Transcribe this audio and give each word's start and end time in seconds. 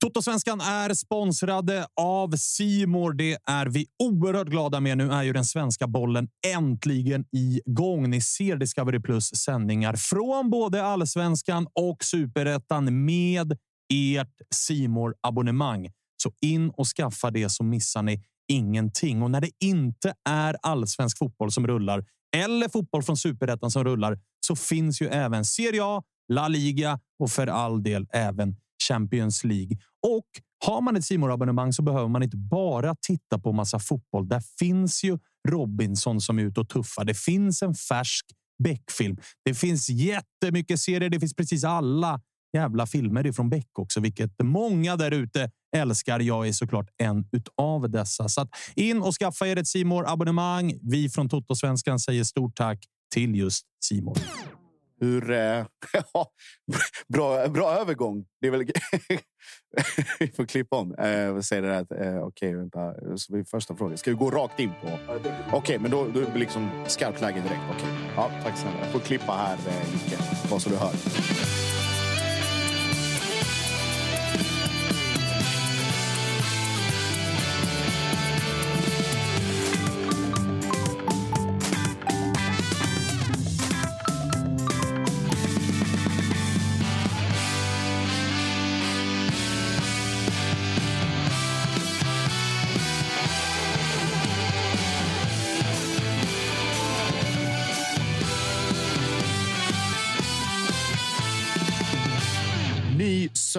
Totosvenskan 0.00 0.60
är 0.60 0.94
sponsrade 0.94 1.86
av 2.00 2.36
Simor. 2.36 3.12
Det 3.12 3.38
är 3.46 3.66
vi 3.66 3.86
oerhört 4.02 4.48
glada 4.48 4.80
med. 4.80 4.98
Nu 4.98 5.12
är 5.12 5.22
ju 5.22 5.32
den 5.32 5.44
svenska 5.44 5.86
bollen 5.86 6.28
äntligen 6.46 7.24
igång. 7.32 8.10
Ni 8.10 8.20
ser 8.20 8.56
Discovery 8.56 9.00
Plus 9.00 9.28
sändningar 9.28 9.96
från 9.96 10.50
både 10.50 10.84
allsvenskan 10.84 11.66
och 11.74 12.04
superettan 12.04 13.04
med 13.04 13.58
ert 13.94 14.40
simor 14.54 15.14
abonnemang 15.20 15.88
Så 16.16 16.32
in 16.40 16.70
och 16.70 16.86
skaffa 16.86 17.30
det 17.30 17.48
så 17.48 17.64
missar 17.64 18.02
ni 18.02 18.22
ingenting. 18.48 19.22
Och 19.22 19.30
när 19.30 19.40
det 19.40 19.50
inte 19.60 20.14
är 20.28 20.56
allsvensk 20.62 21.18
fotboll 21.18 21.52
som 21.52 21.66
rullar 21.66 22.04
eller 22.36 22.68
fotboll 22.68 23.02
från 23.02 23.16
superettan 23.16 23.70
som 23.70 23.84
rullar 23.84 24.18
så 24.46 24.56
finns 24.56 25.02
ju 25.02 25.06
även 25.06 25.44
Serie 25.44 25.84
A, 25.84 26.02
La 26.32 26.48
Liga 26.48 27.00
och 27.18 27.30
för 27.30 27.46
all 27.46 27.82
del 27.82 28.06
även 28.12 28.56
Champions 28.88 29.44
League. 29.44 29.78
Och 30.06 30.26
har 30.64 30.80
man 30.80 30.96
ett 30.96 31.04
simor 31.04 31.32
abonnemang 31.32 31.72
så 31.72 31.82
behöver 31.82 32.08
man 32.08 32.22
inte 32.22 32.36
bara 32.36 32.96
titta 33.00 33.38
på 33.38 33.52
massa 33.52 33.78
fotboll. 33.78 34.28
Där 34.28 34.42
finns 34.58 35.04
ju 35.04 35.18
Robinson 35.48 36.20
som 36.20 36.38
är 36.38 36.42
ute 36.42 36.60
och 36.60 36.68
tuffar. 36.68 37.04
Det 37.04 37.14
finns 37.14 37.62
en 37.62 37.74
färsk 37.74 38.26
Beck-film. 38.62 39.16
Det 39.44 39.54
finns 39.54 39.88
jättemycket 39.88 40.80
serier. 40.80 41.10
Det 41.10 41.20
finns 41.20 41.34
precis 41.34 41.64
alla 41.64 42.20
jävla 42.52 42.86
filmer 42.86 43.26
ifrån 43.26 43.50
Beck 43.50 43.78
också, 43.78 44.00
vilket 44.00 44.30
många 44.42 44.96
där 44.96 45.10
ute 45.10 45.50
älskar. 45.76 46.20
Jag 46.20 46.48
är 46.48 46.52
såklart 46.52 46.88
en 47.02 47.28
utav 47.32 47.90
dessa. 47.90 48.28
Så 48.28 48.40
att 48.40 48.48
in 48.74 49.02
och 49.02 49.14
skaffa 49.14 49.46
er 49.46 49.56
ett 49.56 49.68
simor 49.68 50.04
abonnemang. 50.08 50.78
Vi 50.82 51.08
från 51.08 51.28
Toto-svenskan 51.28 51.98
säger 51.98 52.24
stort 52.24 52.56
tack 52.56 52.84
till 53.14 53.34
just 53.34 53.66
Simor. 53.84 54.18
Hur... 55.00 55.30
Eh, 55.30 55.64
bra, 57.08 57.48
bra 57.48 57.70
övergång. 57.72 58.24
Det 58.40 58.46
är 58.46 58.50
väl... 58.50 58.60
vi 60.18 60.28
får 60.28 60.44
klippa 60.44 60.76
om. 60.76 60.94
Eh, 60.94 61.32
vad 61.32 61.44
säger 61.44 61.62
det 61.62 61.84
där? 61.88 62.16
Eh, 62.16 62.22
Okej, 62.22 62.54
vänta. 62.54 62.94
Så 63.16 63.36
vi 63.36 63.44
första 63.44 63.76
frågan. 63.76 63.98
Ska 63.98 64.10
vi 64.10 64.16
gå 64.16 64.30
rakt 64.30 64.60
in 64.60 64.70
på? 64.82 64.98
Okej, 65.08 65.28
okay, 65.52 65.78
men 65.78 65.90
då, 65.90 66.06
då 66.14 66.20
är 66.20 66.26
det 66.32 66.38
liksom 66.38 66.70
skarpt 66.86 67.20
läge 67.20 67.40
direkt. 67.40 67.62
Okay. 67.76 67.90
Ja, 68.16 68.30
tack 68.44 68.58
snälla. 68.58 68.78
Jag 68.80 68.92
får 68.92 69.00
klippa 69.00 69.32
här, 69.32 69.54
eh, 69.54 69.92
Micke. 69.92 70.50
Bara 70.50 70.60
så 70.60 70.70
du 70.70 70.76
hör. 70.76 71.69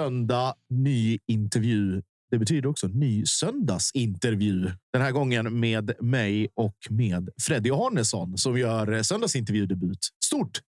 Söndag, 0.01 0.53
ny 0.69 1.19
intervju. 1.27 2.01
Det 2.31 2.37
betyder 2.37 2.69
också 2.69 2.87
ny 2.87 3.25
söndagsintervju. 3.25 4.71
Den 4.93 5.01
här 5.01 5.11
gången 5.11 5.59
med 5.59 5.93
mig 5.99 6.47
och 6.55 6.75
med 6.89 7.29
Freddy 7.41 7.71
Arnesson 7.71 8.37
som 8.37 8.57
gör 8.57 9.03
söndagsintervjudebut. 9.03 9.99
Stort! 10.25 10.59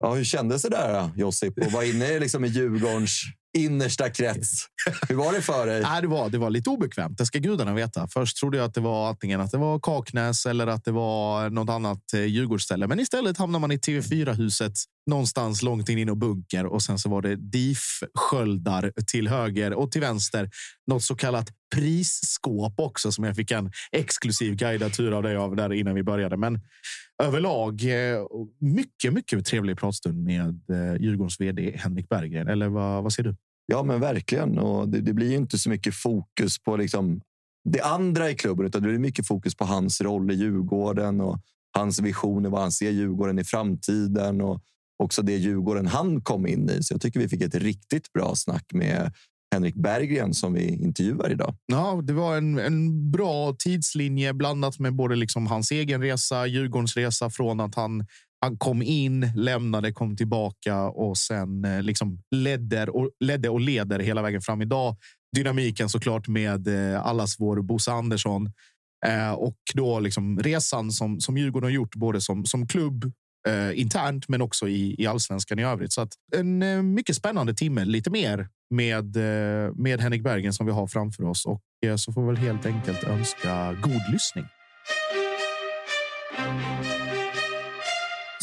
Ja, 0.00 0.14
hur 0.14 0.24
kändes 0.24 0.62
det 0.62 0.68
där 0.68 1.10
Josip? 1.16 1.58
Att 1.62 1.72
vara 1.72 1.84
inne 1.84 2.18
liksom 2.18 2.44
i 2.44 2.48
Djurgårdens 2.48 3.22
innersta 3.58 4.10
krets. 4.10 4.64
Hur 5.08 5.16
var 5.16 5.32
det 5.32 5.42
för 5.42 5.66
dig? 5.66 5.82
Nej, 5.82 6.02
det, 6.02 6.08
var, 6.08 6.28
det 6.30 6.38
var 6.38 6.50
lite 6.50 6.70
obekvämt, 6.70 7.18
det 7.18 7.26
ska 7.26 7.38
gudarna 7.38 7.74
veta. 7.74 8.08
Först 8.08 8.36
trodde 8.36 8.56
jag 8.56 8.64
att 8.64 8.74
det 8.74 8.80
var 8.80 9.08
antingen 9.08 9.40
att 9.40 9.50
det 9.50 9.58
var 9.58 9.78
Kaknäs 9.78 10.46
eller 10.46 10.66
att 10.66 10.84
det 10.84 10.92
var 10.92 11.50
något 11.50 11.70
annat 11.70 12.12
eh, 12.14 12.20
Djurgårdsställe. 12.20 12.86
Men 12.86 13.00
istället 13.00 13.38
hamnar 13.38 13.58
man 13.58 13.72
i 13.72 13.76
TV4-huset 13.76 14.72
någonstans 15.08 15.62
långt 15.62 15.88
in 15.88 15.98
i 15.98 16.04
någon 16.04 16.18
bunker 16.18 16.66
och 16.66 16.82
sen 16.82 16.98
så 16.98 17.08
var 17.08 17.22
det 17.22 17.36
DIF-sköldar 17.36 18.92
till 19.06 19.28
höger 19.28 19.74
och 19.74 19.92
till 19.92 20.00
vänster. 20.00 20.50
Något 20.86 21.02
så 21.02 21.14
kallat 21.14 21.48
prisskåp 21.74 22.80
också 22.80 23.12
som 23.12 23.24
jag 23.24 23.36
fick 23.36 23.50
en 23.50 23.72
exklusiv 23.92 24.56
guidad 24.56 24.92
tur 24.92 25.12
av 25.12 25.22
dig 25.22 25.36
av 25.36 25.56
där 25.56 25.72
innan 25.72 25.94
vi 25.94 26.02
började. 26.02 26.36
Men 26.36 26.60
överlag 27.22 27.84
eh, 27.84 28.22
mycket, 28.58 29.12
mycket 29.12 29.46
trevlig 29.46 29.78
pratstund 29.78 30.24
med 30.24 30.70
eh, 30.70 31.02
Djurgårdens 31.02 31.40
vd 31.40 31.76
Henrik 31.76 32.08
Berggren. 32.08 32.48
Eller 32.48 32.68
vad, 32.68 33.02
vad 33.02 33.12
ser 33.12 33.22
du? 33.22 33.36
Ja, 33.66 33.82
men 33.82 34.00
verkligen. 34.00 34.58
Och 34.58 34.88
det, 34.88 35.00
det 35.00 35.12
blir 35.12 35.30
ju 35.30 35.36
inte 35.36 35.58
så 35.58 35.70
mycket 35.70 35.94
fokus 35.94 36.58
på 36.58 36.76
liksom 36.76 37.20
det 37.64 37.80
andra 37.80 38.30
i 38.30 38.34
klubben, 38.34 38.66
utan 38.66 38.82
det 38.82 38.88
blir 38.88 38.98
mycket 38.98 39.26
fokus 39.26 39.56
på 39.56 39.64
hans 39.64 40.00
roll 40.00 40.30
i 40.30 40.34
Djurgården 40.34 41.20
och 41.20 41.40
hans 41.72 42.00
visioner, 42.00 42.50
vad 42.50 42.60
han 42.60 42.72
ser 42.72 42.90
Djurgården 42.90 43.38
i 43.38 43.44
framtiden 43.44 44.40
och 44.40 44.62
också 45.02 45.22
det 45.22 45.36
Djurgården 45.36 45.86
han 45.86 46.20
kom 46.20 46.46
in 46.46 46.70
i. 46.70 46.82
Så 46.82 46.94
jag 46.94 47.00
tycker 47.00 47.20
vi 47.20 47.28
fick 47.28 47.42
ett 47.42 47.54
riktigt 47.54 48.12
bra 48.12 48.34
snack 48.34 48.64
med 48.72 49.12
Henrik 49.54 49.74
Berggren 49.74 50.34
som 50.34 50.52
vi 50.52 50.68
intervjuar 50.68 51.30
idag. 51.30 51.54
Ja, 51.66 52.00
det 52.04 52.12
var 52.12 52.36
en, 52.36 52.58
en 52.58 53.10
bra 53.10 53.54
tidslinje 53.58 54.34
blandat 54.34 54.78
med 54.78 54.94
både 54.94 55.16
liksom 55.16 55.46
hans 55.46 55.70
egen 55.70 56.02
resa, 56.02 56.46
Djurgårdens 56.46 56.96
resa 56.96 57.30
från 57.30 57.60
att 57.60 57.74
han 57.74 58.06
han 58.40 58.58
kom 58.58 58.82
in, 58.82 59.32
lämnade, 59.36 59.92
kom 59.92 60.16
tillbaka 60.16 60.82
och 60.82 61.18
sen 61.18 61.64
eh, 61.64 61.82
liksom 61.82 62.22
ledde 62.30 62.86
och, 62.86 63.10
ledde 63.20 63.48
och 63.48 63.60
leder 63.60 63.98
hela 63.98 64.22
vägen 64.22 64.40
fram 64.40 64.62
idag. 64.62 64.96
Dynamiken 65.36 65.88
såklart 65.88 66.28
med 66.28 66.68
eh, 66.68 67.06
allas 67.06 67.34
vår 67.38 67.62
Bosse 67.62 67.92
Andersson 67.92 68.52
eh, 69.06 69.32
och 69.32 69.56
då 69.74 70.00
liksom 70.00 70.38
resan 70.38 70.90
som, 70.90 71.20
som 71.20 71.38
Djurgården 71.38 71.66
har 71.66 71.70
gjort 71.70 71.94
både 71.94 72.20
som, 72.20 72.44
som 72.44 72.66
klubb 72.66 73.12
eh, 73.48 73.80
internt, 73.80 74.28
men 74.28 74.42
också 74.42 74.68
i, 74.68 74.94
i 74.98 75.06
allsvenskan 75.06 75.58
i 75.58 75.64
övrigt. 75.64 75.92
Så 75.92 76.00
att 76.00 76.12
en 76.36 76.62
eh, 76.62 76.82
mycket 76.82 77.16
spännande 77.16 77.54
timme, 77.54 77.84
lite 77.84 78.10
mer 78.10 78.48
med, 78.70 79.16
eh, 79.16 79.72
med 79.74 80.00
Henrik 80.00 80.22
Bergen 80.22 80.52
som 80.52 80.66
vi 80.66 80.72
har 80.72 80.86
framför 80.86 81.24
oss 81.24 81.46
och 81.46 81.60
eh, 81.86 81.96
så 81.96 82.12
får 82.12 82.20
vi 82.20 82.26
väl 82.26 82.36
helt 82.36 82.66
enkelt 82.66 83.04
önska 83.04 83.72
god 83.82 84.12
lyssning. 84.12 84.44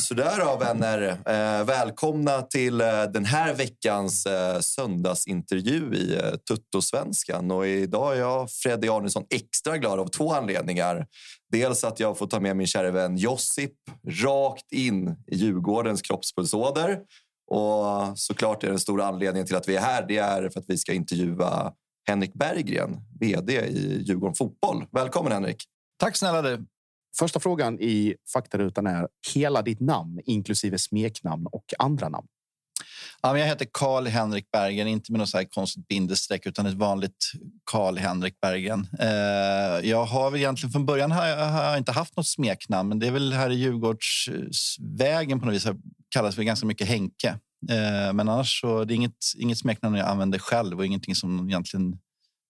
Sådär 0.07 0.39
då, 0.39 0.57
vänner. 0.57 1.01
Eh, 1.25 1.65
välkomna 1.65 2.41
till 2.41 2.81
eh, 2.81 3.03
den 3.03 3.25
här 3.25 3.53
veckans 3.53 4.25
eh, 4.25 4.59
söndagsintervju 4.59 5.95
i 5.95 6.15
eh, 6.15 6.31
Tuttosvenskan. 6.49 7.51
Och 7.51 7.67
idag 7.67 8.15
är 8.15 8.19
jag, 8.19 8.51
Freddy 8.51 8.89
Arnesson, 8.89 9.25
extra 9.29 9.77
glad 9.77 9.99
av 9.99 10.07
två 10.07 10.33
anledningar. 10.33 11.07
Dels 11.51 11.83
att 11.83 11.99
jag 11.99 12.17
får 12.17 12.27
ta 12.27 12.39
med 12.39 12.57
min 12.57 12.67
kära 12.67 12.91
vän 12.91 13.17
Josip 13.17 13.71
rakt 14.23 14.71
in 14.71 15.07
i 15.27 15.35
Djurgårdens 15.35 16.01
kroppspulsåder. 16.01 16.99
Och 17.51 18.19
såklart 18.19 18.63
är 18.63 18.67
den 18.67 18.79
stora 18.79 19.05
anledningen 19.05 19.47
till 19.47 19.55
att 19.55 19.69
vi 19.69 19.75
är 19.75 19.81
här 19.81 20.05
det 20.07 20.17
är 20.17 20.49
för 20.49 20.59
att 20.59 20.65
vi 20.67 20.77
ska 20.77 20.93
intervjua 20.93 21.73
Henrik 22.07 22.33
Berggren, 22.33 22.97
vd 23.19 23.53
i 23.53 24.03
Djurgården 24.03 24.35
Fotboll. 24.35 24.85
Välkommen 24.91 25.31
Henrik! 25.31 25.63
Tack 25.99 26.17
snälla 26.17 26.41
du! 26.41 26.65
Första 27.19 27.39
frågan 27.39 27.79
i 27.79 28.15
faktarutan 28.33 28.87
är 28.87 29.07
hela 29.33 29.61
ditt 29.61 29.79
namn, 29.79 30.19
inklusive 30.25 30.77
smeknamn 30.77 31.47
och 31.51 31.65
andra 31.79 32.09
namn. 32.09 32.27
Ja, 33.21 33.37
jag 33.37 33.47
heter 33.47 33.67
Karl 33.71 34.07
Henrik 34.07 34.51
Bergen, 34.51 34.87
inte 34.87 35.11
med 35.11 35.19
något 35.19 35.29
så 35.29 35.37
här 35.37 35.45
konstigt 35.45 35.87
bindestreck 35.87 36.45
utan 36.45 36.65
ett 36.65 36.73
vanligt 36.73 37.31
Karl 37.71 37.97
Henrik 37.97 38.39
Bergen. 38.41 38.87
Eh, 38.99 39.89
jag 39.89 40.05
har 40.05 40.31
väl 40.31 40.39
egentligen 40.39 40.71
från 40.71 40.85
början 40.85 41.11
har 41.11 41.27
jag, 41.27 41.49
har 41.49 41.63
jag 41.63 41.77
inte 41.77 41.91
haft 41.91 42.17
något 42.17 42.27
smeknamn, 42.27 42.89
men 42.89 42.99
det 42.99 43.07
är 43.07 43.11
väl 43.11 43.33
här 43.33 43.49
i 43.49 43.55
Djurgårdsvägen 43.55 45.39
på 45.39 45.45
något 45.45 45.55
vis 45.55 45.65
har 45.65 45.77
kallas 46.09 46.35
för 46.35 46.43
ganska 46.43 46.67
mycket 46.67 46.87
Henke. 46.87 47.29
Eh, 47.69 48.13
men 48.13 48.29
annars 48.29 48.61
så 48.61 48.83
det 48.83 48.93
är 48.93 48.95
inget, 48.95 49.25
inget 49.37 49.57
smeknamn 49.57 49.95
jag 49.95 50.07
använder 50.07 50.39
själv 50.39 50.77
och 50.77 50.85
ingenting 50.85 51.15
som 51.15 51.49
egentligen 51.49 51.99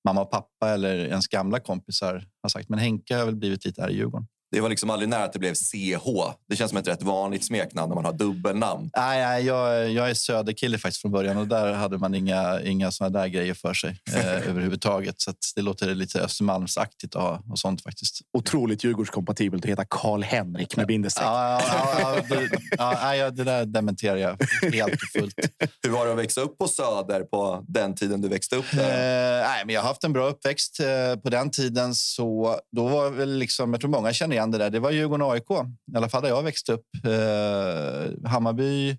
mamma 0.05 0.21
och 0.21 0.31
pappa 0.31 0.69
eller 0.69 0.97
ens 0.97 1.27
gamla 1.27 1.59
kompisar 1.59 2.25
har 2.41 2.49
sagt. 2.49 2.69
Men 2.69 2.79
Henke 2.79 3.15
har 3.15 3.25
väl 3.25 3.35
blivit 3.35 3.65
lite 3.65 3.81
här 3.81 3.89
i 3.89 3.95
Djurgården. 3.95 4.27
Det 4.55 4.61
var 4.61 4.69
liksom 4.69 4.89
aldrig 4.89 5.09
nära 5.09 5.23
att 5.23 5.33
det 5.33 5.39
blev 5.39 5.53
CH. 5.53 6.07
Det 6.49 6.55
känns 6.55 6.69
som 6.69 6.77
ett 6.77 6.87
rätt 6.87 7.03
vanligt 7.03 7.45
smeknamn 7.45 7.89
när 7.89 7.95
man 7.95 8.05
har 8.05 8.13
dubbelnamn. 8.13 8.89
Nej, 8.97 9.21
nej 9.21 9.45
jag, 9.45 9.91
jag 9.91 10.09
är 10.09 10.13
söderkille 10.13 10.77
faktiskt 10.77 11.01
från 11.01 11.11
början 11.11 11.37
och 11.37 11.47
där 11.47 11.73
hade 11.73 11.97
man 11.97 12.15
inga, 12.15 12.61
inga 12.61 12.91
såna 12.91 13.09
där 13.09 13.27
grejer 13.27 13.53
för 13.53 13.73
sig 13.73 14.01
eh, 14.15 14.27
överhuvudtaget. 14.49 15.21
Så 15.21 15.33
det 15.55 15.61
låter 15.61 15.95
lite 15.95 16.21
Östermalmsaktigt 16.21 17.15
att 17.15 17.21
ha 17.21 17.43
och 17.51 17.59
sånt 17.59 17.83
faktiskt. 17.83 18.21
Otroligt 18.37 18.83
Djurgårdskompatibelt 18.83 19.63
att 19.63 19.69
heta 19.69 19.85
Karl 19.89 20.23
Henrik 20.23 20.77
med 20.77 20.87
bindestreck. 20.87 21.27
Ja, 21.27 21.61
ja, 21.67 21.99
ja, 21.99 22.37
det, 22.37 23.17
ja, 23.17 23.31
det 23.31 23.43
där 23.43 23.65
dementerar 23.65 24.17
jag 24.17 24.37
helt 24.73 24.93
och 24.93 25.21
fullt. 25.21 25.35
Hur 25.83 25.89
var 25.89 26.05
det 26.05 26.11
att 26.11 26.17
växa 26.17 26.41
upp 26.41 26.57
på 26.57 26.67
Söder 26.67 27.21
på 27.21 27.65
den 27.67 27.95
tiden 27.95 28.21
du 28.21 28.27
växte 28.27 28.55
upp 28.55 28.71
där? 28.71 29.39
Eh, 29.39 29.47
nej, 29.47 29.65
men 29.65 29.75
jag 29.75 29.81
har 29.81 29.87
haft 29.87 30.03
en 30.03 30.13
bra 30.13 30.27
uppväxt 30.27 30.79
eh, 30.79 31.19
på 31.21 31.29
den 31.29 31.51
tiden. 31.51 31.95
så 31.95 32.59
Då 32.75 32.87
var 32.87 33.09
väl 33.09 33.37
liksom, 33.37 33.73
jag 33.73 33.81
tror 33.81 33.91
många 33.91 34.13
känner 34.13 34.35
igen 34.35 34.44
det 34.51 34.57
där. 34.57 34.69
Det 34.69 34.79
var 34.79 34.91
Djurgården 34.91 35.25
och 35.25 35.33
AIK, 35.33 35.51
i 35.93 35.97
alla 35.97 36.09
fall 36.09 36.21
där 36.21 36.29
jag 36.29 36.43
växte 36.43 36.73
upp. 36.73 36.85
Eh, 37.03 38.29
Hammarby 38.29 38.97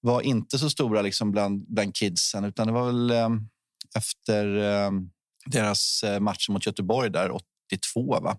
var 0.00 0.20
inte 0.20 0.58
så 0.58 0.70
stora 0.70 1.02
liksom 1.02 1.30
bland, 1.30 1.66
bland 1.68 1.94
kidsen, 1.94 2.44
utan 2.44 2.66
det 2.66 2.72
var 2.72 2.86
väl 2.86 3.10
eh, 3.10 3.28
efter 3.96 4.56
eh, 4.56 4.90
deras 5.46 6.02
eh, 6.02 6.20
match 6.20 6.48
mot 6.48 6.66
Göteborg 6.66 7.10
där 7.10 7.30
82. 7.30 8.20
Va? 8.20 8.38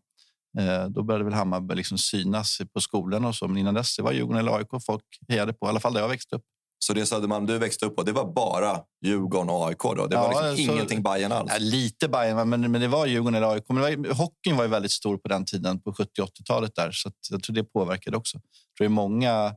Eh, 0.59 0.85
då 0.85 1.03
började 1.03 1.23
väl 1.23 1.33
Hammarby 1.33 1.75
liksom 1.75 1.97
synas 1.97 2.61
på 2.73 2.81
skolorna 2.81 3.27
och 3.27 3.35
så. 3.35 3.47
Men 3.47 3.57
innan 3.57 3.73
dess 3.73 3.97
det 3.97 4.03
var 4.03 4.11
Djurgården 4.11 4.39
eller 4.39 4.57
AIK 4.57 4.83
folk 4.85 5.03
hejade 5.27 5.53
på, 5.53 5.65
i 5.65 5.69
alla 5.69 5.79
fall 5.79 5.94
där 5.94 6.01
jag 6.01 6.09
växte 6.09 6.35
upp. 6.35 6.44
Så 6.81 6.94
det 6.94 7.06
Södermalm 7.06 7.46
du 7.46 7.58
växte 7.58 7.86
upp 7.86 7.96
på, 7.96 8.04
det 8.04 8.12
var 8.12 8.34
bara 8.34 8.80
Djurgården 9.06 9.50
och 9.50 9.68
AIK? 9.68 9.78
Då? 9.84 10.08
Det 10.08 10.16
var 10.16 10.34
Ja, 10.34 10.52
liksom 10.52 10.66
så- 10.66 10.72
ingenting 10.74 11.04
Bayern 11.04 11.31
alls? 11.31 11.52
Ja, 11.54 11.58
lite 11.60 12.08
Bayern, 12.10 12.50
men, 12.50 12.72
men 12.72 12.81
det 12.81 12.88
var 12.88 13.06
Djurgården 13.06 13.36
eller 13.36 13.54
AIK. 13.54 13.64
Men 13.70 13.81
var, 13.81 14.14
hockeyn 14.14 14.58
var 14.58 14.64
ju 14.64 14.70
väldigt 14.70 14.92
stor 14.92 15.18
på 15.18 15.28
den 15.28 15.46
tiden, 15.46 15.81
på 15.81 15.94
70 15.94 16.22
80-talet. 16.22 16.76
där, 16.76 16.92
så 16.92 17.12
jag 17.30 17.44
tror 17.44 17.56
det 17.56 17.64
påverkade 17.64 18.18
också. 18.18 18.38
Jag 18.38 18.78
tror 18.78 18.86
det 18.86 18.86
är 18.86 18.90
många, 18.90 19.56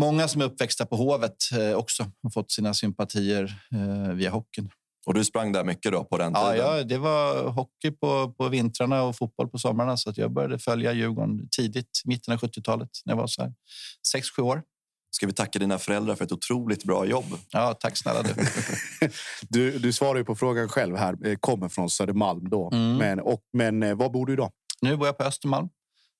många 0.00 0.28
som 0.28 0.40
är 0.40 0.44
uppväxta 0.44 0.86
på 0.86 0.96
Hovet 0.96 1.36
eh, 1.58 1.76
också 1.76 2.06
har 2.22 2.30
fått 2.30 2.50
sina 2.52 2.74
sympatier 2.74 3.54
eh, 3.72 4.12
via 4.14 4.30
hockeyn. 4.30 4.70
Och 5.06 5.14
du 5.14 5.24
sprang 5.24 5.52
där 5.52 5.64
mycket 5.64 5.92
då 5.92 6.04
på 6.04 6.18
den 6.18 6.32
Ja, 6.34 6.52
tiden? 6.52 6.66
ja, 6.66 6.82
det 6.84 6.98
var 6.98 7.48
hockey 7.50 7.90
på, 7.90 8.32
på 8.38 8.48
vintrarna 8.48 9.02
och 9.02 9.16
fotboll 9.16 9.48
på 9.48 9.58
somrarna. 9.58 9.96
Så 9.96 10.10
att 10.10 10.18
jag 10.18 10.32
började 10.32 10.58
följa 10.58 10.92
Djurgården 10.92 11.48
tidigt, 11.56 12.02
mitten 12.04 12.34
av 12.34 12.40
70-talet, 12.40 12.88
när 13.04 13.12
jag 13.12 13.16
var 13.18 13.26
så 13.26 13.42
här 13.42 13.52
6-7 14.38 14.40
år. 14.42 14.62
Ska 15.14 15.26
vi 15.26 15.32
tacka 15.32 15.58
dina 15.58 15.78
föräldrar 15.78 16.14
för 16.14 16.24
ett 16.24 16.32
otroligt 16.32 16.84
bra 16.84 17.06
jobb? 17.06 17.38
Ja, 17.50 17.74
tack 17.74 17.96
snälla 17.96 18.22
du. 18.22 18.34
Du, 19.48 19.78
du 19.78 19.92
svarar 19.92 20.18
ju 20.18 20.24
på 20.24 20.36
frågan 20.36 20.68
själv 20.68 20.96
här. 20.96 21.26
Eh, 21.26 21.36
Kommer 21.36 21.68
från 21.68 21.90
Södermalm 21.90 22.48
då. 22.48 22.70
Mm. 22.72 22.96
Men, 22.96 23.20
och, 23.20 23.40
men 23.52 23.82
eh, 23.82 23.94
var 23.94 24.08
bor 24.08 24.26
du 24.26 24.32
idag? 24.32 24.52
Nu 24.80 24.96
bor 24.96 25.06
jag 25.06 25.18
på 25.18 25.24
Östermalm 25.24 25.68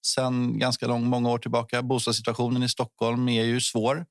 sen 0.07 0.59
ganska 0.59 0.87
lång, 0.87 1.05
många 1.05 1.31
år 1.31 1.39
tillbaka. 1.39 1.83
Bostadssituationen 1.83 2.63
i 2.63 2.69
Stockholm 2.69 3.29
är 3.29 3.45
ju 3.45 3.61
svår 3.61 4.07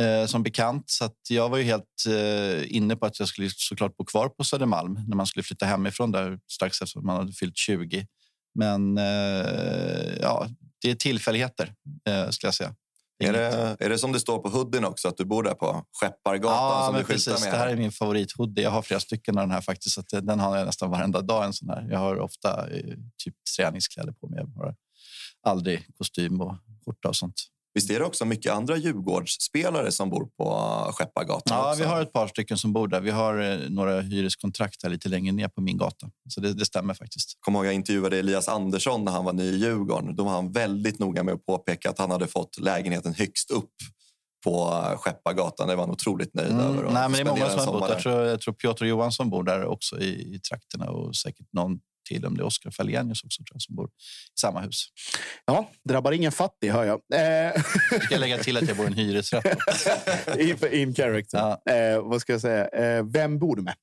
eh, 0.00 0.26
som 0.26 0.42
bekant. 0.42 0.90
Så 0.90 1.04
att 1.04 1.16
jag 1.28 1.48
var 1.48 1.58
ju 1.58 1.64
helt 1.64 2.06
eh, 2.08 2.76
inne 2.76 2.96
på 2.96 3.06
att 3.06 3.18
jag 3.18 3.28
skulle 3.28 3.50
såklart 3.50 3.96
bo 3.96 4.04
kvar 4.04 4.28
på 4.28 4.44
Södermalm 4.44 5.00
när 5.08 5.16
man 5.16 5.26
skulle 5.26 5.42
flytta 5.42 5.66
hemifrån 5.66 6.12
där 6.12 6.38
strax 6.52 6.82
efter 6.82 6.98
att 6.98 7.04
man 7.04 7.16
hade 7.16 7.32
fyllt 7.32 7.56
20. 7.56 8.06
Men 8.54 8.98
eh, 8.98 10.16
ja, 10.20 10.46
det 10.82 10.90
är 10.90 10.94
tillfälligheter 10.94 11.74
eh, 12.08 12.30
skulle 12.30 12.48
jag 12.48 12.54
säga. 12.54 12.74
Är 13.18 13.32
det, 13.32 13.76
är 13.80 13.88
det 13.88 13.98
som 13.98 14.12
det 14.12 14.20
står 14.20 14.38
på 14.38 14.48
hoodien 14.48 14.84
också, 14.84 15.08
att 15.08 15.16
du 15.16 15.24
bor 15.24 15.42
där 15.42 15.54
på 15.54 15.84
Skeppargatan 16.00 16.52
Ja, 16.52 16.82
som 16.86 16.94
men 16.94 17.02
du 17.02 17.06
precis. 17.06 17.44
med? 17.44 17.52
Det 17.52 17.56
här 17.56 17.68
är 17.68 17.76
min 17.76 17.92
favorithoodie. 17.92 18.62
Jag 18.64 18.70
har 18.70 18.82
flera 18.82 19.00
stycken 19.00 19.38
av 19.38 19.42
den 19.42 19.50
här 19.50 19.60
faktiskt. 19.60 19.94
Så 19.94 20.00
att 20.00 20.26
den 20.26 20.40
har 20.40 20.56
jag 20.56 20.66
nästan 20.66 20.90
varenda 20.90 21.20
dag. 21.20 21.44
En 21.44 21.52
sån 21.52 21.68
här. 21.68 21.88
Jag 21.90 21.98
har 21.98 22.16
ofta 22.16 22.70
eh, 22.70 22.96
typ 23.24 23.34
träningskläder 23.56 24.12
på 24.12 24.28
mig. 24.28 24.38
Jag 24.38 24.62
har 24.64 24.74
aldrig 25.42 25.96
kostym 25.98 26.40
och 26.40 26.56
skjorta 26.84 27.08
och 27.08 27.16
sånt. 27.16 27.34
Visst 27.74 27.90
är 27.90 27.98
det 27.98 28.04
också 28.04 28.24
mycket 28.24 28.52
andra 28.52 28.76
Djurgårdsspelare 28.76 29.92
som 29.92 30.10
bor 30.10 30.26
på 30.38 30.92
Skeppargatan? 30.92 31.58
Ja, 31.58 31.70
också? 31.70 31.82
vi 31.82 31.88
har 31.88 32.02
ett 32.02 32.12
par 32.12 32.28
stycken 32.28 32.58
som 32.58 32.72
bor 32.72 32.88
där. 32.88 33.00
Vi 33.00 33.10
har 33.10 33.38
eh, 33.38 33.58
några 33.70 34.00
hyreskontrakt 34.00 34.82
här 34.82 34.90
lite 34.90 35.08
längre 35.08 35.32
ner 35.32 35.48
på 35.48 35.60
min 35.60 35.76
gata. 35.76 36.10
Så 36.28 36.40
det, 36.40 36.52
det 36.52 36.64
stämmer 36.64 36.94
faktiskt. 36.94 37.38
kommer 37.40 37.58
ihåg 37.58 37.66
jag 37.66 37.74
intervjuade 37.74 38.18
Elias 38.18 38.48
Andersson 38.48 39.04
när 39.04 39.12
han 39.12 39.24
var 39.24 39.32
ny 39.32 39.42
i 39.42 39.56
Djurgården. 39.56 40.16
Då 40.16 40.24
var 40.24 40.32
han 40.32 40.52
väldigt 40.52 40.98
noga 40.98 41.22
med 41.22 41.34
att 41.34 41.46
påpeka 41.46 41.90
att 41.90 41.98
han 41.98 42.10
hade 42.10 42.26
fått 42.26 42.58
lägenheten 42.58 43.14
högst 43.14 43.50
upp 43.50 43.72
på 44.44 44.82
Skeppargatan. 44.98 45.68
Det 45.68 45.76
var 45.76 45.82
han 45.82 45.90
otroligt 45.90 46.34
nöjd 46.34 46.52
över. 46.52 46.78
Mm, 46.78 46.86
att 46.86 46.92
nej, 46.92 47.02
men 47.02 47.12
det 47.12 47.20
är 47.20 47.24
många 47.24 47.48
som 47.48 47.58
har 47.58 47.72
bott 47.72 47.88
där. 47.88 47.94
Jag 47.94 48.02
tror, 48.02 48.22
jag 48.22 48.40
tror 48.40 48.54
Piotr 48.54 48.84
Johansson 48.84 49.30
bor 49.30 49.42
där 49.42 49.64
också 49.64 50.00
i, 50.00 50.34
i 50.34 50.40
trakterna 50.40 50.90
och 50.90 51.16
säkert 51.16 51.46
någon 51.52 51.78
till. 52.04 52.26
Om 52.26 52.36
det 52.36 52.42
är 52.42 52.44
Oskar 52.46 52.70
Fallenius 52.70 53.24
också 53.24 53.42
tror 53.42 53.54
jag, 53.54 53.62
som 53.62 53.74
bor 53.76 53.86
i 53.88 54.40
samma 54.40 54.60
hus. 54.60 54.86
Ja, 55.44 55.70
drabbar 55.88 56.12
ingen 56.12 56.32
fattig 56.32 56.70
hör 56.70 56.84
jag. 56.84 57.00
Eh, 57.14 57.62
Jag 57.90 58.02
ska 58.04 58.16
lägga 58.16 58.38
till 58.38 58.56
att 58.56 58.68
jag 58.68 58.76
bor 58.76 58.84
i 58.86 58.88
en 58.88 58.94
hyresrätt. 58.94 59.44
in, 60.38 60.72
in 60.72 60.94
character. 60.94 61.56
Eh, 61.70 62.02
vad 62.02 62.20
ska 62.20 62.32
jag 62.32 62.40
säga? 62.40 62.68
Eh, 62.68 63.04
vem 63.12 63.38
bor 63.38 63.56
du 63.56 63.62
med? 63.62 63.74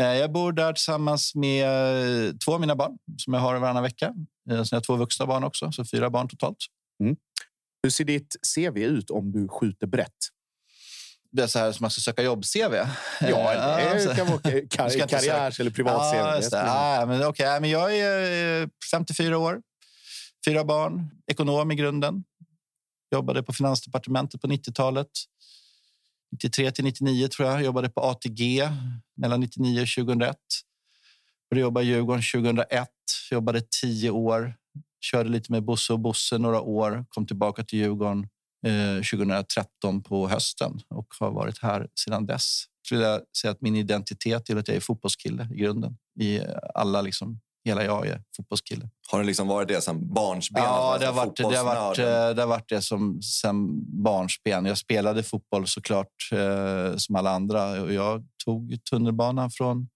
Eh, 0.00 0.06
Jag 0.06 0.32
bor 0.32 0.52
där 0.52 0.72
tillsammans 0.72 1.34
med 1.34 2.40
två 2.44 2.54
av 2.54 2.60
mina 2.60 2.76
barn 2.76 2.98
som 3.16 3.34
jag 3.34 3.40
har 3.40 3.56
varannan 3.58 3.82
vecka. 3.82 4.06
Eh, 4.50 4.56
Sen 4.56 4.56
har 4.56 4.76
jag 4.76 4.84
två 4.84 4.96
vuxna 4.96 5.26
barn 5.26 5.44
också, 5.44 5.72
så 5.72 5.84
fyra 5.84 6.10
barn 6.10 6.28
totalt. 6.28 6.56
Hur 7.82 7.90
ser 7.90 8.04
ditt 8.04 8.36
CV 8.54 8.78
ut 8.78 9.10
om 9.10 9.32
du 9.32 9.48
skjuter 9.48 9.86
brett? 9.86 10.12
Så 11.48 11.58
här 11.58 11.72
som 11.72 11.84
man 11.84 11.90
ska 11.90 12.00
söka 12.00 12.22
jobb-CV. 12.22 12.74
Ja, 13.20 13.76
det 13.94 14.00
så- 14.04 14.14
kan 14.14 14.26
vara 14.26 14.38
Du 14.42 14.66
ska 14.70 14.82
kar- 14.82 14.92
inte 14.94 15.06
karriärs 15.06 15.60
eller 15.60 15.70
privat 15.70 16.16
Ja, 16.16 16.30
CV. 16.32 16.36
just 16.36 16.50
det. 16.50 16.56
Ja, 16.56 17.04
men, 17.06 17.24
okay. 17.26 17.60
men 17.60 17.70
jag 17.70 17.96
är 17.96 18.62
eh, 18.62 18.68
54 18.90 19.38
år, 19.38 19.62
fyra 20.46 20.64
barn, 20.64 21.10
ekonom 21.26 21.70
i 21.70 21.74
grunden. 21.74 22.24
Jobbade 23.14 23.42
på 23.42 23.52
Finansdepartementet 23.52 24.40
på 24.40 24.46
90-talet. 24.46 25.08
93 26.32 26.70
till 26.70 26.84
99 26.84 27.28
tror 27.28 27.48
jag. 27.48 27.62
Jobbade 27.64 27.88
på 27.88 28.00
ATG 28.00 28.68
mellan 29.16 29.40
99 29.40 29.82
och 29.82 29.88
2001. 29.96 30.36
Började 31.50 31.62
jobba 31.62 31.82
i 31.82 31.84
Djurgården 31.86 32.22
2001. 32.34 32.88
Jobbade 33.30 33.62
tio 33.80 34.10
år. 34.10 34.54
Körde 35.00 35.30
lite 35.30 35.52
med 35.52 35.62
Bosse 35.64 35.92
och 35.92 35.98
Bosse 36.00 36.38
några 36.38 36.60
år. 36.60 37.04
Kom 37.08 37.26
tillbaka 37.26 37.64
till 37.64 37.78
Djurgården 37.78 38.18
eh, 38.22 38.28
2013 38.62 40.02
på 40.02 40.28
hösten 40.28 40.80
och 40.88 41.06
har 41.20 41.30
varit 41.30 41.62
här 41.62 41.88
sedan 42.04 42.26
dess. 42.26 42.64
Skulle 42.86 43.04
jag 43.04 43.20
säga 43.40 43.50
att 43.50 43.60
min 43.60 43.76
identitet 43.76 44.50
är 44.50 44.56
att 44.56 44.68
jag 44.68 44.76
är 44.76 44.80
fotbollskille 44.80 45.48
i 45.54 45.56
grunden. 45.56 45.96
I 46.20 46.40
alla 46.74 47.02
liksom, 47.02 47.40
hela 47.64 47.84
jag 47.84 48.06
är 48.06 48.22
fotbollskille. 48.36 48.88
Har 49.10 49.18
det 49.18 49.26
liksom 49.26 49.48
varit 49.48 49.68
det 49.68 49.80
sen 49.80 50.14
barnsben? 50.14 50.62
Ja, 50.62 50.94
att 50.94 51.00
det 51.00 51.06
har, 51.06 51.12
varit, 51.12 51.36
det, 51.36 51.56
har 51.56 51.64
varit, 51.64 51.98
eh, 51.98 52.04
det 52.04 52.42
har 52.42 52.46
varit 52.46 52.68
det 52.68 52.82
som 52.82 53.22
sen 53.22 53.84
barnsben. 54.02 54.64
Jag 54.64 54.78
spelade 54.78 55.22
fotboll 55.22 55.66
såklart 55.66 56.32
eh, 56.32 56.96
som 56.96 57.16
alla 57.16 57.30
andra. 57.30 57.82
Och 57.82 57.92
Jag 57.92 58.24
tog 58.44 58.84
tunnelbanan 58.90 59.50
från 59.50 59.88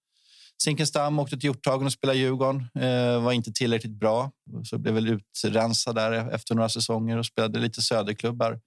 Zinkensdamm, 0.62 1.18
åkte 1.18 1.36
till 1.36 1.44
Hjorthagen 1.44 1.86
och 1.86 1.92
spelade 1.92 2.18
Djurgården. 2.18 2.68
Eh, 2.74 3.22
var 3.22 3.32
inte 3.32 3.52
tillräckligt 3.52 3.92
bra. 3.92 4.30
Så 4.64 4.78
blev 4.78 4.94
väl 4.94 5.08
utrensad 5.08 5.94
där 5.94 6.30
efter 6.30 6.54
några 6.54 6.68
säsonger 6.68 7.18
och 7.18 7.26
spelade 7.26 7.58
lite 7.58 7.82
söderklubbar 7.82 8.60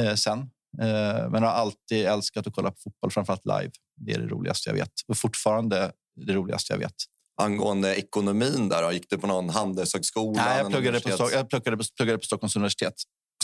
eh, 0.00 0.14
sen. 0.14 0.38
Eh, 0.80 1.30
men 1.30 1.42
har 1.42 1.50
alltid 1.50 2.06
älskat 2.06 2.46
att 2.46 2.54
kolla 2.54 2.70
på 2.70 2.76
fotboll, 2.84 3.10
framförallt 3.10 3.44
live. 3.44 3.70
Det 3.96 4.12
är 4.12 4.18
det 4.18 4.26
roligaste 4.26 4.70
jag 4.70 4.74
vet. 4.74 4.92
Och 5.08 5.18
fortfarande 5.18 5.92
det 6.26 6.32
roligaste 6.32 6.72
jag 6.72 6.78
vet. 6.78 6.94
Angående 7.42 7.96
ekonomin, 7.96 8.68
där, 8.68 8.92
gick 8.92 9.10
du 9.10 9.18
på 9.18 9.26
någon 9.26 9.50
handelshögskola? 9.50 10.44
Nej, 10.44 10.58
jag 10.58 10.70
pluggade, 10.70 11.00
på, 11.00 11.08
jag 11.32 11.48
pluggade, 11.48 11.76
på, 11.76 11.84
pluggade 11.96 12.18
på 12.18 12.24
Stockholms 12.24 12.56
universitet. 12.56 12.94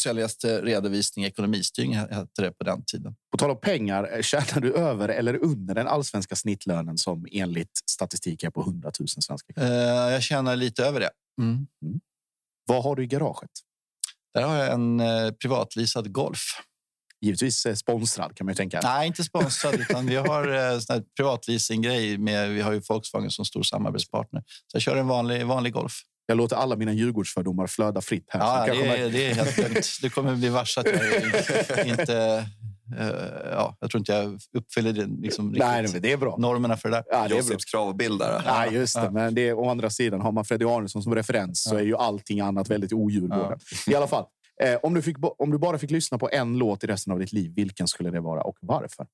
Kommersialigaste 0.07 0.63
redovisning, 0.63 1.25
ekonomistyrning 1.25 1.95
hette 1.95 2.43
det 2.43 2.53
på 2.53 2.65
den 2.65 2.85
tiden. 2.85 3.15
På 3.33 3.39
tal 3.39 3.51
om 3.51 3.61
pengar, 3.61 4.17
eh, 4.17 4.23
tjänar 4.23 4.61
du 4.61 4.73
över 4.73 5.09
eller 5.09 5.45
under 5.45 5.75
den 5.75 5.87
allsvenska 5.89 6.37
snittlönen 6.37 6.99
som 6.99 7.27
enligt 7.33 7.81
statistik 7.91 8.43
är 8.43 8.51
på 8.51 8.61
100 8.61 8.91
000 9.01 9.09
svenska 9.09 9.53
kronor? 9.53 9.69
Uh, 9.69 10.13
jag 10.13 10.23
tjänar 10.23 10.57
lite 10.57 10.85
över 10.85 11.01
det. 11.01 11.11
Mm. 11.41 11.67
Mm. 11.83 12.01
Vad 12.67 12.83
har 12.83 12.97
du 12.97 13.03
i 13.03 13.07
garaget? 13.07 13.51
Där 14.35 14.43
har 14.43 14.57
jag 14.57 14.73
en 14.73 15.01
uh, 15.01 15.33
privatleasad 15.33 16.13
Golf. 16.13 16.41
Givetvis 17.21 17.67
sponsrad 17.75 18.37
kan 18.37 18.45
man 18.45 18.53
ju 18.53 18.57
tänka. 18.57 18.81
Nej, 18.83 19.07
inte 19.07 19.25
sponsrad, 19.25 19.75
utan 19.81 20.07
vi 20.07 20.17
har 20.17 20.49
uh, 20.49 21.03
privatleasinggrej 21.17 22.19
med. 22.19 22.51
Vi 22.51 22.61
har 22.61 22.73
ju 22.73 22.81
Volkswagen 22.89 23.31
som 23.31 23.45
stor 23.45 23.63
samarbetspartner, 23.63 24.43
så 24.67 24.77
jag 24.77 24.83
kör 24.83 24.97
en 24.97 25.09
vanlig 25.09 25.47
vanlig 25.47 25.73
Golf. 25.73 25.93
Jag 26.27 26.37
låter 26.37 26.57
alla 26.57 26.77
mina 26.77 26.93
Djurgårdsfördomar 26.93 27.67
flöda 27.67 28.01
fritt 28.01 28.27
här. 28.29 28.41
Ja, 28.41 28.75
det, 28.75 28.87
är, 28.87 29.11
det 29.11 29.27
är 29.27 29.35
helt 29.35 29.59
lugnt. 29.59 29.99
Du 30.03 30.11
kommer 30.11 30.35
bli 30.35 30.49
jag 31.77 31.87
inte... 31.87 32.47
Uh, 33.01 33.07
ja, 33.51 33.77
jag 33.81 33.91
tror 33.91 33.99
inte 33.99 34.13
jag 34.13 34.41
uppfyller 34.53 34.93
det, 34.93 35.07
liksom, 35.07 35.49
Nej, 35.59 35.87
det 36.01 36.13
är 36.13 36.17
bra. 36.17 36.37
normerna 36.39 36.77
för 36.77 36.89
det 36.89 36.97
där. 36.97 37.05
Ja, 37.11 37.29
det 37.29 37.37
Josefs 37.37 37.65
kravbildare. 37.65 38.43
Ja, 38.47 38.67
just 38.67 38.95
det. 38.95 39.05
Ja. 39.05 39.11
Men 39.11 39.35
det 39.35 39.49
är, 39.49 39.55
å 39.55 39.69
andra 39.71 39.91
sidan, 39.91 40.21
har 40.21 40.33
man 40.33 40.45
Freddy 40.45 40.65
Arnesson 40.65 41.03
som 41.03 41.15
referens 41.15 41.63
så 41.63 41.77
är 41.77 41.83
ju 41.83 41.97
allting 41.97 42.41
annat 42.41 42.71
väldigt 42.71 42.93
odjurgården. 42.93 43.59
Ja. 43.87 43.93
I 43.93 43.95
alla 43.97 44.07
fall, 44.07 44.25
eh, 44.63 44.77
om, 44.83 44.95
du 44.95 45.03
fick, 45.03 45.17
om 45.39 45.51
du 45.51 45.59
bara 45.59 45.79
fick 45.79 45.91
lyssna 45.91 46.19
på 46.19 46.29
en 46.33 46.59
låt 46.59 46.85
i 46.85 46.87
resten 46.87 47.13
av 47.13 47.19
ditt 47.19 47.33
liv, 47.33 47.53
vilken 47.57 47.89
skulle 47.89 48.11
det 48.11 48.21
vara 48.21 48.43
och 48.43 48.57
varför? 48.61 49.07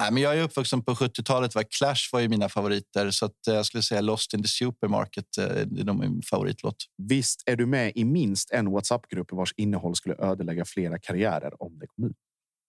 Nej, 0.00 0.12
men 0.12 0.22
jag 0.22 0.38
är 0.38 0.42
uppvuxen 0.42 0.82
på 0.82 0.94
70-talet. 0.94 1.54
Var 1.54 1.62
Clash 1.62 2.12
var 2.12 2.20
ju 2.20 2.28
mina 2.28 2.48
favoriter. 2.48 3.10
Så 3.10 3.26
att, 3.26 3.46
eh, 3.48 3.54
jag 3.54 3.66
skulle 3.66 3.82
säga 3.82 4.00
Lost 4.00 4.34
in 4.34 4.42
the 4.42 4.48
Supermarket 4.48 5.38
eh, 5.38 5.44
är 5.44 5.92
min 5.92 6.22
favoritlåt. 6.22 6.76
Visst 6.96 7.42
är 7.46 7.56
du 7.56 7.66
med 7.66 7.92
i 7.94 8.04
minst 8.04 8.50
en 8.50 8.70
WhatsApp-grupp 8.70 9.32
vars 9.32 9.54
innehåll 9.56 9.94
skulle 9.94 10.14
ödelägga 10.18 10.64
flera 10.64 10.98
karriärer 10.98 11.62
om 11.62 11.78
det 11.78 11.86
kom 11.86 12.04
ut? 12.04 12.16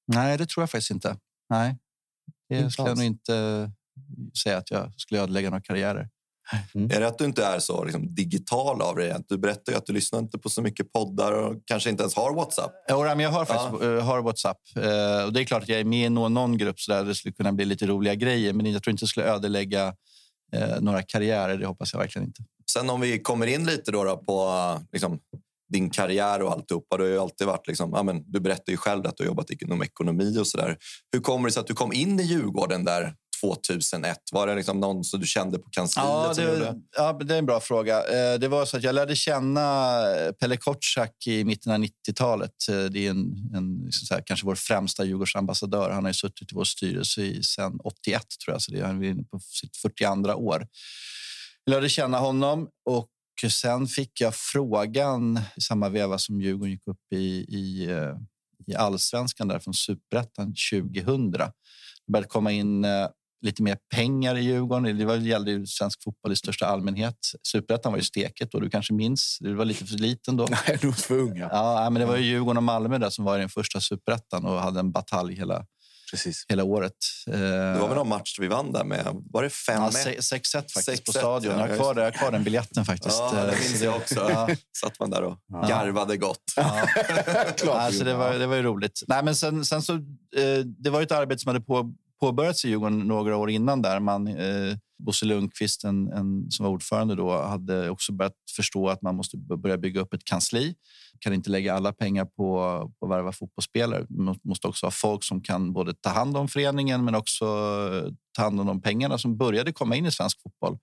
Nej, 0.08 0.38
det 0.38 0.46
tror 0.46 0.62
jag 0.62 0.70
faktiskt 0.70 0.92
inte. 0.92 1.18
Nej, 1.50 1.78
det 2.50 2.58
inte 2.58 2.72
skulle 2.72 2.90
jag 2.90 2.98
nog 2.98 3.06
inte 3.06 3.72
säga 4.44 4.58
att 4.58 4.72
jag 4.72 4.94
skulle 4.98 5.22
ödelägga 5.22 5.50
några 5.50 5.62
karriärer. 5.62 6.10
Mm. 6.76 6.92
Är 6.92 7.00
det 7.00 7.08
att 7.08 7.18
du 7.18 7.26
inte 7.26 7.46
är 7.46 7.60
så 7.60 7.84
liksom, 7.84 8.16
digital 8.16 8.82
av 8.82 8.96
dig? 8.96 9.16
Du 9.28 9.38
berättar 9.38 9.72
ju 9.72 9.78
att 9.78 9.86
du 9.86 9.94
lyssnar 9.94 10.20
inte 10.20 10.38
på 10.38 10.50
så 10.50 10.62
mycket 10.62 10.94
poddar 10.94 11.32
och 11.32 11.56
kanske 11.66 11.90
inte 11.90 12.04
ens 12.04 12.16
har 12.16 12.34
Whatsapp. 12.34 12.72
Jo, 12.90 13.04
men 13.04 13.20
jag 13.20 13.30
har 13.30 13.46
faktiskt 13.46 13.84
ja. 13.84 13.98
Eh, 13.98 14.04
har 14.04 14.22
Whatsapp. 14.22 14.58
Eh, 14.76 15.26
och 15.26 15.34
det 15.34 15.42
är 15.42 15.44
klart 15.44 15.64
att 15.64 15.70
jag 15.70 15.80
är 15.80 15.86
med 15.86 16.06
i 16.06 16.10
någon, 16.10 16.34
någon 16.34 16.58
grupp 16.58 16.80
så 16.80 16.92
där 16.92 17.04
det 17.04 17.16
skulle 17.16 17.32
kunna 17.32 17.52
bli 17.52 17.66
lite 17.66 17.88
roliga 17.88 18.16
grejer. 18.16 18.54
Men 18.54 18.72
jag 18.72 18.84
tror 18.84 18.92
inte 18.92 19.04
det 19.04 19.10
skulle 19.10 19.26
ödelägga 19.26 19.94
eh, 20.54 20.82
några 20.82 21.02
karriärer. 21.02 21.58
Det 21.58 21.66
hoppas 21.66 21.94
jag 21.94 22.00
verkligen 22.00 22.28
inte. 22.28 22.44
Sen 22.72 22.90
om 22.90 23.02
vi 23.02 23.20
kommer 23.20 23.48
in 23.48 23.66
lite 23.66 23.92
då, 23.92 24.04
då 24.04 24.18
på 24.18 24.80
liksom, 24.92 25.20
din 25.72 25.90
karriär 25.90 26.42
och 26.42 26.52
alltihopa. 26.52 26.98
Du 26.98 27.04
har 27.04 27.10
ju 27.10 27.20
alltid 27.20 27.48
varit 27.48 27.68
liksom, 27.68 27.92
ja, 27.94 28.04
men, 28.04 28.32
du 28.32 28.40
berättar 28.40 28.72
ju 28.72 28.78
själv 28.78 29.08
att 29.08 29.18
du 29.18 29.24
har 29.24 29.28
jobbat 29.28 29.50
inom 29.50 29.84
ekonomi 29.84 30.38
och 30.40 30.48
så 30.48 30.58
där. 30.58 30.78
Hur 31.12 31.20
kommer 31.20 31.48
det 31.48 31.54
sig 31.54 31.62
att 31.62 31.68
du 31.68 31.74
kom 31.74 31.94
in 31.94 32.20
i 32.20 32.24
Djurgården 32.24 32.86
där 32.86 33.16
2001? 33.42 34.18
Var 34.32 34.48
det 34.48 34.56
liksom 34.56 34.80
någon 34.80 35.04
som 35.04 35.20
du 35.20 35.28
kände 35.28 35.60
på 35.60 35.70
kansliet? 35.70 36.08
Ja, 36.08 36.34
det, 36.36 36.76
ja, 36.98 37.14
det 37.14 37.34
är 37.34 37.40
en 37.40 37.46
bra 37.46 37.60
fråga. 37.60 37.98
Eh, 37.98 38.40
det 38.40 38.48
var 38.48 38.66
så 38.66 38.78
att 38.78 38.84
jag 38.84 38.96
lärde 38.96 39.16
känna 39.16 40.02
Pelle 40.40 40.58
Kotschack 40.58 41.28
i 41.28 41.44
mitten 41.44 41.72
av 41.72 41.80
90-talet. 41.80 42.52
Eh, 42.70 42.84
det 42.84 43.06
är 43.06 43.10
en, 43.10 43.52
en 43.56 43.82
liksom 43.86 44.16
här, 44.16 44.24
kanske 44.26 44.46
vår 44.46 44.56
främsta 44.56 45.06
Djurgårdsambassadör. 45.06 45.90
Han 45.90 46.06
har 46.06 46.14
suttit 46.14 46.52
i 46.52 46.56
vår 46.56 46.64
styrelse 46.64 47.22
i, 47.22 47.44
sen 47.44 47.80
81, 47.84 48.24
tror 48.46 48.54
jag. 48.54 48.62
Så 48.62 48.72
det 48.72 48.80
är 48.80 48.84
han 48.84 49.04
är 49.04 49.24
på 49.24 49.40
sitt 49.40 49.78
42 49.78 50.34
år. 50.34 50.68
Jag 51.64 51.72
lärde 51.72 51.90
känna 51.90 52.18
honom 52.18 52.68
och 52.86 53.10
sen 53.50 53.88
fick 53.88 54.22
jag 54.22 54.36
frågan 54.36 55.40
i 55.56 55.62
samma 55.62 55.90
veva 55.90 56.18
som 56.18 56.42
Djurgården 56.42 56.72
gick 56.72 56.88
upp 56.88 57.14
i, 57.14 57.46
i, 57.58 57.92
eh, 57.92 58.16
i 58.68 58.76
allsvenskan 58.76 59.48
där 59.48 59.60
från 59.60 59.74
superettan 59.74 60.54
2000. 60.72 61.32
Det 61.32 61.52
började 62.12 62.28
komma 62.28 62.52
in 62.52 62.86
lite 63.42 63.64
mer 63.64 63.78
pengar 63.96 64.36
i 64.36 64.42
Djurgården. 64.42 64.98
Det 64.98 65.06
var, 65.06 65.16
gällde 65.16 65.52
ju 65.52 65.66
svensk 65.66 66.04
fotboll 66.04 66.32
i 66.32 66.36
största 66.36 66.66
allmänhet. 66.66 67.18
Superettan 67.48 67.92
var 67.92 68.00
ju 68.00 68.06
steket 68.06 68.54
och 68.54 68.62
du 68.62 68.70
kanske 68.70 68.94
minns. 68.94 69.38
Du 69.40 69.54
var 69.54 69.66
lite 69.66 69.86
för 69.86 69.96
liten 69.96 70.38
då. 70.38 70.48
Nej, 70.68 70.78
du 70.82 70.88
var 70.88 70.94
för 70.94 71.20
unga. 71.20 71.50
Ja, 71.52 71.90
men 71.90 72.00
det 72.00 72.06
var 72.06 72.18
ju 72.18 72.24
Djurgården 72.24 72.58
och 72.58 72.64
Malmö 72.64 72.98
där 72.98 73.10
som 73.10 73.26
var 73.26 73.38
i 73.38 73.40
den 73.40 73.50
första 73.50 73.80
superettan 73.80 74.46
och 74.46 74.62
hade 74.62 74.80
en 74.80 74.92
batalj 74.92 75.36
hela, 75.36 75.66
Precis. 76.12 76.46
hela 76.50 76.64
året. 76.64 76.94
Det 77.26 77.78
var 77.80 77.88
väl 77.88 77.98
någon 77.98 78.10
match 78.10 78.38
vi 78.40 78.48
vann 78.48 78.72
där 78.72 78.84
med? 78.84 79.08
Var 79.32 79.44
det 79.44 79.50
5-1? 79.50 79.54
Ja, 79.68 79.90
6-1 79.90 80.56
faktiskt 80.56 80.86
6 80.86 81.04
på 81.04 81.12
stadion. 81.12 81.52
Ja, 81.52 81.60
jag, 81.60 81.68
har 81.68 81.76
kvar, 81.76 81.96
jag 81.96 82.04
har 82.04 82.12
kvar 82.12 82.32
den 82.32 82.44
biljetten 82.44 82.86
faktiskt. 82.86 83.18
Ja, 83.20 83.32
det 83.34 83.60
minns 83.60 83.82
jag 83.82 83.96
också. 83.96 84.30
Ja. 84.30 84.50
Satt 84.82 85.00
man 85.00 85.10
där 85.10 85.24
och 85.24 85.38
ja. 85.48 85.68
garvade 85.68 86.18
gott. 86.18 86.54
Ja. 86.56 86.88
alltså, 87.72 88.04
det, 88.04 88.14
var, 88.14 88.34
det 88.34 88.48
var 88.48 88.56
ju 88.56 88.64
roligt. 88.64 89.04
Nej, 89.08 89.24
men 89.24 89.36
sen, 89.36 89.66
sen 89.66 89.82
så, 89.82 89.94
eh, 89.94 90.60
det 90.66 90.90
var 90.90 91.02
ett 91.02 91.12
arbete 91.12 91.42
som 91.42 91.50
hade 91.50 91.62
på, 91.62 91.94
påbörjats 92.22 92.66
i 92.66 92.70
Djurgården 92.70 93.00
några 93.00 93.38
år 93.38 93.50
innan. 93.50 93.82
där 93.82 94.00
man 94.00 94.28
eh, 94.28 94.78
Bosse 95.06 95.26
Lundqvist, 95.26 95.84
en, 95.84 96.12
en, 96.12 96.52
som 96.52 96.64
var 96.64 96.74
ordförande 96.74 97.16
då, 97.16 97.42
hade 97.42 97.90
också 97.90 98.12
börjat 98.12 98.36
förstå 98.56 98.90
att 98.90 99.02
man 99.02 99.16
måste 99.16 99.38
börja 99.38 99.78
bygga 99.78 100.02
upp 100.02 100.14
ett 100.14 100.26
kansli. 100.26 100.76
Kan 101.20 101.34
inte 101.34 101.50
lägga 101.50 101.74
alla 101.74 101.94
pengar 101.94 102.26
på, 102.26 102.36
på 103.00 103.06
att 103.06 103.12
värva 103.12 103.32
fotbollsspelare. 103.32 104.06
Man 104.10 104.40
måste 104.44 104.68
också 104.68 104.86
ha 104.86 104.92
folk 104.92 105.24
som 105.24 105.42
kan 105.42 105.74
både 105.74 105.94
ta 105.94 106.10
hand 106.10 106.38
om 106.38 106.48
föreningen 106.48 107.06
men 107.06 107.16
också 107.16 107.46
eh, 107.46 108.12
ta 108.38 108.44
hand 108.44 108.60
om 108.60 108.66
de 108.66 108.82
pengarna 108.82 109.18
som 109.18 109.38
började 109.38 109.72
komma 109.72 109.96
in 109.96 110.06
i 110.06 110.12
svensk 110.12 110.42
fotboll 110.42 110.78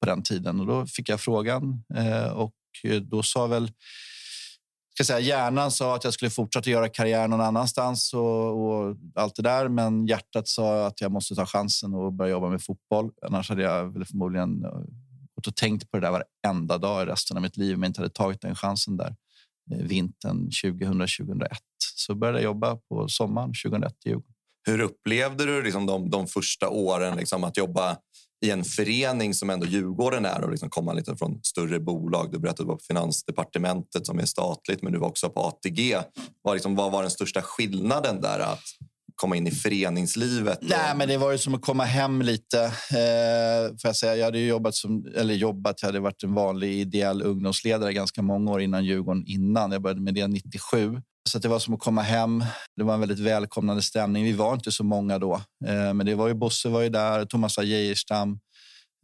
på 0.00 0.06
den 0.06 0.22
tiden. 0.22 0.60
Och 0.60 0.66
då 0.66 0.86
fick 0.86 1.08
jag 1.08 1.20
frågan 1.20 1.84
eh, 1.94 2.32
och 2.32 2.54
då 3.02 3.22
sa 3.22 3.46
väl 3.46 3.70
ska 4.98 5.04
säga, 5.04 5.20
hjärnan 5.20 5.70
sa 5.70 5.96
att 5.96 6.04
jag 6.04 6.14
skulle 6.14 6.30
fortsätta 6.30 6.70
göra 6.70 6.88
karriär 6.88 7.28
någon 7.28 7.40
annanstans 7.40 8.14
och, 8.14 8.68
och, 8.68 8.96
allt 9.14 9.36
det 9.36 9.42
där. 9.42 9.68
Men 9.68 10.06
hjärtat 10.06 10.48
sa 10.48 10.86
att 10.86 11.00
jag 11.00 11.12
måste 11.12 11.34
ta 11.34 11.46
chansen 11.46 11.94
och 11.94 12.12
börja 12.12 12.30
jobba 12.30 12.48
med 12.48 12.62
fotboll. 12.62 13.10
Annars 13.22 13.48
hade 13.48 13.62
jag 13.62 13.92
väl 13.92 14.04
förmodligen 14.04 14.64
eh, 14.64 14.70
gått 15.34 15.46
och 15.46 15.56
tänkt 15.56 15.90
på 15.90 15.96
det 15.96 16.06
där 16.06 16.24
varenda 16.42 16.78
dag 16.78 17.02
i 17.02 17.06
resten 17.06 17.36
av 17.36 17.42
mitt 17.42 17.56
liv 17.56 17.74
om 17.74 17.82
jag 17.82 17.90
inte 17.90 18.00
hade 18.00 18.12
tagit 18.12 18.40
den 18.40 18.54
chansen 18.54 18.96
där 18.96 19.16
eh, 19.72 19.78
vintern 19.78 20.48
2000-2001. 20.64 21.46
Så 21.94 22.14
började 22.14 22.38
jag 22.38 22.44
jobba 22.44 22.76
på 22.76 23.08
sommaren 23.08 23.52
2001 23.64 23.92
i 24.04 24.08
Djurgården. 24.08 24.34
Hur 24.66 24.80
upplevde 24.80 25.44
du 25.44 25.62
liksom 25.62 25.86
de, 25.86 26.10
de 26.10 26.26
första 26.26 26.68
åren 26.68 27.16
liksom 27.16 27.44
att 27.44 27.56
jobba 27.56 27.96
i 28.46 28.50
en 28.50 28.64
förening 28.64 29.34
som 29.34 29.50
ändå 29.50 29.66
Djurgården 29.66 30.24
är 30.24 30.44
och 30.44 30.50
liksom 30.50 30.70
komma 30.70 30.92
lite 30.92 31.16
från 31.16 31.40
större 31.42 31.80
bolag. 31.80 32.32
Du 32.32 32.38
berättade 32.38 32.68
på 32.68 32.78
Finansdepartementet 32.86 34.06
som 34.06 34.18
är 34.18 34.24
statligt, 34.24 34.82
men 34.82 34.92
du 34.92 34.98
var 34.98 35.08
också 35.08 35.30
på 35.30 35.40
ATG. 35.40 35.96
Vad, 36.42 36.54
liksom, 36.54 36.74
vad 36.74 36.92
var 36.92 37.02
den 37.02 37.10
största 37.10 37.42
skillnaden 37.42 38.20
där 38.20 38.38
att 38.38 38.62
komma 39.14 39.36
in 39.36 39.46
i 39.46 39.50
föreningslivet? 39.50 40.58
Nej, 40.62 40.96
men 40.96 41.08
det 41.08 41.16
var 41.16 41.32
ju 41.32 41.38
som 41.38 41.54
att 41.54 41.62
komma 41.62 41.84
hem 41.84 42.22
lite. 42.22 42.64
Eh, 42.64 43.68
får 43.68 43.88
jag, 43.88 43.96
säga. 43.96 44.16
jag 44.16 44.24
hade 44.24 44.38
jobbat 44.38 44.74
som, 44.74 45.06
eller 45.16 45.34
jobbat, 45.34 45.82
jag 45.82 45.88
hade 45.88 46.00
varit 46.00 46.22
en 46.22 46.34
vanlig 46.34 46.72
ideell 46.72 47.22
ungdomsledare 47.22 47.92
ganska 47.92 48.22
många 48.22 48.50
år 48.50 48.60
innan 48.62 48.84
Djurgården 48.84 49.24
innan. 49.26 49.72
Jag 49.72 49.82
började 49.82 50.00
med 50.00 50.14
det 50.14 50.28
97. 50.28 51.00
Så 51.28 51.38
det 51.38 51.48
var 51.48 51.58
som 51.58 51.74
att 51.74 51.80
komma 51.80 52.02
hem. 52.02 52.44
Det 52.76 52.84
var 52.84 52.94
en 52.94 53.00
väldigt 53.00 53.18
välkomnande 53.18 53.82
stämning. 53.82 54.24
Vi 54.24 54.32
var 54.32 54.54
inte 54.54 54.72
så 54.72 54.84
många 54.84 55.18
då, 55.18 55.34
eh, 55.66 55.94
men 55.94 56.06
det 56.06 56.14
var 56.14 56.28
ju 56.28 56.34
Bosse 56.34 56.68
var 56.68 56.82
ju 56.82 56.88
där, 56.88 57.24
Thomas 57.24 57.58
Geijerstam 57.58 58.38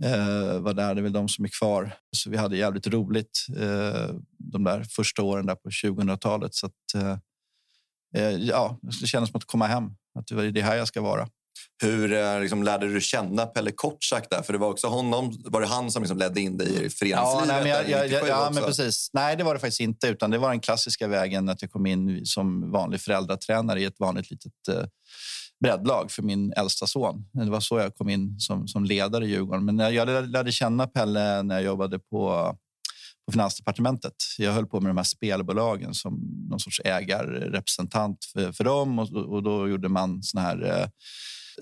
eh, 0.04 0.58
var 0.58 0.74
där. 0.74 0.94
Det 0.94 1.00
är 1.00 1.02
väl 1.02 1.12
de 1.12 1.28
som 1.28 1.44
är 1.44 1.48
kvar. 1.58 1.94
Så 2.16 2.30
vi 2.30 2.36
hade 2.36 2.56
jävligt 2.56 2.86
roligt 2.86 3.46
eh, 3.56 4.14
de 4.38 4.64
där 4.64 4.84
första 4.84 5.22
åren 5.22 5.46
där 5.46 5.54
på 5.54 5.68
2000-talet. 5.68 6.54
Så 6.54 6.66
att, 6.66 6.72
ja, 8.40 8.78
det 8.82 9.06
kändes 9.06 9.30
som 9.30 9.38
att 9.38 9.44
komma 9.44 9.66
hem. 9.66 9.90
Att 10.18 10.26
det 10.26 10.34
var 10.34 10.42
det 10.42 10.62
här 10.62 10.76
jag 10.76 10.88
ska 10.88 11.00
vara. 11.00 11.28
Hur 11.82 12.12
eh, 12.12 12.40
liksom, 12.40 12.62
lärde 12.62 12.92
du 12.92 13.00
känna 13.00 13.46
Pelle 13.46 13.70
Kortsak 13.70 14.30
där? 14.30 14.42
För 14.42 14.52
det 14.52 14.58
var 14.58 14.68
också 14.68 14.86
honom, 14.86 15.42
var 15.44 15.60
det 15.60 15.66
han 15.66 15.90
som 15.90 16.02
liksom 16.02 16.18
ledde 16.18 16.40
in 16.40 16.56
dig 16.56 16.68
i 16.68 16.90
föreningslivet? 16.90 17.20
Ja, 17.20 17.44
nej, 17.46 17.62
men 17.62 17.70
jag, 17.70 18.10
jag, 18.10 18.28
ja 18.28 18.50
men 18.54 18.64
precis. 18.64 19.10
Nej, 19.12 19.36
det 19.36 19.44
var 19.44 19.54
det 19.54 19.60
faktiskt 19.60 19.80
inte. 19.80 20.08
Utan 20.08 20.30
det 20.30 20.38
var 20.38 20.50
den 20.50 20.60
klassiska 20.60 21.08
vägen 21.08 21.48
att 21.48 21.62
jag 21.62 21.70
kom 21.70 21.86
in 21.86 22.26
som 22.26 22.70
vanlig 22.70 23.00
föräldratränare 23.00 23.80
i 23.80 23.84
ett 23.84 24.00
vanligt 24.00 24.30
litet 24.30 24.68
eh, 24.68 24.84
breddlag 25.60 26.10
för 26.10 26.22
min 26.22 26.52
äldsta 26.52 26.86
son. 26.86 27.24
Det 27.32 27.50
var 27.50 27.60
så 27.60 27.78
jag 27.78 27.94
kom 27.94 28.08
in 28.08 28.40
som, 28.40 28.68
som 28.68 28.84
ledare 28.84 29.26
i 29.26 29.28
Djurgården. 29.28 29.64
Men 29.64 29.78
jag 29.78 30.30
lärde 30.30 30.52
känna 30.52 30.86
Pelle 30.86 31.42
när 31.42 31.54
jag 31.54 31.64
jobbade 31.64 31.98
på 31.98 32.54
på 33.26 33.32
Finansdepartementet. 33.32 34.14
Jag 34.38 34.52
höll 34.52 34.66
på 34.66 34.80
med 34.80 34.90
de 34.90 34.96
här 34.96 35.04
spelbolagen 35.04 35.94
som 35.94 36.20
någon 36.50 36.60
sorts 36.60 36.80
ägarrepresentant 36.84 38.24
för, 38.24 38.52
för 38.52 38.64
dem 38.64 38.98
och, 38.98 39.12
och 39.12 39.42
då 39.42 39.68
gjorde 39.68 39.88
man 39.88 40.22
såna 40.22 40.42
här 40.42 40.80
eh, 40.80 40.88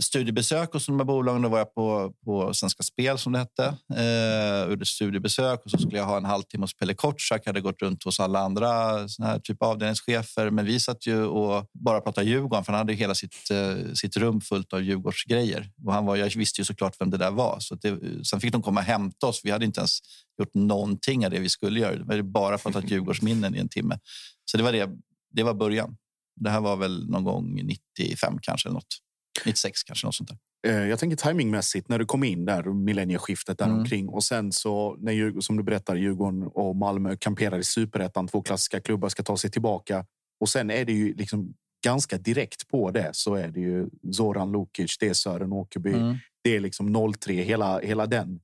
studiebesök 0.00 0.72
hos 0.72 0.86
de 0.86 0.98
här 0.98 1.04
bolagen. 1.04 1.42
Då 1.42 1.48
var 1.48 1.58
jag 1.58 1.74
på, 1.74 2.12
på 2.24 2.54
Svenska 2.54 2.82
Spel 2.82 3.18
som 3.18 3.32
det 3.32 3.38
hette. 3.38 3.76
Eh, 3.94 4.70
gjorde 4.70 4.86
studiebesök 4.86 5.64
och 5.64 5.70
så 5.70 5.78
skulle 5.78 5.96
jag 5.96 6.04
ha 6.04 6.16
en 6.16 6.24
halvtimme 6.24 6.62
hos 6.62 6.76
Pelle 6.76 6.94
Kotschack. 6.94 7.42
Jag 7.44 7.48
hade 7.48 7.60
gått 7.60 7.82
runt 7.82 8.04
hos 8.04 8.20
alla 8.20 8.38
andra 8.38 9.08
såna 9.08 9.28
här 9.28 9.38
typ 9.38 9.62
avdelningschefer. 9.62 10.50
Men 10.50 10.64
vi 10.64 10.80
satt 10.80 11.06
ju 11.06 11.24
och 11.24 11.66
bara 11.72 12.00
pratade 12.00 12.26
Djurgården 12.26 12.64
för 12.64 12.72
han 12.72 12.78
hade 12.78 12.92
hela 12.92 13.14
sitt, 13.14 13.50
eh, 13.50 13.92
sitt 13.94 14.16
rum 14.16 14.40
fullt 14.40 14.72
av 14.72 14.82
Djurgårdsgrejer. 14.82 15.70
Och 15.86 15.92
han 15.92 16.06
var, 16.06 16.16
jag 16.16 16.36
visste 16.36 16.60
ju 16.60 16.64
såklart 16.64 17.00
vem 17.00 17.10
det 17.10 17.16
där 17.16 17.30
var. 17.30 17.56
Så 17.60 17.74
det, 17.74 17.98
sen 18.26 18.40
fick 18.40 18.52
de 18.52 18.62
komma 18.62 18.80
och 18.80 18.86
hämta 18.86 19.26
oss. 19.26 19.40
Vi 19.44 19.50
hade 19.50 19.64
inte 19.64 19.80
ens 19.80 19.98
gjort 20.38 20.54
någonting 20.54 21.24
av 21.24 21.30
det 21.30 21.38
vi 21.38 21.48
skulle 21.48 21.80
göra. 21.80 21.92
Vi 21.92 22.10
hade 22.10 22.22
bara 22.22 22.58
pratat 22.58 22.90
Djurgårdsminnen 22.90 23.54
i 23.54 23.58
en 23.58 23.68
timme. 23.68 23.98
Så 24.44 24.56
det 24.56 24.62
var 24.62 24.72
det 24.72 24.90
det 25.32 25.42
var 25.42 25.54
början. 25.54 25.96
Det 26.40 26.50
här 26.50 26.60
var 26.60 26.76
väl 26.76 27.10
någon 27.10 27.24
gång 27.24 27.54
95 27.54 28.38
kanske 28.42 28.68
eller 28.68 28.74
något. 28.74 28.98
96 29.44 29.82
kanske 29.82 30.06
något 30.06 30.14
sånt 30.14 30.30
där. 30.30 30.38
Eh, 30.66 30.88
jag 30.88 30.98
tänker 30.98 31.16
timingmässigt 31.16 31.88
när 31.88 31.98
du 31.98 32.04
kom 32.06 32.24
in 32.24 32.44
där 32.44 32.62
millennieskiftet 32.62 33.58
där 33.58 33.64
Mm. 33.66 33.78
omkring 33.78 34.08
och 34.08 34.24
sen 34.24 34.52
så 34.52 34.96
när 35.00 35.40
som 35.40 35.56
du 35.56 35.62
berättar 35.62 35.96
Djurgården 35.96 36.42
och 36.42 36.76
Malmö 36.76 37.16
kamperar 37.16 37.58
i 37.58 37.64
superettan. 37.64 38.28
Två 38.28 38.42
klassiska 38.42 38.80
klubbar 38.80 39.08
ska 39.08 39.22
ta 39.22 39.36
sig 39.36 39.50
tillbaka 39.50 40.04
och 40.40 40.48
sen 40.48 40.70
är 40.70 40.84
det 40.84 40.92
ju 40.92 41.14
liksom 41.14 41.54
ganska 41.84 42.18
direkt 42.18 42.68
på 42.68 42.90
det 42.90 43.10
så 43.12 43.34
är 43.34 43.48
det 43.48 43.60
ju 43.60 43.88
Zoran 44.12 44.52
Lukic, 44.52 44.98
det 44.98 45.08
är 45.08 45.14
Sören 45.14 45.52
Åkerby, 45.52 45.92
Mm. 45.92 46.16
det 46.44 46.56
är 46.56 46.60
liksom 46.60 47.12
03 47.20 47.42
hela 47.42 47.80
hela 47.80 48.06
den. 48.06 48.40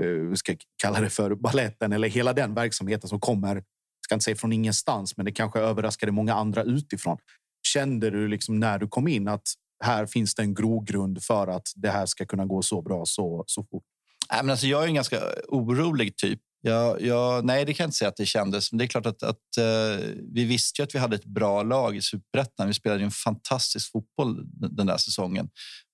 Uh, 0.00 0.34
ska 0.34 0.52
jag 0.52 0.58
kalla 0.82 1.00
det 1.00 1.10
för 1.10 1.34
balletten 1.34 1.92
eller 1.92 2.08
hela 2.08 2.32
den 2.32 2.54
verksamheten 2.54 3.08
som 3.08 3.20
kommer. 3.20 3.64
Ska 4.04 4.14
inte 4.14 4.24
säga 4.24 4.36
från 4.36 4.52
ingenstans, 4.52 5.16
men 5.16 5.26
det 5.26 5.32
kanske 5.32 5.58
överraskade 5.60 6.12
många 6.12 6.34
andra 6.34 6.62
utifrån. 6.62 7.18
Kände 7.66 8.10
du 8.10 8.28
liksom 8.28 8.60
när 8.60 8.78
du 8.78 8.88
kom 8.88 9.08
in 9.08 9.28
att 9.28 9.42
här 9.84 10.06
finns 10.06 10.34
det 10.34 10.42
en 10.42 10.54
grogrund 10.54 11.22
för 11.22 11.46
att 11.46 11.68
det 11.76 11.90
här 11.90 12.06
ska 12.06 12.26
kunna 12.26 12.46
gå 12.46 12.62
så 12.62 12.82
bra 12.82 13.02
så, 13.06 13.44
så 13.46 13.64
fort? 13.64 13.84
Nej, 14.32 14.42
men 14.42 14.50
alltså, 14.50 14.66
jag 14.66 14.82
är 14.82 14.86
en 14.86 14.94
ganska 14.94 15.20
orolig 15.48 16.16
typ. 16.16 16.40
Jag, 16.62 17.02
jag, 17.02 17.44
nej, 17.44 17.64
det 17.64 17.74
kan 17.74 17.84
jag 17.84 17.88
inte 17.88 17.96
säga 17.96 18.08
att 18.08 18.16
det 18.16 18.26
kändes. 18.26 18.72
Men 18.72 18.78
det 18.78 18.84
är 18.84 18.86
klart 18.86 19.06
att, 19.06 19.22
att 19.22 19.56
eh, 19.58 20.06
vi 20.32 20.44
visste 20.44 20.82
ju 20.82 20.84
att 20.84 20.94
vi 20.94 20.98
hade 20.98 21.16
ett 21.16 21.24
bra 21.24 21.62
lag 21.62 21.96
i 21.96 22.02
superettan. 22.02 22.66
Vi 22.66 22.74
spelade 22.74 23.00
ju 23.00 23.04
en 23.04 23.10
fantastisk 23.10 23.92
fotboll 23.92 24.44
den, 24.70 24.86
där 24.86 24.96
säsongen. 24.96 25.44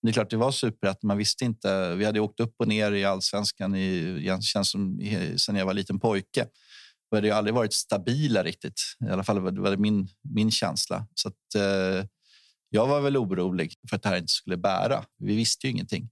Men 0.02 0.06
det 0.06 0.10
är 0.10 0.12
klart, 0.12 0.30
det 0.30 0.36
var 0.36 0.50
superettan. 0.50 1.08
Man 1.08 1.18
visste 1.18 1.44
inte. 1.44 1.94
Vi 1.94 2.04
hade 2.04 2.20
åkt 2.20 2.40
upp 2.40 2.54
och 2.58 2.68
ner 2.68 2.92
i 2.92 3.04
allsvenskan 3.04 3.74
i, 3.74 4.38
känns 4.40 4.70
som 4.70 5.00
sen 5.36 5.56
jag 5.56 5.66
var 5.66 5.74
liten 5.74 6.00
pojke. 6.00 6.46
Vi 7.10 7.16
hade 7.16 7.26
ju 7.26 7.32
aldrig 7.32 7.54
varit 7.54 7.72
stabila 7.72 8.42
riktigt. 8.42 8.80
I 9.08 9.10
alla 9.10 9.24
fall 9.24 9.40
var 9.40 9.50
det 9.50 9.60
var 9.60 9.70
det 9.70 9.76
min, 9.76 10.08
min 10.34 10.50
känsla. 10.50 11.06
Så 11.14 11.28
att, 11.28 11.54
eh, 11.54 12.06
jag 12.70 12.86
var 12.86 13.00
väl 13.00 13.16
orolig 13.16 13.74
för 13.88 13.96
att 13.96 14.02
det 14.02 14.08
här 14.08 14.16
inte 14.16 14.32
skulle 14.32 14.56
bära. 14.56 15.04
Vi 15.18 15.36
visste 15.36 15.66
ju 15.66 15.70
ingenting. 15.72 16.08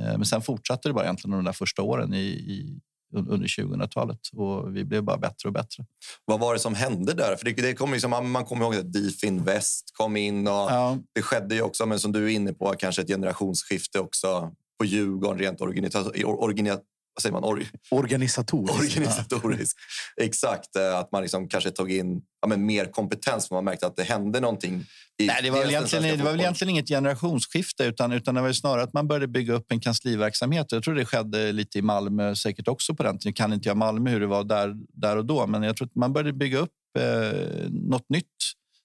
Eh, 0.00 0.04
Men 0.18 0.24
sen 0.24 0.42
fortsatte 0.42 0.88
det 0.88 0.92
bara 0.92 1.04
egentligen 1.04 1.36
de 1.36 1.44
där 1.44 1.52
första 1.52 1.82
åren 1.82 2.14
i, 2.14 2.18
i, 2.26 2.80
under 3.14 3.46
2000-talet 3.48 4.18
och 4.32 4.76
vi 4.76 4.84
blev 4.84 5.02
bara 5.02 5.16
bättre 5.18 5.48
och 5.48 5.52
bättre. 5.52 5.84
Vad 6.24 6.40
var 6.40 6.52
det 6.54 6.58
som 6.60 6.74
hände 6.74 7.14
där? 7.14 7.36
För 7.36 7.44
det, 7.44 7.52
det 7.52 7.74
kom 7.74 7.92
liksom, 7.92 8.10
man, 8.32 8.44
kommer 8.44 8.64
ihåg 8.64 8.74
att 8.74 8.92
DIF 8.92 9.24
Invest 9.24 9.90
kom 9.96 10.16
in 10.16 10.46
och 10.48 10.52
Ja. 10.52 10.98
det 11.12 11.22
skedde 11.22 11.54
ju 11.54 11.62
också, 11.62 11.86
men 11.86 12.00
som 12.00 12.12
du 12.12 12.24
är 12.24 12.28
inne 12.28 12.52
på, 12.52 12.74
kanske 12.78 13.02
ett 13.02 13.08
generationsskifte 13.08 13.98
också 14.00 14.52
på 14.78 14.84
Djurgården 14.84 15.38
rent 15.38 15.60
organi, 15.60 16.78
vad 17.14 17.22
säger 17.22 17.32
man? 17.32 17.44
Or, 17.44 17.64
Organisatoriskt. 17.90 18.80
organisatoriskt. 18.80 19.78
Exakt, 20.20 20.76
eh, 20.76 20.98
att 20.98 21.12
man 21.12 21.22
liksom 21.22 21.48
kanske 21.48 21.70
tog 21.70 21.92
in 21.92 22.22
ja, 22.42 22.48
men 22.48 22.66
mer 22.66 22.84
kompetens 22.84 23.48
för 23.48 23.54
man 23.54 23.64
märkte 23.64 23.86
att 23.86 23.96
det 23.96 24.02
hände 24.02 24.40
någonting. 24.40 24.84
Nej, 25.18 25.42
det 25.42 25.50
var, 25.50 25.58
väl 25.58 25.68
egentligen, 25.68 26.18
det 26.18 26.24
var 26.24 26.30
väl 26.30 26.40
egentligen 26.40 26.70
inget 26.70 26.88
generationsskifte 26.88 27.84
utan, 27.84 28.12
utan 28.12 28.34
det 28.34 28.40
var 28.40 28.52
snarare 28.52 28.82
att 28.82 28.92
man 28.92 29.08
började 29.08 29.28
bygga 29.28 29.54
upp 29.54 29.72
en 29.72 29.80
kansliverksamhet. 29.80 30.72
Jag 30.72 30.82
tror 30.82 30.94
det 30.94 31.04
skedde 31.04 31.52
lite 31.52 31.78
i 31.78 31.82
Malmö 31.82 32.34
säkert 32.34 32.68
också 32.68 32.94
på 32.94 33.02
den 33.02 33.18
tiden. 33.18 33.30
Nu 33.30 33.32
kan 33.32 33.52
inte 33.52 33.68
jag 33.68 33.76
Malmö 33.76 34.10
hur 34.10 34.20
det 34.20 34.26
var 34.26 34.44
där, 34.44 34.74
där 34.88 35.16
och 35.16 35.24
då, 35.24 35.46
men 35.46 35.62
jag 35.62 35.76
tror 35.76 35.86
att 35.86 35.94
man 35.94 36.12
började 36.12 36.32
bygga 36.32 36.58
upp 36.58 36.70
eh, 36.98 37.38
något 37.70 38.08
nytt 38.08 38.26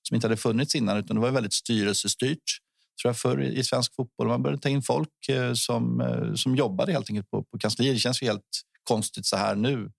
som 0.08 0.16
inte 0.16 0.28
hade 0.28 0.38
funnits 0.38 0.76
innan 0.76 0.98
utan 0.98 1.16
det 1.16 1.22
var 1.22 1.32
väldigt 1.32 1.54
styrelsestyrt 1.54 2.60
tror 3.02 3.10
jag 3.10 3.18
förr 3.18 3.42
i 3.42 3.64
svensk 3.64 3.96
fotboll. 3.96 4.28
Man 4.28 4.44
började 4.44 4.62
ta 4.62 4.70
in 4.70 4.82
folk 4.82 5.30
eh, 5.30 5.54
som, 5.54 6.02
eh, 6.02 6.34
som 6.34 6.56
jobbade 6.56 6.92
helt 6.92 7.10
enkelt 7.10 7.30
på, 7.30 7.44
på 7.44 7.58
kanslier. 7.58 7.94
Det 7.94 8.00
känns 8.00 8.22
ju 8.22 8.26
helt 8.26 8.44
konstigt 8.84 9.26
så 9.26 9.38
här 9.38 9.56
nu, 9.56 9.92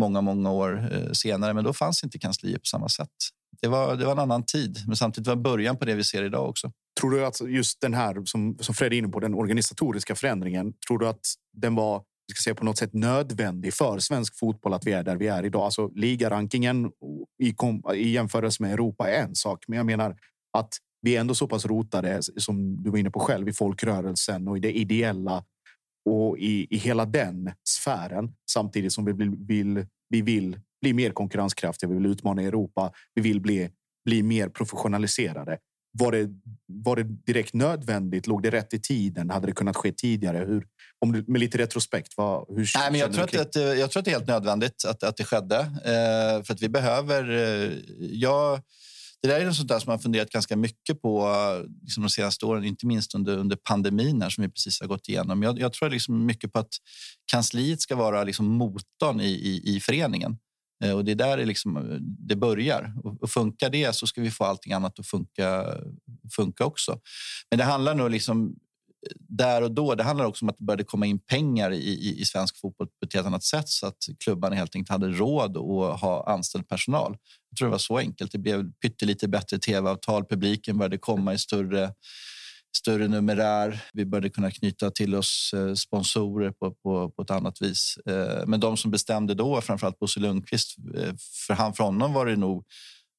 många, 0.00 0.20
många 0.20 0.50
år 0.50 0.88
eh, 0.92 1.12
senare. 1.12 1.54
Men 1.54 1.64
då 1.64 1.72
fanns 1.72 2.04
inte 2.04 2.18
kanslier 2.18 2.58
på 2.58 2.64
samma 2.64 2.88
sätt. 2.88 3.08
Det 3.62 3.68
var, 3.68 3.96
det 3.96 4.04
var 4.04 4.12
en 4.12 4.18
annan 4.18 4.44
tid, 4.44 4.78
men 4.86 4.96
samtidigt 4.96 5.28
var 5.28 5.36
början 5.36 5.76
på 5.76 5.84
det 5.84 5.94
vi 5.94 6.04
ser 6.04 6.24
idag 6.24 6.48
också. 6.48 6.72
Tror 7.00 7.10
du 7.10 7.26
att 7.26 7.40
just 7.40 7.80
den 7.80 7.94
här 7.94 8.24
som, 8.24 8.58
som 8.60 8.74
Fred 8.74 8.92
är 8.92 8.96
inne 8.96 9.08
på, 9.08 9.20
den 9.20 9.34
organisatoriska 9.34 10.14
förändringen, 10.14 10.72
tror 10.88 10.98
du 10.98 11.08
att 11.08 11.26
den 11.56 11.74
var 11.74 12.02
vi 12.26 12.34
ska 12.34 12.42
säga, 12.42 12.54
på 12.54 12.64
något 12.64 12.78
sätt 12.78 12.92
nödvändig 12.92 13.74
för 13.74 13.98
svensk 13.98 14.38
fotboll 14.38 14.74
att 14.74 14.86
vi 14.86 14.92
är 14.92 15.02
där 15.02 15.16
vi 15.16 15.26
är 15.26 15.44
idag? 15.44 15.62
Alltså 15.62 15.88
ligarankingen 15.88 16.90
i, 17.42 17.54
i 17.94 18.10
jämförelse 18.10 18.62
med 18.62 18.72
Europa 18.72 19.10
är 19.10 19.22
en 19.22 19.34
sak, 19.34 19.64
men 19.68 19.76
jag 19.76 19.86
menar 19.86 20.16
att 20.52 20.78
vi 21.02 21.16
är 21.16 21.20
ändå 21.20 21.34
så 21.34 21.46
pass 21.46 21.66
rotade 21.66 22.20
som 22.22 22.82
du 22.82 22.90
var 22.90 22.98
inne 22.98 23.10
på 23.10 23.20
själv 23.20 23.48
i 23.48 23.52
folkrörelsen 23.52 24.48
och 24.48 24.56
i 24.56 24.60
det 24.60 24.72
ideella 24.72 25.44
och 26.10 26.38
i, 26.38 26.66
i 26.70 26.76
hela 26.76 27.04
den 27.04 27.50
sfären 27.68 28.32
samtidigt 28.50 28.92
som 28.92 29.04
vi 29.04 29.12
vill, 29.12 29.36
vill, 29.36 29.86
vi 30.08 30.22
vill 30.22 30.58
bli 30.80 30.92
mer 30.92 31.10
konkurrenskraftiga. 31.10 31.88
Vi 31.88 31.94
vill 31.94 32.06
utmana 32.06 32.42
Europa. 32.42 32.92
Vi 33.14 33.22
vill 33.22 33.40
bli, 33.40 33.70
bli 34.04 34.22
mer 34.22 34.48
professionaliserade. 34.48 35.58
Var 35.98 36.12
det, 36.12 36.28
var 36.66 36.96
det 36.96 37.02
direkt 37.02 37.54
nödvändigt? 37.54 38.26
Låg 38.26 38.42
det 38.42 38.50
rätt 38.50 38.74
i 38.74 38.80
tiden? 38.80 39.30
Hade 39.30 39.46
det 39.46 39.52
kunnat 39.52 39.76
ske 39.76 39.92
tidigare? 39.92 40.38
Hur, 40.38 40.66
om 40.98 41.12
du, 41.12 41.24
med 41.26 41.40
lite 41.40 41.58
retrospekt, 41.58 42.12
vad, 42.16 42.46
hur 42.48 42.70
Nej, 42.74 42.90
men 42.90 43.00
jag, 43.00 43.12
tror 43.12 43.24
att, 43.24 43.34
att, 43.34 43.54
jag 43.54 43.90
tror 43.90 44.00
att 44.00 44.04
det 44.04 44.10
är 44.10 44.14
helt 44.14 44.28
nödvändigt 44.28 44.84
att, 44.88 45.02
att 45.02 45.16
det 45.16 45.24
skedde. 45.24 45.58
Eh, 45.60 46.44
för 46.44 46.54
att 46.54 46.62
vi 46.62 46.68
behöver... 46.68 47.30
Eh, 47.30 47.72
jag, 47.98 48.60
det 49.22 49.28
där 49.28 49.40
är 49.40 49.46
något 49.46 49.56
sånt 49.56 49.68
där 49.68 49.78
som 49.78 49.90
man 49.90 49.98
funderat 49.98 50.30
ganska 50.30 50.56
mycket 50.56 51.02
på 51.02 51.28
liksom 51.82 52.02
de 52.02 52.10
senaste 52.10 52.46
åren, 52.46 52.64
inte 52.64 52.86
minst 52.86 53.14
under, 53.14 53.36
under 53.38 53.56
pandemin 53.56 54.22
här, 54.22 54.30
som 54.30 54.42
vi 54.42 54.50
precis 54.50 54.80
har 54.80 54.88
gått 54.88 55.08
igenom. 55.08 55.42
Jag, 55.42 55.58
jag 55.58 55.72
tror 55.72 55.90
liksom 55.90 56.26
mycket 56.26 56.52
på 56.52 56.58
att 56.58 56.74
kansliet 57.32 57.80
ska 57.80 57.96
vara 57.96 58.24
liksom 58.24 58.46
motorn 58.46 59.20
i, 59.20 59.30
i, 59.30 59.76
i 59.76 59.80
föreningen. 59.80 60.38
Eh, 60.84 60.92
och 60.92 61.04
det 61.04 61.12
är 61.12 61.16
där 61.16 61.36
det, 61.36 61.44
liksom, 61.44 61.76
eh, 61.76 61.96
det 62.00 62.36
börjar. 62.36 62.94
Och, 63.04 63.22
och 63.22 63.30
funkar 63.30 63.70
det 63.70 63.94
så 63.94 64.06
ska 64.06 64.20
vi 64.20 64.30
få 64.30 64.44
allting 64.44 64.72
annat 64.72 64.98
att 64.98 65.06
funka, 65.06 65.64
funka 66.36 66.64
också. 66.64 67.00
Men 67.50 67.58
det 67.58 67.64
handlar 67.64 67.94
nog 67.94 68.10
liksom 68.10 68.56
där 69.28 69.62
och 69.62 69.72
då. 69.72 69.94
Det 69.94 70.02
handlar 70.02 70.24
också 70.24 70.44
om 70.44 70.48
att 70.48 70.58
det 70.58 70.64
började 70.64 70.84
komma 70.84 71.06
in 71.06 71.18
pengar 71.18 71.70
i, 71.70 71.76
i, 71.76 72.20
i 72.20 72.24
svensk 72.24 72.60
fotboll 72.60 72.86
på 72.86 73.06
ett 73.06 73.14
helt 73.14 73.26
annat 73.26 73.44
sätt 73.44 73.68
så 73.68 73.86
att 73.86 73.96
klubbarna 74.24 74.56
helt 74.56 74.76
enkelt 74.76 74.90
hade 74.90 75.08
råd 75.08 75.56
att 75.56 76.00
ha 76.00 76.32
anställd 76.32 76.68
personal. 76.68 77.16
Jag 77.50 77.58
tror 77.58 77.68
det 77.68 77.72
var 77.72 77.78
så 77.78 77.98
enkelt. 77.98 78.32
Det 78.32 78.38
blev 78.38 78.72
pyttelite 78.72 79.28
bättre 79.28 79.58
tv-avtal. 79.58 80.24
Publiken 80.24 80.78
började 80.78 80.98
komma 80.98 81.34
i 81.34 81.38
större, 81.38 81.92
större 82.76 83.08
numerär. 83.08 83.84
Vi 83.92 84.06
började 84.06 84.30
kunna 84.30 84.50
knyta 84.50 84.90
till 84.90 85.14
oss 85.14 85.54
eh, 85.56 85.74
sponsorer 85.74 86.50
på, 86.50 86.70
på, 86.70 87.10
på 87.10 87.22
ett 87.22 87.30
annat 87.30 87.62
vis. 87.62 87.98
Eh, 88.06 88.46
men 88.46 88.60
de 88.60 88.76
som 88.76 88.90
bestämde 88.90 89.34
då, 89.34 89.60
framförallt 89.60 89.98
Bosse 89.98 90.20
Lundqvist, 90.20 90.76
eh, 90.96 91.14
för, 91.46 91.54
han, 91.54 91.74
för 91.74 91.84
honom 91.84 92.12
var 92.12 92.26
det 92.26 92.36
nog 92.36 92.64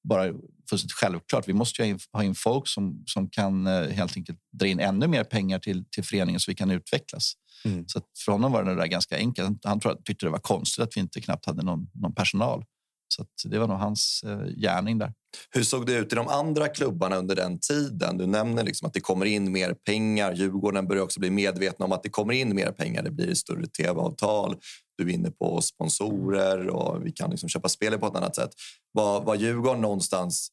bara 0.03 0.33
fullständigt 0.69 0.93
självklart. 0.93 1.47
Vi 1.47 1.53
måste 1.53 1.85
in, 1.85 1.99
ha 2.13 2.23
in 2.23 2.35
folk 2.35 2.67
som, 2.67 3.03
som 3.05 3.29
kan 3.29 3.67
eh, 3.67 3.89
helt 3.89 4.17
enkelt 4.17 4.39
dra 4.51 4.67
in 4.67 4.79
ännu 4.79 5.07
mer 5.07 5.23
pengar 5.23 5.59
till, 5.59 5.85
till 5.85 6.03
föreningen 6.03 6.39
så 6.39 6.51
vi 6.51 6.55
kan 6.55 6.71
utvecklas. 6.71 7.33
Mm. 7.65 7.87
Så 7.87 8.01
för 8.25 8.31
honom 8.31 8.51
var 8.51 8.63
det 8.63 8.75
där 8.75 8.87
ganska 8.87 9.17
enkelt. 9.17 9.65
Han 9.65 9.79
tyckte 9.79 10.25
det 10.25 10.29
var 10.29 10.39
konstigt 10.39 10.83
att 10.83 10.97
vi 10.97 11.01
inte 11.01 11.21
knappt 11.21 11.45
hade 11.45 11.63
någon, 11.63 11.87
någon 11.93 12.15
personal. 12.15 12.65
Så 13.35 13.47
det 13.47 13.59
var 13.59 13.67
nog 13.67 13.77
hans 13.77 14.23
eh, 14.23 14.45
gärning 14.57 14.97
där. 14.97 15.13
Hur 15.49 15.63
såg 15.63 15.85
det 15.85 15.93
ut 15.93 16.13
i 16.13 16.15
de 16.15 16.27
andra 16.27 16.67
klubbarna 16.67 17.17
under 17.17 17.35
den 17.35 17.59
tiden? 17.59 18.17
Du 18.17 18.27
nämner 18.27 18.63
liksom 18.63 18.87
att 18.87 18.93
det 18.93 19.01
kommer 19.01 19.25
in 19.25 19.51
mer 19.51 19.73
pengar. 19.73 20.33
Djurgården 20.33 20.87
börjar 20.87 21.03
också 21.03 21.19
bli 21.19 21.29
medvetna 21.29 21.85
om 21.85 21.91
att 21.91 22.03
det 22.03 22.09
kommer 22.09 22.33
in 22.33 22.55
mer 22.55 22.71
pengar. 22.71 23.03
Det 23.03 23.11
blir 23.11 23.33
större 23.33 23.67
tv-avtal. 23.67 24.55
Du 24.97 25.09
är 25.09 25.13
inne 25.13 25.31
på 25.31 25.61
sponsorer 25.61 26.67
och 26.67 27.05
vi 27.05 27.11
kan 27.11 27.29
liksom 27.29 27.49
köpa 27.49 27.69
spelet 27.69 27.99
på 27.99 28.07
ett 28.07 28.15
annat 28.15 28.35
sätt. 28.35 28.51
Var, 28.91 29.21
var 29.21 29.35
Djurgården 29.35 29.81
någonstans 29.81 30.49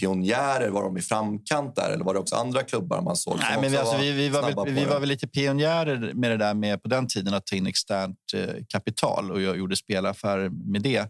pionjärer? 0.00 0.68
Var 0.70 0.82
de 0.82 0.96
i 0.96 1.00
framkant 1.00 1.76
där? 1.76 1.90
Eller 1.90 2.04
var 2.04 2.14
det 2.14 2.20
också 2.20 2.36
andra 2.36 2.62
klubbar 2.62 3.02
man 3.02 3.16
såg 3.16 3.38
Nej, 3.38 3.58
men 3.60 3.70
vi, 3.70 3.76
alltså, 3.76 3.96
vi, 3.98 4.12
vi, 4.12 4.28
var 4.28 4.42
väl, 4.42 4.74
vi 4.74 4.84
var 4.84 5.00
väl 5.00 5.08
lite 5.08 5.26
pionjärer 5.28 6.12
med 6.14 6.30
det 6.30 6.36
där 6.36 6.54
med 6.54 6.82
på 6.82 6.88
den 6.88 7.06
tiden 7.08 7.34
att 7.34 7.46
ta 7.46 7.56
in 7.56 7.66
externt 7.66 8.18
eh, 8.34 8.54
kapital 8.68 9.30
och 9.30 9.42
jag 9.42 9.58
gjorde 9.58 9.76
spelaffärer 9.76 10.48
med 10.48 10.82
det. 10.82 11.00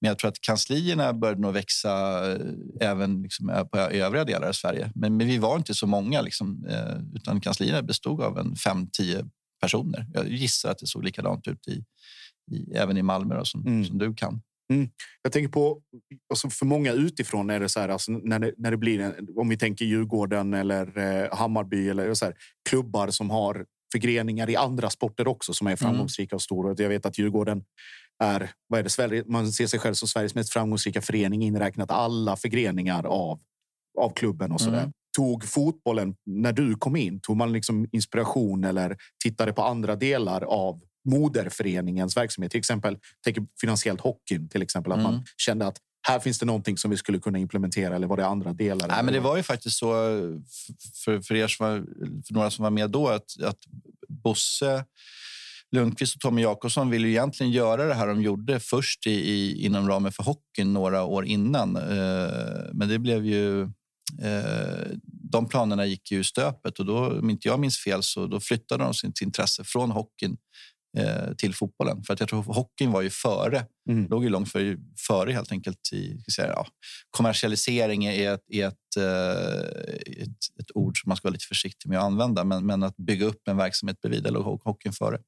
Men 0.00 0.08
jag 0.08 0.18
tror 0.18 0.28
att 0.28 0.40
kanslierna 0.40 1.12
började 1.12 1.40
nog 1.40 1.52
växa 1.52 1.92
eh, 2.32 2.38
även 2.80 3.22
liksom, 3.22 3.50
eh, 3.50 3.64
på 3.64 3.78
övriga 3.78 4.24
delar 4.24 4.48
av 4.48 4.52
Sverige. 4.52 4.90
Men, 4.94 5.16
men 5.16 5.26
vi 5.26 5.38
var 5.38 5.56
inte 5.56 5.74
så 5.74 5.86
många, 5.86 6.20
liksom, 6.20 6.66
eh, 6.68 6.96
utan 7.14 7.40
kanslierna 7.40 7.82
bestod 7.82 8.20
av 8.20 8.38
en 8.38 8.56
fem, 8.56 8.88
tio 8.92 9.24
personer. 9.60 10.06
Jag 10.12 10.28
gissar 10.28 10.70
att 10.70 10.78
det 10.78 10.86
såg 10.86 11.04
likadant 11.04 11.48
ut 11.48 11.68
i, 11.68 11.84
i, 12.52 12.74
även 12.74 12.96
i 12.96 13.02
Malmö 13.02 13.38
då, 13.38 13.44
som, 13.44 13.66
Mm. 13.66 13.84
som 13.84 13.98
du 13.98 14.14
kan. 14.14 14.42
Jag 15.22 15.32
tänker 15.32 15.48
på, 15.48 15.80
alltså 16.30 16.50
för 16.50 16.66
många 16.66 16.92
utifrån 16.92 17.50
är 17.50 17.60
det 17.60 17.68
så 17.68 17.80
här, 17.80 17.88
alltså 17.88 18.12
när, 18.12 18.38
det, 18.38 18.54
när 18.56 18.70
det 18.70 18.76
blir, 18.76 19.00
en, 19.00 19.28
om 19.36 19.48
vi 19.48 19.58
tänker 19.58 19.84
Djurgården 19.84 20.54
eller 20.54 20.98
eh, 20.98 21.36
Hammarby 21.36 21.88
eller 21.88 22.14
så 22.14 22.24
här, 22.24 22.34
klubbar 22.68 23.10
som 23.10 23.30
har 23.30 23.66
förgreningar 23.92 24.50
i 24.50 24.56
andra 24.56 24.90
sporter 24.90 25.28
också 25.28 25.54
som 25.54 25.66
är 25.66 25.76
framgångsrika 25.76 26.36
och 26.36 26.42
stora. 26.42 26.74
Jag 26.78 26.88
vet 26.88 27.06
att 27.06 27.18
Djurgården 27.18 27.64
är, 28.24 28.50
vad 28.68 28.80
är 28.80 28.84
det, 28.84 28.90
Sverige, 28.90 29.24
man 29.26 29.52
ser 29.52 29.66
sig 29.66 29.80
själv 29.80 29.94
som 29.94 30.08
Sveriges 30.08 30.34
mest 30.34 30.52
framgångsrika 30.52 31.02
förening 31.02 31.42
inräknat 31.42 31.90
alla 31.90 32.36
förgreningar 32.36 33.04
av, 33.06 33.40
av 33.98 34.10
klubben 34.10 34.52
och 34.52 34.60
så 34.60 34.70
där. 34.70 34.78
Mm. 34.78 34.92
Tog 35.16 35.44
fotbollen, 35.44 36.14
när 36.26 36.52
du 36.52 36.74
kom 36.74 36.96
in, 36.96 37.20
tog 37.20 37.36
man 37.36 37.52
liksom 37.52 37.88
inspiration 37.92 38.64
eller 38.64 38.96
tittade 39.24 39.52
på 39.52 39.62
andra 39.62 39.96
delar 39.96 40.42
av 40.44 40.80
moderföreningens 41.06 42.16
verksamhet? 42.16 42.52
Till 42.52 42.58
exempel, 42.58 42.98
tänker 43.24 43.46
finansiellt 43.60 44.00
hockeyn 44.00 44.48
till 44.48 44.62
exempel, 44.62 44.92
att 44.92 45.02
man 45.02 45.14
Mm. 45.14 45.24
kände 45.36 45.66
att 45.66 45.76
här 46.08 46.20
finns 46.20 46.38
det 46.38 46.46
någonting 46.46 46.78
som 46.78 46.90
vi 46.90 46.96
skulle 46.96 47.18
kunna 47.18 47.38
implementera 47.38 47.96
eller 47.96 48.06
var 48.06 48.16
det 48.16 48.26
andra 48.26 48.52
delar? 48.52 48.88
Nej, 48.88 49.02
men 49.04 49.14
det 49.14 49.20
var 49.20 49.36
ju 49.36 49.42
faktiskt 49.42 49.78
så 49.78 49.92
för, 51.04 51.20
för 51.20 51.34
er 51.34 51.48
som 51.48 51.66
var, 51.66 51.76
för 52.26 52.34
några 52.34 52.50
som 52.50 52.62
var 52.62 52.70
med 52.70 52.90
då 52.90 53.08
att, 53.08 53.42
att 53.42 53.58
Bosse 54.08 54.84
Lundqvist 55.72 56.14
och 56.14 56.20
Tommy 56.20 56.42
Jakobsson 56.42 56.90
ville 56.90 57.06
ju 57.06 57.12
egentligen 57.12 57.52
göra 57.52 57.84
det 57.84 57.94
här 57.94 58.06
de 58.06 58.22
gjorde 58.22 58.60
först 58.60 59.06
i, 59.06 59.10
i, 59.10 59.64
inom 59.66 59.88
ramen 59.88 60.12
för 60.12 60.22
hockeyn 60.22 60.72
några 60.72 61.04
år 61.04 61.24
innan. 61.24 61.76
Eh, 61.76 62.70
men 62.72 62.88
det 62.88 62.98
blev 62.98 63.26
ju... 63.26 63.62
Eh, 64.22 64.86
de 65.30 65.48
planerna 65.48 65.86
gick 65.86 66.10
ju 66.10 66.20
i 66.20 66.24
stöpet 66.24 66.78
och 66.78 66.86
då, 66.86 67.18
om 67.18 67.30
inte 67.30 67.48
jag 67.48 67.60
minns 67.60 67.78
fel, 67.78 68.02
så 68.02 68.26
då 68.26 68.40
flyttade 68.40 68.84
de 68.84 68.94
sitt 68.94 69.20
intresse 69.20 69.64
från 69.64 69.90
hockeyn 69.90 70.36
eh, 70.96 71.34
till 71.38 71.54
fotbollen. 71.54 72.02
För 72.04 72.14
att 72.14 72.20
jag 72.20 72.28
tror 72.28 72.42
hockeyn 72.42 72.92
var 72.92 73.02
ju 73.02 73.10
före, 73.10 73.66
mm. 73.90 74.06
låg 74.06 74.24
ju 74.24 74.30
långt 74.30 74.52
före, 74.52 74.76
före 75.06 75.32
helt 75.32 75.52
enkelt 75.52 75.92
i 75.92 76.30
säga, 76.32 76.48
ja, 76.48 76.66
kommersialisering 77.10 78.04
är, 78.04 78.34
ett, 78.34 78.44
är 78.48 78.66
ett, 78.66 78.96
ett, 80.06 80.60
ett, 80.60 80.70
ord 80.74 81.00
som 81.00 81.08
man 81.08 81.16
ska 81.16 81.28
vara 81.28 81.32
lite 81.32 81.46
försiktig 81.46 81.88
med 81.88 81.98
att 81.98 82.04
använda. 82.04 82.44
Men, 82.44 82.66
men 82.66 82.82
att 82.82 82.96
bygga 82.96 83.26
upp 83.26 83.48
en 83.48 83.56
verksamhet 83.56 84.00
bredvid, 84.00 84.22
där 84.22 84.30
låg 84.30 84.62
hockeyn 84.62 84.92
före. 84.92 85.18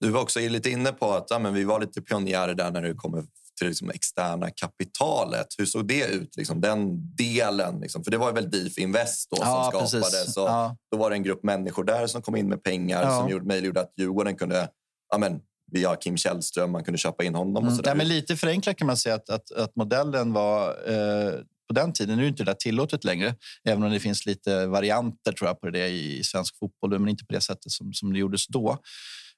Du 0.00 0.10
var 0.10 0.20
också 0.20 0.40
lite 0.40 0.70
inne 0.70 0.92
på 0.92 1.12
att 1.12 1.26
ja, 1.30 1.38
men 1.38 1.54
vi 1.54 1.64
var 1.64 1.80
lite 1.80 2.02
pionjärer 2.02 2.54
där 2.54 2.70
när 2.70 2.82
det 2.82 2.94
kommer 2.94 3.24
till 3.62 3.68
liksom 3.68 3.90
externa 3.90 4.50
kapitalet. 4.50 5.46
Hur 5.58 5.66
såg 5.66 5.88
det 5.88 6.06
ut? 6.06 6.36
Liksom, 6.36 6.60
den 6.60 7.14
delen? 7.16 7.80
Liksom? 7.80 8.04
För 8.04 8.10
det 8.10 8.18
var 8.18 8.32
väl 8.32 8.50
DIF 8.50 8.78
Invest 8.78 9.30
då, 9.30 9.36
ja, 9.40 9.70
som 9.72 9.86
skapades. 9.88 10.36
Ja. 10.36 10.76
Då 10.90 10.98
var 10.98 11.10
det 11.10 11.16
en 11.16 11.22
grupp 11.22 11.42
människor 11.42 11.84
där 11.84 12.06
som 12.06 12.22
kom 12.22 12.36
in 12.36 12.48
med 12.48 12.62
pengar 12.62 13.02
ja. 13.02 13.18
som 13.18 13.28
gjorde, 13.28 13.44
möjliggjorde 13.44 13.80
att 13.80 13.92
Djurgården 13.96 14.36
kunde 14.36 14.68
ja, 15.10 15.18
men, 15.18 15.40
via 15.72 15.96
Kim 15.96 16.16
Källström, 16.16 16.70
man 16.70 16.84
kunde 16.84 16.98
köpa 16.98 17.24
in 17.24 17.34
honom. 17.34 17.56
Och 17.56 17.62
mm. 17.62 17.74
så 17.74 17.82
ja, 17.84 17.94
men 17.94 18.08
lite 18.08 18.36
förenklat 18.36 18.76
kan 18.76 18.86
man 18.86 18.96
säga 18.96 19.14
att, 19.14 19.30
att, 19.30 19.50
att 19.50 19.76
modellen 19.76 20.32
var 20.32 20.68
eh, 20.68 21.32
på 21.68 21.74
den 21.74 21.92
tiden, 21.92 22.16
nu 22.16 22.24
är 22.24 22.28
inte 22.28 22.44
det 22.44 22.54
tillåtet 22.54 23.04
längre, 23.04 23.34
även 23.64 23.82
om 23.82 23.90
det 23.90 24.00
finns 24.00 24.26
lite 24.26 24.66
varianter 24.66 25.32
tror 25.32 25.48
jag 25.48 25.60
på 25.60 25.70
det 25.70 25.88
i 25.88 26.24
svensk 26.24 26.58
fotboll, 26.58 26.98
men 26.98 27.08
inte 27.08 27.24
på 27.24 27.32
det 27.32 27.40
sättet 27.40 27.72
som, 27.72 27.92
som 27.92 28.12
det 28.12 28.18
gjordes 28.18 28.46
då. 28.46 28.78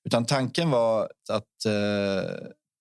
Utan 0.05 0.27
tanken 0.27 0.71
var 0.71 1.09
att 1.29 1.65
eh, 1.67 2.31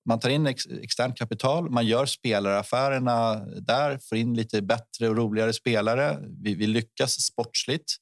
man 0.06 0.20
tar 0.20 0.30
in 0.30 0.48
ex 0.48 0.66
externt 0.66 1.18
kapital, 1.18 1.70
man 1.70 1.88
gör 1.88 2.06
spelaraffärerna 2.06 3.36
där, 3.46 3.98
får 3.98 4.18
in 4.18 4.34
lite 4.34 4.62
bättre 4.62 5.10
och 5.10 5.18
roligare 5.18 5.54
spelare. 5.54 6.20
Vi, 6.42 6.56
vi 6.56 6.68
lyckas 6.68 7.22
sportsligt. 7.22 7.96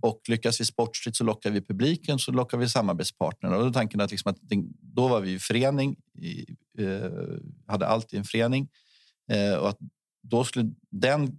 Och 0.00 0.20
lyckas 0.28 0.60
vi 0.60 0.64
sportsligt 0.64 1.16
så 1.16 1.24
lockar 1.24 1.50
vi 1.50 1.60
publiken, 1.60 2.18
så 2.18 2.32
lockar 2.32 2.58
vi 2.58 2.68
samarbetspartner. 2.68 3.52
Och 3.52 3.64
då 3.64 3.72
tanken 3.72 4.00
att, 4.00 4.10
liksom 4.10 4.30
att 4.30 4.38
då 4.80 5.08
var 5.08 5.20
vi 5.20 5.38
förening, 5.38 5.96
eh, 6.78 7.10
hade 7.66 7.86
alltid 7.86 8.18
en 8.18 8.24
förening. 8.24 8.68
Eh, 9.32 9.54
och 9.54 9.68
att 9.68 9.78
då 10.22 10.44
skulle 10.44 10.70
den 10.90 11.38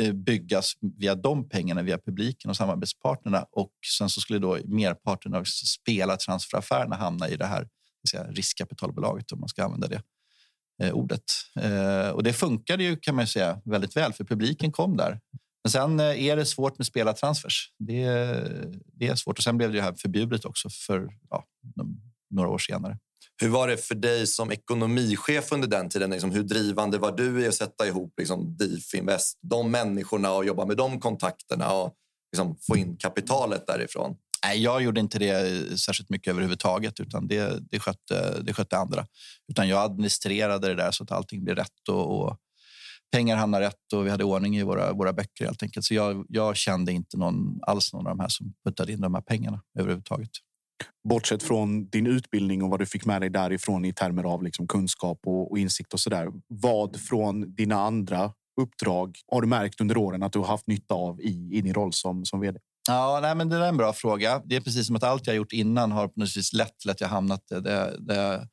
eh, 0.00 0.12
byggas 0.12 0.72
via 0.98 1.14
de 1.14 1.48
pengarna, 1.48 1.82
via 1.82 1.98
publiken 1.98 2.50
och 2.50 2.56
samarbetspartnerna. 2.56 3.46
Och 3.50 3.72
sen 3.98 4.08
så 4.08 4.20
skulle 4.20 4.38
då 4.38 4.58
merparten 4.64 5.34
av 5.34 5.44
spelartransferaffärerna 5.44 6.96
hamna 6.96 7.28
i 7.28 7.36
det 7.36 7.46
här 7.46 7.68
säga, 8.10 8.24
riskkapitalbolaget, 8.24 9.32
om 9.32 9.40
man 9.40 9.48
ska 9.48 9.64
använda 9.64 9.88
det 9.88 10.02
eh, 10.82 10.92
ordet. 10.92 11.24
Eh, 11.60 12.08
och 12.08 12.22
det 12.22 12.32
funkade 12.32 12.84
ju 12.84 12.96
kan 12.96 13.14
man 13.14 13.26
säga 13.26 13.60
väldigt 13.64 13.96
väl, 13.96 14.12
för 14.12 14.24
publiken 14.24 14.72
kom 14.72 14.96
där. 14.96 15.20
Men 15.64 15.70
sen 15.70 16.00
eh, 16.00 16.24
är 16.24 16.36
det 16.36 16.46
svårt 16.46 16.78
med 16.78 16.86
spelartransfers. 16.86 17.72
Det, 17.78 18.04
det 18.92 19.08
är 19.08 19.14
svårt. 19.14 19.38
Och 19.38 19.44
sen 19.44 19.56
blev 19.56 19.72
det 19.72 19.82
här 19.82 19.94
förbjudet 19.98 20.44
också 20.44 20.68
för 20.70 21.08
ja, 21.30 21.44
några 22.30 22.48
år 22.48 22.58
senare. 22.58 22.98
Hur 23.42 23.48
var 23.48 23.68
det 23.68 23.76
för 23.76 23.94
dig 23.94 24.26
som 24.26 24.52
ekonomichef 24.52 25.52
under 25.52 25.68
den 25.68 25.88
tiden? 25.88 26.10
Liksom, 26.10 26.30
hur 26.30 26.42
drivande 26.42 26.98
var 26.98 27.12
du 27.12 27.44
i 27.44 27.48
att 27.48 27.54
sätta 27.54 27.86
ihop 27.86 28.14
liksom, 28.18 28.56
DIF 28.56 28.94
Invest, 28.94 29.38
de 29.42 29.70
människorna 29.70 30.32
och 30.32 30.44
jobba 30.44 30.66
med 30.66 30.76
de 30.76 31.00
kontakterna 31.00 31.72
och 31.72 31.94
liksom, 32.32 32.56
få 32.56 32.76
in 32.76 32.96
kapitalet 32.96 33.66
därifrån? 33.66 34.16
Nej, 34.44 34.62
jag 34.62 34.82
gjorde 34.82 35.00
inte 35.00 35.18
det 35.18 35.30
eh, 35.30 35.74
särskilt 35.74 36.10
mycket 36.10 36.30
överhuvudtaget, 36.30 37.00
utan 37.00 37.28
det, 37.28 37.70
det, 37.70 37.80
skötte, 37.80 38.42
det 38.42 38.52
skötte 38.52 38.78
andra. 38.78 39.06
Utan 39.48 39.68
jag 39.68 39.78
administrerade 39.78 40.68
det 40.68 40.74
där 40.74 40.90
så 40.90 41.04
att 41.04 41.10
allting 41.10 41.44
blev 41.44 41.56
rätt 41.56 41.88
och, 41.88 42.20
och 42.20 42.36
pengar 43.12 43.36
hamnade 43.36 43.66
rätt 43.66 43.92
och 43.94 44.06
vi 44.06 44.10
hade 44.10 44.24
ordning 44.24 44.56
i 44.56 44.62
våra, 44.62 44.92
våra 44.92 45.12
böcker 45.12 45.44
helt 45.44 45.62
enkelt. 45.62 45.86
Så 45.86 45.94
jag, 45.94 46.26
jag 46.28 46.56
kände 46.56 46.92
inte 46.92 47.16
någon, 47.16 47.60
alls 47.62 47.92
någon 47.92 48.06
av 48.06 48.16
de 48.16 48.20
här 48.20 48.28
som 48.28 48.52
puttade 48.64 48.92
in 48.92 49.00
de 49.00 49.14
här 49.14 49.22
pengarna 49.22 49.62
överhuvudtaget 49.78 50.30
bortsett 51.08 51.42
från 51.42 51.88
din 51.88 52.06
utbildning 52.06 52.62
och 52.62 52.70
vad 52.70 52.78
du 52.78 52.86
fick 52.86 53.06
med 53.06 53.22
dig 53.22 53.30
därifrån 53.30 53.84
i 53.84 53.92
termer 53.92 54.24
av 54.24 54.42
liksom 54.42 54.66
kunskap 54.66 55.20
och, 55.26 55.50
och 55.50 55.58
insikt 55.58 55.94
och 55.94 56.00
sådär. 56.00 56.28
Vad 56.48 57.00
från 57.00 57.54
dina 57.54 57.80
andra 57.80 58.32
uppdrag 58.60 59.18
har 59.26 59.40
du 59.40 59.46
märkt 59.46 59.80
under 59.80 59.96
åren 59.96 60.22
att 60.22 60.32
du 60.32 60.38
har 60.38 60.46
haft 60.46 60.66
nytta 60.66 60.94
av 60.94 61.20
i, 61.20 61.48
i 61.52 61.60
din 61.60 61.74
roll 61.74 61.92
som, 61.92 62.24
som 62.24 62.40
vd? 62.40 62.58
Ja, 62.88 63.18
nej, 63.22 63.34
men 63.34 63.48
det 63.48 63.56
är 63.56 63.68
en 63.68 63.76
bra 63.76 63.92
fråga. 63.92 64.42
Det 64.44 64.56
är 64.56 64.60
precis 64.60 64.86
som 64.86 64.96
att 64.96 65.02
allt 65.02 65.26
jag 65.26 65.36
gjort 65.36 65.52
innan 65.52 65.92
har 65.92 66.08
på 66.08 66.20
något 66.20 66.36
vis 66.36 66.52
lett 66.52 66.78
till 66.78 66.90
att 66.90 67.00
jag 67.00 67.08
hamnat 67.08 67.44
där, 67.48 67.96
där, 67.98 68.46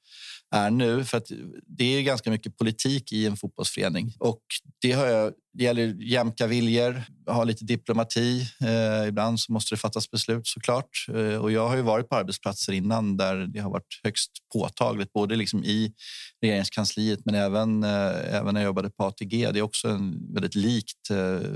är 0.56 0.70
nu. 0.70 1.06
För 1.06 1.18
att 1.18 1.32
det 1.78 1.84
är 1.84 2.02
ganska 2.02 2.32
mycket 2.32 2.58
politik 2.58 3.12
i 3.12 3.26
en 3.26 3.38
fotbollsförening. 3.38 4.14
Och 4.20 4.42
det, 4.82 4.92
har 4.92 5.06
jag, 5.06 5.34
det 5.54 5.64
gäller 5.64 5.96
jämka 6.00 6.48
viljor, 6.48 7.04
ha 7.28 7.44
lite 7.44 7.66
diplomati. 7.66 8.42
Eh, 8.62 9.08
ibland 9.08 9.40
så 9.40 9.54
måste 9.54 9.76
det 9.76 9.80
fattas 9.80 10.12
beslut 10.12 10.48
såklart. 10.48 11.06
Eh, 11.14 11.36
och 11.36 11.52
jag 11.52 11.68
har 11.68 11.76
ju 11.76 11.82
varit 11.82 12.10
på 12.10 12.16
arbetsplatser 12.16 12.74
innan 12.74 13.18
där 13.18 13.36
det 13.36 13.60
har 13.60 13.72
varit 13.72 14.00
högst 14.04 14.32
påtagligt, 14.54 15.14
både 15.14 15.36
liksom 15.36 15.64
i 15.64 15.94
regeringskansliet 16.42 17.20
men 17.26 17.36
även, 17.36 17.84
eh, 17.84 18.36
även 18.36 18.54
när 18.54 18.62
jag 18.62 18.68
jobbade 18.68 18.90
på 18.90 19.04
ATG. 19.04 19.52
Det 19.52 19.60
är 19.60 19.64
också 19.64 19.88
en 19.88 20.34
väldigt 20.34 20.56
likt 20.56 21.10
eh, 21.12 21.50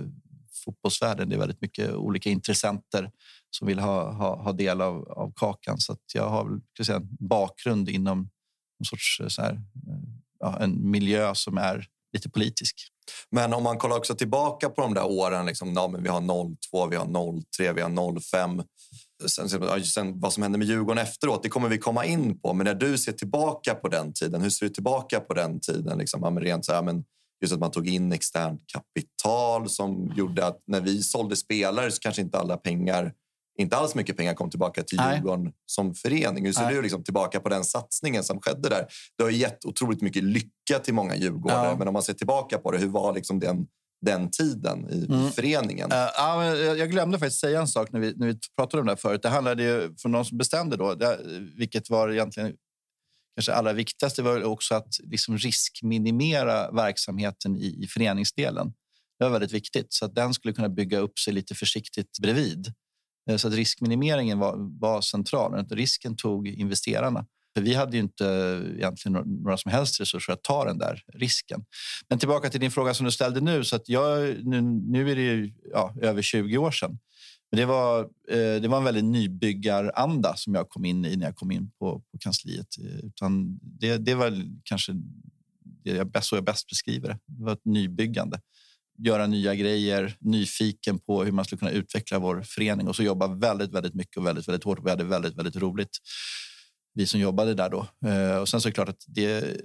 fotbollsvärlden. 0.65 1.29
Det 1.29 1.35
är 1.35 1.39
väldigt 1.39 1.61
mycket 1.61 1.93
olika 1.93 2.29
intressenter 2.29 3.11
som 3.49 3.67
vill 3.67 3.79
ha, 3.79 4.11
ha, 4.11 4.43
ha 4.43 4.51
del 4.51 4.81
av, 4.81 5.11
av 5.11 5.33
kakan. 5.35 5.79
Så 5.79 5.97
jag 6.13 6.29
har 6.29 6.49
väl, 6.49 6.85
säga, 6.85 6.97
en 6.97 7.07
bakgrund 7.19 7.89
inom 7.89 8.17
någon 8.79 8.85
sorts 8.85 9.19
eh, 9.19 9.27
så 9.27 9.41
här, 9.41 9.53
eh, 9.53 9.59
ja, 10.39 10.59
en 10.59 10.91
miljö 10.91 11.35
som 11.35 11.57
är 11.57 11.87
lite 12.13 12.29
politisk. 12.29 12.75
Men 13.31 13.53
om 13.53 13.63
man 13.63 13.77
kollar 13.77 13.97
också 13.97 14.15
tillbaka 14.15 14.69
på 14.69 14.81
de 14.81 14.93
där 14.93 15.05
åren, 15.05 15.45
liksom, 15.45 15.73
ja, 15.73 15.87
men 15.87 16.03
vi 16.03 16.09
har 16.09 16.21
02, 16.71 16.87
vi 16.87 16.95
har 16.95 17.41
03, 17.57 17.73
vi 17.73 17.81
har 17.81 18.19
05. 18.19 18.63
Sen, 19.27 19.49
sen, 19.83 20.19
vad 20.19 20.33
som 20.33 20.43
hände 20.43 20.57
med 20.57 20.67
Djurgården 20.67 21.03
efteråt, 21.03 21.43
det 21.43 21.49
kommer 21.49 21.69
vi 21.69 21.77
komma 21.77 22.05
in 22.05 22.39
på. 22.39 22.53
Men 22.53 22.65
när 22.65 22.73
du 22.73 22.97
ser 22.97 23.11
tillbaka 23.11 23.75
på 23.75 23.87
den 23.87 24.13
tiden, 24.13 24.41
hur 24.41 24.49
ser 24.49 24.65
du 24.65 24.69
tillbaka 24.69 25.19
på 25.19 25.33
den 25.33 25.59
tiden? 25.59 25.97
Liksom, 25.97 26.21
ja, 26.23 26.29
men 26.29 26.43
rent 26.43 26.65
så 26.65 26.73
här, 26.73 26.81
men 26.81 27.03
just 27.43 27.53
att 27.53 27.59
man 27.59 27.71
tog 27.71 27.87
in 27.87 28.13
externt 28.13 28.61
kapital 28.67 29.69
som 29.69 30.13
gjorde 30.15 30.45
att 30.45 30.59
när 30.67 30.81
vi 30.81 31.03
sålde 31.03 31.35
spelare 31.35 31.91
så 31.91 31.99
kanske 31.99 32.21
inte 32.21 32.37
alla 32.37 32.57
pengar 32.57 33.13
inte 33.57 33.77
alls 33.77 33.95
mycket 33.95 34.17
pengar 34.17 34.33
kom 34.33 34.49
tillbaka 34.49 34.83
till 34.83 34.97
Nej. 34.97 35.15
Djurgården 35.15 35.51
som 35.65 35.95
förening. 35.95 36.45
Hur 36.45 36.53
ser 36.53 36.63
Nej. 36.63 36.75
du 36.75 36.81
liksom 36.81 37.03
tillbaka 37.03 37.39
på 37.39 37.49
den 37.49 37.63
satsningen 37.63 38.23
som 38.23 38.41
skedde 38.41 38.69
där? 38.69 38.85
Det 39.17 39.23
har 39.23 39.29
gett 39.29 39.65
otroligt 39.65 40.01
mycket 40.01 40.23
lycka 40.23 40.79
till 40.83 40.93
många 40.93 41.15
djurgårdare. 41.15 41.67
Ja. 41.67 41.75
Men 41.77 41.87
om 41.87 41.93
man 41.93 42.03
ser 42.03 42.13
tillbaka 42.13 42.57
på 42.57 42.71
det, 42.71 42.77
hur 42.77 42.87
var 42.87 43.13
liksom 43.13 43.39
den, 43.39 43.67
den 44.05 44.31
tiden 44.31 44.89
i, 44.89 45.05
mm. 45.05 45.31
föreningen? 45.31 45.91
Uh, 45.91 45.97
ja, 45.97 46.55
jag 46.55 46.91
glömde 46.91 47.19
faktiskt 47.19 47.39
säga 47.39 47.59
en 47.59 47.67
sak 47.67 47.91
när 47.91 47.99
vi, 47.99 48.13
när 48.15 48.27
vi 48.27 48.37
pratade 48.57 48.81
om 48.81 48.85
det 48.85 48.91
här 48.91 48.97
förut. 48.97 49.21
Det 49.21 49.29
handlade 49.29 49.63
ju, 49.63 49.95
för 50.01 50.09
någon 50.09 50.25
som 50.25 50.37
bestämde 50.37 50.77
då, 50.77 50.95
det, 50.95 51.19
vilket 51.57 51.89
var 51.89 52.11
egentligen 52.11 52.53
kanske 53.35 53.53
allra 53.53 53.73
viktigaste 53.73 54.21
var 54.21 54.43
också 54.43 54.75
att 54.75 54.99
liksom 55.03 55.37
riskminimera 55.37 56.71
verksamheten 56.71 57.55
i, 57.55 57.83
i 57.83 57.87
föreningsdelen. 57.87 58.73
Det 59.19 59.25
var 59.25 59.31
väldigt 59.31 59.51
viktigt, 59.51 59.93
så 59.93 60.05
att 60.05 60.15
den 60.15 60.33
skulle 60.33 60.53
kunna 60.53 60.69
bygga 60.69 60.99
upp 60.99 61.19
sig 61.19 61.33
lite 61.33 61.55
försiktigt 61.55 62.19
bredvid. 62.21 62.73
Eh, 63.29 63.37
så 63.37 63.47
att 63.47 63.53
riskminimeringen 63.53 64.39
var, 64.39 64.79
var 64.79 65.01
central. 65.01 65.65
Risken 65.69 66.15
tog 66.15 66.47
investerarna. 66.47 67.25
För 67.55 67.61
vi 67.61 67.73
hade 67.73 67.97
ju 67.97 68.03
inte 68.03 68.25
egentligen 68.75 69.41
några 69.43 69.57
som 69.57 69.71
helst 69.71 70.01
resurser 70.01 70.33
att 70.33 70.43
ta 70.43 70.65
den 70.65 70.77
där 70.77 71.03
risken. 71.13 71.65
Men 72.09 72.19
tillbaka 72.19 72.49
till 72.49 72.59
din 72.59 72.71
fråga 72.71 72.93
som 72.93 73.05
du 73.05 73.11
ställde 73.11 73.41
nu. 73.41 73.63
Så 73.63 73.75
att 73.75 73.89
jag, 73.89 74.37
nu, 74.43 74.61
nu 74.61 75.11
är 75.11 75.15
det 75.15 75.21
ju, 75.21 75.53
ja, 75.71 75.95
över 76.01 76.21
20 76.21 76.57
år 76.57 76.71
sedan. 76.71 76.99
Men 77.53 77.59
det 77.59 77.65
var, 77.65 77.99
eh, 78.29 78.61
det 78.61 78.67
var 78.67 78.77
en 78.77 78.83
väldigt 78.83 79.05
nybyggaranda 79.05 80.35
som 80.35 80.55
jag 80.55 80.69
kom 80.69 80.85
in 80.85 81.05
i 81.05 81.15
när 81.15 81.25
jag 81.25 81.35
kom 81.35 81.51
in 81.51 81.71
på, 81.79 81.99
på 82.11 82.17
kansliet. 82.19 82.67
Eh, 82.79 83.05
utan 83.05 83.59
det, 83.61 83.97
det 83.97 84.15
var 84.15 84.45
kanske 84.63 84.93
det 85.83 85.91
jag 85.91 86.11
bäst, 86.11 86.27
så 86.27 86.35
jag 86.35 86.43
bäst 86.43 86.69
beskriver 86.69 87.07
det. 87.09 87.19
Det 87.25 87.43
var 87.43 87.53
ett 87.53 87.65
nybyggande 87.65 88.39
göra 88.97 89.27
nya 89.27 89.55
grejer, 89.55 90.17
nyfiken 90.19 90.99
på 90.99 91.23
hur 91.23 91.31
man 91.31 91.45
skulle 91.45 91.59
kunna 91.59 91.71
utveckla 91.71 92.19
vår 92.19 92.41
förening 92.41 92.87
och 92.87 92.95
så 92.95 93.03
jobba 93.03 93.27
väldigt, 93.27 93.73
väldigt 93.73 93.93
mycket 93.93 94.17
och 94.17 94.25
väldigt, 94.25 94.47
väldigt 94.47 94.63
hårt. 94.63 94.79
Vi 94.85 94.89
hade 94.89 95.03
väldigt, 95.03 95.37
väldigt 95.37 95.55
roligt. 95.55 95.97
Vi 96.93 97.07
som 97.07 97.19
jobbade 97.19 97.53
där 97.53 97.69
då. 97.69 98.09
Eh, 98.09 98.37
och 98.37 98.49
sen 98.49 98.61
så 98.61 98.67
är 98.67 98.69
det 98.69 98.75
klart 98.75 98.89
att 98.89 99.05
det, 99.07 99.57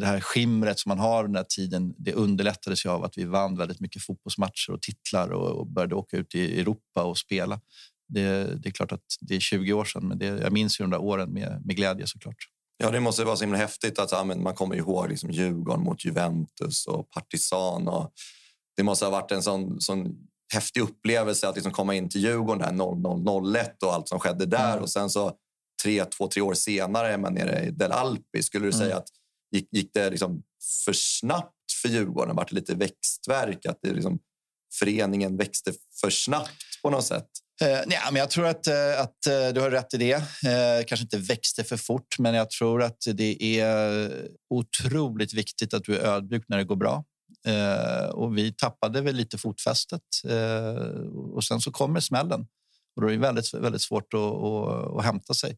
det 0.00 0.06
här 0.06 0.20
skimret 0.20 0.78
som 0.78 0.88
man 0.88 0.98
har 0.98 1.24
den 1.24 1.36
här 1.36 1.44
tiden, 1.44 1.94
det 1.98 2.12
underlättades 2.12 2.86
av 2.86 3.04
att 3.04 3.18
vi 3.18 3.24
vann 3.24 3.56
väldigt 3.56 3.80
mycket 3.80 4.02
fotbollsmatcher 4.02 4.70
och 4.70 4.82
titlar 4.82 5.28
och, 5.28 5.50
och 5.50 5.66
började 5.66 5.94
åka 5.94 6.16
ut 6.16 6.34
i 6.34 6.60
Europa 6.60 7.02
och 7.02 7.18
spela. 7.18 7.60
Det, 8.08 8.44
det, 8.62 8.68
är 8.68 8.72
klart 8.72 8.92
att 8.92 9.04
det 9.20 9.36
är 9.36 9.40
20 9.40 9.72
år 9.72 9.84
sedan, 9.84 10.08
men 10.08 10.18
det, 10.18 10.26
jag 10.26 10.52
minns 10.52 10.80
ju 10.80 10.84
de 10.84 10.90
där 10.90 11.02
åren 11.02 11.30
med, 11.30 11.62
med 11.64 11.76
glädje 11.76 12.06
såklart. 12.06 12.36
Ja, 12.76 12.90
det 12.90 13.00
måste 13.00 13.24
vara 13.24 13.36
så 13.36 13.44
himla 13.44 13.58
häftigt 13.58 13.98
att 13.98 14.12
ja, 14.12 14.24
man 14.24 14.54
kommer 14.54 14.76
ihåg 14.76 15.08
liksom 15.08 15.30
Djurgården 15.30 15.84
mot 15.84 16.04
Juventus 16.04 16.86
och 16.86 17.10
Partisan. 17.10 17.88
Och 17.88 18.12
det 18.76 18.82
måste 18.82 19.04
ha 19.04 19.10
varit 19.10 19.32
en 19.32 19.42
sån, 19.42 19.80
sån 19.80 20.16
häftig 20.54 20.80
upplevelse 20.80 21.48
att 21.48 21.54
liksom 21.54 21.72
komma 21.72 21.94
in 21.94 22.08
till 22.08 22.20
Djurgården 22.20 22.76
där 22.76 23.50
0001 23.52 23.82
och 23.82 23.94
allt 23.94 24.08
som 24.08 24.20
skedde 24.20 24.46
där. 24.46 24.72
Mm. 24.72 24.82
Och 24.82 24.90
sen 24.90 25.10
så 25.10 25.32
tre, 25.82 26.04
två, 26.04 26.28
tre 26.28 26.42
år 26.42 26.54
senare 26.54 27.12
är 27.12 27.18
man 27.18 27.34
nere 27.34 27.64
i 27.64 27.70
Del 27.70 27.92
Alpi. 27.92 28.42
Skulle 28.42 28.64
du 28.64 28.76
mm. 28.76 28.78
säga 28.78 28.96
att 28.96 29.08
gick, 29.54 29.68
gick 29.72 29.90
det 29.94 30.10
liksom 30.10 30.42
för 30.84 30.92
snabbt 30.92 31.72
för 31.82 31.88
Djurgården? 31.88 32.36
Vart 32.36 32.48
det 32.48 32.54
lite 32.54 32.74
växtverk? 32.74 33.66
Att 33.66 33.78
det 33.82 33.92
liksom, 33.92 34.18
föreningen 34.78 35.36
växte 35.36 35.72
för 36.00 36.10
snabbt 36.10 36.82
på 36.82 36.90
något 36.90 37.04
sätt? 37.04 37.28
Eh, 37.60 37.80
nej, 37.86 37.98
men 38.12 38.16
jag 38.16 38.30
tror 38.30 38.46
att, 38.46 38.66
eh, 38.66 39.00
att 39.00 39.26
eh, 39.26 39.48
du 39.54 39.60
har 39.60 39.70
rätt 39.70 39.94
i 39.94 39.96
det. 39.96 40.12
Eh, 40.12 40.84
kanske 40.86 41.02
inte 41.02 41.18
växte 41.18 41.64
för 41.64 41.76
fort, 41.76 42.18
men 42.18 42.34
jag 42.34 42.50
tror 42.50 42.82
att 42.82 42.98
det 43.12 43.60
är 43.60 44.10
otroligt 44.50 45.34
viktigt 45.34 45.74
att 45.74 45.84
du 45.84 45.96
är 45.96 46.06
ödmjuk 46.06 46.44
när 46.48 46.58
det 46.58 46.64
går 46.64 46.76
bra. 46.76 47.04
Eh, 47.46 48.08
och 48.08 48.38
vi 48.38 48.52
tappade 48.52 49.00
väl 49.00 49.14
lite 49.14 49.38
fotfästet 49.38 50.02
eh, 50.28 50.74
och 51.34 51.44
sen 51.44 51.60
så 51.60 51.72
kommer 51.72 52.00
smällen. 52.00 52.46
Och 52.96 53.02
då 53.02 53.08
är 53.08 53.12
det 53.12 53.18
väldigt, 53.18 53.54
väldigt 53.54 53.82
svårt 53.82 54.14
att, 54.14 54.20
att, 54.20 54.96
att 54.96 55.04
hämta 55.04 55.34
sig. 55.34 55.56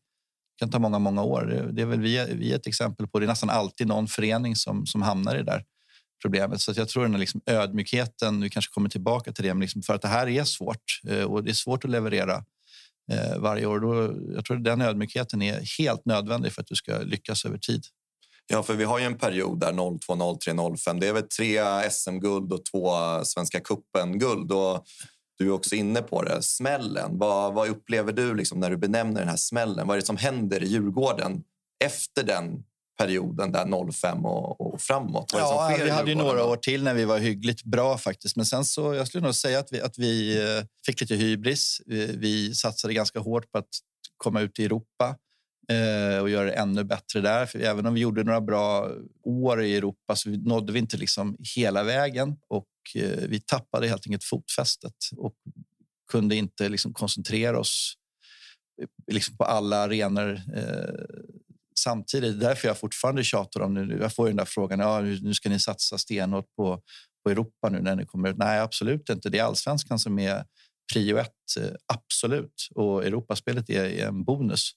Det 0.56 0.64
kan 0.64 0.70
ta 0.70 0.78
många, 0.78 0.98
många 0.98 1.22
år. 1.22 1.70
Det 1.72 1.82
är 1.82 1.86
väl 1.86 2.00
vi, 2.00 2.34
vi 2.34 2.52
är 2.52 2.56
ett 2.56 2.66
exempel 2.66 3.06
på. 3.06 3.18
Det 3.18 3.26
är 3.26 3.28
nästan 3.28 3.50
alltid 3.50 3.86
någon 3.86 4.08
förening 4.08 4.56
som, 4.56 4.86
som 4.86 5.02
hamnar 5.02 5.34
i 5.34 5.38
det 5.38 5.44
där 5.44 5.64
problemet. 6.22 6.60
Så 6.60 6.72
jag 6.76 6.88
tror 6.88 7.02
den 7.02 7.12
här 7.12 7.18
liksom 7.18 7.40
ödmjukheten, 7.46 8.40
vi 8.40 8.50
kanske 8.50 8.72
kommer 8.72 8.88
tillbaka 8.88 9.32
till 9.32 9.44
det, 9.44 9.54
men 9.54 9.60
liksom 9.60 9.82
för 9.82 9.94
att 9.94 10.02
det 10.02 10.08
här 10.08 10.28
är 10.28 10.44
svårt 10.44 11.00
eh, 11.08 11.22
och 11.22 11.44
det 11.44 11.50
är 11.50 11.54
svårt 11.54 11.84
att 11.84 11.90
leverera 11.90 12.44
eh, 13.12 13.38
varje 13.38 13.66
år. 13.66 13.80
Då, 13.80 14.14
jag 14.34 14.44
tror 14.44 14.56
den 14.56 14.80
ödmjukheten 14.80 15.42
är 15.42 15.78
helt 15.78 16.04
nödvändig 16.04 16.52
för 16.52 16.62
att 16.62 16.68
du 16.68 16.74
ska 16.74 16.98
lyckas 16.98 17.44
över 17.44 17.58
tid. 17.58 17.84
Ja, 18.48 18.62
för 18.62 18.74
vi 18.74 18.84
har 18.84 18.98
ju 18.98 19.04
en 19.04 19.18
period 19.18 19.60
där 19.60 19.98
02, 19.98 20.38
03, 20.38 20.76
05. 20.76 21.00
Det 21.00 21.08
är 21.08 21.12
väl 21.12 21.22
tre 21.22 21.60
SM-guld 21.90 22.52
och 22.52 22.64
två 22.64 22.90
Svenska 23.24 23.60
cupen-guld. 23.60 24.52
Du 25.38 25.46
är 25.46 25.52
också 25.52 25.74
inne 25.74 26.02
på 26.02 26.22
det. 26.22 26.42
Smällen. 26.42 27.18
Vad, 27.18 27.54
vad 27.54 27.68
upplever 27.68 28.12
du 28.12 28.34
liksom 28.34 28.60
när 28.60 28.70
du 28.70 28.76
benämner 28.76 29.20
den 29.20 29.28
här 29.28 29.36
smällen? 29.36 29.86
Vad 29.86 29.96
är 29.96 30.00
det 30.00 30.06
som 30.06 30.16
händer 30.16 30.62
i 30.62 30.66
Djurgården 30.66 31.42
efter 31.84 32.22
den 32.22 32.64
perioden 32.98 33.52
där 33.52 33.92
05 33.92 34.26
och, 34.26 34.60
och 34.60 34.80
framåt? 34.80 35.32
ja, 35.32 35.76
vi 35.84 35.90
hade 35.90 36.10
ju 36.10 36.16
några 36.16 36.44
år 36.44 36.56
till 36.56 36.82
när 36.82 36.94
vi 36.94 37.04
var 37.04 37.18
hyggligt 37.18 37.64
bra 37.64 37.98
faktiskt. 37.98 38.36
Men 38.36 38.46
sen 38.46 38.64
så 38.64 38.94
jag 38.94 39.08
skulle 39.08 39.24
nog 39.24 39.34
säga 39.34 39.58
att 39.58 39.72
vi, 39.72 39.80
att 39.80 39.98
vi 39.98 40.42
eh, 40.42 40.64
fick 40.86 41.00
lite 41.00 41.14
hybris. 41.14 41.82
Vi, 41.86 42.16
vi 42.16 42.54
satsade 42.54 42.94
ganska 42.94 43.18
hårt 43.18 43.52
på 43.52 43.58
att 43.58 43.68
komma 44.16 44.40
ut 44.40 44.58
i 44.58 44.64
Europa 44.64 45.16
eh, 45.68 46.22
och 46.22 46.30
göra 46.30 46.44
det 46.44 46.52
ännu 46.52 46.84
bättre 46.84 47.20
där. 47.20 47.46
För 47.46 47.58
även 47.58 47.86
om 47.86 47.94
vi 47.94 48.00
gjorde 48.00 48.24
några 48.24 48.40
bra 48.40 48.90
år 49.24 49.62
i 49.62 49.76
Europa 49.76 50.16
så 50.16 50.30
nådde 50.30 50.72
vi 50.72 50.78
inte 50.78 50.96
liksom 50.96 51.36
hela 51.56 51.82
vägen 51.82 52.36
och 52.48 52.66
Eh, 52.94 53.28
vi 53.28 53.40
tappade 53.40 53.88
helt 53.88 54.06
enkelt 54.06 54.24
fotfästet 54.24 54.94
och 55.16 55.34
kunde 56.12 56.36
inte 56.36 56.68
liksom 56.68 56.92
koncentrera 56.92 57.58
oss 57.60 57.94
eh, 58.82 59.14
liksom 59.14 59.36
på 59.36 59.44
alla 59.44 59.76
arenor 59.76 60.40
eh, 60.56 61.04
samtidigt. 61.78 62.40
Därför 62.40 62.68
jag 62.68 62.78
fortfarande 62.78 63.24
tjatar 63.24 63.60
om 63.60 63.74
nu. 63.74 63.98
Jag 64.00 64.14
får 64.14 64.26
ju 64.26 64.30
den 64.30 64.36
där 64.36 64.44
frågan. 64.44 64.80
Ja, 64.80 65.00
nu 65.00 65.34
ska 65.34 65.48
ni 65.48 65.58
satsa 65.58 65.98
stenhårt 65.98 66.54
på, 66.56 66.82
på 67.24 67.30
Europa 67.30 67.68
nu 67.68 67.80
när 67.80 67.96
ni 67.96 68.06
kommer 68.06 68.28
ut. 68.28 68.36
Nej, 68.36 68.60
absolut 68.60 69.08
inte. 69.08 69.30
Det 69.30 69.38
är 69.38 69.44
allsvenskan 69.44 69.98
som 69.98 70.18
är 70.18 70.44
prio 70.92 71.16
ett. 71.16 71.56
Eh, 71.58 71.70
absolut. 71.92 72.68
Och 72.74 73.04
Europaspelet 73.04 73.70
är, 73.70 73.84
är 73.84 74.06
en 74.06 74.24
bonus 74.24 74.70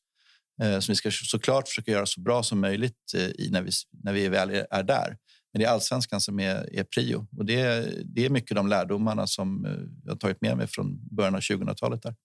eh, 0.63 0.79
som 0.79 0.91
vi 0.91 0.95
ska 0.95 1.11
såklart 1.11 1.67
försöka 1.67 1.91
göra 1.91 2.05
så 2.05 2.21
bra 2.21 2.43
som 2.43 2.59
möjligt 2.59 3.13
i 3.15 3.49
när 3.51 3.61
vi, 3.61 3.71
när 4.03 4.13
vi 4.13 4.27
väl 4.27 4.49
är 4.69 4.83
där. 4.83 5.17
Men 5.53 5.59
det 5.59 5.65
är 5.65 5.71
allsvenskan 5.71 6.21
som 6.21 6.39
är, 6.39 6.75
är 6.75 6.83
prio 6.83 7.27
och 7.37 7.45
det, 7.45 7.89
det 8.05 8.25
är 8.25 8.29
mycket 8.29 8.55
de 8.55 8.67
lärdomarna 8.67 9.27
som 9.27 9.65
eh, 9.65 9.71
jag 10.03 10.11
har 10.11 10.17
tagit 10.17 10.41
med 10.41 10.57
mig 10.57 10.67
från 10.67 10.99
början 11.11 11.35
av 11.35 11.41
2000-talet. 11.41 12.03
Där. 12.03 12.15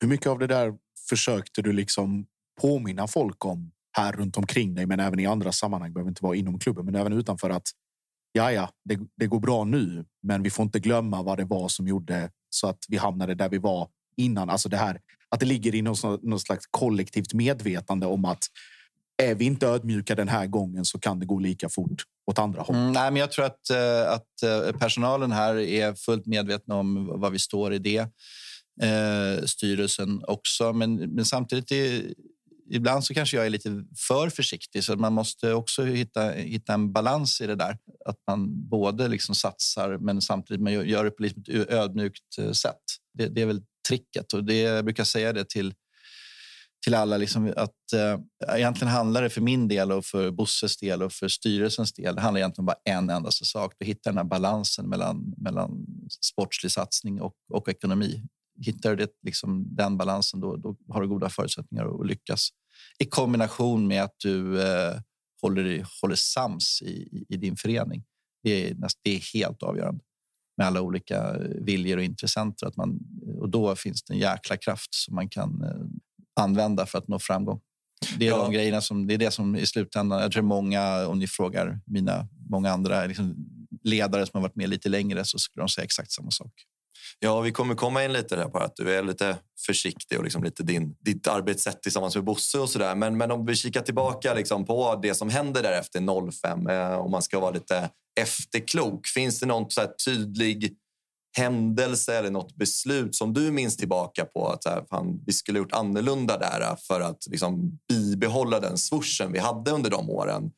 Hur 0.00 0.08
mycket 0.08 0.26
av 0.26 0.38
det 0.38 0.46
där 0.46 0.74
försökte 1.08 1.62
du 1.62 1.72
liksom 1.72 2.26
påminna 2.60 3.06
folk 3.06 3.44
om 3.44 3.70
här 3.96 4.12
runt 4.12 4.36
omkring 4.36 4.74
dig, 4.74 4.86
men 4.86 5.00
även 5.00 5.20
i 5.20 5.26
andra 5.26 5.52
sammanhang. 5.52 5.90
Det 5.90 5.94
Behöver 5.94 6.10
inte 6.10 6.24
vara 6.24 6.36
inom 6.36 6.58
klubben, 6.58 6.84
men 6.84 6.94
även 6.94 7.12
utanför 7.12 7.50
att 7.50 7.68
ja, 8.32 8.52
ja, 8.52 8.70
det, 8.84 9.00
det 9.16 9.26
går 9.26 9.40
bra 9.40 9.64
nu, 9.64 10.04
men 10.22 10.42
vi 10.42 10.50
får 10.50 10.62
inte 10.62 10.80
glömma 10.80 11.22
vad 11.22 11.38
det 11.38 11.44
var 11.44 11.68
som 11.68 11.88
gjorde 11.88 12.30
så 12.50 12.66
att 12.66 12.84
vi 12.88 12.96
hamnade 12.96 13.34
där 13.34 13.48
vi 13.48 13.58
var 13.58 13.88
innan. 14.16 14.50
Alltså 14.50 14.68
det 14.68 14.76
här 14.76 15.00
att 15.28 15.40
det 15.40 15.46
ligger 15.46 15.74
i 15.74 15.82
någon, 15.82 16.18
någon 16.22 16.40
slags 16.40 16.66
kollektivt 16.70 17.34
medvetande 17.34 18.06
om 18.06 18.24
att 18.24 18.44
är 19.22 19.34
vi 19.34 19.44
inte 19.44 19.66
ödmjuka 19.66 20.14
den 20.14 20.28
här 20.28 20.46
gången 20.46 20.84
så 20.84 20.98
kan 20.98 21.18
det 21.18 21.26
gå 21.26 21.38
lika 21.38 21.68
fort 21.68 22.02
åt 22.26 22.38
andra 22.38 22.62
hållet. 22.62 22.80
Mm, 22.80 22.92
nej, 22.92 23.10
men 23.10 23.20
jag 23.20 23.32
tror 23.32 23.44
att, 23.44 23.70
eh, 23.70 24.12
att 24.12 24.42
eh, 24.42 24.78
personalen 24.78 25.32
här 25.32 25.56
är 25.56 25.94
fullt 25.94 26.26
medvetna 26.26 26.74
om 26.74 27.20
vad 27.20 27.32
vi 27.32 27.38
står 27.38 27.74
i 27.74 27.78
det. 27.78 28.08
Eh, 28.82 29.44
styrelsen 29.44 30.24
också, 30.26 30.72
men, 30.72 30.94
men 30.94 31.24
samtidigt 31.24 31.72
är 31.72 32.14
ibland 32.70 33.04
så 33.04 33.14
kanske 33.14 33.36
jag 33.36 33.46
är 33.46 33.50
lite 33.50 33.84
för 34.08 34.30
försiktig 34.30 34.84
så 34.84 34.96
man 34.96 35.12
måste 35.12 35.52
också 35.52 35.84
hitta, 35.84 36.30
hitta 36.30 36.74
en 36.74 36.92
balans 36.92 37.40
i 37.40 37.46
det 37.46 37.54
där. 37.54 37.78
Att 38.04 38.16
man 38.26 38.68
både 38.68 39.08
liksom 39.08 39.34
satsar 39.34 39.98
men 39.98 40.20
samtidigt 40.20 40.62
man 40.62 40.72
gör 40.72 41.04
det 41.04 41.10
på 41.10 41.22
liksom 41.22 41.42
ett 41.46 41.70
ödmjukt 41.70 42.38
eh, 42.38 42.52
sätt. 42.52 42.82
Det, 43.18 43.26
det 43.26 43.42
är 43.42 43.46
väl 43.46 43.62
tricket 43.88 44.32
och 44.32 44.44
det, 44.44 44.58
jag 44.58 44.84
brukar 44.84 45.04
säga 45.04 45.32
det 45.32 45.48
till 45.48 45.74
till 46.84 46.94
alla 46.94 47.16
liksom 47.16 47.52
att 47.56 47.92
eh, 47.94 48.56
egentligen 48.56 48.92
handlar 48.92 49.22
det 49.22 49.30
för 49.30 49.40
min 49.40 49.68
del 49.68 49.92
och 49.92 50.04
för 50.04 50.30
Bosses 50.30 50.76
del 50.76 51.02
och 51.02 51.12
för 51.12 51.28
styrelsens 51.28 51.92
del. 51.92 52.14
Det 52.14 52.20
handlar 52.20 52.40
egentligen 52.40 52.62
om 52.62 52.66
bara 52.66 52.94
en 52.94 53.10
enda 53.10 53.30
sak. 53.30 53.74
Att 53.80 53.86
hitta 53.86 54.10
den 54.10 54.16
här 54.16 54.24
balansen 54.24 54.88
mellan, 54.88 55.34
mellan 55.36 55.86
sportslig 56.20 56.72
satsning 56.72 57.20
och, 57.20 57.34
och 57.52 57.68
ekonomi 57.68 58.22
hittar 58.60 58.90
du 58.90 58.96
det, 58.96 59.10
liksom, 59.22 59.76
den 59.76 59.96
balansen 59.96 60.40
då, 60.40 60.56
då 60.56 60.76
har 60.88 61.00
du 61.02 61.08
goda 61.08 61.28
förutsättningar 61.28 62.00
att 62.00 62.06
lyckas. 62.06 62.48
I 62.98 63.04
kombination 63.04 63.86
med 63.86 64.02
att 64.02 64.14
du 64.18 64.62
eh, 64.62 64.94
håller, 65.42 65.86
håller 66.02 66.14
sams 66.14 66.82
i, 66.82 67.24
i 67.28 67.36
din 67.36 67.56
förening. 67.56 68.04
Det 68.42 68.70
är, 68.70 68.76
det 69.02 69.10
är 69.10 69.34
helt 69.34 69.62
avgörande 69.62 70.04
med 70.56 70.66
alla 70.66 70.80
olika 70.80 71.36
viljor 71.60 71.96
och 71.96 72.04
intressenter. 72.04 72.66
Att 72.66 72.76
man, 72.76 72.98
och 73.40 73.48
då 73.48 73.76
finns 73.76 74.02
det 74.02 74.14
en 74.14 74.18
jäkla 74.18 74.56
kraft 74.56 74.94
som 74.94 75.14
man 75.14 75.28
kan 75.28 75.62
eh, 75.62 75.86
använda 76.36 76.86
för 76.86 76.98
att 76.98 77.08
nå 77.08 77.18
framgång. 77.18 77.60
Det 78.18 78.26
är 78.26 78.30
ja. 78.30 78.36
de 78.36 78.52
grejerna 78.52 78.80
som 78.80 79.06
det 79.06 79.14
är 79.14 79.18
det 79.18 79.30
som 79.30 79.56
i 79.56 79.66
slutändan. 79.66 80.20
Jag 80.20 80.32
tror 80.32 80.42
många, 80.42 81.06
om 81.06 81.18
ni 81.18 81.26
frågar 81.26 81.80
mina 81.86 82.28
många 82.50 82.70
andra 82.70 83.06
liksom 83.06 83.36
ledare 83.84 84.26
som 84.26 84.38
har 84.38 84.42
varit 84.42 84.56
med 84.56 84.68
lite 84.68 84.88
längre 84.88 85.24
så 85.24 85.38
skulle 85.38 85.62
de 85.62 85.68
säga 85.68 85.84
exakt 85.84 86.12
samma 86.12 86.30
sak. 86.30 86.52
Ja, 87.18 87.40
vi 87.40 87.52
kommer 87.52 87.74
komma 87.74 88.04
in 88.04 88.12
lite 88.12 88.36
där 88.36 88.48
på 88.48 88.58
att 88.58 88.76
du 88.76 88.94
är 88.94 89.02
lite 89.02 89.36
försiktig 89.66 90.18
och 90.18 90.24
liksom 90.24 90.44
lite 90.44 90.62
din, 90.62 90.96
ditt 91.00 91.26
arbetssätt 91.26 91.82
tillsammans 91.82 92.14
med 92.14 92.24
Bosse 92.24 92.58
och 92.58 92.70
sådär. 92.70 92.94
Men, 92.94 93.16
men 93.16 93.30
om 93.30 93.46
vi 93.46 93.56
kikar 93.56 93.80
tillbaka 93.80 94.34
liksom 94.34 94.64
på 94.64 94.98
det 95.02 95.14
som 95.14 95.30
händer 95.30 95.62
där 95.62 95.72
efter 95.72 96.30
05, 96.30 96.66
eh, 96.66 96.94
om 96.94 97.10
man 97.10 97.22
ska 97.22 97.40
vara 97.40 97.50
lite 97.50 97.90
efterklok. 98.20 99.06
Finns 99.06 99.40
det 99.40 99.46
någon 99.46 99.70
så 99.70 99.82
tydlig 100.04 100.76
händelse 101.36 102.18
eller 102.18 102.30
något 102.30 102.56
beslut 102.56 103.14
som 103.14 103.34
du 103.34 103.50
minns 103.50 103.76
tillbaka 103.76 104.24
på 104.24 104.48
att 104.48 104.64
här, 104.64 104.84
fan, 104.90 105.22
vi 105.26 105.32
skulle 105.32 105.58
gjort 105.58 105.72
annorlunda 105.72 106.38
där 106.38 106.76
för 106.76 107.00
att 107.00 107.26
liksom, 107.30 107.78
bibehålla 107.88 108.60
den 108.60 108.78
swooshen 108.78 109.32
vi 109.32 109.38
hade 109.38 109.70
under 109.70 109.90
de 109.90 110.10
åren 110.10 110.50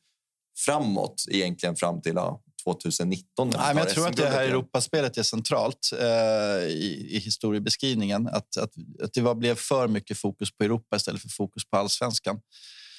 framåt, 0.65 1.25
egentligen 1.29 1.75
fram 1.75 2.01
till 2.01 2.13
ja, 2.15 2.41
2019. 2.63 3.49
Nej, 3.49 3.75
men 3.75 3.77
jag 3.77 3.89
tror 3.89 4.07
att 4.07 4.15
det 4.15 4.29
här 4.29 4.43
Europaspelet 4.43 5.17
är 5.17 5.23
centralt 5.23 5.89
eh, 5.99 6.67
i, 6.67 7.07
i 7.11 7.19
historiebeskrivningen. 7.19 8.27
Att, 8.27 8.57
att, 8.57 8.71
att 9.03 9.13
det 9.13 9.21
var, 9.21 9.35
blev 9.35 9.55
för 9.55 9.87
mycket 9.87 10.17
fokus 10.17 10.57
på 10.57 10.63
Europa 10.63 10.95
istället 10.95 11.21
för 11.21 11.29
fokus 11.29 11.69
på 11.69 11.77
allsvenskan. 11.77 12.39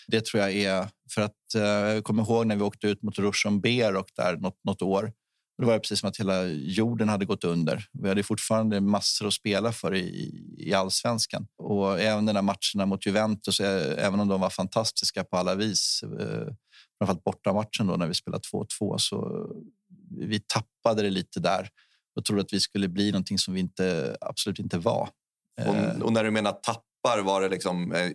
Det 0.06 0.24
tror 0.24 0.42
jag 0.42 0.52
är 0.52 0.88
för 1.10 1.22
att 1.22 1.54
eh, 1.54 1.62
jag 1.62 2.04
kommer 2.04 2.22
ihåg 2.22 2.46
när 2.46 2.56
vi 2.56 2.62
åkte 2.62 2.88
ut 2.88 3.02
mot 3.02 3.18
Roshamber 3.18 3.96
och 3.96 4.08
där 4.16 4.36
något, 4.36 4.60
något 4.64 4.82
år. 4.82 5.12
Det 5.58 5.66
var 5.66 5.78
precis 5.78 6.00
som 6.00 6.08
att 6.08 6.16
hela 6.16 6.44
jorden 6.46 7.08
hade 7.08 7.24
gått 7.24 7.44
under. 7.44 7.84
Vi 7.92 8.08
hade 8.08 8.22
fortfarande 8.22 8.80
massor 8.80 9.26
att 9.26 9.34
spela 9.34 9.72
för 9.72 9.94
i, 9.94 10.44
i 10.58 10.74
allsvenskan. 10.74 11.46
Och 11.58 12.00
även 12.00 12.26
den 12.26 12.34
där 12.34 12.42
matcherna 12.42 12.86
mot 12.86 13.06
Juventus, 13.06 13.60
eh, 13.60 14.06
även 14.06 14.20
om 14.20 14.28
de 14.28 14.40
var 14.40 14.50
fantastiska 14.50 15.24
på 15.24 15.36
alla 15.36 15.54
vis, 15.54 16.02
eh, 16.02 16.54
framförallt 16.98 17.24
bortamatchen 17.24 17.86
då 17.86 17.96
när 17.96 18.06
vi 18.06 18.14
spelade 18.14 18.42
2-2 18.52 18.98
så 18.98 19.48
vi 20.10 20.40
tappade 20.40 21.02
det 21.02 21.10
lite 21.10 21.40
där 21.40 21.68
och 22.16 22.24
trodde 22.24 22.42
att 22.42 22.52
vi 22.52 22.60
skulle 22.60 22.88
bli 22.88 23.12
någonting 23.12 23.38
som 23.38 23.54
vi 23.54 23.60
inte, 23.60 24.16
absolut 24.20 24.58
inte 24.58 24.78
var. 24.78 25.08
Och, 25.66 25.76
eh. 25.76 26.00
och 26.00 26.12
när 26.12 26.24
du 26.24 26.30
menar 26.30 26.52
tappar, 26.52 27.22
var 27.22 27.40
det 27.40 27.48
liksom 27.48 27.92
eh, 27.92 28.10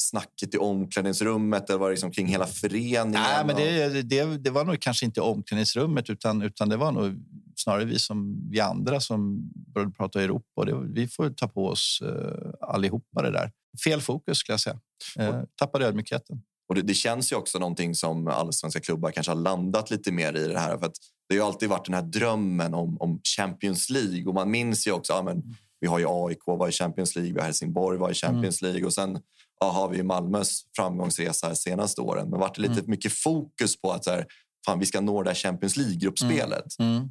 snacket 0.00 0.54
i 0.54 0.58
omklädningsrummet 0.58 1.70
eller 1.70 1.78
var 1.78 1.86
det 1.86 1.92
liksom 1.92 2.10
kring 2.10 2.26
hela 2.26 2.46
föreningen? 2.46 3.10
Nej, 3.10 3.44
men 3.46 3.56
det, 3.56 4.02
det, 4.02 4.24
det 4.38 4.50
var 4.50 4.64
nog 4.64 4.80
kanske 4.80 5.06
inte 5.06 5.20
omklädningsrummet 5.20 6.10
utan, 6.10 6.42
utan 6.42 6.68
det 6.68 6.76
var 6.76 6.92
nog 6.92 7.14
snarare 7.56 7.84
vi 7.84 7.98
som 7.98 8.48
vi 8.50 8.60
andra 8.60 9.00
som 9.00 9.50
började 9.74 9.92
prata 9.92 10.22
Europa. 10.22 10.64
Det, 10.64 10.80
vi 10.84 11.08
får 11.08 11.30
ta 11.30 11.48
på 11.48 11.66
oss 11.66 12.02
uh, 12.04 12.52
allihopa 12.60 13.22
det 13.22 13.30
där. 13.30 13.50
Fel 13.84 14.00
fokus 14.00 14.38
skulle 14.38 14.52
jag 14.52 14.60
säga. 14.60 14.80
Uh, 15.20 15.42
tappade 15.54 15.86
ödmjukheten. 15.86 16.42
Och 16.68 16.74
det, 16.74 16.82
det, 16.82 16.94
känns 16.94 17.32
ju 17.32 17.36
också 17.36 17.58
någonting 17.58 17.94
som 17.94 18.28
allsvenska 18.28 18.80
klubbar 18.80 19.10
kanske 19.10 19.30
har 19.30 19.36
landat 19.36 19.90
lite 19.90 20.12
mer 20.12 20.36
i 20.36 20.48
det 20.48 20.58
här. 20.58 20.78
För 20.78 20.90
det 21.28 21.38
har 21.38 21.46
alltid 21.46 21.68
varit 21.68 21.84
den 21.84 21.94
här 21.94 22.02
drömmen 22.02 22.74
om, 22.74 23.00
om 23.00 23.20
Champions 23.36 23.90
League. 23.90 24.24
Och 24.26 24.34
man 24.34 24.50
minns 24.50 24.86
ju 24.86 24.92
också, 24.92 25.12
ja, 25.12 25.22
men, 25.22 25.42
vi 25.80 25.86
har 25.86 25.98
ju 25.98 26.06
AIK 26.08 26.46
var 26.46 26.68
i 26.68 26.72
Champions 26.72 27.16
League, 27.16 27.32
vi 27.32 27.38
har 27.38 27.46
Helsingborg 27.46 27.98
var 27.98 28.10
i 28.10 28.14
Champions 28.14 28.62
mm. 28.62 28.72
League 28.72 28.86
och 28.86 28.94
sen 28.94 29.18
har 29.68 29.88
vi 29.88 30.02
Malmös 30.02 30.62
framgångsresa 30.76 31.48
de 31.48 31.56
senaste 31.56 32.00
åren. 32.00 32.30
Men 32.30 32.40
varit 32.40 32.58
lite 32.58 32.72
mm. 32.72 32.84
mycket 32.86 33.12
fokus 33.12 33.80
på 33.80 33.92
att 33.92 34.04
så 34.04 34.10
här, 34.10 34.26
fan, 34.66 34.78
vi 34.78 34.86
ska 34.86 35.00
nå 35.00 35.22
det 35.22 35.30
här 35.30 35.34
Champions 35.34 35.76
League-gruppspelet. 35.76 36.78
Mm. 36.78 36.96
mm. 36.96 37.08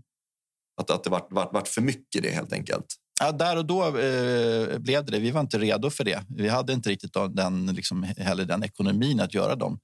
Att, 0.82 0.90
att 0.90 1.04
det 1.04 1.10
varit, 1.10 1.28
varit, 1.32 1.54
varit 1.54 1.68
för 1.68 1.82
mycket 1.82 2.24
det 2.24 2.30
helt 2.30 2.54
enkelt. 2.54 2.86
Ja, 3.20 3.32
där 3.32 3.58
och 3.58 3.66
då 3.66 3.86
eh, 3.86 4.78
blev 4.78 5.06
det 5.06 5.12
det. 5.12 5.20
Vi 5.20 5.32
var 5.32 5.42
inte 5.42 5.60
redo 5.60 5.90
för 5.90 6.04
det. 6.04 6.24
Vi 6.30 6.48
hade 6.48 6.74
inte 6.74 6.90
riktigt 6.90 7.14
den, 7.30 7.66
liksom, 7.66 8.04
heller 8.04 8.46
den 8.46 8.64
ekonomin 8.64 9.20
att 9.20 9.34
göra 9.34 9.56
de 9.56 9.80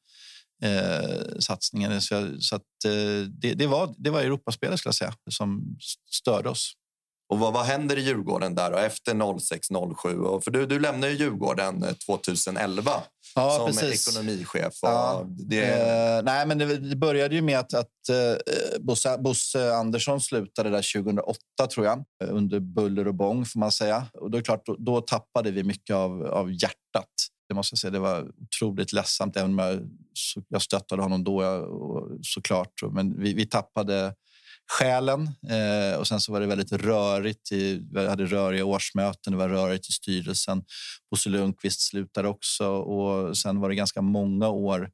eh, 0.64 1.40
satsningarna. 1.40 2.02
Så, 2.02 2.36
så 2.40 2.56
att, 2.56 2.86
eh, 2.86 3.28
det, 3.30 3.54
det, 3.54 3.68
var, 3.68 3.96
det 3.98 4.10
var 4.10 4.22
Europaspelet 4.22 4.80
skulle 4.80 4.90
jag 4.90 4.96
säga, 4.96 5.14
som 5.30 5.78
störde 6.12 6.50
oss. 6.50 6.74
Och 7.28 7.40
vad, 7.40 7.54
vad 7.54 7.66
händer 7.66 7.98
i 7.98 8.02
Djurgården 8.02 8.56
där 8.56 8.72
då, 8.72 8.78
efter 8.78 9.14
06-07? 9.14 10.42
För 10.42 10.52
du, 10.52 10.66
du 10.66 10.80
lämnar 10.80 11.08
ju 11.08 11.14
Djurgården 11.14 11.86
2011 12.06 12.92
eh, 12.92 12.98
ja, 13.36 13.58
som 13.58 13.66
precis. 13.68 14.08
ekonomichef. 14.08 14.74
Ja. 14.82 15.26
Det... 15.28 15.64
Eh, 15.64 16.24
nej, 16.24 16.48
men 16.48 16.58
det, 16.58 16.96
började 16.96 17.36
ju 17.36 17.42
med 17.42 17.60
att, 17.60 17.74
att 17.74 18.10
eh, 18.10 18.80
Bosse, 18.80 19.18
Bosse, 19.18 19.76
Andersson 19.76 20.22
slutade 20.22 20.70
där 20.70 20.94
2008, 20.94 21.38
tror 21.74 21.86
jag. 21.86 22.04
Under 22.24 22.60
buller 22.60 23.08
och 23.08 23.16
bång, 23.16 23.46
får 23.46 23.60
man 23.60 23.72
säga. 23.72 24.06
Och 24.14 24.32
då, 24.32 24.38
är 24.38 24.42
klart, 24.42 24.66
då, 24.66 24.76
då 24.80 25.02
tappade 25.02 25.52
vi 25.52 25.64
mycket 25.64 25.96
av, 25.96 26.26
av 26.26 26.52
hjärtat. 26.52 27.14
Det 27.48 27.54
måste 27.54 27.74
jag 27.74 27.80
säga. 27.80 27.92
Det 27.92 28.00
var 28.00 28.28
otroligt 28.42 28.94
ledsamt, 28.94 29.38
även 29.38 29.52
om 29.52 29.60
jag, 29.60 29.80
jag 30.50 30.62
stöttade 30.62 31.02
honom 31.02 31.24
då 31.24 31.46
och, 31.46 32.10
såklart. 32.22 32.74
Men 32.92 33.22
vi, 33.22 33.34
vi 33.34 33.46
tappade 33.46 34.14
själen. 34.68 35.22
Eh, 35.50 36.00
och 36.00 36.08
sen 36.08 36.22
så 36.22 36.32
var 36.32 36.40
det 36.40 36.48
väldigt 36.48 36.72
rörigt. 36.72 37.52
I, 37.52 37.88
vi 37.92 38.08
hade 38.08 38.26
röriga 38.26 38.66
årsmöten, 38.66 39.34
det 39.34 39.38
var 39.38 39.50
rörigt 39.50 39.90
i 39.90 39.92
styrelsen. 39.92 40.64
Bosse 41.12 41.30
Lundqvist 41.30 41.82
slutade 41.82 42.28
också 42.28 42.68
och 42.68 43.38
sen 43.38 43.60
var 43.60 43.70
det 43.70 43.76
ganska 43.76 44.02
många 44.02 44.50
år 44.50 44.90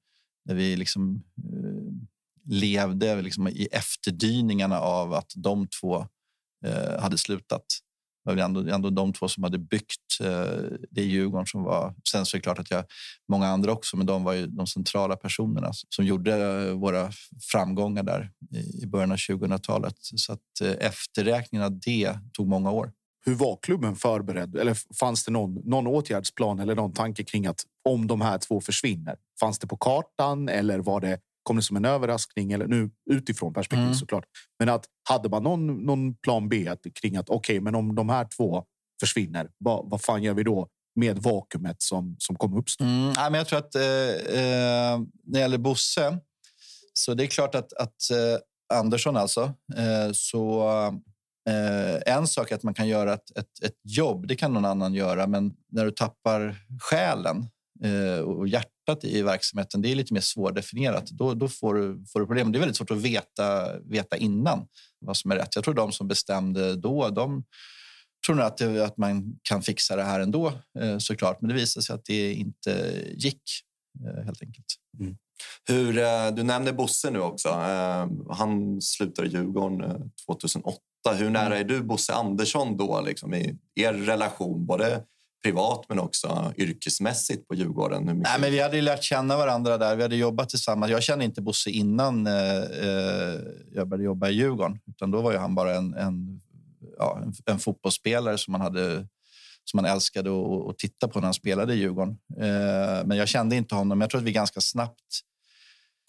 när 0.45 0.55
vi 0.55 0.75
liksom 0.75 1.23
eh, 1.37 2.53
levde 2.53 3.21
liksom 3.21 3.47
i 3.47 3.67
efterdyningarna 3.71 4.79
av 4.79 5.13
att 5.13 5.31
de 5.35 5.67
två 5.67 6.07
eh, 6.65 7.01
hade 7.01 7.17
slutat. 7.17 7.65
Det 8.25 8.35
var 8.35 8.43
ändå, 8.43 8.73
ändå 8.73 8.89
de 8.89 9.13
två 9.13 9.27
som 9.27 9.43
hade 9.43 9.57
byggt 9.57 10.19
eh, 10.21 10.77
det 10.91 11.01
Djurgården 11.01 11.45
som 11.45 11.63
var... 11.63 11.93
Sen 12.11 12.25
så 12.25 12.37
är 12.37 12.39
det 12.39 12.43
klart 12.43 12.59
att 12.59 12.71
jag 12.71 12.85
många 13.29 13.47
andra 13.47 13.71
också, 13.71 13.97
men 13.97 14.05
de 14.05 14.23
var 14.23 14.33
ju 14.33 14.47
de 14.47 14.67
centrala 14.67 15.15
personerna 15.15 15.69
som 15.89 16.05
gjorde 16.05 16.35
eh, 16.35 16.73
våra 16.73 17.11
framgångar 17.51 18.03
där 18.03 18.31
i 18.83 18.85
början 18.85 19.11
av 19.11 19.17
2000-talet. 19.17 19.95
Så 19.99 20.33
att 20.33 20.61
eh, 20.61 20.87
efterräkningen 20.87 21.65
av 21.65 21.79
det 21.79 22.17
tog 22.33 22.47
många 22.47 22.71
år. 22.71 22.91
Hur 23.25 23.35
var 23.35 23.59
klubben 23.61 23.95
förberedd? 23.95 24.55
Eller 24.55 24.77
fanns 24.99 25.25
det 25.25 25.31
någon, 25.31 25.53
någon 25.53 25.87
åtgärdsplan 25.87 26.59
eller 26.59 26.75
någon 26.75 26.93
tanke 26.93 27.23
kring 27.23 27.45
att 27.45 27.63
om 27.89 28.07
de 28.07 28.21
här 28.21 28.37
två 28.37 28.61
försvinner? 28.61 29.15
Fanns 29.39 29.59
det 29.59 29.67
på 29.67 29.77
kartan 29.77 30.49
eller 30.49 30.79
var 30.79 31.01
det 31.01 31.19
kom 31.43 31.55
det 31.55 31.61
som 31.61 31.77
en 31.77 31.85
överraskning 31.85 32.51
eller 32.51 32.67
nu 32.67 32.89
utifrån 33.09 33.53
perspektiv 33.53 33.83
mm. 33.83 33.95
såklart. 33.95 34.25
Men 34.59 34.69
att 34.69 34.85
hade 35.09 35.29
man 35.29 35.43
någon, 35.43 35.85
någon 35.85 36.15
plan 36.15 36.49
B 36.49 36.75
kring 37.01 37.17
att 37.17 37.29
okej, 37.29 37.53
okay, 37.53 37.59
men 37.59 37.75
om 37.75 37.95
de 37.95 38.09
här 38.09 38.27
två 38.37 38.63
försvinner, 38.99 39.49
vad, 39.57 39.89
vad 39.89 40.01
fan 40.01 40.23
gör 40.23 40.33
vi 40.33 40.43
då 40.43 40.67
med 40.95 41.17
vakuumet 41.17 41.81
som, 41.81 42.15
som 42.19 42.35
kommer 42.35 42.57
uppstå? 42.57 42.83
Mm, 42.83 43.13
men 43.13 43.33
jag 43.33 43.47
tror 43.47 43.59
att 43.59 43.75
eh, 43.75 43.83
eh, 43.83 44.99
när 45.23 45.33
det 45.33 45.39
gäller 45.39 45.57
Bosse 45.57 46.17
så 46.93 47.13
det 47.13 47.23
är 47.23 47.27
klart 47.27 47.55
att, 47.55 47.73
att 47.73 48.11
eh, 48.11 48.77
Andersson 48.77 49.17
alltså 49.17 49.41
eh, 49.77 50.11
så 50.13 50.63
eh, 51.49 52.13
en 52.15 52.27
sak 52.27 52.51
är 52.51 52.55
att 52.55 52.63
man 52.63 52.73
kan 52.73 52.87
göra 52.87 53.13
ett, 53.13 53.37
ett, 53.37 53.63
ett, 53.63 53.77
jobb. 53.83 54.27
Det 54.27 54.35
kan 54.35 54.53
någon 54.53 54.65
annan 54.65 54.93
göra, 54.93 55.27
men 55.27 55.53
när 55.71 55.85
du 55.85 55.91
tappar 55.91 56.55
själen 56.81 57.47
och 58.25 58.47
hjärtat 58.47 59.03
i 59.03 59.21
verksamheten, 59.21 59.81
det 59.81 59.91
är 59.91 59.95
lite 59.95 60.13
mer 60.13 60.21
svårdefinierat. 60.21 61.05
Då, 61.05 61.33
då 61.33 61.47
får, 61.47 61.75
du, 61.75 62.05
får 62.13 62.19
du 62.19 62.25
problem. 62.25 62.51
Det 62.51 62.57
är 62.57 62.59
väldigt 62.59 62.77
svårt 62.77 62.91
att 62.91 62.97
veta, 62.97 63.79
veta 63.79 64.17
innan 64.17 64.67
vad 64.99 65.17
som 65.17 65.31
är 65.31 65.35
rätt. 65.35 65.55
Jag 65.55 65.63
tror 65.63 65.73
de 65.73 65.91
som 65.91 66.07
bestämde 66.07 66.75
då, 66.75 67.09
de 67.09 67.43
tror 68.25 68.35
nog 68.35 68.45
att, 68.45 68.57
det, 68.57 68.85
att 68.85 68.97
man 68.97 69.39
kan 69.43 69.61
fixa 69.61 69.95
det 69.95 70.03
här 70.03 70.19
ändå 70.19 70.53
eh, 70.79 70.97
såklart. 70.97 71.41
Men 71.41 71.49
det 71.49 71.55
visade 71.55 71.83
sig 71.83 71.95
att 71.95 72.05
det 72.05 72.33
inte 72.33 73.03
gick 73.13 73.41
eh, 74.05 74.23
helt 74.25 74.41
enkelt. 74.41 74.65
Mm. 74.99 75.17
Hur, 75.67 75.97
eh, 75.97 76.31
du 76.35 76.43
nämnde 76.43 76.73
Bosse 76.73 77.09
nu 77.09 77.19
också. 77.19 77.49
Han 78.29 78.81
slutade 78.81 79.27
i 79.27 79.31
Djurgården 79.31 80.11
2008. 80.25 80.79
Hur 81.15 81.29
nära 81.29 81.45
mm. 81.45 81.59
är 81.59 81.63
du 81.63 81.83
Bosse 81.83 82.13
Andersson 82.13 82.77
då 82.77 83.01
liksom, 83.01 83.33
i 83.33 83.57
er 83.75 83.93
relation? 83.93 84.65
Både 84.65 85.03
privat 85.43 85.85
men 85.89 85.99
också 85.99 86.53
yrkesmässigt 86.57 87.47
på 87.47 87.55
Djurgården? 87.55 88.07
Hur 88.07 88.15
Nej, 88.15 88.39
men 88.39 88.51
vi 88.51 88.59
hade 88.59 88.81
lärt 88.81 89.03
känna 89.03 89.37
varandra 89.37 89.77
där. 89.77 89.95
Vi 89.95 90.01
hade 90.01 90.15
jobbat 90.15 90.49
tillsammans. 90.49 90.91
Jag 90.91 91.03
kände 91.03 91.25
inte 91.25 91.41
Bosse 91.41 91.69
innan 91.69 92.27
eh, 92.27 92.33
eh, 92.61 93.39
jag 93.73 93.87
började 93.87 94.03
jobba 94.03 94.29
i 94.29 94.33
Djurgården. 94.33 94.79
Utan 94.87 95.11
då 95.11 95.21
var 95.21 95.31
ju 95.31 95.37
han 95.37 95.55
bara 95.55 95.75
en, 95.75 95.93
en, 95.93 96.41
ja, 96.97 97.21
en, 97.23 97.33
en 97.45 97.59
fotbollsspelare 97.59 98.37
som 98.37 98.51
man, 98.51 98.61
hade, 98.61 99.07
som 99.63 99.77
man 99.77 99.85
älskade 99.85 100.29
att, 100.29 100.69
att 100.69 100.77
titta 100.77 101.07
på 101.07 101.19
när 101.19 101.25
han 101.25 101.33
spelade 101.33 101.73
i 101.73 101.77
Djurgården. 101.77 102.17
Eh, 102.37 103.05
men 103.05 103.17
jag 103.17 103.27
kände 103.27 103.55
inte 103.55 103.75
honom. 103.75 104.01
Jag 104.01 104.09
tror 104.09 104.21
att 104.21 104.27
vi 104.27 104.31
ganska 104.31 104.61
snabbt 104.61 105.21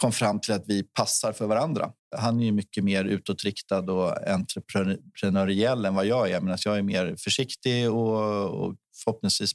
kom 0.03 0.13
fram 0.13 0.41
till 0.41 0.55
att 0.55 0.65
vi 0.67 0.83
passar 0.83 1.33
för 1.33 1.47
varandra. 1.47 1.93
Han 2.17 2.41
är 2.41 2.45
ju 2.45 2.53
mycket 2.53 2.85
mer 2.85 3.05
utåtriktad 3.05 3.93
och 3.93 4.29
entreprenöriell 4.29 5.85
än 5.85 5.95
vad 5.95 6.07
jag 6.07 6.31
är. 6.31 6.41
Medan 6.41 6.59
jag 6.65 6.79
är 6.79 6.83
mer 6.83 7.17
försiktig 7.19 7.91
och, 7.91 8.45
och 8.45 8.75
förhoppningsvis 9.05 9.53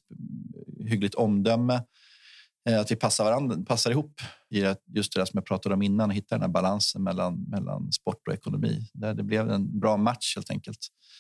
hyggligt 0.88 1.15
omdöme. 1.15 1.81
Eh, 2.69 2.79
att 2.79 2.91
vi 2.91 2.95
passar, 2.95 3.23
varandra, 3.23 3.57
passar 3.67 3.91
ihop 3.91 4.21
i 4.49 4.65
just 4.95 5.13
det 5.13 5.25
som 5.25 5.38
jag 5.38 5.45
pratade 5.45 5.75
om 5.75 5.81
innan, 5.81 6.10
hitta 6.10 6.36
den 6.36 6.41
här 6.41 6.49
balansen 6.49 7.03
mellan, 7.03 7.43
mellan 7.43 7.91
sport 7.91 8.27
och 8.27 8.33
ekonomi. 8.33 8.89
Där 8.93 9.13
det 9.13 9.23
blev 9.23 9.49
en 9.49 9.79
bra 9.79 9.97
match 9.97 10.36
helt 10.36 10.51
enkelt. 10.51 10.79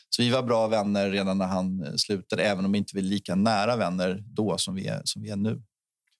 Så 0.09 0.21
vi 0.21 0.29
var 0.29 0.43
bra 0.43 0.67
vänner 0.67 1.09
redan 1.09 1.37
när 1.37 1.47
han 1.47 1.83
eh, 1.83 1.93
slutade, 1.95 2.43
även 2.43 2.65
om 2.65 2.71
vi 2.71 2.77
inte 2.77 2.95
var 2.95 3.01
lika 3.01 3.35
nära 3.35 3.75
vänner 3.75 4.23
då 4.25 4.57
som 4.57 4.75
vi 4.75 4.87
är, 4.87 5.01
som 5.03 5.21
vi 5.21 5.29
är 5.29 5.35
nu. 5.35 5.61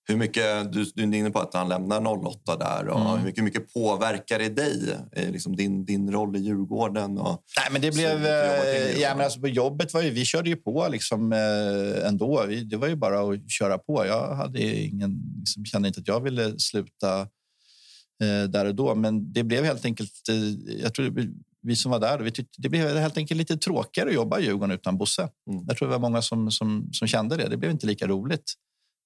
Hur 0.08 0.16
mycket, 0.16 0.72
du, 0.72 0.84
du 0.94 1.02
är 1.02 1.14
inne 1.14 1.30
på 1.30 1.38
att 1.38 1.54
han 1.54 1.68
lämnar 1.68 2.26
08 2.26 2.56
där. 2.56 2.88
Och 2.88 3.00
mm. 3.00 3.18
hur 3.18 3.24
mycket, 3.24 3.44
mycket 3.44 3.74
påverkar 3.74 4.38
det 4.38 4.48
dig? 4.48 4.98
Liksom 5.16 5.56
din, 5.56 5.84
din 5.84 6.12
roll 6.12 6.36
i 6.36 6.38
Djurgården? 6.38 7.18
Och, 7.18 7.44
Nej, 7.56 7.68
men 7.72 7.80
det 7.80 7.94
blev... 7.94 8.26
Eh, 8.26 9.00
ja, 9.00 9.14
men 9.14 9.24
alltså 9.24 9.40
på 9.40 9.48
jobbet 9.48 9.94
var 9.94 10.02
ju, 10.02 10.10
vi 10.10 10.24
körde 10.24 10.50
ju 10.50 10.56
på 10.56 10.88
liksom, 10.90 11.32
eh, 11.32 12.08
ändå. 12.08 12.44
Vi, 12.48 12.64
det 12.64 12.76
var 12.76 12.88
ju 12.88 12.96
bara 12.96 13.20
att 13.20 13.50
köra 13.50 13.78
på. 13.78 14.06
Jag 14.06 14.34
hade 14.34 14.62
ingen, 14.62 15.22
liksom, 15.38 15.64
kände 15.64 15.88
inte 15.88 16.00
att 16.00 16.08
jag 16.08 16.20
ville 16.20 16.58
sluta 16.58 17.20
eh, 18.22 18.48
där 18.48 18.66
och 18.66 18.74
då. 18.74 18.94
Men 18.94 19.32
det 19.32 19.42
blev 19.44 19.64
helt 19.64 19.84
enkelt... 19.84 20.28
Eh, 20.30 20.74
jag 20.82 20.94
tror 20.94 21.10
det, 21.10 21.28
vi 21.62 21.76
som 21.76 21.90
var 21.90 21.98
där, 21.98 22.18
vi 22.18 22.30
tyckte, 22.30 22.62
det 22.62 22.68
blev 22.68 22.96
helt 22.96 23.16
enkelt 23.16 23.38
lite 23.38 23.56
tråkigare 23.56 24.08
att 24.08 24.14
jobba 24.14 24.38
i 24.38 24.44
Djurgården 24.44 24.70
utan 24.70 24.98
Bosse. 24.98 25.28
Mm. 25.50 25.64
Jag 25.68 25.76
tror 25.76 25.88
det 25.88 25.92
var 25.92 26.00
många 26.00 26.22
som, 26.22 26.50
som, 26.50 26.88
som 26.92 27.08
kände 27.08 27.36
det. 27.36 27.48
Det 27.48 27.56
blev 27.56 27.70
inte 27.70 27.86
lika 27.86 28.06
roligt. 28.06 28.54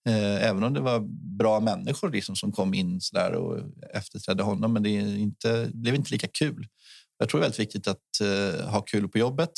Eh, 0.08 0.48
även 0.48 0.62
om 0.62 0.74
det 0.74 0.80
var 0.80 1.00
bra 1.38 1.60
människor 1.60 2.10
liksom 2.10 2.36
som 2.36 2.52
kom 2.52 2.74
in 2.74 3.00
så 3.00 3.16
där 3.16 3.34
och 3.34 3.58
efterträdde 3.94 4.42
honom. 4.42 4.72
Men 4.72 4.82
det, 4.82 4.90
inte, 4.90 5.64
det 5.64 5.76
blev 5.76 5.94
inte 5.94 6.12
lika 6.12 6.28
kul. 6.28 6.66
Jag 7.18 7.28
tror 7.28 7.40
det 7.40 7.42
är 7.42 7.46
väldigt 7.46 7.60
viktigt 7.60 7.88
att 7.88 7.98
uh, 8.22 8.68
ha 8.68 8.80
kul 8.80 9.08
på 9.08 9.18
jobbet. 9.18 9.50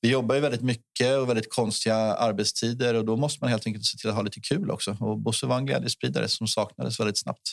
Vi 0.00 0.10
jobbar 0.10 0.34
ju 0.34 0.40
väldigt 0.40 0.62
mycket 0.62 1.18
och 1.18 1.28
väldigt 1.28 1.54
konstiga 1.54 1.96
arbetstider 1.96 2.94
och 2.94 3.04
då 3.04 3.16
måste 3.16 3.38
man 3.44 3.50
helt 3.50 3.66
enkelt 3.66 3.84
se 3.84 3.98
till 3.98 4.10
att 4.10 4.14
ha 4.14 4.22
lite 4.22 4.40
kul 4.40 4.70
också. 4.70 4.96
Och 5.00 5.18
Bosse 5.18 5.46
var 5.46 5.58
en 5.58 5.66
glädjespridare 5.66 6.28
som 6.28 6.46
saknades 6.48 7.00
väldigt 7.00 7.18
snabbt. 7.18 7.52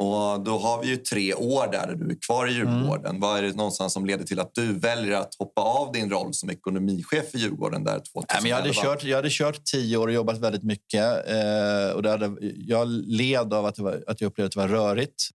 Och 0.00 0.44
då 0.44 0.58
har 0.58 0.82
vi 0.82 0.88
ju 0.88 0.96
tre 0.96 1.34
år 1.34 1.72
där 1.72 1.94
du 1.94 2.10
är 2.10 2.16
kvar 2.26 2.46
i 2.46 2.52
Djurgården. 2.52 3.06
Mm. 3.06 3.20
Vad 3.20 3.38
är 3.38 3.42
det 3.42 3.56
någonstans 3.56 3.92
som 3.92 4.06
leder 4.06 4.24
till 4.24 4.40
att 4.40 4.54
du 4.54 4.72
väljer 4.72 5.16
att 5.16 5.34
hoppa 5.38 5.60
av 5.60 5.92
din 5.92 6.10
roll 6.10 6.34
som 6.34 6.50
ekonomichef 6.50 7.34
i 7.34 7.38
Djurgården 7.38 7.84
där 7.84 7.92
2011? 7.92 8.26
Nej, 8.32 8.42
men 8.42 8.50
jag, 8.50 8.56
hade 8.56 8.72
kört, 8.72 9.04
jag 9.04 9.16
hade 9.16 9.30
kört 9.30 9.64
tio 9.64 9.96
år 9.96 10.08
och 10.08 10.12
jobbat 10.12 10.38
väldigt 10.38 10.62
mycket. 10.62 11.02
Eh, 11.28 11.94
och 11.94 12.02
det 12.02 12.10
hade, 12.10 12.36
jag 12.56 12.88
led 12.88 13.54
av 13.54 13.66
att, 13.66 13.78
var, 13.78 14.04
att 14.06 14.20
jag 14.20 14.28
upplevde 14.28 14.46
att 14.46 14.68
det 14.68 14.74
var 14.74 14.86
rörigt. 14.86 15.28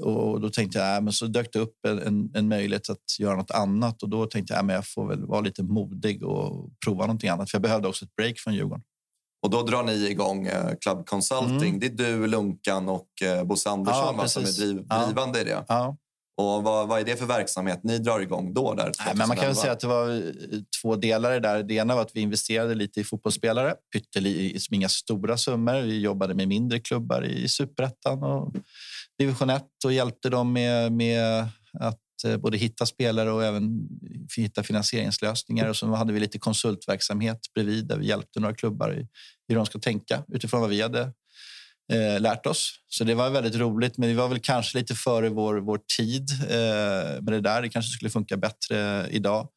Och 0.00 0.40
då 0.40 0.50
tänkte 0.50 0.78
jag, 0.78 0.96
äh, 0.96 1.02
men 1.02 1.12
så 1.12 1.26
dök 1.26 1.52
det 1.52 1.58
upp 1.58 1.86
en, 1.88 1.98
en, 1.98 2.30
en, 2.34 2.48
möjlighet 2.48 2.90
att 2.90 3.18
göra 3.18 3.36
något 3.36 3.50
annat. 3.50 4.02
Och 4.02 4.08
då 4.08 4.26
tänkte 4.26 4.52
jag, 4.52 4.60
äh, 4.60 4.66
men 4.66 4.74
jag 4.74 4.86
får 4.86 5.08
väl 5.08 5.26
vara 5.26 5.40
lite 5.40 5.62
modig 5.62 6.24
och 6.24 6.70
prova 6.84 7.06
någonting 7.06 7.30
annat. 7.30 7.50
För 7.50 7.56
jag 7.56 7.62
behövde 7.62 7.88
också 7.88 8.04
ett 8.04 8.16
break 8.16 8.38
från 8.38 8.54
Djurgården. 8.54 8.82
Och 9.42 9.50
då 9.50 9.62
drar 9.62 9.82
ni 9.82 9.92
igång 9.92 10.46
eh, 10.46 10.74
Club 10.80 11.06
Consulting. 11.06 11.68
Mm. 11.68 11.80
Det 11.80 11.86
är 11.86 11.90
du, 11.90 12.26
Lunkan 12.26 12.88
och 12.88 13.22
eh, 13.22 13.44
Bosse 13.44 13.70
Andersson 13.70 14.16
ja, 14.18 14.28
som 14.28 14.42
är 14.42 14.46
driv, 14.46 14.86
drivande 14.86 15.40
i 15.40 15.44
det. 15.44 15.64
Ja. 15.68 15.96
Och 16.36 16.62
vad, 16.62 16.88
vad 16.88 17.00
är 17.00 17.04
det 17.04 17.16
för 17.16 17.26
verksamhet 17.26 17.80
ni 17.82 17.98
drar 17.98 18.20
igång 18.20 18.54
då? 18.54 18.74
Där, 18.74 18.92
Nej, 19.06 19.14
men 19.16 19.28
man 19.28 19.36
kan 19.36 19.54
säga 19.54 19.72
att 19.72 19.80
det 19.80 19.86
var 19.86 20.10
eh, 20.10 20.20
två 20.82 20.96
delar 20.96 21.40
där. 21.40 21.62
Det 21.62 21.74
ena 21.74 21.94
var 21.94 22.02
att 22.02 22.16
vi 22.16 22.20
investerade 22.20 22.74
lite 22.74 23.00
i 23.00 23.04
fotbollsspelare. 23.04 23.74
Pyttelis, 23.92 24.68
inga 24.70 24.88
stora 24.88 25.36
summor. 25.36 25.80
Vi 25.80 26.00
jobbade 26.00 26.34
med 26.34 26.48
mindre 26.48 26.80
klubbar 26.80 27.24
i 27.24 27.48
superettan 27.48 28.22
och 28.22 28.54
division 29.18 29.50
1 29.50 29.64
och 29.84 29.92
hjälpte 29.92 30.28
dem 30.28 30.52
med, 30.52 30.92
med 30.92 31.46
att 31.80 32.01
Eh, 32.24 32.36
både 32.36 32.56
hitta 32.56 32.86
spelare 32.86 33.32
och 33.32 33.44
även 33.44 33.88
hitta 34.36 34.62
finansieringslösningar. 34.62 35.68
Och 35.68 35.76
så 35.76 35.94
hade 35.94 36.12
vi 36.12 36.20
lite 36.20 36.38
konsultverksamhet 36.38 37.40
bredvid 37.54 37.86
där 37.86 37.96
vi 37.96 38.06
hjälpte 38.06 38.40
några 38.40 38.54
klubbar 38.54 38.94
i 38.94 39.06
hur 39.48 39.56
de 39.56 39.66
ska 39.66 39.78
tänka 39.78 40.24
utifrån 40.32 40.60
vad 40.60 40.70
vi 40.70 40.82
hade 40.82 41.00
eh, 41.92 42.20
lärt 42.20 42.46
oss. 42.46 42.74
Så 42.88 43.04
det 43.04 43.14
var 43.14 43.30
väldigt 43.30 43.56
roligt, 43.56 43.98
men 43.98 44.08
vi 44.08 44.14
var 44.14 44.28
väl 44.28 44.40
kanske 44.40 44.78
lite 44.78 44.94
före 44.94 45.28
vår, 45.28 45.56
vår 45.56 45.80
tid 45.98 46.30
eh, 46.42 47.22
med 47.22 47.32
det 47.32 47.40
där. 47.40 47.62
Det 47.62 47.68
kanske 47.68 47.90
skulle 47.90 48.10
funka 48.10 48.36
bättre 48.36 49.06
idag. 49.10 49.48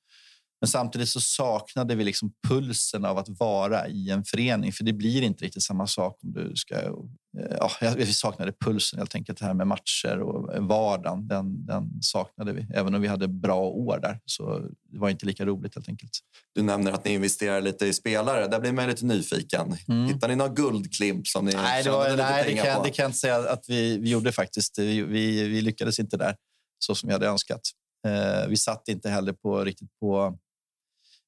Men 0.66 0.70
samtidigt 0.70 1.10
så 1.10 1.22
saknade 1.22 1.96
vi 1.96 2.04
liksom 2.04 2.32
pulsen 2.48 3.06
av 3.06 3.18
att 3.18 3.30
vara 3.30 3.88
i 3.88 4.10
en 4.10 4.24
förening. 4.24 4.74
För 4.74 4.84
det 4.84 4.94
blir 4.94 5.22
inte 5.22 5.46
riktigt 5.46 5.64
samma 5.64 5.88
sak 5.88 6.20
om 6.24 6.34
du 6.34 6.56
ska... 6.56 6.76
Eh, 6.76 7.58
ja, 7.60 7.94
vi 7.98 8.14
saknade 8.14 8.52
pulsen 8.52 9.00
helt 9.00 9.16
enkelt. 9.16 9.40
Det 9.40 9.46
här 9.46 9.54
med 9.54 9.68
matcher 9.68 10.20
och 10.20 10.68
vardagen, 10.68 11.28
den, 11.28 11.66
den 11.66 12.02
saknade 12.02 12.54
vi. 12.54 12.68
Även 12.74 12.96
om 12.96 13.02
vi 13.02 13.08
hade 13.08 13.28
bra 13.28 13.62
år 13.62 14.00
där 14.00 14.20
så 14.26 14.60
det 14.92 15.00
var 15.00 15.10
inte 15.10 15.26
lika 15.26 15.46
roligt 15.46 15.76
helt 15.76 15.90
enkelt. 15.90 16.12
Du 16.56 16.62
nämner 16.62 16.92
att 16.92 17.06
ni 17.06 17.14
investerar 17.14 17.62
lite 17.62 17.86
i 17.86 17.94
spelare. 17.94 18.48
Där 18.48 18.60
blir 18.60 18.72
man 18.72 18.88
lite 18.88 19.06
nyfiken. 19.06 19.78
Mm. 19.88 20.06
Hittar 20.06 20.28
ni 20.28 20.36
några 20.36 20.54
guldklimp 20.54 21.28
som 21.28 21.46
ni 21.46 21.52
nej, 21.54 21.84
det 21.84 21.90
var, 21.90 22.18
nej, 22.18 22.44
det 22.48 22.64
kan, 22.64 22.78
på? 22.78 22.84
det 22.84 22.90
kan 22.90 23.04
jag 23.04 23.10
inte 23.10 23.20
säga 23.20 23.38
att 23.38 23.66
vi, 23.68 23.98
vi 23.98 24.10
gjorde 24.10 24.32
faktiskt. 24.32 24.80
Vi, 24.80 25.02
vi, 25.02 25.48
vi 25.48 25.62
lyckades 25.62 26.00
inte 26.00 26.18
där 26.18 26.36
så 26.80 26.96
som 26.96 27.08
vi 27.08 27.14
hade 27.14 27.28
önskat. 27.28 27.62
Eh, 28.06 28.48
vi 28.48 28.58
satt 28.58 28.88
inte 28.88 29.10
heller 29.10 29.34
på 29.34 29.64
riktigt 29.64 29.90
på 30.00 30.38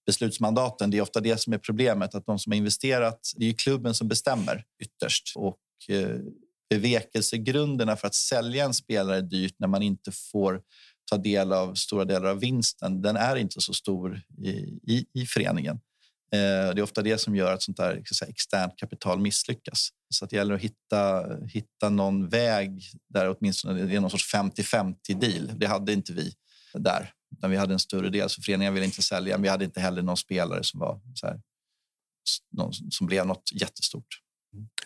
beslutsmandaten. 0.08 0.92
Det 0.92 0.98
är 0.98 1.02
ofta 1.02 1.20
det 1.20 1.38
som 1.38 1.54
är 1.54 1.58
problemet, 1.58 2.16
att 2.16 2.26
de 2.26 2.40
som 2.40 2.52
har 2.52 2.58
investerat, 2.58 3.20
det 3.36 3.46
är 3.46 3.48
ju 3.48 3.54
klubben 3.54 3.94
som 3.94 4.08
bestämmer 4.08 4.64
ytterst. 4.84 5.34
Och 5.36 5.60
eh, 5.90 6.18
bevekelsegrunderna 6.70 7.96
för 7.96 8.08
att 8.08 8.16
sälja 8.16 8.66
en 8.66 8.74
spelare 8.74 9.22
dyrt 9.22 9.56
när 9.60 9.68
man 9.68 9.82
inte 9.82 10.12
får 10.12 10.62
ta 11.12 11.18
del 11.18 11.54
av 11.54 11.74
stora 11.74 12.06
delar 12.06 12.30
av 12.30 12.40
vinsten, 12.40 13.02
den 13.02 13.16
är 13.16 13.36
inte 13.36 13.62
så 13.62 13.74
stor 13.74 14.22
i, 14.44 14.50
i, 14.88 15.06
i 15.14 15.26
föreningen. 15.26 15.80
Eh, 16.34 16.74
det 16.74 16.80
är 16.80 16.82
ofta 16.82 17.02
det 17.02 17.18
som 17.18 17.36
gör 17.36 17.54
att 17.54 17.64
sånt 17.64 17.78
där 17.78 18.04
säga, 18.16 18.30
externt 18.30 18.78
kapital 18.78 19.20
misslyckas. 19.20 19.90
Så 20.10 20.26
att 20.26 20.30
det 20.30 20.36
gäller 20.36 20.56
att 20.56 20.62
hitta, 20.62 21.26
hitta 21.46 21.90
någon 21.90 22.30
väg 22.30 22.82
där 23.10 23.36
åtminstone 23.38 23.84
det 23.84 23.96
är 23.96 24.00
någon 24.00 24.10
sorts 24.10 24.34
50-50 24.34 24.96
deal. 25.20 25.52
Det 25.60 25.66
hade 25.66 25.94
inte 25.94 26.14
vi 26.14 26.34
där. 26.74 27.14
Utan 27.38 27.52
vi 27.52 27.58
hade 27.58 27.74
en 27.74 27.80
större 27.80 28.10
del, 28.10 28.30
så 28.30 28.42
föreningen 28.42 28.74
ville 28.74 28.86
inte 28.86 29.02
sälja. 29.02 29.36
Men 29.36 29.44
vi 29.44 29.50
hade 29.50 29.66
inte 29.66 29.80
heller 29.80 30.02
någon 30.02 30.18
spelare 30.18 30.64
som 30.64 30.80
var 30.80 31.02
så 31.14 31.28
här, 31.28 31.42
någon, 32.52 32.74
som 32.74 33.08
blev 33.08 33.28
något 33.28 33.52
jättestort. 33.54 34.22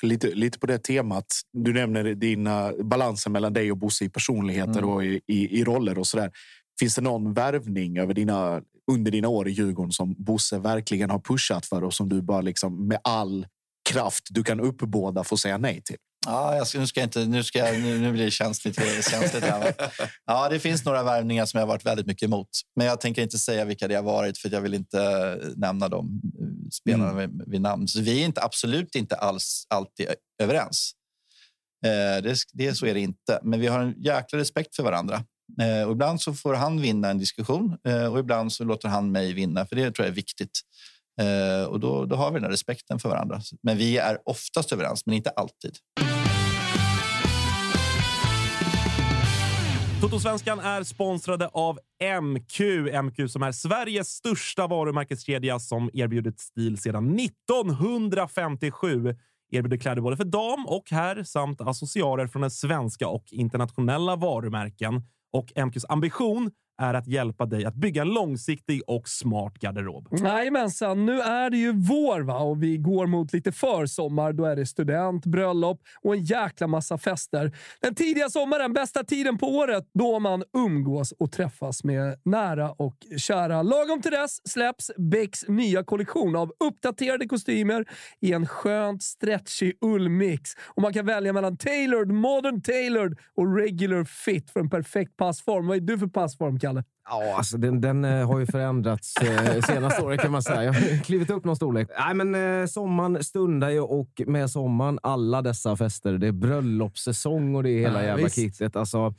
Lite, 0.02 0.28
lite 0.28 0.60
på 0.60 0.68
det 0.68 0.78
temat. 0.78 1.26
Du 1.54 1.74
nämner 1.74 2.04
dina 2.04 2.74
balansen 2.84 3.32
mellan 3.32 3.54
dig 3.54 3.72
och 3.72 3.78
Bosse 3.78 4.06
i 4.06 4.10
personligheter 4.10 4.80
mm. 4.80 4.90
och 4.90 5.06
i, 5.06 5.22
i, 5.28 5.60
i, 5.60 5.64
roller 5.64 5.98
och 5.98 6.08
så 6.08 6.18
där. 6.18 6.32
Finns 6.80 6.96
det 6.96 7.02
någon 7.02 7.34
värvning 7.34 7.98
över 7.98 8.14
dina, 8.14 8.62
under 8.92 9.12
dina 9.12 9.28
år 9.28 9.48
i 9.48 9.52
Djurgården 9.52 9.92
som 9.92 10.16
Bosse 10.18 10.60
verkligen 10.60 11.10
har 11.10 11.20
pushat 11.20 11.66
för 11.66 11.84
och 11.84 11.94
som 11.94 12.10
du 12.10 12.22
bara 12.22 12.42
liksom 12.42 12.88
med 12.88 13.00
all 13.04 13.48
kraft 13.90 14.28
du 14.30 14.44
kan 14.44 14.60
uppbåda 14.60 15.24
får 15.24 15.38
säga 15.38 15.58
nej 15.58 15.82
till? 15.82 15.98
Ja, 16.26 16.56
jag 16.56 16.68
ska, 16.68 16.80
nu, 16.80 16.88
ska 16.88 17.02
inte, 17.02 17.26
nu, 17.26 17.44
ska 17.44 17.60
jag, 17.60 17.82
nu, 17.82 18.00
nu 18.00 18.12
blir 18.12 18.26
det 18.26 18.32
känsligt. 18.32 18.76
känsligt 19.10 19.44
här, 19.44 19.74
ja, 20.26 20.50
det 20.50 20.60
finns 20.60 20.86
några 20.86 21.04
värvningar 21.04 21.46
som 21.46 21.58
jag 21.58 21.68
har 21.68 21.74
varit 21.74 21.86
väldigt 21.86 22.06
mycket 22.08 22.24
emot. 22.24 22.48
Men 22.76 22.88
jag 22.88 23.02
tänker 23.02 23.22
inte 23.22 23.38
säga 23.38 23.66
vilka 23.66 23.88
det 23.88 23.96
har 23.96 24.04
varit 24.04 24.38
för 24.38 24.54
jag 24.54 24.62
vill 24.62 24.74
inte 24.74 25.38
nämna 25.56 25.88
de 25.88 26.22
eh, 26.40 26.70
spelarna 26.72 27.12
mm. 27.12 27.42
vid, 27.48 27.62
namn. 27.62 27.88
Så 27.88 28.02
vi 28.02 28.22
är 28.22 28.26
inte, 28.26 28.44
absolut 28.44 28.96
inte 28.96 29.16
alls 29.16 29.66
alltid 29.70 30.08
överens. 30.44 30.92
Eh, 31.86 32.24
det, 32.24 32.36
det, 32.54 32.76
så 32.76 32.86
är 32.86 32.94
det 32.94 33.00
inte. 33.00 33.40
Men 33.44 33.60
vi 33.60 33.68
har 33.68 33.80
en 33.80 33.96
jäkla 33.98 34.40
respekt 34.40 34.76
för 34.76 34.84
varandra. 34.84 35.24
Eh, 35.62 35.88
och 35.88 35.92
ibland 35.92 36.22
så 36.22 36.34
får 36.34 36.54
han 36.54 36.82
vinna 36.82 37.10
en 37.10 37.18
diskussion 37.18 37.78
eh, 37.88 38.06
och 38.06 38.20
ibland 38.20 38.54
så 38.54 38.64
låter 38.64 38.88
han 38.88 39.12
mig 39.12 39.34
vinna. 39.34 39.66
För 39.66 39.76
det 39.76 39.92
tror 39.92 40.06
jag 40.06 40.12
är 40.12 40.16
viktigt. 40.16 40.60
Eh, 41.22 41.66
och 41.66 41.80
då, 41.80 42.06
då 42.06 42.16
har 42.16 42.32
vi 42.32 42.40
den 42.40 42.50
respekten 42.50 43.00
för 43.00 43.10
varandra. 43.10 43.42
Men 43.64 43.78
vi 43.78 43.98
är 43.98 44.18
oftast 44.26 44.72
överens, 44.72 45.06
men 45.06 45.16
inte 45.16 45.30
alltid. 45.30 45.78
Totosvenskan 50.02 50.60
är 50.60 50.84
sponsrade 50.84 51.48
av 51.48 51.80
MQ. 52.22 52.60
MQ 53.04 53.32
som 53.32 53.44
är 53.44 53.52
Sveriges 53.52 54.08
största 54.08 54.68
varumärkeskedja 54.68 55.60
som 55.60 55.90
erbjudit 55.94 56.40
stil 56.40 56.78
sedan 56.78 57.20
1957. 57.20 59.16
Erbjuder 59.52 59.78
kläder 59.78 60.02
både 60.02 60.18
för 60.18 60.24
dam 60.24 60.66
och 60.68 60.92
herr 60.92 61.24
samt 61.24 61.62
accessoarer 61.62 62.28
från 62.28 62.42
den 62.42 62.52
svenska 62.52 63.08
och 63.08 63.24
internationella 63.32 64.16
varumärken. 64.16 65.02
Och 65.34 65.54
MQs 65.56 65.86
ambition 65.90 66.52
är 66.78 66.94
att 66.94 67.08
hjälpa 67.08 67.46
dig 67.46 67.66
att 67.66 67.76
bygga 67.76 68.02
en 68.02 68.08
långsiktig 68.08 68.82
och 68.88 69.08
smart 69.08 69.54
garderob. 69.60 70.08
Jajamensan, 70.24 71.06
nu 71.06 71.22
är 71.22 71.50
det 71.50 71.58
ju 71.58 71.72
vår 71.72 72.22
va? 72.22 72.40
och 72.40 72.64
vi 72.64 72.78
går 72.78 73.08
mot 73.08 73.34
lite 73.34 73.52
försommar. 73.52 74.34
Då 74.34 74.46
är 74.46 74.56
det 74.56 74.66
student, 74.66 75.26
bröllop 75.26 75.82
och 76.02 76.14
en 76.14 76.24
jäkla 76.24 76.68
massa 76.68 76.98
fester. 76.98 77.52
Den 77.82 77.96
tidiga 77.96 78.30
sommaren, 78.30 78.74
bästa 78.74 79.04
tiden 79.04 79.38
på 79.38 79.48
året 79.48 79.90
då 79.94 80.20
man 80.20 80.44
umgås 80.58 81.12
och 81.12 81.32
träffas 81.32 81.84
med 81.84 82.20
nära 82.26 82.72
och 82.72 82.96
kära. 83.18 83.62
Lagom 83.62 84.02
till 84.02 84.12
dess 84.12 84.50
släpps 84.50 84.92
Becks 84.98 85.48
nya 85.48 85.84
kollektion 85.84 86.36
av 86.36 86.52
uppdaterade 86.60 87.26
kostymer 87.28 87.86
i 88.20 88.34
en 88.34 88.48
skönt 88.48 89.04
stretchig 89.04 89.78
ullmix. 89.82 90.52
Och 90.68 90.82
man 90.82 90.94
kan 90.94 91.06
välja 91.06 91.34
mellan 91.34 91.58
tailored, 91.58 92.12
modern 92.12 92.62
tailored 92.62 93.18
och 93.36 93.58
regular 93.58 94.04
fit 94.04 94.52
för 94.52 94.60
en 94.60 94.70
perfekt 94.70 95.18
passform. 95.18 95.68
Vad 95.68 95.78
är 95.78 95.82
du 95.82 96.00
för 96.00 96.08
passform, 96.08 96.60
Kalle? 96.60 96.71
Kalle? 96.72 96.84
Ja, 97.12 97.38
alltså 97.38 97.58
den, 97.58 97.82
den 97.82 98.06
eh, 98.06 98.28
har 98.28 98.40
ju 98.40 98.46
förändrats 98.46 99.18
eh, 99.18 99.62
senaste 99.62 100.02
året 100.02 100.22
kan 100.22 100.32
man 100.32 100.44
säga. 100.44 100.64
Jag 100.64 100.74
har 100.74 101.04
klivit 101.04 101.30
upp 101.30 101.46
någon 101.46 101.56
storlek. 101.56 101.90
Nej, 102.00 102.14
men 102.16 102.62
eh, 102.62 102.66
sommaren 102.66 103.24
stundar 103.24 103.70
ju 103.70 103.80
och 103.80 104.22
med 104.26 104.50
sommaren 104.50 105.00
alla 105.04 105.42
dessa 105.42 105.78
fester. 105.78 106.14
Det 106.14 106.28
är 106.28 106.32
bröllopssäsong 106.32 107.56
och 107.56 107.64
det 107.64 107.70
är 107.70 107.80
hela 107.80 108.02
ja, 108.02 108.08
jävla 108.08 108.24
visst. 108.24 108.36
kittet. 108.36 108.76
Alltså, 108.76 109.14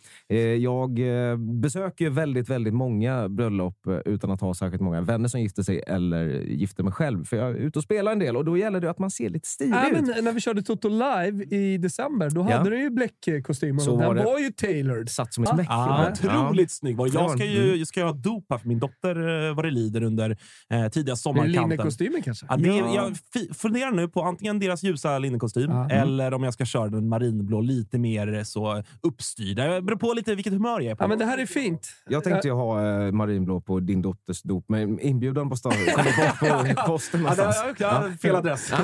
jag 0.58 1.00
besöker 1.38 2.04
ju 2.04 2.10
väldigt, 2.10 2.48
väldigt 2.48 2.74
många 2.74 3.28
bröllop 3.28 3.76
utan 4.04 4.30
att 4.30 4.40
ha 4.40 4.54
särskilt 4.54 4.82
många 4.82 5.00
vänner 5.00 5.28
som 5.28 5.40
gifter 5.40 5.62
sig 5.62 5.82
eller 5.86 6.24
gifter 6.40 6.82
mig 6.82 6.92
själv. 6.92 7.24
För 7.24 7.36
jag 7.36 7.50
är 7.50 7.54
ute 7.54 7.78
och 7.78 7.82
spelar 7.82 8.12
en 8.12 8.18
del 8.18 8.36
och 8.36 8.44
då 8.44 8.56
gäller 8.56 8.80
det 8.80 8.90
att 8.90 8.98
man 8.98 9.10
ser 9.10 9.28
lite 9.28 9.48
stilig 9.48 9.74
ja, 9.74 9.90
ut. 9.90 10.06
Men 10.06 10.24
när 10.24 10.32
vi 10.32 10.40
körde 10.40 10.62
Toto 10.62 10.88
live 10.88 11.44
i 11.44 11.78
december, 11.78 12.30
då 12.30 12.42
hade 12.42 12.70
du 12.70 12.80
ju 12.80 12.90
bläckkostym. 12.90 13.76
Den 13.76 13.98
var, 13.98 14.14
var 14.14 14.38
ju 14.38 14.50
tailored. 14.50 15.10
Satt 15.10 15.34
som 15.34 15.44
ett 15.44 15.50
smäck. 15.50 15.66
Ah, 15.70 16.10
otroligt 16.10 16.60
ja. 16.60 16.68
snygg. 16.68 16.96
Jag 17.00 17.30
ska 17.30 17.44
ju 17.44 17.68
mm. 17.68 17.81
Jag 17.82 17.88
ska 17.88 18.04
ha 18.04 18.12
dop 18.12 18.44
för 18.48 18.68
min 18.68 18.78
dotter 18.78 19.48
eh, 19.48 19.54
vad 19.54 19.64
det 19.64 19.70
lider 19.70 20.02
under 20.02 20.36
eh, 20.70 20.88
tidiga 20.88 21.16
sommarkanten. 21.16 21.62
Linnekostymen 21.62 22.22
kanske? 22.22 22.46
Ja, 22.48 22.56
det, 22.56 22.68
ja. 22.68 23.10
Jag 23.34 23.56
funderar 23.56 23.90
nu 23.90 24.08
på 24.08 24.22
antingen 24.22 24.58
deras 24.58 24.82
ljusa 24.82 25.18
linnekostym 25.18 25.70
mm. 25.70 25.90
eller 25.90 26.34
om 26.34 26.42
jag 26.42 26.54
ska 26.54 26.64
köra 26.64 26.88
den 26.88 27.08
marinblå 27.08 27.60
lite 27.60 27.98
mer 27.98 28.34
eh, 28.34 28.42
så 28.42 28.82
uppstyrda. 29.00 29.68
Det 29.68 29.82
beror 29.82 29.98
på 29.98 30.12
lite 30.12 30.34
vilket 30.34 30.52
humör 30.52 30.80
jag 30.80 30.90
är 30.90 30.94
på. 30.94 31.04
Ja, 31.04 31.08
men 31.08 31.18
det 31.18 31.24
här 31.24 31.38
är 31.38 31.46
fint. 31.46 31.88
Jag 32.08 32.24
tänkte 32.24 32.48
ju 32.48 32.54
ha 32.54 33.04
eh, 33.06 33.12
marinblå 33.12 33.60
på 33.60 33.80
din 33.80 34.02
dotters 34.02 34.42
dop, 34.42 34.64
men 34.68 35.00
inbjudan 35.00 35.50
på 35.50 35.56
stan 35.56 35.72
kommer 35.72 36.66
bort 36.66 36.76
på 36.76 36.82
posten 36.86 37.20
någonstans. 37.20 37.56
Ja, 37.66 37.74
ja, 37.78 38.16
fel 38.22 38.36
adress. 38.36 38.72
eh, 38.72 38.78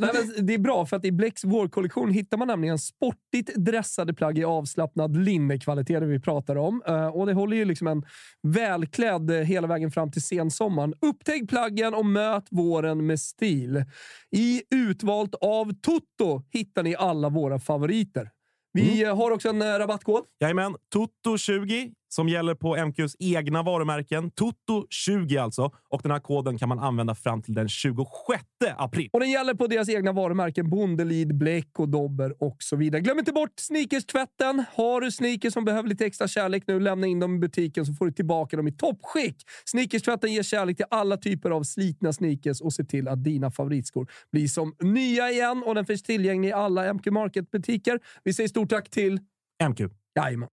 nej, 0.00 0.10
det 0.38 0.54
är 0.54 0.58
bra, 0.58 0.86
för 0.86 0.96
att 0.96 1.04
i 1.04 1.12
Blecks 1.12 1.44
vårkollektion 1.44 2.10
hittar 2.10 2.36
man 2.36 2.48
nämligen 2.48 2.78
sportigt 2.78 3.56
dressade 3.56 4.14
plagg 4.14 4.38
i 4.38 4.44
avslappnad 4.44 5.16
linnekvalitet, 5.16 6.00
det 6.00 6.06
vi 6.06 6.20
pratar 6.20 6.56
om. 6.56 6.82
Eh, 6.86 7.06
och 7.06 7.26
det 7.26 7.32
håller 7.32 7.56
ju 7.56 7.64
liksom 7.64 7.81
en 7.86 8.04
välklädd 8.42 9.30
hela 9.30 9.66
vägen 9.66 9.90
fram 9.90 10.10
till 10.10 10.22
sensommaren. 10.22 10.94
Upptäck 11.00 11.48
plaggen 11.48 11.94
och 11.94 12.06
möt 12.06 12.44
våren 12.50 13.06
med 13.06 13.20
stil. 13.20 13.84
I 14.30 14.62
Utvalt 14.70 15.34
av 15.34 15.72
Toto 15.80 16.42
hittar 16.50 16.82
ni 16.82 16.96
alla 16.96 17.28
våra 17.28 17.58
favoriter. 17.58 18.30
Vi 18.72 19.02
mm. 19.02 19.16
har 19.16 19.30
också 19.30 19.48
en 19.48 19.62
eh, 19.62 19.66
rabattkod. 19.66 20.24
Jajamän. 20.40 20.76
Toto20 20.94 21.92
som 22.14 22.28
gäller 22.28 22.54
på 22.54 22.76
MQs 22.76 23.16
egna 23.18 23.62
varumärken. 23.62 24.30
Toto20 24.30 25.42
alltså. 25.42 25.70
Och 25.90 26.00
den 26.02 26.12
här 26.12 26.18
koden 26.18 26.58
kan 26.58 26.68
man 26.68 26.78
använda 26.78 27.14
fram 27.14 27.42
till 27.42 27.54
den 27.54 27.68
26 27.68 28.42
april. 28.76 29.08
Och 29.12 29.20
den 29.20 29.30
gäller 29.30 29.54
på 29.54 29.66
deras 29.66 29.88
egna 29.88 30.12
varumärken 30.12 30.70
Bondelid, 30.70 31.38
Bleck 31.38 31.78
och 31.78 31.88
Dobber 31.88 32.42
och 32.42 32.56
så 32.58 32.76
vidare. 32.76 33.02
Glöm 33.02 33.18
inte 33.18 33.32
bort 33.32 33.60
sneakers-tvätten. 33.60 34.64
Har 34.74 35.00
du 35.00 35.10
sneakers 35.10 35.52
som 35.52 35.64
behöver 35.64 35.88
lite 35.88 36.06
extra 36.06 36.28
kärlek 36.28 36.64
nu, 36.66 36.80
lämna 36.80 37.06
in 37.06 37.20
dem 37.20 37.36
i 37.36 37.38
butiken 37.38 37.86
så 37.86 37.92
får 37.92 38.06
du 38.06 38.12
tillbaka 38.12 38.56
dem 38.56 38.68
i 38.68 38.72
toppskick. 38.72 39.36
Sneakers-tvätten 39.64 40.32
ger 40.32 40.42
kärlek 40.42 40.76
till 40.76 40.86
alla 40.90 41.16
typer 41.16 41.50
av 41.50 41.62
slitna 41.62 42.12
sneakers 42.12 42.60
och 42.60 42.72
ser 42.72 42.84
till 42.84 43.08
att 43.08 43.24
dina 43.24 43.50
favoritskor 43.50 44.10
blir 44.32 44.48
som 44.48 44.74
nya 44.80 45.30
igen. 45.30 45.62
Och 45.66 45.74
den 45.74 45.86
finns 45.86 46.02
tillgänglig 46.02 46.48
i 46.48 46.52
alla 46.52 46.94
MQ 46.94 47.06
Market-butiker. 47.06 48.00
Vi 48.24 48.32
säger 48.32 48.48
stort 48.48 48.70
tack 48.70 48.90
till 48.90 49.20
MQ. 49.68 49.80
Jajamän. 50.16 50.48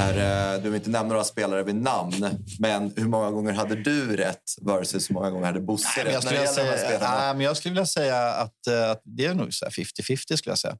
Är, 0.00 0.54
eh, 0.54 0.62
du 0.62 0.70
vill 0.70 0.78
inte 0.78 0.90
nämna 0.90 1.08
några 1.08 1.24
spelare 1.24 1.62
vid 1.62 1.74
namn, 1.74 2.38
men 2.58 2.92
hur 2.96 3.08
många 3.08 3.30
gånger 3.30 3.52
hade 3.52 3.74
du 3.74 4.16
rätt 4.16 4.42
versus 4.62 5.10
hur 5.10 5.14
många 5.14 5.30
gånger 5.30 5.46
hade 5.46 5.60
Bosse 5.60 5.88
Nej, 5.96 6.04
men 6.04 6.12
jag, 6.14 6.42
rätt? 6.42 6.50
skulle 6.50 6.64
här 6.64 6.76
säga, 6.76 6.98
nej, 7.00 7.34
men 7.34 7.40
jag 7.40 7.56
skulle 7.56 7.72
vilja 7.72 7.86
säga 7.86 8.32
att, 8.32 8.66
eh, 8.66 8.90
att 8.90 9.00
det 9.04 9.26
är 9.26 9.34
nog 9.34 9.54
så 9.54 9.64
här 9.64 9.72
50-50. 9.72 10.36
skulle 10.36 10.50
jag 10.50 10.58
säga. 10.58 10.76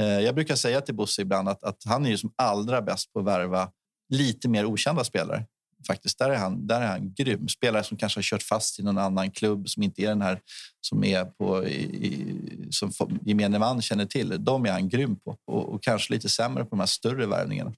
Eh, 0.00 0.20
Jag 0.20 0.34
brukar 0.34 0.56
säga 0.56 0.80
till 0.80 0.94
Bosse 0.94 1.22
ibland 1.22 1.48
att, 1.48 1.62
att 1.64 1.76
han 1.84 2.06
är 2.06 2.10
ju 2.10 2.18
som 2.18 2.32
allra 2.36 2.82
bäst 2.82 3.12
på 3.12 3.18
att 3.18 3.26
värva 3.26 3.70
lite 4.14 4.48
mer 4.48 4.64
okända 4.64 5.04
spelare. 5.04 5.44
Faktiskt, 5.86 6.18
där 6.18 6.30
är 6.30 6.36
han, 6.36 6.66
där 6.66 6.80
är 6.80 6.86
han 6.86 7.14
grym. 7.14 7.48
Spelare 7.48 7.84
som 7.84 7.96
kanske 7.96 8.18
har 8.18 8.22
kört 8.22 8.42
fast 8.42 8.80
i 8.80 8.82
någon 8.82 8.98
annan 8.98 9.30
klubb 9.30 9.68
som 9.68 9.82
inte 9.82 10.02
är 10.02 10.08
den 10.08 10.22
här 10.22 10.40
som 10.80 11.04
är 11.04 11.24
på 11.24 11.64
i, 11.64 11.82
i, 12.06 12.36
som 12.70 12.92
gemene 13.24 13.58
man 13.58 13.82
känner 13.82 14.06
till. 14.06 14.44
De 14.44 14.66
är 14.66 14.72
han 14.72 14.88
grym 14.88 15.16
på 15.16 15.36
och, 15.46 15.74
och 15.74 15.82
kanske 15.82 16.12
lite 16.12 16.28
sämre 16.28 16.64
på 16.64 16.70
de 16.70 16.80
här 16.80 16.86
större 16.86 17.26
värvningarna. 17.26 17.72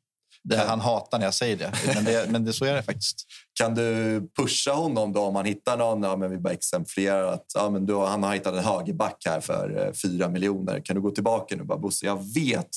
Det, 0.49 0.57
han 0.57 0.81
hatar 0.81 1.19
när 1.19 1.27
jag 1.27 1.35
säger 1.35 1.57
det, 1.57 1.73
men, 1.95 2.05
det, 2.05 2.31
men 2.31 2.45
det, 2.45 2.53
så 2.53 2.65
är 2.65 2.75
det 2.75 2.83
faktiskt. 2.83 3.27
Kan 3.55 3.75
du 3.75 4.21
pusha 4.37 4.73
honom 4.73 5.13
då 5.13 5.21
om 5.21 5.35
man 5.35 5.45
hittar 5.45 5.77
någon? 5.77 6.03
Ja, 6.03 6.17
men 6.17 6.31
vi 6.31 6.39
bara 6.39 6.53
exemplifierar 6.53 7.33
att 7.33 7.47
ja, 7.55 7.71
men 7.71 7.87
du, 7.87 7.97
han 7.97 8.23
har 8.23 8.35
hittat 8.35 8.55
en 8.55 8.65
högerback 8.65 9.23
här 9.27 9.41
för 9.41 9.87
eh, 9.87 9.93
fyra 9.93 10.29
miljoner. 10.29 10.81
Kan 10.81 10.97
du 10.97 11.03
gå 11.03 11.11
tillbaka 11.11 11.55
nu 11.55 11.61
och 11.61 11.67
bara 11.67 11.79
Bosse, 11.79 12.07
jag 12.07 12.35
vet 12.35 12.69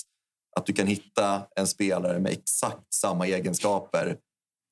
att 0.55 0.65
du 0.65 0.73
kan 0.73 0.87
hitta 0.87 1.41
en 1.55 1.67
spelare 1.67 2.19
med 2.19 2.31
exakt 2.31 2.93
samma 2.93 3.27
egenskaper 3.27 4.17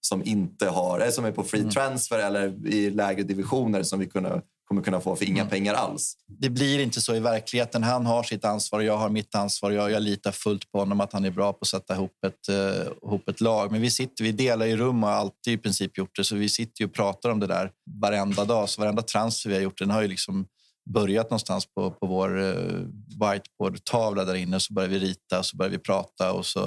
som 0.01 0.23
inte 0.25 0.69
har, 0.69 0.99
eller 0.99 1.11
som 1.11 1.25
är 1.25 1.31
på 1.31 1.43
free 1.43 1.71
transfer 1.71 2.19
eller 2.19 2.67
i 2.67 2.89
lägre 2.89 3.23
divisioner 3.23 3.83
som 3.83 3.99
vi 3.99 4.05
kunna, 4.05 4.41
kommer 4.71 4.83
kunna 4.83 5.01
få 5.01 5.15
för 5.15 5.25
inga 5.25 5.45
pengar 5.45 5.73
alls. 5.73 6.13
det 6.27 6.49
blir 6.49 6.79
inte 6.79 7.01
så 7.01 7.15
i 7.15 7.19
verkligheten. 7.19 7.83
Han 7.83 8.05
har 8.05 8.23
sitt 8.23 8.45
ansvar 8.45 8.79
och 8.79 8.85
jag 8.85 8.97
har 8.97 9.09
mitt 9.09 9.35
ansvar. 9.35 9.71
Jag, 9.71 9.91
jag 9.91 10.01
litar 10.01 10.31
fullt 10.31 10.71
på 10.71 10.79
honom 10.79 11.01
att 11.01 11.13
han 11.13 11.25
är 11.25 11.31
bra 11.31 11.53
på 11.53 11.57
att 11.61 11.67
sätta 11.67 11.95
ihop 11.95 12.23
ett, 12.27 12.49
eh, 12.49 13.07
ihop 13.07 13.29
ett 13.29 13.41
lag. 13.41 13.71
Men 13.71 13.81
vi 13.81 13.91
sitter, 13.91 14.23
vi 14.23 14.31
delar 14.31 14.65
ju 14.65 14.77
rum 14.77 15.03
och 15.03 15.09
har 15.09 15.15
alltid 15.15 15.53
i 15.53 15.57
princip 15.57 15.97
gjort 15.97 16.15
det. 16.15 16.23
Så 16.23 16.35
vi 16.35 16.49
sitter 16.49 16.81
ju 16.81 16.87
och 16.87 16.93
pratar 16.93 17.29
om 17.29 17.39
det 17.39 17.47
där 17.47 17.71
varenda 18.01 18.45
dag. 18.45 18.69
Så 18.69 18.81
varenda 18.81 19.01
transfer 19.01 19.49
vi 19.49 19.55
har 19.55 19.61
gjort, 19.61 19.79
den 19.79 19.89
har 19.89 20.01
ju 20.01 20.07
liksom 20.07 20.45
börjat 20.89 21.29
någonstans 21.29 21.65
på, 21.65 21.91
på 21.91 22.07
vår 22.07 22.39
uh, 22.39 22.87
whiteboard-tavla 23.09 24.25
där 24.25 24.35
inne. 24.35 24.59
Så 24.59 24.73
börjar 24.73 24.89
vi 24.89 24.99
rita 24.99 25.39
och 25.39 25.45
så 25.45 25.57
börjar 25.57 25.71
vi 25.71 25.77
prata 25.77 26.33
och 26.33 26.45
så, 26.45 26.65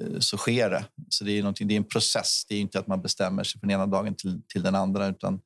eh, 0.00 0.18
så 0.18 0.36
sker 0.36 0.70
det. 0.70 0.84
Så 1.08 1.24
det 1.24 1.38
är, 1.38 1.64
det 1.64 1.74
är 1.74 1.76
en 1.76 1.84
process. 1.84 2.44
Det 2.48 2.54
är 2.54 2.60
inte 2.60 2.78
att 2.78 2.86
man 2.86 3.02
bestämmer 3.02 3.44
sig 3.44 3.60
från 3.60 3.70
ena 3.70 3.86
dagen 3.86 4.14
till, 4.14 4.40
till 4.52 4.62
den 4.62 4.74
andra. 4.74 5.06
Utan 5.06 5.40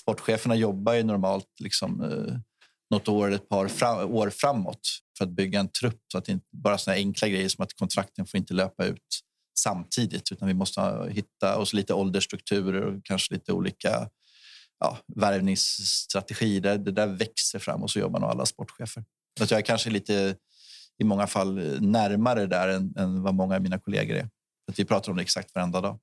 sportcheferna 0.00 0.54
jobbar 0.54 0.94
ju 0.94 1.02
normalt 1.02 1.46
liksom, 1.60 2.02
eh, 2.02 2.36
något 2.90 3.08
år, 3.08 3.32
ett 3.32 3.48
par 3.48 3.68
fram, 3.68 4.10
år 4.10 4.30
framåt 4.30 4.80
för 5.18 5.24
att 5.24 5.30
bygga 5.30 5.60
en 5.60 5.68
trupp. 5.68 6.00
Så 6.12 6.18
att 6.18 6.24
det 6.24 6.32
inte 6.32 6.46
bara 6.52 6.78
såna 6.78 6.94
enkla 6.94 7.28
grejer 7.28 7.48
som 7.48 7.62
att 7.64 7.74
kontrakten 7.74 8.26
får 8.26 8.38
inte 8.38 8.54
löpa 8.54 8.84
ut 8.84 9.20
samtidigt. 9.58 10.32
Utan 10.32 10.48
vi 10.48 10.54
måste 10.54 11.08
hitta 11.10 11.58
oss 11.58 11.72
lite 11.72 11.94
åldersstrukturer 11.94 12.82
och 12.82 13.04
kanske 13.04 13.34
lite 13.34 13.52
olika 13.52 14.08
ja, 14.78 14.98
värvningsstrategier. 15.16 16.60
Det, 16.60 16.76
det 16.76 16.92
där 16.92 17.06
växer 17.06 17.58
fram 17.58 17.82
och 17.82 17.90
så 17.90 17.98
jobbar 17.98 18.20
nog 18.20 18.30
alla 18.30 18.46
sportchefer. 18.46 19.04
Så 19.38 19.44
att 19.44 19.50
jag 19.50 19.58
är 19.58 19.64
kanske 19.64 19.90
lite 19.90 20.36
i 20.98 21.04
många 21.04 21.26
fall 21.26 21.80
närmare 21.80 22.46
där 22.46 22.68
än, 22.68 22.94
än 22.96 23.22
vad 23.22 23.34
många 23.34 23.54
av 23.56 23.62
mina 23.62 23.78
kollegor 23.78 24.16
är. 24.16 24.28
Att 24.70 24.78
vi 24.78 24.84
pratar 24.84 25.10
om 25.10 25.16
det 25.16 25.22
exakt 25.22 25.54
varenda 25.54 25.80
dag. 25.80 25.98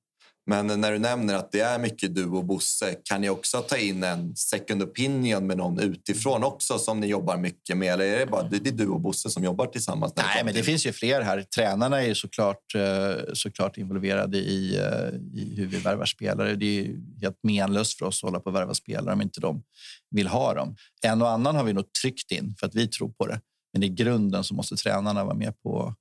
Men 0.48 0.80
när 0.80 0.92
du 0.92 0.98
nämner 0.98 1.34
att 1.34 1.52
det 1.52 1.60
är 1.60 1.78
mycket 1.78 2.14
du 2.14 2.26
och 2.26 2.44
Bosse, 2.44 2.96
kan 3.04 3.20
ni 3.20 3.28
också 3.28 3.62
ta 3.62 3.76
in 3.76 4.02
en 4.02 4.36
second 4.36 4.82
opinion 4.82 5.46
med 5.46 5.56
någon 5.56 5.78
utifrån 5.78 6.44
också 6.44 6.78
som 6.78 7.00
ni 7.00 7.06
jobbar 7.06 7.36
mycket 7.36 7.76
med? 7.76 7.92
Eller 7.92 8.04
är 8.04 8.18
det 8.18 8.26
bara 8.26 8.42
det 8.42 8.68
är 8.68 8.72
du 8.72 8.88
och 8.88 9.00
Bosse 9.00 9.30
som 9.30 9.44
jobbar 9.44 9.66
tillsammans? 9.66 10.12
Nej, 10.16 10.44
men 10.44 10.54
det 10.54 10.62
finns 10.62 10.86
ju 10.86 10.92
fler 10.92 11.20
här. 11.20 11.42
Tränarna 11.42 12.02
är 12.02 12.06
ju 12.06 12.14
såklart, 12.14 12.74
eh, 12.74 13.32
såklart 13.32 13.78
involverade 13.78 14.38
i, 14.38 14.76
eh, 14.76 15.40
i 15.40 15.54
hur 15.56 15.66
vi 15.66 15.78
värvar 15.78 16.06
spelare. 16.06 16.54
Det 16.54 16.66
är 16.66 16.82
ju 16.82 17.00
helt 17.20 17.38
menlöst 17.42 17.98
för 17.98 18.06
oss 18.06 18.24
att 18.24 18.30
hålla 18.30 18.40
på 18.40 18.50
och 18.50 18.56
värva 18.56 18.74
spelare 18.74 19.14
om 19.14 19.22
inte 19.22 19.40
de 19.40 19.62
vill 20.10 20.28
ha 20.28 20.54
dem. 20.54 20.76
En 21.02 21.22
och 21.22 21.30
annan 21.30 21.56
har 21.56 21.64
vi 21.64 21.72
nog 21.72 21.92
tryckt 22.02 22.32
in 22.32 22.54
för 22.60 22.66
att 22.66 22.74
vi 22.74 22.88
tror 22.88 23.08
på 23.08 23.26
det. 23.26 23.40
Men 23.72 23.82
i 23.82 23.88
grunden 23.88 24.44
så 24.44 24.54
måste 24.54 24.76
tränarna 24.76 25.24
vara 25.24 25.36
med 25.36 25.62
på, 25.62 25.94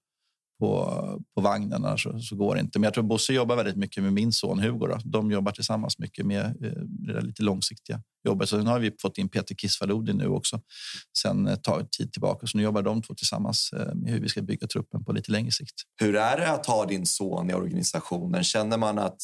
på, 0.59 1.21
på 1.35 1.41
vagnen, 1.41 1.85
annars 1.85 2.03
så, 2.03 2.19
så 2.19 2.35
går 2.35 2.55
det 2.55 2.61
inte. 2.61 2.79
Men 2.79 2.83
jag 2.83 2.93
tror 2.93 3.03
Bosse 3.03 3.33
jobbar 3.33 3.55
väldigt 3.55 3.75
mycket 3.75 4.03
med 4.03 4.13
min 4.13 4.33
son 4.33 4.59
Hugo. 4.59 4.87
Då. 4.87 4.97
De 5.03 5.31
jobbar 5.31 5.51
tillsammans 5.51 5.99
mycket 5.99 6.25
med 6.25 6.45
eh, 6.45 6.71
det 6.83 7.13
där 7.13 7.21
lite 7.21 7.43
långsiktiga 7.43 8.01
jobbet. 8.25 8.49
Sen 8.49 8.67
har 8.67 8.79
vi 8.79 8.91
fått 9.01 9.17
in 9.17 9.29
Peter 9.29 9.55
Kisvalodi 9.55 10.13
nu 10.13 10.27
också 10.27 10.61
sen 11.17 11.47
ett 11.47 11.91
tid 11.97 12.11
tillbaka. 12.11 12.47
Så 12.47 12.57
nu 12.57 12.63
jobbar 12.63 12.81
de 12.81 13.01
två 13.01 13.13
tillsammans 13.13 13.73
eh, 13.73 13.95
med 13.95 14.11
hur 14.11 14.19
vi 14.19 14.29
ska 14.29 14.41
bygga 14.41 14.67
truppen 14.67 15.03
på 15.03 15.11
lite 15.11 15.31
längre 15.31 15.51
sikt. 15.51 15.75
Hur 16.01 16.15
är 16.15 16.37
det 16.37 16.51
att 16.51 16.65
ha 16.65 16.85
din 16.85 17.05
son 17.05 17.49
i 17.49 17.53
organisationen? 17.53 18.43
Känner 18.43 18.77
man 18.77 18.99
att 18.99 19.21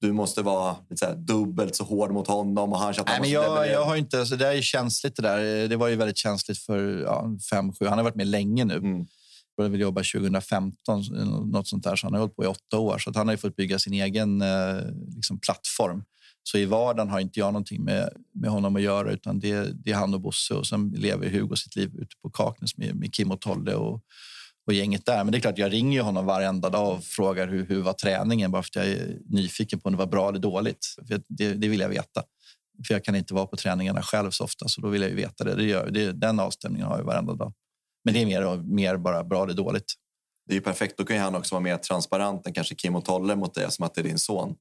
du 0.00 0.12
måste 0.12 0.42
vara 0.42 0.76
lite 0.90 1.14
dubbelt 1.14 1.76
så 1.76 1.84
hård 1.84 2.10
mot 2.10 2.26
honom 2.26 2.72
och 2.72 2.78
han 2.78 2.94
känner 2.94 3.10
Nej, 3.10 3.20
men 3.20 3.30
jag, 3.30 3.68
jag 3.68 3.84
har 3.84 3.96
inte, 3.96 4.26
så 4.26 4.36
det 4.36 4.46
är 4.46 4.62
känsligt 4.62 5.16
det 5.16 5.22
där. 5.22 5.68
Det 5.68 5.76
var 5.76 5.88
ju 5.88 5.96
väldigt 5.96 6.16
känsligt 6.16 6.58
för 6.58 7.02
ja, 7.02 7.36
fem, 7.50 7.72
sju. 7.72 7.86
Han 7.86 7.98
har 7.98 8.04
varit 8.04 8.16
med 8.16 8.26
länge 8.26 8.64
nu. 8.64 8.74
Mm. 8.74 9.06
Började 9.56 9.72
väl 9.72 9.80
jobba 9.80 10.02
2015, 10.02 11.02
något 11.44 11.68
sånt 11.68 11.84
där. 11.84 11.96
Så 11.96 12.06
han 12.06 12.14
har 12.14 12.20
hållit 12.20 12.36
på 12.36 12.44
i 12.44 12.46
åtta 12.46 12.78
år. 12.78 12.98
Så 12.98 13.10
att 13.10 13.16
han 13.16 13.26
har 13.26 13.34
ju 13.34 13.38
fått 13.38 13.56
bygga 13.56 13.78
sin 13.78 13.92
egen 13.92 14.42
eh, 14.42 14.76
liksom, 15.16 15.38
plattform. 15.40 16.04
Så 16.42 16.58
i 16.58 16.64
vardagen 16.64 17.10
har 17.10 17.20
inte 17.20 17.40
jag 17.40 17.52
någonting 17.52 17.84
med, 17.84 18.08
med 18.34 18.50
honom 18.50 18.76
att 18.76 18.82
göra, 18.82 19.12
utan 19.12 19.40
det, 19.40 19.84
det 19.84 19.90
är 19.90 19.94
han 19.94 20.14
och 20.14 20.20
Bosse. 20.20 20.54
Och 20.54 20.66
sen 20.66 20.88
lever 20.88 21.30
Hugo 21.30 21.56
sitt 21.56 21.76
liv 21.76 21.94
ute 21.94 22.16
på 22.22 22.30
Kaknäs 22.30 22.76
med, 22.76 22.94
med 22.96 23.14
Kim 23.14 23.30
och 23.30 23.40
Tolle 23.40 23.74
och, 23.74 24.02
och 24.66 24.72
gänget 24.72 25.06
där. 25.06 25.24
Men 25.24 25.32
det 25.32 25.38
är 25.38 25.40
klart, 25.40 25.58
jag 25.58 25.72
ringer 25.72 26.02
honom 26.02 26.26
varenda 26.26 26.70
dag 26.70 26.96
och 26.96 27.04
frågar 27.04 27.48
hur, 27.48 27.66
hur 27.66 27.82
var 27.82 27.92
träningen, 27.92 28.50
bara 28.50 28.62
för 28.62 28.68
att 28.80 28.86
jag 28.86 28.86
är 28.86 29.18
nyfiken 29.28 29.80
på 29.80 29.88
om 29.88 29.92
det 29.92 29.98
var 29.98 30.06
bra 30.06 30.28
eller 30.28 30.38
dåligt. 30.38 30.86
För 31.08 31.20
det, 31.28 31.54
det 31.54 31.68
vill 31.68 31.80
jag 31.80 31.88
veta. 31.88 32.22
För 32.86 32.94
jag 32.94 33.04
kan 33.04 33.14
inte 33.14 33.34
vara 33.34 33.46
på 33.46 33.56
träningarna 33.56 34.02
själv 34.02 34.30
så 34.30 34.44
ofta, 34.44 34.68
så 34.68 34.80
då 34.80 34.88
vill 34.88 35.02
jag 35.02 35.10
ju 35.10 35.16
veta 35.16 35.44
det. 35.44 35.54
det, 35.54 35.64
gör, 35.64 35.90
det 35.90 36.12
den 36.12 36.40
avstämningen 36.40 36.88
har 36.88 36.98
jag 36.98 37.04
varenda 37.04 37.34
dag. 37.34 37.52
Men 38.06 38.14
det 38.14 38.22
är 38.22 38.26
mer, 38.26 38.56
mer 38.56 38.96
bara 38.96 39.24
bra 39.24 39.44
eller 39.44 39.54
dåligt. 39.54 39.94
Det 40.46 40.52
är 40.52 40.54
ju 40.54 40.60
perfekt. 40.60 40.98
Då 40.98 41.04
kan 41.04 41.16
ju 41.16 41.22
han 41.22 41.34
också 41.34 41.54
vara 41.54 41.62
mer 41.62 41.76
transparent 41.76 42.46
än 42.46 42.52
kanske 42.52 42.74
Kim 42.74 42.96
och 42.96 43.04
Tolle 43.04 43.36
mot 43.36 43.54
dig 43.54 43.70
som 43.70 43.84
att 43.84 43.94
det 43.94 44.00
är 44.00 44.02
din 44.02 44.18
son. 44.18 44.54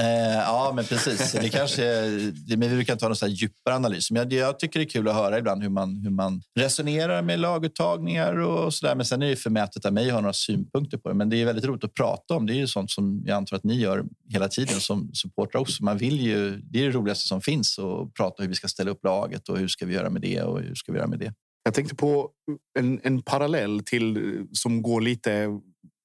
Eh, 0.00 0.34
ja, 0.34 0.72
men 0.74 0.84
precis. 0.84 1.32
Det 1.32 1.48
kanske, 1.48 1.82
det, 2.30 2.56
men 2.56 2.68
vi 2.68 2.74
brukar 2.74 2.92
inte 2.92 3.04
ha 3.04 3.08
någon 3.08 3.16
så 3.16 3.26
här 3.26 3.32
djupare 3.32 3.74
analys. 3.74 4.10
Men 4.10 4.22
jag, 4.22 4.32
jag 4.32 4.58
tycker 4.58 4.80
det 4.80 4.84
är 4.84 4.88
kul 4.88 5.08
att 5.08 5.14
höra 5.14 5.38
ibland 5.38 5.62
hur 5.62 5.70
man, 5.70 5.96
hur 5.96 6.10
man 6.10 6.42
resonerar 6.58 7.22
med 7.22 7.40
laguttagningar 7.40 8.38
och 8.38 8.74
så 8.74 8.86
där. 8.86 8.94
Men 8.94 9.06
sen 9.06 9.22
är 9.22 9.26
det 9.26 9.36
förmätet 9.36 9.84
av 9.84 9.92
mig 9.92 10.06
att 10.08 10.14
ha 10.14 10.20
några 10.20 10.32
synpunkter 10.32 10.98
på 10.98 11.08
det. 11.08 11.14
Men 11.14 11.30
det 11.30 11.42
är 11.42 11.46
väldigt 11.46 11.64
roligt 11.64 11.84
att 11.84 11.94
prata 11.94 12.34
om. 12.34 12.46
Det 12.46 12.52
är 12.52 12.56
ju 12.56 12.66
sånt 12.66 12.90
som 12.90 13.22
jag 13.26 13.36
antar 13.36 13.56
att 13.56 13.64
ni 13.64 13.80
gör 13.80 14.04
hela 14.28 14.48
tiden 14.48 14.80
som 14.80 15.10
supportrar 15.14 15.60
också. 15.60 15.84
Man 15.84 15.98
vill 15.98 16.20
ju, 16.20 16.56
det 16.56 16.78
är 16.78 16.84
det 16.84 16.90
roligaste 16.90 17.28
som 17.28 17.40
finns 17.40 17.78
att 17.78 18.14
prata 18.14 18.42
hur 18.42 18.48
vi 18.48 18.54
ska 18.54 18.68
ställa 18.68 18.90
upp 18.90 19.04
laget 19.04 19.48
och 19.48 19.58
hur 19.58 19.68
ska 19.68 19.86
vi 19.86 19.94
göra 19.94 20.10
med 20.10 20.22
det 20.22 20.42
och 20.42 20.60
hur 20.60 20.74
ska 20.74 20.92
vi 20.92 20.98
göra 20.98 21.08
med 21.08 21.18
det. 21.18 21.32
Jag 21.64 21.74
tänkte 21.74 21.94
på 21.94 22.30
en, 22.78 23.00
en 23.02 23.22
parallell 23.22 23.80
till 23.84 24.46
som 24.52 24.82
går 24.82 25.00
lite 25.00 25.48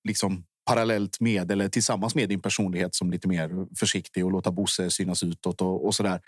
liksom 0.07 0.43
parallellt 0.69 1.19
med 1.19 1.51
eller 1.51 1.69
tillsammans 1.69 2.15
med 2.15 2.29
din 2.29 2.41
personlighet 2.41 2.95
som 2.95 3.11
lite 3.11 3.27
mer 3.27 3.75
försiktig 3.79 4.25
och 4.25 4.31
låta 4.31 4.51
Bosse 4.51 4.89
synas 4.89 5.23
utåt 5.23 5.61
och, 5.61 5.85
och 5.85 5.95
så 5.95 6.03
där. 6.03 6.21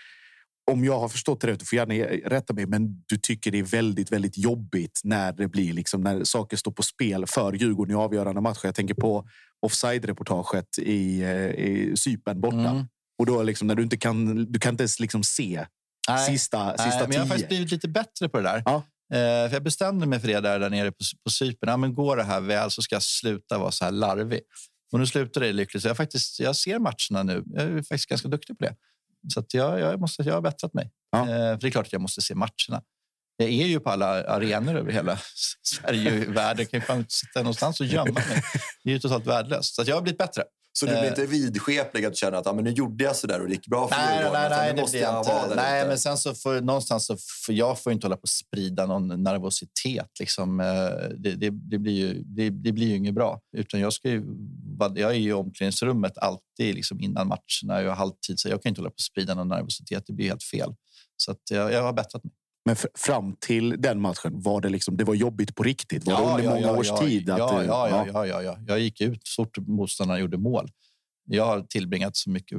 Om 0.70 0.84
jag 0.84 0.98
har 0.98 1.08
förstått 1.08 1.40
det 1.40 1.46
rätt, 1.46 1.58
du 1.58 1.66
får 1.66 1.76
gärna 1.76 1.94
rätta 2.30 2.54
mig, 2.54 2.66
men 2.66 3.04
du 3.06 3.16
tycker 3.16 3.50
det 3.50 3.58
är 3.58 3.62
väldigt, 3.62 4.12
väldigt 4.12 4.38
jobbigt 4.38 5.00
när 5.04 5.32
det 5.32 5.48
blir 5.48 5.72
liksom 5.72 6.00
när 6.00 6.24
saker 6.24 6.56
står 6.56 6.72
på 6.72 6.82
spel 6.82 7.26
för 7.26 7.52
Djurgården 7.52 7.92
i 7.92 7.98
avgörande 7.98 8.40
matcher. 8.40 8.60
Jag 8.64 8.74
tänker 8.74 8.94
på 8.94 9.28
offside-reportaget 9.66 10.78
i, 10.78 11.22
eh, 11.22 11.50
i 11.50 11.92
Cypern 11.96 12.40
borta. 12.40 12.70
Mm. 12.70 12.84
Och 13.18 13.26
då 13.26 13.42
liksom 13.42 13.68
när 13.68 13.74
du 13.74 13.82
inte 13.82 13.96
kan, 13.96 14.44
du 14.52 14.58
kan 14.58 14.74
inte 14.74 14.82
ens 14.82 15.00
liksom 15.00 15.22
se 15.22 15.66
sista, 16.26 16.64
Nej, 16.64 16.78
sista 16.78 17.00
men 17.00 17.12
jag 17.12 17.20
har 17.20 17.26
faktiskt 17.26 17.48
blivit 17.48 17.70
lite 17.70 17.88
bättre 17.88 18.28
på 18.28 18.36
det 18.36 18.42
där. 18.42 18.62
Ja. 18.64 18.82
Eh, 19.12 19.48
för 19.48 19.52
jag 19.52 19.62
bestämde 19.62 20.06
mig 20.06 20.20
för 20.20 20.28
det 20.28 20.40
där, 20.40 20.60
där 20.60 20.70
nere 20.70 20.92
på, 20.92 21.04
på 21.24 21.30
Cypern. 21.30 21.70
Ja, 21.70 21.76
men 21.76 21.94
går 21.94 22.16
det 22.16 22.22
här 22.22 22.40
väl 22.40 22.70
så 22.70 22.82
ska 22.82 22.94
jag 22.94 23.02
sluta 23.02 23.58
vara 23.58 23.70
så 23.70 23.84
här 23.84 23.92
larvig. 23.92 24.40
Och 24.92 25.00
nu 25.00 25.06
slutar 25.06 25.40
det 25.40 25.52
lyckligt. 25.52 25.82
Så 25.82 25.88
jag, 25.88 25.96
faktiskt, 25.96 26.40
jag 26.40 26.56
ser 26.56 26.78
matcherna 26.78 27.22
nu. 27.22 27.44
Jag 27.46 27.64
är 27.64 27.76
faktiskt 27.76 28.08
ganska 28.08 28.28
duktig 28.28 28.58
på 28.58 28.64
det. 28.64 28.76
Så 29.34 29.44
jag, 29.52 29.80
jag, 29.80 30.00
måste, 30.00 30.22
jag 30.22 30.34
har 30.34 30.40
bättrat 30.40 30.74
mig. 30.74 30.90
Eh, 31.16 31.24
för 31.26 31.60
det 31.60 31.66
är 31.66 31.70
klart 31.70 31.86
att 31.86 31.92
jag 31.92 32.02
måste 32.02 32.22
se 32.22 32.34
matcherna. 32.34 32.82
Jag 33.36 33.48
är 33.48 33.66
ju 33.66 33.80
på 33.80 33.90
alla 33.90 34.06
arenor 34.24 34.76
över 34.76 34.92
hela 34.92 35.18
Sverige 35.62 36.28
och 36.28 36.36
världen. 36.36 36.58
Jag 36.58 36.70
kan 36.70 36.80
ju 36.80 36.86
fan 36.86 36.98
inte 36.98 37.14
sitta 37.14 37.40
någonstans 37.40 37.80
och 37.80 37.86
gömma 37.86 38.12
mig. 38.12 38.42
Det 38.84 38.90
är 38.90 38.94
ju 38.94 38.98
totalt 38.98 39.26
värdelöst. 39.26 39.74
Så 39.74 39.82
jag 39.86 39.94
har 39.94 40.02
blivit 40.02 40.18
bättre. 40.18 40.44
Så 40.74 40.86
du 40.86 40.92
blir 40.92 41.02
Eh, 41.02 41.08
inte 41.08 41.26
vidskeplig 41.26 42.04
att 42.04 42.16
känna 42.16 42.38
att 42.38 42.46
ah, 42.46 42.52
men 42.52 42.64
nu 42.64 42.70
gjorde 42.70 43.04
jag 43.04 43.16
så 43.16 43.26
där 43.26 43.40
och 43.40 43.46
det 43.48 43.52
gick 43.54 43.66
bra 43.66 43.88
för 43.88 43.96
Nej, 43.96 44.16
Djurgården. 44.18 44.40
nej, 44.40 44.50
nej, 44.50 44.70
nu 44.70 44.76
det 44.76 44.80
måste 44.82 44.98
jag 44.98 45.12
vara 45.12 45.42
inte. 45.42 45.48
där 45.48 45.56
Nej, 45.56 45.86
men 45.88 45.98
sen 45.98 46.18
så 46.18 46.34
får, 46.34 46.60
någonstans 46.60 47.06
så 47.06 47.16
får 47.46 47.54
jag 47.54 47.78
får 47.80 47.92
inte 47.92 48.06
hålla 48.06 48.16
på 48.16 48.22
att 48.24 48.28
sprida 48.28 48.86
någon 48.86 49.22
nervositet. 49.22 50.10
Liksom. 50.20 50.60
Eh, 50.60 50.66
Det, 51.18 51.30
det, 51.34 51.50
det, 51.50 51.78
blir 51.78 51.92
ju, 51.92 52.22
det, 52.22 52.50
det 52.50 52.72
blir 52.72 52.86
ju 52.86 52.96
inget 52.96 53.14
bra. 53.14 53.40
Utan 53.56 53.80
jag, 53.80 53.92
ska 53.92 54.08
ju, 54.08 54.22
vara- 54.78 54.98
jag 54.98 55.10
är 55.10 55.14
ju 55.16 55.28
i 55.28 55.32
omklädningsrummet 55.32 56.18
alltid 56.18 56.74
liksom 56.74 57.00
innan 57.00 57.28
matcherna. 57.28 57.82
Jag 57.82 57.88
har 57.90 57.96
halvtid, 57.96 58.40
så 58.40 58.48
jag 58.48 58.62
kan 58.62 58.68
inte 58.70 58.80
hålla 58.80 58.90
på 58.90 58.94
att 58.94 59.00
sprida 59.00 59.34
någon 59.34 59.48
nervositet. 59.48 60.04
Det 60.06 60.12
blir 60.12 60.26
helt 60.28 60.42
fel. 60.42 60.74
Så 61.16 61.34
jag, 61.50 61.72
jag 61.72 61.82
har 61.82 61.92
bättrat 61.92 62.24
mig. 62.24 62.32
Men 62.64 62.76
fram 62.94 63.36
till 63.40 63.74
den 63.78 64.00
matchen 64.00 64.40
var 64.42 64.60
det 64.60 64.68
liksom. 64.68 64.96
Det 64.96 65.04
var 65.04 65.14
jobbigt 65.14 65.54
på 65.54 65.62
riktigt. 65.62 66.06
Var 66.06 66.12
det 66.14 66.22
Ja, 66.22 66.30
under 66.30 66.44
ja, 66.44 66.50
många 66.50 66.66
ja, 66.66 66.78
års 66.78 66.88
ja, 66.88 66.96
tid? 66.96 67.30
Att, 67.30 67.38
ja, 67.38 67.64
ja, 67.64 67.88
ja, 67.88 68.06
ja, 68.12 68.26
ja, 68.26 68.42
ja. 68.42 68.58
Jag 68.66 68.80
gick 68.80 69.00
ut 69.00 69.20
så 69.24 69.44
fort 69.44 69.58
motståndarna 69.58 70.20
gjorde 70.20 70.38
mål. 70.38 70.70
Jag 71.24 71.46
har 71.46 71.60
tillbringat 71.60 72.16
så 72.16 72.30
mycket 72.30 72.58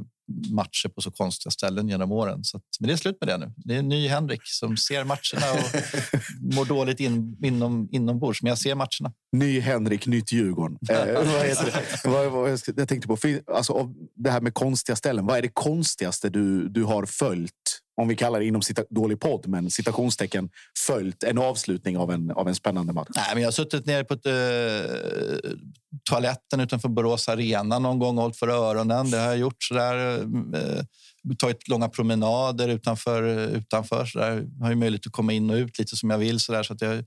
matcher 0.52 0.90
på 0.90 1.02
så 1.02 1.12
konstiga 1.12 1.52
ställen 1.52 1.90
genom 1.90 2.12
åren. 2.12 2.44
Så 2.44 2.58
att, 2.58 2.64
men 2.80 2.88
det 2.88 2.94
är 2.94 2.98
slut 2.98 3.18
med 3.22 3.30
det 3.30 3.38
nu. 3.38 3.54
Det 3.58 3.76
är 3.76 3.80
en 3.80 3.90
ny 3.90 4.08
Henrik 4.08 4.42
som 4.44 4.78
ser 4.78 5.04
matcherna 5.04 5.52
och 5.54 6.56
mår 6.56 6.66
dåligt 6.66 7.00
in, 7.00 7.38
inom, 7.44 7.90
inombords. 7.92 8.42
Men 8.42 8.50
jag 8.50 8.58
ser 8.58 8.76
matcherna. 8.76 9.14
Ny 9.32 9.60
Henrik, 9.60 10.06
nytt 10.06 10.32
Djurgården. 10.32 10.78
Eh, 10.90 11.14
vad 11.14 11.46
heter 11.46 11.66
det? 11.66 12.10
Vad, 12.10 12.32
vad, 12.32 12.60
jag, 12.76 12.88
tänkte 12.88 13.08
på 13.08 13.18
alltså, 13.54 13.94
det 14.16 14.32
här 14.32 14.42
med 14.42 14.54
konstiga 14.54 14.96
ställen. 14.96 15.26
Vad 15.26 15.38
är 15.38 15.42
det 15.42 15.52
konstigaste 15.54 16.30
du, 16.30 16.70
du 16.70 16.84
har 16.84 17.06
följt? 17.06 17.83
Om 18.02 18.08
vi 18.08 18.16
kallar 18.16 18.40
det 18.40 18.46
inom 18.46 18.62
cita, 18.62 18.84
dålig 18.90 19.20
podd, 19.20 19.48
men 19.48 19.72
citationstecken 19.72 20.50
följt 20.88 21.24
en 21.24 21.38
avslutning 21.38 21.98
av 21.98 22.12
en, 22.12 22.32
av 22.32 22.48
en 22.48 22.56
spännande 22.56 22.94
match. 22.94 23.10
Nej, 23.16 23.26
men 23.34 23.42
jag 23.42 23.48
har 23.48 23.52
suttit 23.52 23.86
nere 23.86 24.04
på 24.04 24.14
ett, 24.14 24.26
eh, 24.26 25.52
toaletten 26.10 26.60
utanför 26.60 26.90
Borås 26.90 27.30
Arena 27.30 27.80
någon 27.80 28.00
gång 28.00 28.18
och 28.18 28.22
hållit 28.22 28.38
för 28.38 28.48
öronen. 28.48 29.12
Det 29.12 29.18
har 29.18 29.26
jag 29.26 29.38
gjort. 29.38 29.64
Så 29.64 29.74
där, 29.74 30.18
eh, 30.18 30.62
eh, 30.62 30.84
tagit 31.38 31.68
långa 31.68 31.90
promenader 31.90 32.68
utanför. 32.68 33.38
Eh, 33.38 33.58
utanför 33.58 34.06
så 34.06 34.20
där. 34.20 34.48
Jag 34.58 34.66
har 34.66 34.70
ju 34.70 34.76
möjlighet 34.76 35.08
att 35.08 35.14
komma 35.14 35.34
in 35.34 35.50
och 35.50 35.56
ut 35.56 35.80
lite 35.80 35.96
som 35.96 36.10
jag 36.10 36.18
vill. 36.18 36.40
Så, 36.40 36.52
där, 36.52 36.64
så 36.64 36.74
att 36.74 36.82
jag, 36.82 37.06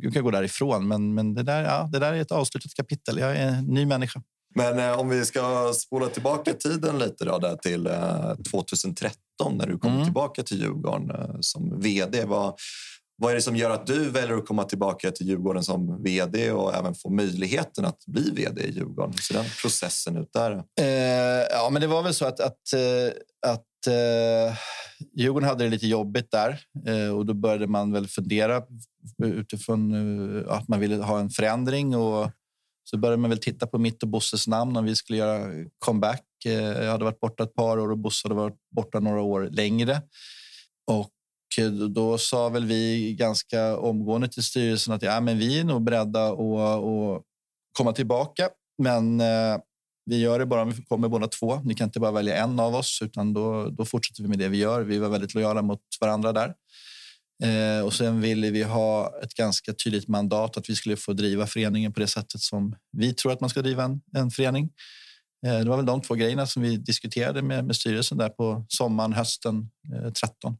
jag 0.00 0.12
kan 0.12 0.24
gå 0.24 0.30
därifrån. 0.30 0.88
Men, 0.88 1.14
men 1.14 1.34
det, 1.34 1.42
där, 1.42 1.62
ja, 1.62 1.88
det 1.92 1.98
där 1.98 2.12
är 2.12 2.20
ett 2.20 2.32
avslutat 2.32 2.74
kapitel. 2.74 3.18
Jag 3.18 3.36
är 3.36 3.48
en 3.48 3.64
ny 3.64 3.86
människa. 3.86 4.22
Men 4.54 4.78
eh, 4.78 5.00
om 5.00 5.08
vi 5.08 5.24
ska 5.24 5.72
spola 5.74 6.08
tillbaka 6.08 6.54
tiden 6.54 6.98
lite 6.98 7.24
då, 7.24 7.38
där 7.38 7.56
till 7.56 7.86
eh, 7.86 8.34
2013 8.50 9.14
när 9.52 9.66
du 9.66 9.78
kom 9.78 10.04
tillbaka 10.04 10.42
till 10.42 10.60
Djurgården 10.60 11.10
eh, 11.10 11.36
som 11.40 11.80
vd. 11.80 12.24
Vad, 12.24 12.54
vad 13.16 13.30
är 13.30 13.34
det 13.34 13.42
som 13.42 13.56
gör 13.56 13.70
att 13.70 13.86
du 13.86 14.10
väljer 14.10 14.36
att 14.36 14.46
komma 14.46 14.64
tillbaka 14.64 15.10
till 15.10 15.28
Djurgården 15.28 15.64
som 15.64 16.02
vd 16.02 16.52
och 16.52 16.74
även 16.74 16.94
få 16.94 17.10
möjligheten 17.10 17.84
att 17.84 18.06
bli 18.06 18.30
vd 18.30 18.62
i 18.62 18.70
Djurgården? 18.70 19.14
Så 19.20 19.34
den 19.34 19.44
processen 19.62 20.16
ut 20.16 20.32
där. 20.32 20.52
Eh, 20.80 21.46
ja, 21.50 21.68
men 21.72 21.82
det 21.82 21.88
var 21.88 22.02
väl 22.02 22.14
så 22.14 22.26
att, 22.26 22.40
att, 22.40 22.72
eh, 22.74 23.12
att 23.46 23.86
eh, 23.86 24.56
Djurgården 25.16 25.48
hade 25.48 25.64
det 25.64 25.70
lite 25.70 25.86
jobbigt 25.86 26.30
där 26.30 26.60
eh, 26.86 27.16
och 27.16 27.26
då 27.26 27.34
började 27.34 27.66
man 27.66 27.92
väl 27.92 28.08
fundera 28.08 28.62
utifrån 29.24 29.94
att 30.48 30.68
man 30.68 30.80
ville 30.80 30.96
ha 30.96 31.20
en 31.20 31.30
förändring 31.30 31.96
och 31.96 32.30
så 32.90 32.98
började 32.98 33.16
man 33.16 33.30
väl 33.30 33.38
titta 33.38 33.66
på 33.66 33.78
mitt 33.78 34.02
och 34.02 34.08
Bosses 34.08 34.48
namn 34.48 34.76
om 34.76 34.84
vi 34.84 34.96
skulle 34.96 35.18
göra 35.18 35.50
comeback. 35.78 36.24
Eh, 36.44 36.52
jag 36.52 36.90
hade 36.90 37.04
varit 37.04 37.20
borta 37.20 37.42
ett 37.42 37.54
par 37.54 37.78
år 37.78 37.90
och 37.90 37.98
Bosse 37.98 38.28
hade 38.28 38.34
varit 38.34 38.58
borta 38.76 39.00
några 39.00 39.20
år 39.20 39.48
längre. 39.50 40.02
Och 40.86 41.10
eh, 41.58 41.70
då 41.70 42.18
sa 42.18 42.48
väl 42.48 42.64
vi 42.64 43.14
ganska 43.14 43.76
omgående 43.76 44.28
till 44.28 44.42
styrelsen 44.42 44.94
att 44.94 45.02
ja, 45.02 45.20
men 45.20 45.38
vi 45.38 45.60
är 45.60 45.64
nog 45.64 45.82
beredda 45.82 46.26
att, 46.26 46.40
att 46.40 47.22
komma 47.78 47.92
tillbaka. 47.92 48.48
Men 48.82 49.20
eh, 49.20 49.58
vi 50.06 50.20
gör 50.20 50.38
det 50.38 50.46
bara 50.46 50.62
om 50.62 50.70
vi 50.70 50.82
kommer 50.82 51.08
båda 51.08 51.28
två. 51.28 51.60
Ni 51.64 51.74
kan 51.74 51.88
inte 51.88 52.00
bara 52.00 52.12
välja 52.12 52.36
en 52.36 52.60
av 52.60 52.74
oss, 52.74 53.02
utan 53.02 53.32
då, 53.34 53.68
då 53.70 53.84
fortsätter 53.84 54.22
vi 54.22 54.28
med 54.28 54.38
det 54.38 54.48
vi 54.48 54.56
gör. 54.56 54.82
Vi 54.82 54.98
var 54.98 55.08
väldigt 55.08 55.34
lojala 55.34 55.62
mot 55.62 55.80
varandra 56.00 56.32
där. 56.32 56.54
Eh, 57.42 57.84
och 57.84 57.92
sen 57.92 58.20
ville 58.20 58.50
vi 58.50 58.62
ha 58.62 59.20
ett 59.22 59.34
ganska 59.34 59.72
tydligt 59.72 60.08
mandat 60.08 60.56
att 60.56 60.70
vi 60.70 60.74
skulle 60.74 60.96
få 60.96 61.12
driva 61.12 61.46
föreningen 61.46 61.92
på 61.92 62.00
det 62.00 62.06
sättet 62.06 62.40
som 62.40 62.76
vi 62.92 63.14
tror 63.14 63.32
att 63.32 63.40
man 63.40 63.50
ska 63.50 63.62
driva 63.62 63.84
en, 63.84 64.00
en 64.16 64.30
förening. 64.30 64.70
Eh, 65.46 65.58
det 65.58 65.68
var 65.68 65.76
väl 65.76 65.86
de 65.86 66.02
två 66.02 66.14
grejerna 66.14 66.46
som 66.46 66.62
vi 66.62 66.76
diskuterade 66.76 67.42
med, 67.42 67.64
med 67.64 67.76
styrelsen 67.76 68.18
där 68.18 68.28
på 68.28 68.64
sommaren, 68.68 69.12
hösten 69.12 69.70
eh, 69.94 70.12
13. 70.12 70.56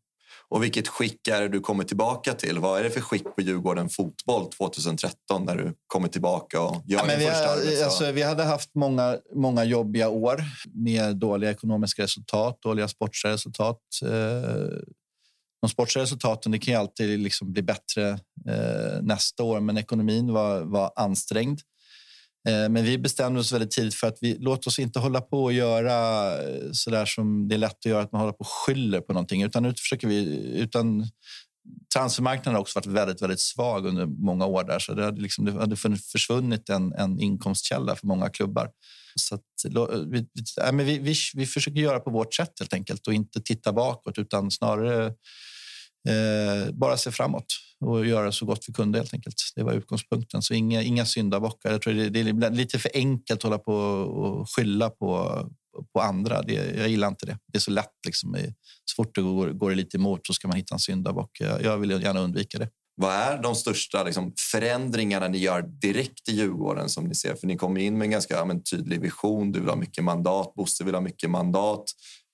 Och 0.48 0.62
vilket 0.62 0.88
skick 0.88 1.28
är 1.28 1.40
det 1.40 1.48
du 1.48 1.60
kommer 1.60 1.84
tillbaka 1.84 2.32
till? 2.32 2.58
Vad 2.58 2.78
är 2.78 2.84
det 2.84 2.90
för 2.90 3.00
skick 3.00 3.24
på 3.24 3.40
Djurgården 3.40 3.88
fotboll 3.88 4.50
2013 4.50 5.44
när 5.44 5.56
du 5.56 5.74
kommer 5.86 6.08
tillbaka 6.08 6.60
och 6.60 6.82
gör 6.86 6.98
Ja, 6.98 7.04
men 7.06 7.18
vi, 7.18 7.26
första 7.26 7.48
har, 7.48 7.84
alltså, 7.84 8.12
vi 8.12 8.22
hade 8.22 8.44
haft 8.44 8.74
många, 8.74 9.18
många 9.34 9.64
jobbiga 9.64 10.08
år 10.08 10.44
med 10.74 11.16
dåliga 11.16 11.50
ekonomiska 11.50 12.02
resultat, 12.02 12.58
dåliga 12.62 12.88
sportsliga 12.88 13.34
resultat. 13.34 13.80
Eh, 14.02 14.78
de 15.60 15.70
sportsliga 15.70 16.02
resultaten 16.02 16.52
det 16.52 16.58
kan 16.58 16.74
ju 16.74 16.80
alltid 16.80 17.18
liksom 17.18 17.52
bli 17.52 17.62
bättre 17.62 18.08
eh, 18.48 19.02
nästa 19.02 19.42
år, 19.42 19.60
men 19.60 19.78
ekonomin 19.78 20.32
var, 20.32 20.60
var 20.60 20.92
ansträngd. 20.96 21.60
Eh, 22.48 22.68
men 22.68 22.84
vi 22.84 22.98
bestämde 22.98 23.40
oss 23.40 23.52
väldigt 23.52 23.70
tidigt 23.70 23.94
för 23.94 24.06
att 24.06 24.18
vi 24.20 24.36
låt 24.38 24.66
oss 24.66 24.78
inte 24.78 24.98
hålla 24.98 25.20
på 25.20 25.44
och 25.44 25.52
göra 25.52 26.26
eh, 26.42 26.68
så 26.72 26.90
där 26.90 27.06
som 27.06 27.48
det 27.48 27.54
är 27.54 27.58
lätt 27.58 27.78
att 27.78 27.84
göra, 27.84 28.02
att 28.02 28.12
man 28.12 28.20
håller 28.20 28.32
på 28.32 28.40
och 28.40 28.48
skyller 28.48 29.00
på 29.00 29.12
någonting, 29.12 29.42
utan 29.42 29.62
nu 29.62 29.74
försöker 29.74 30.08
vi 30.08 30.16
utan 30.58 31.08
transfermarknaden 31.94 32.54
har 32.54 32.60
också 32.60 32.78
varit 32.78 32.86
väldigt, 32.86 33.22
väldigt 33.22 33.40
svag 33.40 33.86
under 33.86 34.06
många 34.06 34.46
år 34.46 34.64
där, 34.64 34.78
så 34.78 34.94
det 34.94 35.04
hade, 35.04 35.20
liksom, 35.20 35.44
det 35.44 35.52
hade 35.52 35.76
försvunnit 36.12 36.68
en, 36.68 36.92
en 36.92 37.20
inkomstkälla 37.20 37.96
för 37.96 38.06
många 38.06 38.28
klubbar. 38.28 38.70
Så 39.14 39.34
att, 39.34 39.42
vi, 40.06 40.26
vi, 40.72 40.98
vi, 40.98 41.14
vi 41.34 41.46
försöker 41.46 41.80
göra 41.80 42.00
på 42.00 42.10
vårt 42.10 42.34
sätt 42.34 42.52
helt 42.58 42.74
enkelt 42.74 43.06
och 43.06 43.14
inte 43.14 43.40
titta 43.40 43.72
bakåt 43.72 44.18
utan 44.18 44.50
snarare 44.50 45.14
eh, 46.08 46.72
bara 46.72 46.96
se 46.96 47.10
framåt 47.10 47.46
och 47.80 48.06
göra 48.06 48.32
så 48.32 48.46
gott 48.46 48.64
vi 48.68 48.72
kunde 48.72 48.98
helt 48.98 49.14
enkelt. 49.14 49.34
Det 49.56 49.62
var 49.62 49.72
utgångspunkten. 49.72 50.42
Så 50.42 50.54
inga, 50.54 50.82
inga 50.82 51.06
syndabockar. 51.06 51.70
Jag 51.70 51.82
tror 51.82 51.94
det, 51.94 52.08
det 52.08 52.20
är 52.20 52.50
lite 52.50 52.78
för 52.78 52.90
enkelt 52.94 53.38
att 53.38 53.42
hålla 53.42 53.58
på 53.58 53.74
och 53.74 54.50
skylla 54.50 54.90
på, 54.90 55.40
på 55.92 56.00
andra. 56.00 56.42
Det, 56.42 56.52
jag 56.52 56.88
gillar 56.88 57.08
inte 57.08 57.26
det. 57.26 57.38
Det 57.52 57.58
är 57.58 57.60
så 57.60 57.70
lätt. 57.70 57.94
Liksom, 58.06 58.36
så 58.84 58.94
fort 58.96 59.14
det 59.14 59.22
går, 59.22 59.48
går 59.48 59.70
det 59.70 59.76
lite 59.76 59.96
emot 59.96 60.26
så 60.26 60.32
ska 60.32 60.48
man 60.48 60.56
hitta 60.56 60.74
en 60.74 60.78
syndabock. 60.78 61.30
Jag, 61.40 61.62
jag 61.62 61.78
vill 61.78 61.90
gärna 61.90 62.20
undvika 62.20 62.58
det. 62.58 62.68
Vad 63.00 63.14
är 63.14 63.42
de 63.42 63.54
största 63.54 64.04
liksom, 64.04 64.32
förändringarna 64.52 65.28
ni 65.28 65.38
gör 65.38 65.62
direkt 65.62 66.28
i 66.28 66.32
Djurgården 66.32 66.88
som 66.88 67.04
ni 67.04 67.14
ser? 67.14 67.34
För 67.34 67.46
ni 67.46 67.56
kommer 67.56 67.80
in 67.80 67.98
med 67.98 68.04
en 68.04 68.10
ganska 68.10 68.34
ja, 68.34 68.44
men, 68.44 68.62
tydlig 68.62 69.00
vision. 69.00 69.52
Du 69.52 69.60
vill 69.60 69.68
ha 69.68 69.76
mycket 69.76 70.04
mandat. 70.04 70.54
Bosse 70.54 70.84
vill 70.84 70.94
ha 70.94 71.00
mycket 71.00 71.30
mandat. 71.30 71.84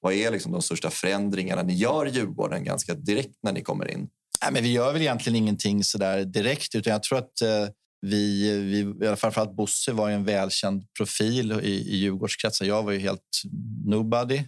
Vad 0.06 0.14
är 0.14 0.30
liksom, 0.30 0.52
de 0.52 0.62
största 0.62 0.90
förändringarna 0.90 1.62
ni 1.62 1.74
gör 1.74 2.06
i 2.06 2.10
Djurgården 2.10 2.64
ganska 2.64 2.94
direkt 2.94 3.38
när 3.42 3.52
ni 3.52 3.62
kommer 3.62 3.90
in? 3.90 4.08
Nej, 4.42 4.52
men 4.52 4.62
vi 4.62 4.72
gör 4.72 4.92
väl 4.92 5.02
egentligen 5.02 5.36
ingenting 5.36 5.84
så 5.84 5.98
där 5.98 6.24
direkt, 6.24 6.74
utan 6.74 6.92
jag 6.92 7.02
tror 7.02 7.18
att 7.18 7.42
eh, 7.42 7.68
vi, 8.00 8.50
vi, 8.58 9.16
framförallt 9.16 9.56
Bosse 9.56 9.92
var 9.92 10.10
en 10.10 10.24
välkänd 10.24 10.84
profil 10.98 11.52
i, 11.52 11.70
i 11.70 11.96
Djurgårdskretsar. 11.96 12.66
Jag 12.66 12.82
var 12.82 12.92
ju 12.92 12.98
helt 12.98 13.42
nobody, 13.84 14.36
eh, 14.36 14.44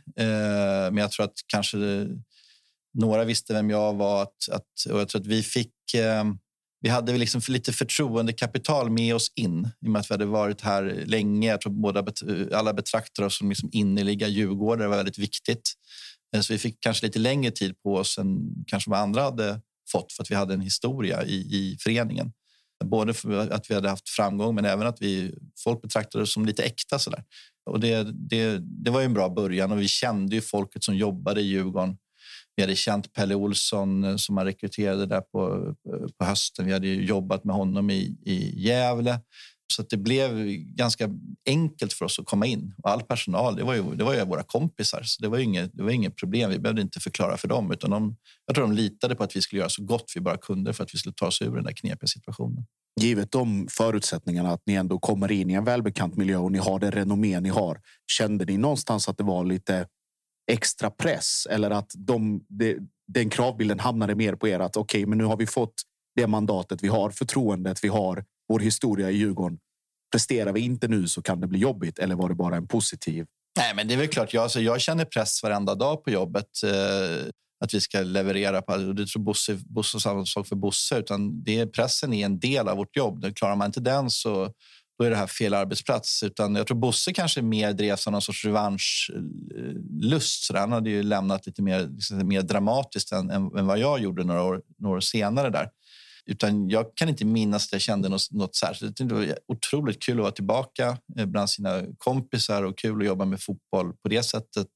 men 0.90 0.96
jag 0.96 1.10
tror 1.10 1.24
att 1.24 1.38
kanske 1.46 1.76
några 2.94 3.24
visste 3.24 3.52
vem 3.52 3.70
jag 3.70 3.94
var. 3.94 4.22
Att, 4.22 4.48
att, 4.52 4.92
och 4.92 5.00
jag 5.00 5.08
tror 5.08 5.20
att 5.20 5.26
vi 5.26 5.42
fick... 5.42 5.94
Eh, 5.94 6.24
vi 6.80 6.88
hade 6.88 7.18
liksom 7.18 7.40
för 7.40 7.52
lite 7.52 7.72
förtroendekapital 7.72 8.90
med 8.90 9.14
oss 9.14 9.32
in 9.34 9.70
i 9.84 9.86
och 9.86 9.90
med 9.90 10.00
att 10.00 10.10
vi 10.10 10.14
hade 10.14 10.26
varit 10.26 10.60
här 10.60 11.04
länge. 11.06 11.48
Jag 11.48 11.60
tror 11.60 11.72
båda 11.72 12.04
alla 12.52 12.74
betraktar 12.74 13.22
oss 13.22 13.38
som 13.38 13.48
liksom 13.48 13.68
innerliga 13.72 14.28
djurgårdare. 14.28 14.84
Det 14.84 14.88
var 14.88 14.96
väldigt 14.96 15.18
viktigt. 15.18 15.72
Eh, 16.34 16.40
så 16.40 16.52
vi 16.52 16.58
fick 16.58 16.80
kanske 16.80 17.06
lite 17.06 17.18
längre 17.18 17.50
tid 17.50 17.82
på 17.82 17.94
oss 17.94 18.18
än 18.18 18.38
kanske 18.66 18.90
vad 18.90 19.00
andra 19.00 19.22
hade 19.22 19.60
fått 19.92 20.12
för 20.12 20.22
att 20.22 20.30
vi 20.30 20.34
hade 20.34 20.54
en 20.54 20.60
historia 20.60 21.24
i, 21.24 21.34
i 21.34 21.76
föreningen. 21.80 22.32
Både 22.84 23.14
för 23.14 23.50
att 23.50 23.70
vi 23.70 23.74
hade 23.74 23.88
haft 23.88 24.08
framgång 24.08 24.54
men 24.54 24.64
även 24.64 24.86
att 24.86 25.02
vi, 25.02 25.34
folk 25.64 25.82
betraktade 25.82 26.24
oss 26.24 26.32
som 26.32 26.46
lite 26.46 26.62
äkta. 26.62 26.98
Så 26.98 27.10
där. 27.10 27.24
Och 27.70 27.80
det, 27.80 28.12
det, 28.30 28.58
det 28.84 28.90
var 28.90 29.00
ju 29.00 29.06
en 29.06 29.14
bra 29.14 29.28
början 29.28 29.72
och 29.72 29.80
vi 29.80 29.88
kände 29.88 30.34
ju 30.34 30.40
folket 30.40 30.84
som 30.84 30.96
jobbade 30.96 31.40
i 31.40 31.44
Djurgården. 31.44 31.96
Vi 32.58 32.62
hade 32.62 32.76
känt 32.76 33.12
Pelle 33.12 33.34
Olsson 33.34 34.04
eh, 34.04 34.16
som 34.16 34.34
man 34.34 34.44
rekryterade 34.44 35.06
där 35.06 35.20
på, 35.20 35.74
eh, 35.92 36.08
på 36.18 36.24
hösten. 36.24 36.66
Vi 36.66 36.72
hade 36.72 36.86
ju 36.86 37.04
jobbat 37.04 37.44
med 37.44 37.56
honom 37.56 37.90
i, 37.90 38.16
i 38.22 38.66
Gävle. 38.66 39.20
Så 39.72 39.82
att 39.82 39.90
det 39.90 39.96
blev 39.96 40.46
ganska 40.56 41.10
enkelt 41.46 41.92
för 41.92 42.04
oss 42.04 42.18
att 42.18 42.26
komma 42.26 42.46
in. 42.46 42.74
Och 42.82 42.90
all 42.90 43.02
personal, 43.02 43.56
det 43.56 43.64
var 43.64 43.74
ju, 43.74 43.94
det 43.94 44.04
var 44.04 44.14
ju 44.14 44.24
våra 44.24 44.42
kompisar. 44.42 45.02
Så 45.02 45.22
det 45.22 45.28
var 45.28 45.38
ju 45.38 45.44
inget, 45.44 45.70
det 45.74 45.82
var 45.82 45.90
inget 45.90 46.16
problem. 46.16 46.50
Vi 46.50 46.58
behövde 46.58 46.82
inte 46.82 47.00
förklara 47.00 47.36
för 47.36 47.48
dem. 47.48 47.72
Utan 47.72 47.90
de, 47.90 48.16
jag 48.46 48.54
tror 48.54 48.66
de 48.66 48.72
litade 48.72 49.14
på 49.14 49.24
att 49.24 49.36
vi 49.36 49.40
skulle 49.42 49.60
göra 49.60 49.68
så 49.68 49.82
gott 49.82 50.12
vi 50.14 50.20
bara 50.20 50.36
kunde 50.36 50.72
för 50.72 50.84
att 50.84 50.94
vi 50.94 50.98
skulle 50.98 51.14
ta 51.14 51.26
oss 51.26 51.42
ur 51.42 51.54
den 51.54 51.64
där 51.64 51.72
knepiga 51.72 52.06
situationen. 52.06 52.64
Givet 53.00 53.32
de 53.32 53.66
förutsättningarna 53.70 54.50
att 54.50 54.62
ni 54.66 54.74
ändå 54.74 54.98
kommer 54.98 55.32
in 55.32 55.50
i 55.50 55.54
en 55.54 55.64
välbekant 55.64 56.16
miljö 56.16 56.36
och 56.36 56.52
ni 56.52 56.58
har 56.58 56.78
det 56.78 56.90
renommé 56.90 57.40
ni 57.40 57.48
har. 57.48 57.80
Kände 58.12 58.44
ni 58.44 58.56
någonstans 58.56 59.08
att 59.08 59.18
det 59.18 59.24
var 59.24 59.44
lite 59.44 59.86
extra 60.48 60.90
press 60.90 61.46
eller 61.50 61.70
att 61.70 61.92
de, 61.96 62.44
de, 62.48 62.78
den 63.06 63.30
kravbilden 63.30 63.78
hamnade 63.78 64.14
mer 64.14 64.34
på 64.34 64.48
er? 64.48 64.60
Att 64.60 64.76
okej, 64.76 65.06
men 65.06 65.18
nu 65.18 65.24
har 65.24 65.36
vi 65.36 65.46
fått 65.46 65.74
det 66.16 66.26
mandatet 66.26 66.82
vi 66.82 66.88
har, 66.88 67.10
förtroendet 67.10 67.84
vi 67.84 67.88
har, 67.88 68.24
vår 68.48 68.60
historia 68.60 69.10
i 69.10 69.16
Djurgården. 69.16 69.58
Presterar 70.12 70.52
vi 70.52 70.60
inte 70.60 70.88
nu 70.88 71.08
så 71.08 71.22
kan 71.22 71.40
det 71.40 71.46
bli 71.46 71.58
jobbigt. 71.58 71.98
Eller 71.98 72.14
var 72.14 72.28
det 72.28 72.34
bara 72.34 72.56
en 72.56 72.68
positiv? 72.68 73.26
Nej, 73.58 73.74
men 73.74 73.88
det 73.88 73.94
är 73.94 73.98
väl 73.98 74.08
klart. 74.08 74.34
Jag, 74.34 74.42
alltså, 74.42 74.60
jag 74.60 74.80
känner 74.80 75.04
press 75.04 75.42
varenda 75.42 75.74
dag 75.74 76.04
på 76.04 76.10
jobbet. 76.10 76.46
Eh, 76.64 77.30
att 77.60 77.74
vi 77.74 77.80
ska 77.80 78.00
leverera. 78.00 78.62
På, 78.62 78.72
och 78.72 78.94
det 78.94 79.06
tror 79.06 79.22
Bosse, 79.22 79.58
Bosse 79.66 80.00
samma 80.00 80.26
sak 80.26 80.46
för 80.46 80.56
Bosse. 80.56 80.98
Utan 80.98 81.42
det, 81.44 81.66
pressen 81.66 82.12
är 82.12 82.24
en 82.24 82.38
del 82.38 82.68
av 82.68 82.76
vårt 82.76 82.96
jobb. 82.96 83.36
Klarar 83.36 83.56
man 83.56 83.66
inte 83.66 83.80
den 83.80 84.10
så 84.10 84.52
då 84.98 85.04
är 85.04 85.10
det 85.10 85.16
här 85.16 85.26
fel 85.26 85.54
arbetsplats. 85.54 86.22
Utan 86.22 86.54
jag 86.54 86.66
tror 86.66 86.78
Bosse 86.78 87.12
kanske 87.12 87.42
mer 87.42 87.72
drevs 87.72 88.06
av 88.06 88.12
någon 88.12 88.22
sorts 88.22 88.44
revanschlust. 88.44 90.44
Så 90.44 90.56
han 90.56 90.72
hade 90.72 90.90
ju 90.90 91.02
lämnat 91.02 91.46
lite 91.46 91.62
mer, 91.62 91.88
liksom, 91.88 92.28
mer 92.28 92.42
dramatiskt 92.42 93.12
än, 93.12 93.30
än, 93.30 93.58
än, 93.58 93.66
vad 93.66 93.78
jag 93.78 94.00
gjorde 94.00 94.24
några 94.24 94.42
år, 94.42 94.62
några 94.78 94.96
år 94.96 95.00
senare. 95.00 95.50
där. 95.50 95.70
Utan 96.26 96.68
jag 96.68 96.94
kan 96.94 97.08
inte 97.08 97.24
minnas 97.24 97.66
att 97.66 97.72
jag 97.72 97.80
kände 97.80 98.08
något, 98.08 98.30
något 98.30 98.56
särskilt. 98.56 98.96
Det 98.96 99.14
var 99.14 99.38
otroligt 99.48 100.02
kul 100.02 100.18
att 100.18 100.22
vara 100.22 100.32
tillbaka 100.32 100.98
eh, 101.18 101.26
bland 101.26 101.50
sina 101.50 101.82
kompisar 101.98 102.62
och 102.62 102.78
kul 102.78 103.00
att 103.00 103.06
jobba 103.06 103.24
med 103.24 103.40
fotboll 103.40 103.92
på 103.92 104.08
det 104.08 104.22
sättet. 104.22 104.68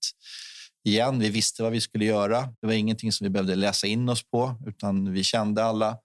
Igen, 0.85 1.19
vi 1.19 1.31
visste 1.31 1.63
vad 1.63 1.73
vi 1.73 1.81
skulle 1.81 2.05
göra. 2.05 2.41
Det 2.61 2.67
var 2.67 2.73
ingenting 2.73 3.13
som 3.13 3.25
vi 3.25 3.31
behövde 3.31 3.55
läsa 3.55 3.87
in 3.87 4.09
oss 4.09 4.31
på, 4.31 4.55
utan 4.67 5.13
vi 5.13 5.25
kände 5.25 5.65
alla 5.65 5.97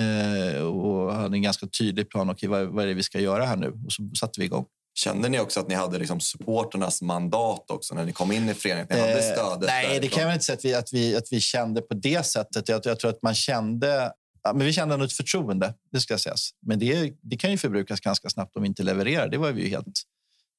eh, 0.00 0.62
och 0.62 1.14
hade 1.14 1.36
en 1.36 1.42
ganska 1.42 1.66
tydlig 1.66 2.10
plan. 2.10 2.30
Okej, 2.30 2.48
vad, 2.48 2.66
vad 2.66 2.84
är 2.84 2.88
det 2.88 2.94
vi 2.94 3.02
ska 3.02 3.20
göra 3.20 3.44
här 3.44 3.56
nu? 3.56 3.68
Och 3.86 3.92
så 3.92 4.10
satte 4.20 4.40
vi 4.40 4.46
igång. 4.46 4.64
Kände 4.94 5.28
ni 5.28 5.40
också 5.40 5.60
att 5.60 5.68
ni 5.68 5.74
hade 5.74 5.98
liksom 5.98 6.20
supporternas 6.20 7.02
mandat 7.02 7.70
också 7.70 7.94
när 7.94 8.04
ni 8.04 8.12
kom 8.12 8.32
in 8.32 8.48
i 8.48 8.54
föreningen? 8.54 8.86
Ni 8.90 9.00
hade 9.00 9.28
eh, 9.28 9.34
stödet 9.34 9.68
nej, 9.68 9.86
därifrån. 9.86 10.00
det 10.00 10.08
kan 10.08 10.22
jag 10.22 10.32
inte 10.32 10.44
säga 10.44 10.56
att 10.56 10.64
vi, 10.64 10.74
att, 10.74 10.92
vi, 10.92 11.16
att 11.16 11.28
vi 11.30 11.40
kände 11.40 11.80
på 11.80 11.94
det 11.94 12.26
sättet. 12.26 12.68
Jag, 12.68 12.80
jag 12.84 12.98
tror 12.98 13.10
att 13.10 13.22
man 13.22 13.34
kände 13.34 14.12
Ja, 14.44 14.52
men 14.52 14.66
vi 14.66 14.72
kände 14.72 14.94
ändå 14.94 15.04
ett 15.06 15.12
förtroende, 15.12 15.74
det 15.92 16.00
ska 16.00 16.18
sägas. 16.18 16.50
Men 16.66 16.78
det, 16.78 17.14
det 17.22 17.36
kan 17.36 17.50
ju 17.50 17.58
förbrukas 17.58 18.00
ganska 18.00 18.28
snabbt 18.28 18.56
om 18.56 18.62
vi 18.62 18.68
inte 18.68 18.82
levererar. 18.82 19.28
Det 19.28 19.38
var 19.38 19.52
vi 19.52 19.68
helt, 19.68 20.02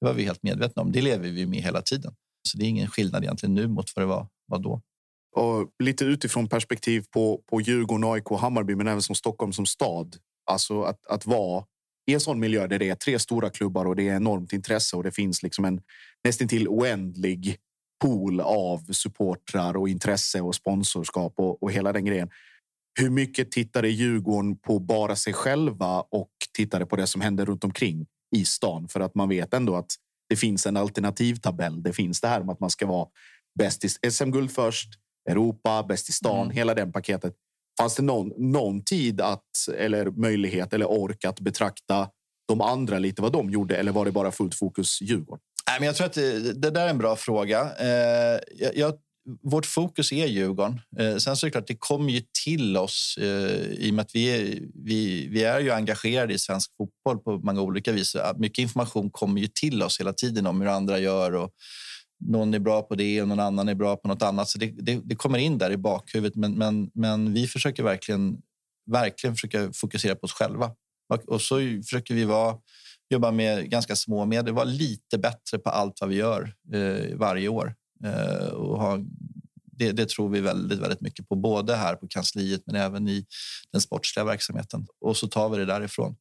det 0.01 0.05
var 0.05 0.13
vi 0.13 0.23
helt 0.23 0.43
medvetna 0.43 0.81
om. 0.81 0.91
Det 0.91 1.01
lever 1.01 1.29
vi 1.29 1.45
med 1.45 1.61
hela 1.61 1.81
tiden. 1.81 2.15
Så 2.47 2.57
det 2.57 2.65
är 2.65 2.67
ingen 2.67 2.87
skillnad 2.87 3.23
egentligen 3.23 3.55
nu 3.55 3.67
mot 3.67 3.95
vad 3.95 4.03
det 4.03 4.07
var, 4.07 4.27
var 4.45 4.59
då. 4.59 4.81
Och 5.35 5.69
lite 5.83 6.05
utifrån 6.05 6.49
perspektiv 6.49 7.05
på, 7.11 7.41
på 7.49 7.61
Djurgården, 7.61 8.03
AIK 8.03 8.31
och 8.31 8.39
Hammarby, 8.39 8.75
men 8.75 8.87
även 8.87 9.01
som 9.01 9.15
Stockholm 9.15 9.53
som 9.53 9.65
stad. 9.65 10.15
Alltså 10.45 10.81
att, 10.83 11.05
att 11.05 11.25
vara 11.25 11.65
i 12.05 12.13
en 12.13 12.19
sån 12.19 12.39
miljö 12.39 12.67
där 12.67 12.79
det 12.79 12.89
är 12.89 12.95
tre 12.95 13.19
stora 13.19 13.49
klubbar 13.49 13.85
och 13.85 13.95
det 13.95 14.09
är 14.09 14.15
enormt 14.15 14.53
intresse 14.53 14.95
och 14.95 15.03
det 15.03 15.11
finns 15.11 15.43
liksom 15.43 15.65
en 15.65 15.81
nästintill 16.23 16.67
oändlig 16.67 17.57
pool 18.01 18.39
av 18.41 18.79
supportrar 18.91 19.77
och 19.77 19.89
intresse 19.89 20.41
och 20.41 20.55
sponsorskap 20.55 21.33
och, 21.37 21.63
och 21.63 21.71
hela 21.71 21.93
den 21.93 22.05
grejen. 22.05 22.29
Hur 22.99 23.09
mycket 23.09 23.51
tittade 23.51 23.89
Djurgården 23.89 24.57
på 24.57 24.79
bara 24.79 25.15
sig 25.15 25.33
själva 25.33 26.01
och 26.01 26.31
tittade 26.57 26.85
på 26.85 26.95
det 26.95 27.07
som 27.07 27.21
händer 27.21 27.45
runt 27.45 27.63
omkring 27.63 28.05
i 28.35 28.45
stan? 28.45 28.87
För 28.87 28.99
att 28.99 29.15
man 29.15 29.29
vet 29.29 29.53
ändå 29.53 29.75
att 29.75 29.91
det 30.29 30.35
finns 30.35 30.65
en 30.65 30.77
alternativtabell. 30.77 31.83
Det 31.83 31.93
finns 31.93 32.21
det 32.21 32.27
här 32.27 32.43
med 32.43 32.53
att 32.53 32.59
man 32.59 32.69
ska 32.69 32.87
vara 32.87 33.07
bäst 33.59 33.85
i 33.85 34.11
SM-guld 34.11 34.51
först, 34.51 34.89
Europa, 35.29 35.83
bäst 35.83 36.09
i 36.09 36.11
stan, 36.11 36.41
mm. 36.41 36.55
hela 36.55 36.73
den 36.73 36.91
paketet. 36.91 37.33
Fanns 37.79 37.95
det 37.95 38.03
någon, 38.03 38.31
någon 38.37 38.83
tid 38.83 39.21
att 39.21 39.49
eller 39.77 40.05
möjlighet 40.05 40.73
eller 40.73 40.91
ork 40.91 41.25
att 41.25 41.39
betrakta 41.39 42.09
de 42.47 42.61
andra 42.61 42.99
lite 42.99 43.21
vad 43.21 43.31
de 43.31 43.49
gjorde? 43.49 43.75
Eller 43.75 43.91
var 43.91 44.05
det 44.05 44.11
bara 44.11 44.31
fullt 44.31 44.55
fokus 44.55 45.01
Djurgården? 45.01 45.41
Nej, 45.67 45.79
men 45.79 45.87
jag 45.87 45.95
tror 45.95 46.07
att 46.07 46.13
det, 46.13 46.53
det 46.53 46.69
där 46.69 46.85
är 46.85 46.89
en 46.89 46.97
bra 46.97 47.15
fråga. 47.15 47.71
Eh, 47.79 48.39
jag, 48.55 48.75
jag 48.75 48.93
vårt 49.43 49.65
fokus 49.65 50.11
är 50.11 50.27
Djurgården. 50.27 50.81
Eh, 50.99 51.15
sen 51.17 51.37
så 51.37 51.45
är 51.45 51.47
det 51.47 51.51
klart, 51.51 51.67
det 51.67 51.75
kommer 51.79 52.11
ju 52.11 52.21
till 52.43 52.77
oss 52.77 53.17
eh, 53.21 53.61
i 53.61 53.89
och 53.91 53.93
med 53.93 54.03
att 54.03 54.15
vi 54.15 54.27
är, 54.27 54.59
vi, 54.85 55.27
vi 55.27 55.43
är 55.43 55.59
ju 55.59 55.71
engagerade 55.71 56.33
i 56.33 56.39
svensk 56.39 56.71
fotboll 56.77 57.19
på 57.19 57.45
många 57.45 57.61
olika 57.61 57.91
vis. 57.91 58.15
Mycket 58.37 58.61
information 58.61 59.09
kommer 59.11 59.41
ju 59.41 59.47
till 59.47 59.83
oss 59.83 59.99
hela 59.99 60.13
tiden 60.13 60.47
om 60.47 60.61
hur 60.61 60.67
andra 60.67 60.99
gör 60.99 61.35
och 61.35 61.51
någon 62.27 62.53
är 62.53 62.59
bra 62.59 62.81
på 62.81 62.95
det 62.95 63.21
och 63.21 63.27
någon 63.27 63.39
annan 63.39 63.69
är 63.69 63.75
bra 63.75 63.95
på 63.95 64.07
något 64.07 64.21
annat. 64.21 64.49
Så 64.49 64.57
det, 64.57 64.71
det, 64.77 65.01
det 65.03 65.15
kommer 65.15 65.37
in 65.37 65.57
där 65.57 65.71
i 65.71 65.77
bakhuvudet. 65.77 66.35
Men, 66.35 66.53
men, 66.53 66.91
men 66.93 67.33
vi 67.33 67.47
försöker 67.47 67.83
verkligen, 67.83 68.37
verkligen 68.91 69.35
försöka 69.35 69.73
fokusera 69.73 70.15
på 70.15 70.25
oss 70.25 70.33
själva. 70.33 70.71
Och 71.27 71.41
så 71.41 71.55
försöker 71.83 72.13
vi 72.13 72.23
vara, 72.23 72.57
jobba 73.09 73.31
med 73.31 73.69
ganska 73.69 73.95
små 73.95 74.25
medel, 74.25 74.53
vara 74.53 74.65
lite 74.65 75.17
bättre 75.17 75.57
på 75.57 75.69
allt 75.69 76.01
vad 76.01 76.09
vi 76.09 76.15
gör 76.15 76.53
eh, 76.73 77.15
varje 77.15 77.47
år. 77.47 77.75
Eh, 78.05 78.47
och 78.47 78.79
ha, 78.79 78.99
det, 79.77 79.91
det, 79.91 80.09
tror 80.09 80.29
vi 80.29 80.41
väldigt, 80.41 80.79
väldigt 80.79 81.01
mycket 81.01 81.29
på, 81.29 81.35
både 81.35 81.75
här 81.75 81.95
på 81.95 82.07
kansliet 82.07 82.61
men 82.65 82.75
även 82.75 83.07
i 83.07 83.25
den 83.71 83.81
sportsliga 83.81 84.25
verksamheten. 84.25 84.87
Och 85.01 85.17
så 85.17 85.27
tar 85.27 85.49
vi 85.49 85.57
det 85.57 85.65
därifrån. 85.65 86.15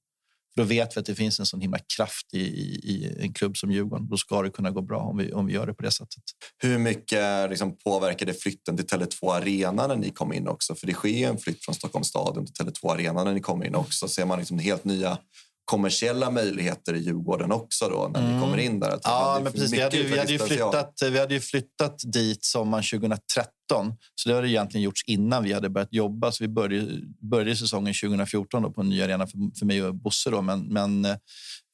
Då 0.57 0.63
vet 0.63 0.97
vi 0.97 1.01
att 1.01 1.07
det 1.07 1.15
finns 1.15 1.41
en 1.41 1.47
sån 1.47 1.61
himla 1.61 1.79
kraft 1.97 2.35
i, 2.35 2.39
i, 2.39 2.81
i, 2.85 3.17
en 3.21 3.33
klubb 3.33 3.57
som 3.57 3.71
Djurgården. 3.71 4.09
Då 4.09 4.17
ska 4.17 4.43
det 4.43 4.51
kunna 4.51 4.71
gå 4.71 4.83
bra 4.83 5.01
om 5.01 5.17
vi, 5.17 5.33
om 5.33 5.47
vi 5.47 5.53
gör 5.53 5.67
det 5.67 5.75
på 5.75 5.83
det 5.83 5.91
sättet. 5.91 6.23
Hur 6.59 6.79
mycket 6.79 7.51
liksom, 7.51 7.77
påverkade 7.79 8.35
flytten 8.35 8.77
till 8.77 8.87
Tele2 8.87 9.33
Arena 9.33 9.87
när 9.87 9.97
ni 9.97 10.11
kom 10.11 10.33
in 10.33 10.49
också? 10.49 10.75
För 10.75 10.87
det 10.87 10.95
sker 10.95 11.29
en 11.29 11.39
flytt 11.39 11.65
från 11.65 11.75
Stockholms 11.75 12.09
stadion 12.09 12.47
till 12.47 12.55
Tele2 12.55 12.93
Arena 12.93 13.25
när 13.25 13.35
ni 13.35 13.41
kommer 13.41 13.67
in 13.67 13.75
också. 13.75 14.09
Ser 14.09 14.27
man 14.27 14.39
liksom 14.39 14.59
helt 14.59 14.85
nya 14.85 15.19
kommersiella 15.65 16.31
möjligheter 16.31 16.95
i 16.95 16.99
Djurgården 16.99 17.53
också 17.53 17.89
då 17.89 18.11
när 18.13 18.21
mm. 18.21 18.35
ni 18.35 18.43
kommer 18.43 18.59
in 18.59 18.81
där? 18.81 18.99
Ja, 19.03 19.41
men 19.43 19.53
precis. 19.53 19.73
Vi 19.73 19.81
hade, 19.81 20.03
vi, 20.03 20.19
hade 20.19 20.33
ju 20.33 20.39
flyttat, 20.39 20.95
vi 21.03 21.19
hade 21.19 21.35
ju 21.35 21.41
flyttat 21.41 22.03
dit 22.13 22.45
sommaren 22.45 22.85
2013. 22.85 23.95
Så 24.15 24.29
det 24.29 24.35
hade 24.35 24.49
egentligen 24.49 24.85
gjorts 24.85 25.05
innan 25.07 25.45
vi 25.45 25.53
hade 25.53 25.71
börjat 25.71 25.93
jobba. 25.93 26.33
Så 26.33 26.45
vi 26.45 26.49
började, 26.49 27.01
började 27.31 27.57
säsongen 27.57 27.95
2014 27.95 28.63
då 28.63 28.71
på 28.71 28.81
en 28.81 28.89
ny 28.89 29.03
arena 29.03 29.27
för, 29.27 29.59
för 29.59 29.67
mig 29.67 29.83
och 29.85 29.95
Bosse. 29.95 30.31
Då. 30.31 30.43
Men, 30.43 30.61
men 30.61 31.05
eh, 31.05 31.17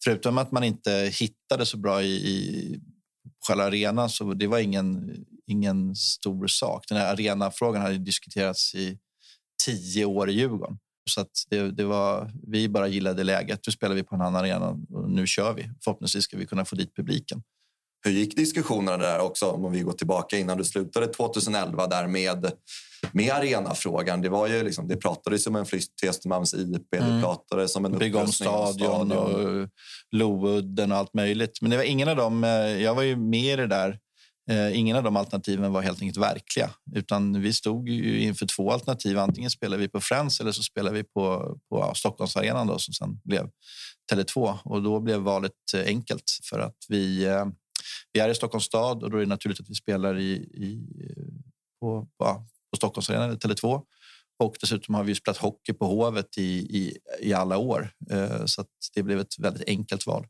förutom 0.04 0.38
att 0.38 0.52
man 0.52 0.64
inte 0.64 1.12
hittade 1.20 1.66
så 1.66 1.76
bra 1.76 2.02
i, 2.02 2.14
i 2.14 2.80
själva 3.46 3.64
arenan 3.64 4.10
så 4.10 4.34
det 4.34 4.46
var 4.46 4.58
ingen, 4.58 5.16
ingen 5.46 5.96
stor 5.96 6.46
sak. 6.46 6.84
Den 6.88 6.98
här 6.98 7.12
arenafrågan 7.12 7.82
hade 7.82 7.98
diskuterats 7.98 8.74
i 8.74 8.98
tio 9.64 10.04
år 10.04 10.30
i 10.30 10.32
Djurgården. 10.32 10.78
Så 11.08 11.24
det, 11.50 11.70
det, 11.70 11.84
var, 11.84 12.32
vi 12.46 12.68
bara 12.68 12.88
gillade 12.88 13.24
läget. 13.24 13.60
Nu 13.66 13.72
spelar 13.72 13.94
vi 13.94 14.02
på 14.02 14.14
en 14.14 14.20
annan 14.20 14.44
arena 14.44 14.68
och 14.68 15.10
nu 15.10 15.26
kör 15.26 15.52
vi. 15.52 15.70
Förhoppningsvis 15.84 16.24
ska 16.24 16.36
vi 16.36 16.46
kunna 16.46 16.64
få 16.64 16.76
dit 16.76 16.96
publiken. 16.96 17.42
Hur 18.04 18.10
gick 18.10 18.36
diskussionerna 18.36 18.96
där 18.96 19.20
också 19.20 19.46
om 19.46 19.72
vi 19.72 19.80
går 19.80 19.92
tillbaka 19.92 20.38
innan 20.38 20.58
du 20.58 20.64
slutade 20.64 21.06
2011 21.06 21.86
där 21.86 22.06
med, 22.06 22.52
med 23.12 23.32
arenafrågan? 23.32 24.22
Det 24.22 24.28
var 24.28 24.46
ju 24.46 24.62
liksom, 24.62 24.88
det 24.88 24.96
pratades 24.96 25.46
om 25.46 25.56
en 25.56 25.66
flytt 25.66 25.96
till 25.96 26.08
Östermalms 26.08 26.54
IP, 26.54 26.94
mm. 26.94 27.16
det 27.16 27.22
pratades 27.22 27.76
om 27.76 27.84
en 27.84 27.98
Bygga 27.98 28.20
om 28.20 28.32
stadion, 28.32 29.12
och 29.12 29.68
Loudden 30.10 30.92
och 30.92 30.98
allt 30.98 31.14
möjligt. 31.14 31.60
Men 31.60 31.70
det 31.70 31.76
var 31.76 31.84
ingen 31.84 32.08
av 32.08 32.16
dem. 32.16 32.44
Eh, 32.44 32.50
jag 32.82 32.94
var 32.94 33.02
ju 33.02 33.16
med 33.16 33.52
i 33.52 33.56
det 33.56 33.66
där 33.66 33.98
Eh, 34.48 34.78
ingen 34.78 34.96
av 34.96 35.02
de 35.02 35.16
alternativen 35.16 35.72
var 35.72 35.82
helt 35.82 36.02
enkelt 36.02 36.24
verkliga, 36.24 36.70
utan 36.94 37.40
vi 37.40 37.52
stod 37.52 37.88
inför 37.88 38.46
två 38.46 38.72
alternativ. 38.72 39.18
Antingen 39.18 39.50
spelar 39.50 39.78
vi 39.78 39.88
på 39.88 40.00
Friends 40.00 40.40
eller 40.40 40.52
så 40.52 40.62
spelar 40.62 40.92
vi 40.92 41.04
på, 41.04 41.56
på 41.68 41.92
Stockholmsarenan 41.94 42.66
då, 42.66 42.78
som 42.78 42.94
sen 42.94 43.20
blev 43.24 43.50
Tele2 44.12 44.58
och 44.64 44.82
då 44.82 45.00
blev 45.00 45.20
valet 45.20 45.52
eh, 45.74 45.86
enkelt 45.86 46.38
för 46.50 46.58
att 46.58 46.76
vi, 46.88 47.24
eh, 47.24 47.46
vi 48.12 48.20
är 48.20 48.28
i 48.28 48.34
Stockholms 48.34 48.64
stad 48.64 49.02
och 49.02 49.10
då 49.10 49.16
är 49.16 49.20
det 49.20 49.26
naturligt 49.26 49.60
att 49.60 49.70
vi 49.70 49.74
spelar 49.74 50.18
i, 50.18 50.32
i 50.32 50.88
på, 51.80 52.08
på, 52.18 52.24
på 52.70 52.76
Stockholmsarenan 52.76 53.28
eller 53.28 53.38
Tele2. 53.38 53.82
Och 54.38 54.56
dessutom 54.60 54.94
har 54.94 55.04
vi 55.04 55.14
spelat 55.14 55.38
hockey 55.38 55.72
på 55.72 55.86
Hovet 55.86 56.38
i, 56.38 56.42
i, 56.58 56.98
i 57.20 57.32
alla 57.32 57.58
år, 57.58 57.90
så 58.44 58.60
att 58.60 58.68
det 58.94 59.02
blev 59.02 59.20
ett 59.20 59.38
väldigt 59.38 59.68
enkelt 59.68 60.06
val. 60.06 60.26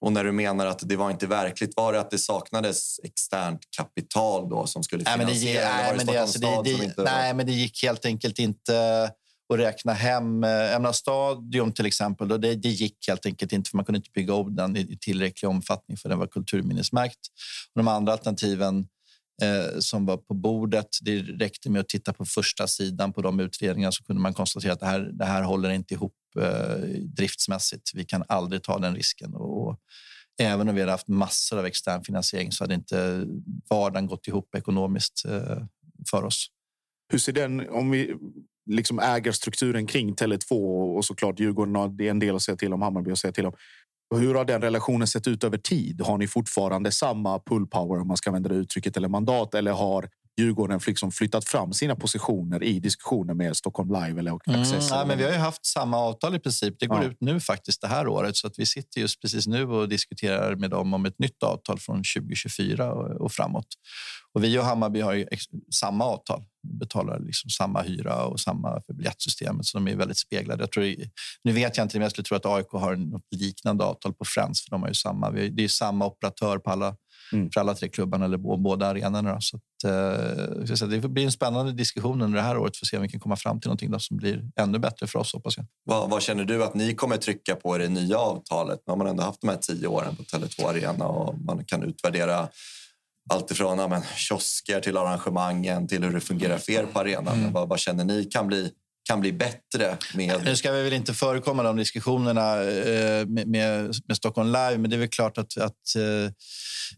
Och 0.00 0.12
när 0.12 0.24
du 0.24 0.32
menar 0.32 0.66
att 0.66 0.88
det 0.88 0.96
var 0.96 1.10
inte 1.10 1.26
verkligt, 1.26 1.72
var 1.76 1.92
det 1.92 2.00
att 2.00 2.10
det 2.10 2.18
saknades 2.18 3.00
externt 3.04 3.60
kapital 3.76 4.48
då 4.48 4.66
som 4.66 4.82
skulle 4.82 5.04
finansiera? 5.04 5.68
Nej, 5.68 5.96
men 5.96 6.06
det, 6.06 6.06
nej, 6.06 6.06
men 6.06 6.06
det, 6.06 6.20
alltså, 6.20 6.38
det, 6.38 6.60
det, 6.64 6.84
inte 6.84 7.02
nej, 7.02 7.34
men 7.34 7.46
det 7.46 7.52
gick 7.52 7.82
helt 7.82 8.04
enkelt 8.04 8.38
inte 8.38 9.04
att 9.52 9.58
räkna 9.58 9.92
hem. 9.92 10.44
Ämna 10.44 10.92
stadion 10.92 11.72
till 11.72 11.86
exempel, 11.86 12.28
då 12.28 12.38
det, 12.38 12.54
det 12.54 12.68
gick 12.68 13.08
helt 13.08 13.26
enkelt 13.26 13.52
inte 13.52 13.70
för 13.70 13.76
man 13.76 13.84
kunde 13.84 13.96
inte 13.96 14.10
bygga 14.14 14.34
om 14.34 14.56
den 14.56 14.76
i, 14.76 14.80
i 14.80 14.98
tillräcklig 15.00 15.48
omfattning 15.48 15.96
för 15.96 16.08
den 16.08 16.18
var 16.18 16.26
kulturminnesmärkt. 16.26 17.20
Och 17.74 17.78
de 17.78 17.88
andra 17.88 18.12
alternativen 18.12 18.86
eh, 19.42 19.78
som 19.78 20.06
var 20.06 20.16
på 20.16 20.34
bordet, 20.34 20.88
det 21.00 21.22
räckte 21.22 21.70
med 21.70 21.80
att 21.80 21.88
titta 21.88 22.12
på 22.12 22.24
första 22.24 22.66
sidan 22.66 23.12
på 23.12 23.22
de 23.22 23.40
utredningarna 23.40 23.92
så 23.92 24.04
kunde 24.04 24.22
man 24.22 24.34
konstatera 24.34 24.72
att 24.72 24.80
det 24.80 24.86
här, 24.86 25.00
det 25.00 25.24
här 25.24 25.42
håller 25.42 25.70
inte 25.70 25.94
ihop 25.94 26.14
eh, 26.40 26.78
driftsmässigt. 27.16 27.90
Vi 27.94 28.04
kan 28.04 28.24
aldrig 28.28 28.62
ta 28.62 28.78
den 28.78 28.94
risken. 28.94 29.34
Och, 29.34 29.80
även 30.38 30.68
om 30.68 30.74
vi 30.74 30.80
hade 30.80 30.92
haft 30.92 31.08
massor 31.08 31.58
av 31.58 31.66
extern 31.66 32.04
finansiering 32.04 32.52
så 32.52 32.64
hade 32.64 32.74
inte 32.74 33.26
vardagen 33.70 34.06
gått 34.06 34.28
ihop 34.28 34.54
ekonomiskt 34.54 35.24
eh, 35.24 35.64
för 36.10 36.24
oss. 36.24 36.46
Hur 37.12 37.18
ser 37.18 37.32
den, 37.32 37.68
om 37.68 37.90
vi 37.90 38.14
liksom 38.70 38.98
äger 38.98 39.32
strukturen 39.32 39.86
kring 39.86 40.14
Tele2 40.14 40.52
och 40.96 41.04
såklart 41.04 41.40
Djurgården 41.40 41.74
har 41.74 42.02
en 42.02 42.18
del 42.18 42.36
att 42.36 42.42
säga 42.42 42.56
till 42.56 42.72
om, 42.72 42.82
Hammarby 42.82 43.10
att 43.10 43.18
säga 43.18 43.32
till 43.32 43.46
om. 43.46 43.52
Hur 44.14 44.34
har 44.34 44.44
den 44.44 44.60
relationen 44.60 45.06
sett 45.06 45.28
ut 45.28 45.44
över 45.44 45.58
tid? 45.58 46.00
Har 46.00 46.18
ni 46.18 46.26
fortfarande 46.26 46.92
samma 46.92 47.38
pull 47.38 47.66
power 47.66 48.00
om 48.00 48.08
man 48.08 48.16
ska 48.16 48.30
använda 48.30 48.48
det 48.48 48.54
uttrycket 48.54 48.96
eller 48.96 49.08
mandat 49.08 49.54
eller 49.54 49.72
har 49.72 50.08
Djurgården 50.38 50.80
liksom 50.86 51.12
flyttat 51.12 51.44
fram 51.44 51.72
sina 51.72 51.96
positioner 51.96 52.62
i 52.62 52.80
diskussioner 52.80 53.34
med 53.34 53.56
Stockholm 53.56 53.88
Live 53.92 54.20
eller 54.20 54.34
Access? 54.36 54.72
Mm, 54.72 54.84
nej, 54.90 55.06
men 55.06 55.18
vi 55.18 55.24
har 55.24 55.30
ju 55.32 55.36
haft 55.38 55.66
samma 55.66 55.96
avtal 55.96 56.34
i 56.34 56.38
princip. 56.38 56.74
Det 56.80 56.86
går 56.86 57.02
Ja. 57.02 57.08
ut 57.10 57.16
nu 57.20 57.40
faktiskt 57.40 57.80
det 57.80 57.88
här 57.88 58.08
året 58.08 58.36
så 58.36 58.46
att 58.46 58.58
vi 58.58 58.66
sitter 58.66 59.00
just 59.00 59.20
precis 59.20 59.46
nu 59.46 59.64
och 59.64 59.88
diskuterar 59.88 60.54
med 60.56 60.70
dem 60.70 60.94
om 60.94 61.04
ett 61.06 61.18
nytt 61.18 61.42
avtal 61.42 61.78
från 61.80 61.96
2024 62.16 62.92
och, 62.92 63.20
och 63.20 63.32
framåt. 63.32 63.66
Och 64.34 64.44
vi 64.44 64.58
och 64.58 64.64
Hammarby 64.64 65.00
har 65.00 65.12
ju 65.12 65.26
ex- 65.30 65.44
samma 65.74 66.04
avtal, 66.04 66.44
betalar 66.80 67.20
liksom 67.20 67.50
samma 67.50 67.82
hyra 67.82 68.24
och 68.24 68.40
samma 68.40 68.82
för 68.86 68.92
biljettsystemet 68.94 69.66
så 69.66 69.78
de 69.78 69.88
är 69.88 69.96
väldigt 69.96 70.18
speglade. 70.18 70.62
Jag 70.62 70.72
tror, 70.72 70.94
nu 71.44 71.52
vet 71.52 71.76
jag 71.76 71.84
inte, 71.84 71.96
men 71.96 72.02
jag 72.02 72.10
skulle 72.12 72.24
tro 72.24 72.36
att 72.36 72.46
AIK 72.46 72.66
har 72.72 72.96
något 72.96 73.22
liknande 73.36 73.84
avtal 73.84 74.14
på 74.14 74.24
Friends 74.24 74.62
för 74.64 74.70
de 74.70 74.82
har 74.82 74.88
ju 74.88 74.94
samma. 74.94 75.30
vi- 75.30 75.48
Det 75.48 75.60
är 75.60 75.62
ju 75.62 75.68
samma 75.68 76.06
operatör 76.06 76.58
på 76.58 76.70
alla 76.70 76.96
för 77.54 77.60
alla 77.60 77.74
tre 77.74 77.88
klubbarna 77.88 78.24
eller 78.24 78.38
bå- 78.38 78.62
båda 78.62 78.86
arenorna. 78.86 79.40
Så 79.40 79.60
eh, 79.84 80.88
det 80.88 81.08
blir 81.08 81.24
en 81.24 81.32
spännande 81.32 81.72
diskussion 81.72 82.22
under 82.22 82.38
det 82.38 82.44
här 82.44 82.58
året 82.58 82.76
för 82.76 82.84
att 82.84 82.88
se 82.88 82.96
om 82.96 83.02
vi 83.02 83.08
kan 83.08 83.20
komma 83.20 83.36
fram 83.36 83.60
till 83.60 83.68
någonting 83.68 84.00
som 84.00 84.16
blir 84.16 84.50
ännu 84.56 84.78
bättre 84.78 85.06
för 85.06 85.18
oss, 85.18 85.32
hoppas 85.32 85.56
jag. 85.56 85.66
Vad, 85.84 86.10
vad 86.10 86.22
känner 86.22 86.44
du 86.44 86.64
att 86.64 86.74
ni 86.74 86.94
kommer 86.94 87.16
trycka 87.16 87.56
på 87.56 87.76
i 87.76 87.78
det 87.78 87.88
nya 87.88 88.18
avtalet? 88.18 88.80
Nu 88.86 88.90
har 88.90 88.96
man 88.96 89.06
ändå 89.06 89.22
haft 89.22 89.40
de 89.40 89.48
här 89.48 89.56
tio 89.56 89.86
åren 89.86 90.16
på 90.16 90.22
Tele2 90.22 90.68
Arena 90.68 91.04
och 91.04 91.38
man 91.38 91.64
kan 91.64 91.82
utvärdera 91.82 92.48
allt 93.30 93.50
ifrån 93.50 93.78
ja, 93.78 93.88
men, 93.88 94.02
kiosker 94.16 94.80
till 94.80 94.96
arrangemangen 94.96 95.88
till 95.88 96.04
hur 96.04 96.12
det 96.12 96.20
fungerar 96.20 96.58
för 96.58 96.72
er 96.72 96.86
på 96.92 97.00
arenan. 97.00 97.42
Men 97.42 97.52
Vad, 97.52 97.68
vad 97.68 97.78
känner 97.78 98.04
ni 98.04 98.24
kan 98.24 98.46
bli, 98.46 98.70
kan 99.08 99.20
bli 99.20 99.32
bättre 99.32 99.96
med... 100.14 100.44
Nu 100.44 100.56
ska 100.56 100.72
vi 100.72 100.82
väl 100.82 100.92
inte 100.92 101.14
förekomma 101.14 101.62
de 101.62 101.76
diskussionerna 101.76 102.62
eh, 102.62 103.26
med, 103.26 103.48
med, 103.48 103.94
med 104.06 104.16
Stockholm 104.16 104.48
Live, 104.48 104.78
men 104.78 104.90
det 104.90 104.96
är 104.96 105.00
väl 105.00 105.08
klart 105.08 105.38
att, 105.38 105.56
att 105.58 105.96
eh, 105.96 106.32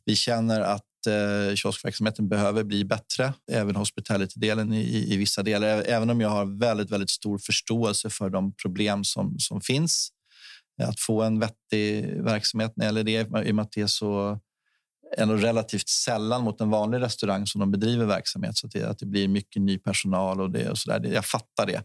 vi 0.04 0.16
känner 0.16 0.60
att 0.60 0.84
eh, 1.06 1.54
kioskverksamheten 1.54 2.28
behöver 2.28 2.64
bli 2.64 2.84
bättre. 2.84 3.34
Även 3.52 3.76
hospitality-delen 3.76 4.72
i, 4.72 5.14
i, 5.14 5.16
vissa 5.16 5.42
delar. 5.42 5.84
Även 5.86 6.10
om 6.10 6.20
jag 6.20 6.28
har 6.28 6.58
väldigt, 6.58 6.90
väldigt 6.90 7.10
stor 7.10 7.38
förståelse 7.38 8.10
för 8.10 8.30
de 8.30 8.54
problem 8.54 9.04
som, 9.04 9.38
som 9.38 9.60
finns. 9.60 10.08
Eh, 10.82 10.88
att 10.88 11.00
få 11.00 11.22
en 11.22 11.38
vettig 11.38 12.04
verksamhet 12.22 12.72
när 12.76 12.84
det 12.84 12.86
gäller 12.86 13.04
det, 13.04 13.48
i 13.48 13.50
och 13.50 13.54
med 13.54 13.62
att 13.62 13.72
det 13.72 13.80
är 13.80 13.86
så 13.86 14.40
ändå 15.16 15.36
relativt 15.36 15.88
sällan 15.88 16.42
mot 16.42 16.60
en 16.60 16.70
vanlig 16.70 17.00
restaurang 17.00 17.46
som 17.46 17.60
de 17.60 17.70
bedriver 17.70 18.06
verksamhet. 18.06 18.56
Så 18.56 18.66
att 18.66 18.72
det, 18.72 18.84
att 18.84 18.98
det 18.98 19.06
blir 19.06 19.28
mycket 19.28 19.62
ny 19.62 19.78
personal 19.78 20.40
och, 20.40 20.50
det 20.50 20.70
och 20.70 20.78
så 20.78 20.90
där. 20.90 21.12
Jag 21.12 21.24
fattar 21.24 21.66
det. 21.66 21.82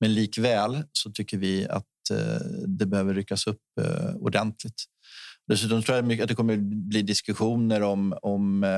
Men 0.00 0.14
likväl 0.14 0.82
så 0.92 1.10
tycker 1.10 1.38
vi 1.38 1.66
att 1.68 1.84
eh, 2.10 2.40
det 2.66 2.86
behöver 2.86 3.14
ryckas 3.14 3.46
upp 3.46 3.62
eh, 3.80 4.14
ordentligt. 4.14 4.84
Dessutom 5.48 5.82
tror 5.82 5.96
jag 5.96 6.20
att 6.22 6.28
det 6.28 6.34
kommer 6.34 6.56
bli 6.88 7.02
diskussioner 7.02 7.82
om, 7.82 8.18
om 8.22 8.64
eh, 8.64 8.70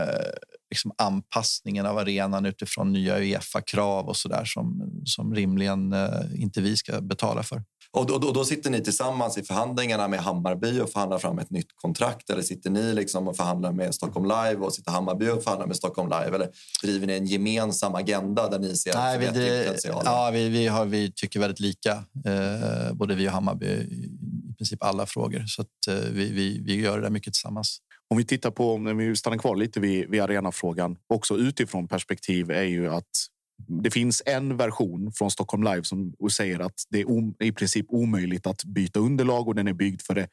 liksom 0.70 0.92
anpassningen 0.98 1.86
av 1.86 1.98
arenan 1.98 2.46
utifrån 2.46 2.92
nya 2.92 3.18
Uefa-krav 3.18 4.08
och 4.08 4.16
så 4.16 4.28
där 4.28 4.44
som, 4.44 4.90
som 5.04 5.34
rimligen 5.34 5.92
eh, 5.92 6.08
inte 6.34 6.60
vi 6.60 6.76
ska 6.76 7.00
betala 7.00 7.42
för. 7.42 7.62
Och 7.92 8.06
då, 8.06 8.18
då, 8.18 8.32
då 8.32 8.44
sitter 8.44 8.70
ni 8.70 8.80
tillsammans 8.80 9.38
i 9.38 9.42
förhandlingarna 9.42 10.08
med 10.08 10.20
Hammarby 10.20 10.80
och 10.80 10.90
förhandlar 10.90 11.18
fram 11.18 11.38
ett 11.38 11.50
nytt 11.50 11.76
kontrakt? 11.76 12.30
Eller 12.30 12.42
sitter 12.42 12.70
ni 12.70 12.94
liksom 12.94 13.28
och 13.28 13.36
förhandlar 13.36 13.72
med 13.72 13.94
Stockholm 13.94 14.24
Live 14.24 14.56
och 14.56 14.74
sitter 14.74 14.90
Hammarby 14.90 15.28
och 15.28 15.42
förhandlar 15.42 15.66
med 15.66 15.76
Stockholm 15.76 16.08
Live? 16.08 16.36
Eller 16.36 16.48
driver 16.82 17.06
ni 17.06 17.12
en 17.12 17.26
gemensam 17.26 17.94
agenda 17.94 18.48
där 18.48 18.58
ni 18.58 18.76
ser 18.76 18.94
Nej, 18.94 19.18
vi, 19.18 19.26
förbättringspotential? 19.26 20.02
ja, 20.04 20.30
vi, 20.32 20.48
vi, 20.48 20.66
har, 20.66 20.84
vi 20.84 21.12
tycker 21.12 21.40
väldigt 21.40 21.60
lika, 21.60 21.90
eh, 22.26 22.92
både 22.92 23.14
vi 23.14 23.28
och 23.28 23.32
Hammarby, 23.32 23.86
princip 24.60 24.82
alla 24.82 25.06
frågor. 25.06 25.44
Så 25.46 25.62
att, 25.62 25.88
eh, 25.88 26.10
vi, 26.10 26.32
vi, 26.32 26.62
vi 26.64 26.80
gör 26.80 26.96
det 26.96 27.02
där 27.02 27.10
mycket 27.10 27.32
tillsammans. 27.32 27.78
Om 28.10 28.18
vi 28.18 28.24
tittar 28.24 28.50
på, 28.50 28.74
om 28.74 28.96
vi 28.96 29.16
stannar 29.16 29.38
kvar 29.38 29.56
lite 29.56 29.80
vid, 29.80 30.10
vid 30.10 30.20
arenafrågan, 30.20 30.96
också 31.08 31.36
utifrån 31.36 31.88
perspektiv 31.88 32.50
är 32.50 32.62
ju 32.62 32.88
att 32.88 33.26
det 33.68 33.90
finns 33.90 34.22
en 34.26 34.56
version 34.56 35.12
från 35.12 35.30
Stockholm 35.30 35.62
Live 35.62 35.84
som 35.84 36.12
säger 36.32 36.60
att 36.60 36.74
det 36.90 37.00
är 37.00 37.10
om, 37.10 37.34
i 37.40 37.52
princip 37.52 37.86
omöjligt 37.88 38.46
att 38.46 38.64
byta 38.64 39.00
underlag 39.00 39.48
och 39.48 39.54
den 39.54 39.68
är 39.68 39.72
byggd 39.72 40.02
för 40.02 40.14
det 40.14 40.28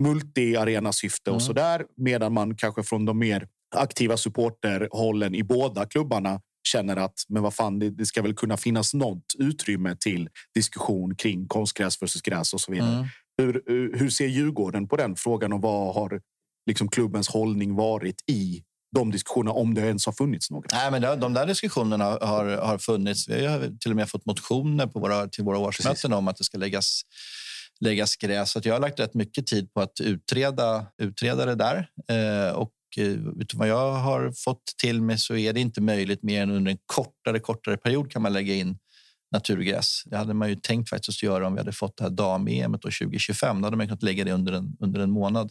multi-arena 0.00 0.92
syfte 0.92 1.30
och 1.30 1.36
Mm. 1.36 1.46
så 1.46 1.52
där. 1.52 1.84
Medan 1.96 2.32
man 2.32 2.56
kanske 2.56 2.82
från 2.82 3.04
de 3.04 3.18
mer 3.18 3.48
aktiva 3.76 4.16
supporterhållen 4.16 5.34
i 5.34 5.42
båda 5.42 5.86
klubbarna 5.86 6.40
känner 6.68 6.96
att 6.96 7.14
men 7.28 7.42
vad 7.42 7.54
fan, 7.54 7.78
det, 7.78 7.90
det 7.90 8.06
ska 8.06 8.22
väl 8.22 8.34
kunna 8.34 8.56
finnas 8.56 8.94
något 8.94 9.24
utrymme 9.38 9.96
till 10.00 10.28
diskussion 10.54 11.14
kring 11.16 11.48
konstgräs 11.48 12.02
versus 12.02 12.22
gräs 12.22 12.54
och 12.54 12.60
så 12.60 12.72
vidare. 12.72 12.94
Mm. 12.94 13.06
Hur, 13.42 13.62
hur 13.98 14.10
ser 14.10 14.26
Djurgården 14.26 14.88
på 14.88 14.96
den 14.96 15.16
frågan 15.16 15.52
och 15.52 15.62
vad 15.62 15.94
har 15.94 16.20
liksom 16.66 16.88
klubbens 16.88 17.28
hållning 17.28 17.74
varit 17.74 18.30
i 18.30 18.62
de 18.94 19.10
diskussionerna 19.10 19.52
om 19.52 19.74
det 19.74 19.80
ens 19.80 20.06
har 20.06 20.12
funnits 20.12 20.50
några? 20.50 20.66
Nej, 20.72 20.90
men 20.90 21.20
de 21.20 21.34
där 21.34 21.46
diskussionerna 21.46 22.04
har, 22.04 22.44
har 22.44 22.78
funnits. 22.78 23.28
Vi 23.28 23.46
har 23.46 23.78
till 23.80 23.90
och 23.90 23.96
med 23.96 24.10
fått 24.10 24.26
motioner 24.26 24.86
på 24.86 25.00
våra, 25.00 25.28
till 25.28 25.44
våra 25.44 25.58
årsmöten 25.58 26.12
om 26.12 26.28
att 26.28 26.36
det 26.36 26.44
ska 26.44 26.58
läggas, 26.58 27.02
läggas 27.80 28.16
gräs. 28.16 28.50
Så 28.50 28.58
att 28.58 28.64
jag 28.64 28.74
har 28.74 28.80
lagt 28.80 29.00
rätt 29.00 29.14
mycket 29.14 29.46
tid 29.46 29.72
på 29.72 29.80
att 29.80 30.00
utreda, 30.00 30.86
utreda 31.02 31.46
det 31.46 31.54
där. 31.54 31.88
Eh, 32.08 32.52
och 32.52 32.72
eh, 32.96 33.06
utifrån 33.40 33.58
vad 33.58 33.68
jag 33.68 33.92
har 33.92 34.32
fått 34.32 34.62
till 34.82 35.02
mig 35.02 35.18
så 35.18 35.36
är 35.36 35.52
det 35.52 35.60
inte 35.60 35.80
möjligt 35.80 36.22
mer 36.22 36.42
än 36.42 36.50
under 36.50 36.70
en 36.70 36.78
kortare, 36.86 37.40
kortare 37.40 37.76
period 37.76 38.10
kan 38.10 38.22
man 38.22 38.32
lägga 38.32 38.54
in 38.54 38.78
naturgräs. 39.32 40.02
Det 40.06 40.16
hade 40.16 40.34
man 40.34 40.48
ju 40.48 40.54
tänkt 40.56 40.88
faktiskt 40.90 41.18
att 41.18 41.22
göra 41.22 41.46
om 41.46 41.52
vi 41.54 41.58
hade 41.60 41.72
fått 41.72 41.96
det 41.96 42.04
här 42.04 42.10
dam-EM 42.10 42.72
2025. 42.78 43.60
Då 43.60 43.66
hade 43.66 43.76
man 43.76 43.86
kunnat 43.86 44.02
lägga 44.02 44.24
det 44.24 44.32
under 44.32 44.52
en, 44.52 44.76
under 44.80 45.00
en 45.00 45.10
månad. 45.10 45.50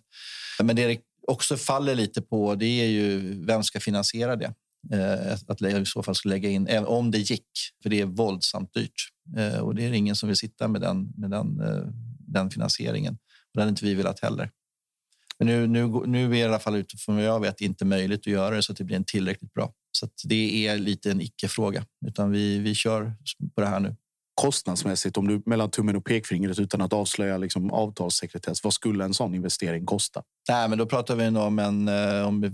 Men 0.63 0.75
det 0.75 0.87
det 0.87 0.99
också 1.27 1.57
faller 1.57 1.95
lite 1.95 2.21
på 2.21 2.55
det 2.55 2.65
är 2.65 2.87
ju 2.87 3.33
vem 3.45 3.63
ska 3.63 3.79
finansiera 3.79 4.35
det. 4.35 4.53
Eh, 4.93 5.33
att- 5.47 5.61
i 5.61 5.85
så 5.85 6.03
fall 6.03 6.15
ska 6.15 6.29
lägga 6.29 6.49
in, 6.49 6.67
om 6.85 7.11
det 7.11 7.17
gick, 7.17 7.47
för 7.83 7.89
det 7.89 8.01
är 8.01 8.05
våldsamt 8.05 8.73
dyrt. 8.73 9.09
Eh, 9.37 9.59
och 9.59 9.75
det 9.75 9.85
är 9.85 9.91
ingen 9.93 10.15
som 10.15 10.27
vill 10.29 10.35
sitta 10.37 10.67
med 10.67 10.81
den, 10.81 11.13
med 11.17 11.29
den, 11.29 11.59
eh, 11.61 11.83
den 12.27 12.49
finansieringen. 12.49 13.13
Och 13.13 13.51
det 13.53 13.61
hade 13.61 13.69
inte 13.69 13.85
vi 13.85 13.93
velat 13.93 14.19
heller. 14.19 14.51
Men 15.39 15.47
nu, 15.47 15.67
nu, 15.67 15.87
nu 16.05 16.25
är 16.25 16.29
det 16.29 16.37
i 16.37 16.43
alla 16.43 16.59
fall 16.59 16.75
utifrån 16.75 17.15
vad 17.15 17.25
jag 17.25 17.39
vet 17.39 17.61
inte 17.61 17.85
möjligt 17.85 18.19
att 18.19 18.27
göra 18.27 18.55
det 18.55 18.63
så 18.63 18.71
att 18.71 18.77
det 18.77 18.83
blir 18.83 18.95
en 18.95 19.03
tillräckligt 19.03 19.53
bra. 19.53 19.73
Så 19.91 20.07
det 20.23 20.67
är 20.67 20.77
lite 20.77 21.11
en 21.11 21.21
icke-fråga, 21.21 21.85
utan 22.07 22.31
vi, 22.31 22.59
vi 22.59 22.75
kör 22.75 23.13
på 23.55 23.61
det 23.61 23.67
här 23.67 23.79
nu. 23.79 23.95
Kostnadsmässigt, 24.41 25.17
om 25.17 25.27
du 25.27 25.41
mellan 25.45 25.69
tummen 25.71 25.95
och 25.95 26.05
pekfingret 26.05 26.59
utan 26.59 26.81
att 26.81 26.93
avslöja 26.93 27.37
liksom 27.37 27.71
avtalssekretess, 27.71 28.63
vad 28.63 28.73
skulle 28.73 29.03
en 29.05 29.13
sån 29.13 29.35
investering 29.35 29.85
kosta? 29.85 30.23
Nej, 30.49 30.69
men 30.69 30.77
då 30.77 30.85
pratar 30.85 31.15
vi 31.15 31.31
nog 31.31 31.43
om 31.43 31.59
en... 31.59 31.87
eh, 31.87 32.27
Om, 32.27 32.43
eh, 32.43 32.51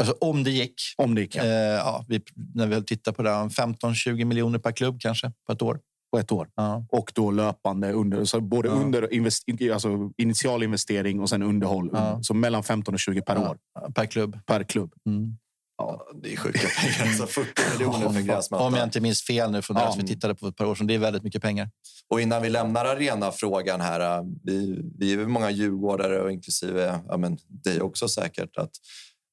alltså 0.00 0.16
om 0.20 0.44
det 0.44 0.50
gick. 0.50 0.74
Om 0.96 1.14
det 1.14 1.20
gick, 1.20 1.36
ja. 1.36 1.44
Eh, 1.44 1.50
ja, 1.50 2.04
vi, 2.08 2.22
när 2.54 2.66
vi 2.66 2.84
tittar 2.84 3.12
på 3.12 3.22
det, 3.22 3.30
här, 3.30 3.48
15-20 3.48 4.24
miljoner 4.24 4.58
per 4.58 4.72
klubb 4.72 5.00
kanske 5.00 5.32
på 5.46 5.52
ett 5.52 5.62
år. 5.62 5.80
På 6.12 6.18
ett 6.18 6.32
år. 6.32 6.48
Ja. 6.54 6.86
Och 6.88 7.12
då 7.14 7.30
löpande 7.30 7.92
under, 7.92 8.24
så 8.24 8.40
både 8.40 8.68
Ja. 8.68 8.74
under 8.74 9.14
invest, 9.14 9.44
alltså 9.72 10.10
initial 10.16 10.62
investering 10.62 11.20
och 11.20 11.28
sen 11.28 11.42
underhåll. 11.42 11.90
Ja. 11.92 12.18
Så 12.22 12.34
mellan 12.34 12.62
15 12.62 12.94
och 12.94 13.00
20 13.00 13.22
per 13.22 13.34
Ja, 13.36 13.50
år. 13.50 13.58
Per 13.94 14.06
klubb. 14.06 14.38
Per 14.46 14.62
klubb. 14.64 14.92
Mm. 15.06 15.36
Ja, 15.78 16.06
det 16.22 16.32
är 16.32 16.36
sjuka 16.36 16.58
pengar. 16.80 17.08
Alltså 17.10 17.26
40 17.26 17.62
miljoner 17.78 18.08
för 18.12 18.20
gräsmatta. 18.20 18.64
Om 18.64 18.74
jag 18.74 18.84
inte 18.84 19.00
minns 19.00 19.22
fel 19.22 19.50
nu 19.50 19.62
från 19.62 19.76
Ja. 19.76 19.86
det 19.86 19.92
som 19.92 20.00
vi 20.02 20.08
tittade 20.08 20.34
på 20.34 20.38
för 20.38 20.48
ett 20.48 20.56
par 20.56 20.64
år 20.64 20.74
sedan. 20.74 20.86
Det 20.86 20.94
är 20.94 20.98
väldigt 20.98 21.22
mycket 21.22 21.42
pengar. 21.42 21.70
Och 22.08 22.20
innan 22.20 22.42
vi 22.42 22.48
lämnar 22.50 22.84
arenafrågan 22.84 23.80
här. 23.80 24.18
äh, 24.18 24.24
Vi, 24.44 24.80
vi 24.98 25.12
är 25.12 25.26
många 25.26 25.50
djurgårdare 25.50 26.20
och 26.20 26.32
inklusive 26.32 27.00
ja, 27.08 27.16
men 27.16 27.38
dig 27.48 27.80
också 27.80 28.08
säkert. 28.08 28.56
att 28.56 28.70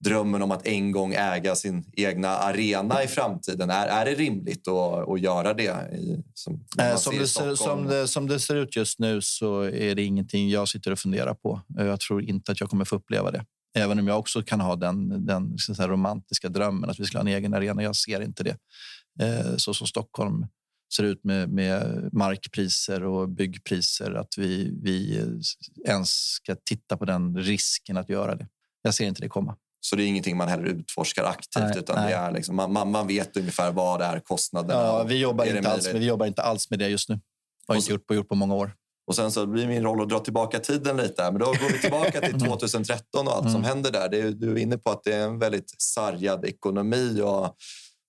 Drömmen 0.05 0.41
om 0.41 0.51
att 0.51 0.67
en 0.67 0.91
gång 0.91 1.13
äga 1.13 1.55
sin 1.55 1.85
egna 1.93 2.27
arena 2.29 3.03
i 3.03 3.07
framtiden. 3.07 3.69
Är, 3.69 3.87
är 3.87 4.05
det 4.05 4.13
rimligt 4.13 4.67
att, 4.67 5.09
att 5.09 5.21
göra 5.21 5.53
det? 5.53 5.93
I, 5.97 6.23
som, 6.33 6.65
Eh, 6.79 6.95
Som 6.95 7.17
det, 7.17 7.27
ser, 7.27 7.55
som, 7.55 7.85
det, 7.87 8.07
som 8.07 8.27
det 8.27 8.39
ser 8.39 8.55
ut 8.55 8.75
just 8.75 8.99
nu 8.99 9.21
så 9.21 9.61
är 9.61 9.95
det 9.95 10.03
ingenting 10.03 10.49
jag 10.49 10.67
sitter 10.69 10.91
och 10.91 10.99
funderar 10.99 11.33
på. 11.33 11.61
Eh, 11.79 11.85
Jag 11.85 11.99
tror 11.99 12.23
inte 12.23 12.51
att 12.51 12.59
jag 12.59 12.69
kommer 12.69 12.85
få 12.85 12.95
uppleva 12.95 13.31
det. 13.31 13.45
Även 13.77 13.99
om 13.99 14.07
jag 14.07 14.19
också 14.19 14.41
kan 14.43 14.61
ha 14.61 14.75
den, 14.75 15.25
den 15.25 15.57
så 15.57 15.73
romantiska 15.87 16.49
drömmen 16.49 16.89
att 16.89 16.99
vi 16.99 17.05
ska 17.05 17.17
ha 17.17 17.21
en 17.21 17.27
egen 17.27 17.53
arena. 17.53 17.83
Jag 17.83 17.95
ser 17.95 18.21
inte 18.21 18.43
det. 18.43 18.57
Eh, 19.21 19.55
Så 19.57 19.73
som 19.73 19.87
Stockholm 19.87 20.47
ser 20.95 21.03
ut 21.03 21.23
med, 21.23 21.49
med 21.49 22.09
markpriser 22.13 23.03
och 23.03 23.29
byggpriser. 23.29 24.11
Att 24.13 24.37
vi, 24.37 24.79
vi 24.83 25.23
ens 25.87 26.09
ska 26.09 26.55
titta 26.65 26.97
på 26.97 27.05
den 27.05 27.37
risken 27.37 27.97
att 27.97 28.09
göra 28.09 28.35
det. 28.35 28.47
Jag 28.81 28.93
ser 28.93 29.05
inte 29.05 29.21
det 29.21 29.29
komma. 29.29 29.55
Så 29.89 29.95
det 29.95 30.03
är 30.03 30.07
ingenting 30.07 30.37
man 30.37 30.47
heller 30.47 30.63
utforskar 30.65 31.23
aktivt 31.23 31.63
Nej, 31.63 31.77
utan 31.77 31.95
nej. 31.95 32.09
det 32.09 32.15
är 32.17 32.31
liksom, 32.31 32.55
man, 32.55 32.73
man, 32.73 32.91
man 32.91 33.07
vet 33.07 33.37
ungefär 33.37 33.71
vad 33.71 33.99
det 33.99 34.05
är 34.05 34.19
kostnaderna. 34.19 34.81
Ja, 34.81 35.03
vi, 35.03 35.17
jobbar 35.19 35.45
inte 35.45 35.69
alls, 35.71 35.85
med- 35.93 35.99
vi 36.01 36.05
jobbar 36.07 36.25
inte 36.25 36.41
alls 36.41 36.69
med 36.69 36.79
det 36.79 36.87
just 36.87 37.09
nu. 37.09 37.19
Har 37.67 37.75
inte 37.75 37.91
gjort 37.91 38.07
på, 38.07 38.15
gjort 38.15 38.29
på 38.29 38.35
många 38.35 38.55
år. 38.55 38.73
Och 39.07 39.15
sen 39.15 39.31
så 39.31 39.45
blir 39.45 39.67
min 39.67 39.83
roll 39.83 40.01
att 40.01 40.09
dra 40.09 40.19
tillbaka 40.19 40.59
tiden 40.59 40.97
lite. 40.97 41.23
Men 41.31 41.39
då 41.39 41.45
går 41.45 41.71
vi 41.73 41.79
tillbaka 41.79 42.21
till 42.21 42.39
2013 42.45 43.27
och 43.27 43.33
allt 43.33 43.43
som 43.51 43.55
Mm. 43.55 43.63
händer 43.63 43.91
där. 43.91 44.09
Det 44.09 44.19
är, 44.19 44.31
du 44.31 44.51
är 44.51 44.57
inne 44.57 44.77
på 44.77 44.91
att 44.91 45.03
det 45.03 45.13
är 45.13 45.23
en 45.23 45.39
väldigt 45.39 45.75
sargad 45.81 46.45
ekonomi. 46.45 47.21
Och 47.21 47.55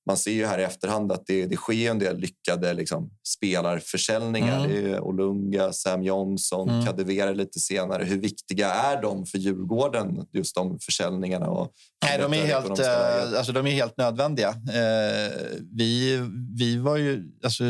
man 0.06 0.16
ser 0.16 0.30
ju 0.32 0.46
här 0.46 0.58
i 0.58 0.62
efterhand 0.62 1.12
att 1.12 1.26
det, 1.26 1.46
det 1.46 1.56
sker 1.56 1.90
en 1.90 1.98
del 1.98 2.18
lyckade 2.18 2.74
liksom, 2.74 3.10
spelarförsäljningar. 3.28 4.64
Mm. 4.64 4.70
Det 4.70 4.90
är 4.90 5.00
Olunga, 5.00 5.72
Sam 5.72 6.02
Johnson, 6.02 6.68
Mm. 6.68 6.86
Kadewere 6.86 7.34
lite 7.34 7.60
senare. 7.60 8.04
Hur 8.04 8.20
viktiga 8.20 8.70
är 8.72 9.02
de 9.02 9.26
för 9.26 9.38
Djurgården, 9.38 10.26
just 10.32 10.54
de 10.54 10.78
försäljningarna? 10.78 11.46
Och 11.46 11.72
Nej, 12.04 12.18
de 12.18 12.32
är, 12.34 12.46
helt, 12.46 12.68
läget? 12.68 12.86
eh, 13.32 13.38
alltså, 13.38 13.52
de 13.52 13.66
är 13.66 13.70
helt 13.70 13.96
nödvändiga. 13.96 14.48
Eh, 14.48 15.32
vi, 15.76 16.20
vi 16.58 16.76
var 16.76 16.96
ju, 16.96 17.24
alltså, 17.44 17.64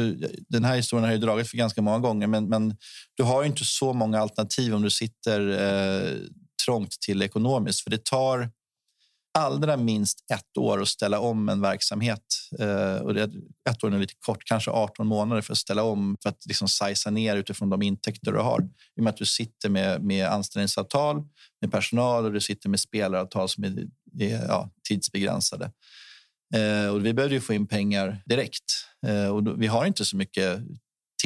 den 0.49 0.65
här 0.65 0.77
historien 0.77 1.05
har 1.05 1.13
ju 1.13 1.19
dragit 1.19 1.49
för 1.51 1.57
ganska 1.57 1.83
många 1.83 1.99
gånger, 1.99 2.27
men, 2.27 2.49
men 2.49 2.77
du 3.17 3.23
har 3.23 3.43
ju 3.43 3.49
inte 3.49 3.65
så 3.65 3.93
många 3.93 4.21
alternativ 4.21 4.75
om 4.75 4.83
du 4.83 4.91
sitter 4.91 5.49
eh, 5.51 6.13
trångt 6.65 6.91
till 7.01 7.23
ekonomiskt. 7.23 7.81
För 7.81 7.91
det 7.91 8.05
tar 8.05 8.51
allra 9.37 9.77
minst 9.77 10.19
ett 10.33 10.59
år 10.59 10.83
att 10.83 10.89
ställa 10.89 11.21
om 11.21 11.49
en 11.49 11.61
verksamhet. 11.61 12.21
Eh, 12.59 12.97
och 12.97 13.15
det, 13.15 13.31
ett 13.71 13.85
år 13.85 13.95
är 13.95 13.99
lite 13.99 14.15
kort, 14.19 14.45
kanske 14.45 14.71
18 14.71 15.07
månader 15.07 15.43
för 15.43 15.53
att 15.53 15.59
ställa 15.59 15.83
om 15.83 16.17
för 16.23 16.29
att 16.29 16.47
liksom 16.47 16.69
sajsa 16.69 17.11
ner 17.11 17.37
utifrån 17.37 17.71
de 17.71 17.83
intäkter 17.83 18.33
du 18.33 18.39
har. 18.39 18.61
I 18.97 19.01
och 19.01 19.05
med 19.05 19.11
att 19.11 19.17
du 19.17 19.27
sitter 19.27 19.69
med, 19.69 20.03
med 20.03 20.27
anställningsavtal 20.27 21.25
med 21.61 21.73
personal 21.73 22.25
och 22.25 22.33
du 22.33 22.41
sitter 22.41 22.69
med 22.69 22.81
spelaravtal 22.81 23.49
som 23.49 23.65
är, 23.65 23.87
är 24.21 24.47
ja, 24.49 24.71
tidsbegränsade. 24.89 25.71
Eh, 26.55 26.89
och 26.95 27.07
vi 27.07 27.15
behövde 27.15 27.35
ju 27.35 27.41
få 27.41 27.55
in 27.55 27.67
pengar 27.67 28.23
direkt. 28.27 28.65
Eh, 29.07 29.29
och 29.29 29.43
då, 29.43 29.53
vi 29.53 29.67
har 29.67 29.87
inte 29.87 30.05
så 30.05 30.17
mycket 30.17 30.61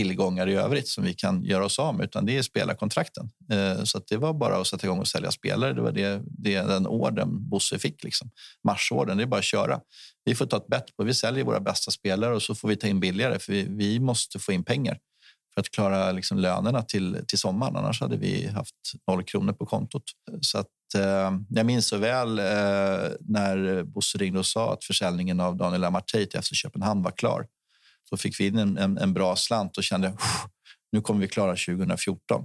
tillgångar 0.00 0.48
i 0.48 0.54
övrigt 0.54 0.88
som 0.88 1.04
vi 1.04 1.14
kan 1.14 1.44
göra 1.44 1.64
oss 1.64 1.78
av 1.78 1.94
med, 1.94 2.04
utan 2.04 2.26
det 2.26 2.38
är 2.38 2.42
spelarkontrakten. 2.42 3.30
Eh, 3.52 3.84
så 3.84 3.98
att 3.98 4.06
det 4.06 4.16
var 4.16 4.32
bara 4.32 4.56
att 4.56 4.66
sätta 4.66 4.86
igång 4.86 4.98
och 4.98 5.08
sälja 5.08 5.30
spelare. 5.30 5.72
Det 5.72 5.80
var 5.80 5.92
det, 5.92 6.22
det 6.24 6.60
den 6.60 6.86
orden 6.86 7.48
Bosse 7.48 7.78
fick. 7.78 8.04
Liksom. 8.04 8.30
Marsorden, 8.64 9.16
det 9.16 9.22
är 9.22 9.26
bara 9.26 9.38
att 9.38 9.44
köra. 9.44 9.80
Vi 10.24 10.34
får 10.34 10.46
ta 10.46 10.56
ett 10.56 10.66
bett 10.66 10.96
på 10.96 11.04
Vi 11.04 11.14
säljer 11.14 11.44
våra 11.44 11.60
bästa 11.60 11.90
spelare 11.90 12.34
och 12.34 12.42
så 12.42 12.54
får 12.54 12.68
vi 12.68 12.76
ta 12.76 12.86
in 12.86 13.00
billigare, 13.00 13.38
för 13.38 13.52
vi, 13.52 13.66
vi 13.68 14.00
måste 14.00 14.38
få 14.38 14.52
in 14.52 14.64
pengar 14.64 14.98
för 15.54 15.60
att 15.60 15.70
klara 15.70 16.12
liksom, 16.12 16.38
lönerna 16.38 16.82
till, 16.82 17.18
till 17.28 17.38
sommaren. 17.38 17.76
Annars 17.76 18.00
hade 18.00 18.16
vi 18.16 18.46
haft 18.46 18.92
noll 19.08 19.22
kronor 19.24 19.52
på 19.52 19.66
kontot. 19.66 20.04
Så 20.40 20.58
att, 20.58 20.94
eh, 20.94 21.30
jag 21.48 21.66
minns 21.66 21.88
så 21.88 21.96
väl 21.96 22.38
eh, 22.38 22.44
när 23.20 23.82
Bosse 23.82 24.18
ringde 24.18 24.38
och 24.38 24.46
sa 24.46 24.72
att 24.72 24.84
försäljningen 24.84 25.40
av 25.40 25.56
Daniel 25.56 25.84
Amartey 25.84 26.26
till 26.26 26.42
FC 26.42 26.50
Köpenhamn 26.54 27.02
var 27.02 27.10
klar. 27.10 27.46
Då 28.10 28.16
fick 28.16 28.40
vi 28.40 28.46
in 28.46 28.58
en, 28.58 28.78
en, 28.78 28.98
en 28.98 29.14
bra 29.14 29.36
slant 29.36 29.76
och 29.76 29.84
kände 29.84 30.16
nu 30.92 31.00
kommer 31.00 31.20
vi 31.20 31.28
klara 31.28 31.50
2014 31.50 32.44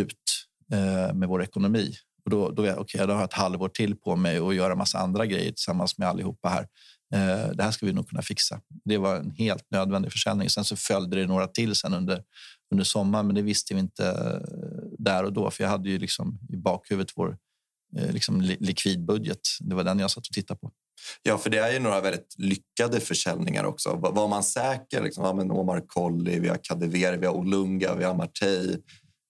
ut 0.00 0.46
eh, 0.72 1.14
med 1.14 1.28
vår 1.28 1.42
ekonomi. 1.42 1.94
Och 2.24 2.30
då, 2.30 2.50
då, 2.50 2.76
okay, 2.76 3.06
då 3.06 3.12
har 3.12 3.20
jag 3.20 3.28
ett 3.28 3.32
halvår 3.32 3.68
till 3.68 3.96
på 3.96 4.16
mig 4.16 4.38
att 4.38 4.54
göra 4.54 4.74
massa 4.74 4.98
andra 4.98 5.26
grejer 5.26 5.52
tillsammans 5.52 5.98
med 5.98 6.08
allihopa 6.08 6.48
här. 6.48 6.68
Eh, 7.14 7.50
det 7.54 7.62
här 7.62 7.70
ska 7.70 7.86
vi 7.86 7.92
nog 7.92 8.08
kunna 8.08 8.22
fixa. 8.22 8.60
Det 8.84 8.98
var 8.98 9.16
en 9.16 9.30
helt 9.30 9.70
nödvändig 9.70 10.12
försäljning. 10.12 10.50
Sen 10.50 10.64
så 10.64 10.76
följde 10.76 11.16
det 11.16 11.26
några 11.26 11.46
till 11.46 11.74
sen 11.74 11.94
under, 11.94 12.22
under 12.72 12.84
sommaren, 12.84 13.26
men 13.26 13.34
det 13.34 13.42
visste 13.42 13.74
vi 13.74 13.80
inte 13.80 14.06
eh, 14.08 14.48
där 14.98 15.24
och 15.24 15.32
då. 15.32 15.50
För 15.50 15.64
jag 15.64 15.70
hade 15.70 15.88
ju 15.88 15.98
liksom 15.98 16.38
i 16.48 16.56
bakhuvudet 16.56 17.12
vår 17.16 17.38
eh, 17.96 18.12
liksom 18.12 18.40
li- 18.40 18.56
likvidbudget. 18.60 19.40
Det 19.60 19.74
var 19.74 19.84
den 19.84 19.98
jag 19.98 20.10
satt 20.10 20.26
och 20.26 20.32
tittade 20.32 20.60
på. 20.60 20.72
Ja, 21.22 21.38
för 21.38 21.50
det 21.50 21.58
är 21.58 21.72
ju 21.72 21.78
några 21.78 22.00
väldigt 22.00 22.34
lyckade 22.38 23.00
försäljningar 23.00 23.64
också. 23.64 23.94
Var, 23.94 24.28
man 24.28 24.42
säker? 24.42 25.02
Liksom, 25.02 25.24
ja, 25.24 25.32
men 25.32 25.50
Omar 25.50 25.82
Colley, 25.86 26.40
vi 26.40 26.48
har 26.48 26.58
Kadewere, 26.62 27.16
vi 27.16 27.26
har 27.26 27.34
Olunga, 27.34 27.94
vi 27.94 28.04
har 28.04 28.14
Martey, 28.14 28.76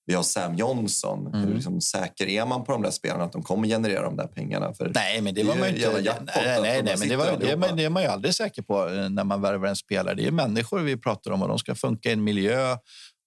vi 0.07 0.15
har 0.15 0.23
Sam 0.23 0.55
Johnson. 0.55 1.27
Mm. 1.27 1.41
Hur 1.41 1.55
liksom, 1.55 1.81
säker 1.81 2.27
är 2.29 2.47
man 2.47 2.65
på 2.65 2.73
de 2.73 2.83
där 2.83 2.91
spelarna 2.91 3.25
att 3.25 3.33
de 3.33 3.43
kommer 3.43 3.69
generera 3.69 4.03
de 4.03 4.17
där 4.17 4.27
pengarna? 4.27 4.75
För 4.75 4.93
Nej, 4.95 5.21
men 5.21 5.35
det 5.35 5.45
var 5.45 5.57
man 5.57 5.69
ju 5.69 5.75
inte. 5.77 5.93
Nej, 5.93 6.03
nej, 6.27 6.57
de 6.57 6.63
nej, 6.63 6.97
men 6.99 7.09
det, 7.09 7.17
var, 7.17 7.25
sitter 7.25 7.39
det, 7.47 7.51
är 7.53 7.57
man- 7.57 7.77
det 7.77 7.85
är 7.85 7.91
man 7.91 8.03
ju 8.03 8.09
aldrig 8.09 8.35
säker 8.35 8.63
på 8.63 8.89
eh, 8.89 9.09
när 9.11 9.25
man 9.25 9.41
värvar 9.43 9.69
en 9.69 9.77
spelare. 9.77 10.15
Det 10.15 10.27
är 10.27 10.31
människor 10.31 10.81
vi 10.81 10.97
pratar 10.97 11.31
om 11.31 11.43
och 11.43 11.49
de 11.49 11.59
ska 11.59 11.75
funka 11.75 12.09
i 12.09 12.13
en 12.13 12.25
miljö 12.25 12.77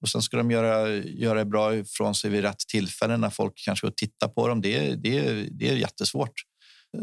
och 0.02 0.10
sen 0.10 0.22
ska 0.22 0.38
de 0.38 0.52
göra, 0.52 0.90
göra 0.96 1.46
bra 1.46 1.76
ifrån 1.76 2.16
sig 2.16 2.30
vid 2.30 2.42
rätt 2.42 2.60
tillfälle 2.72 3.18
när 3.18 3.30
folk 3.30 3.54
kanske 3.66 3.92
tittar 3.96 4.28
på 4.28 4.48
dem. 4.48 4.62
Det, 4.62 4.96
det, 4.96 5.22
det 5.52 5.70
är 5.70 5.76
jättesvårt. 5.76 6.32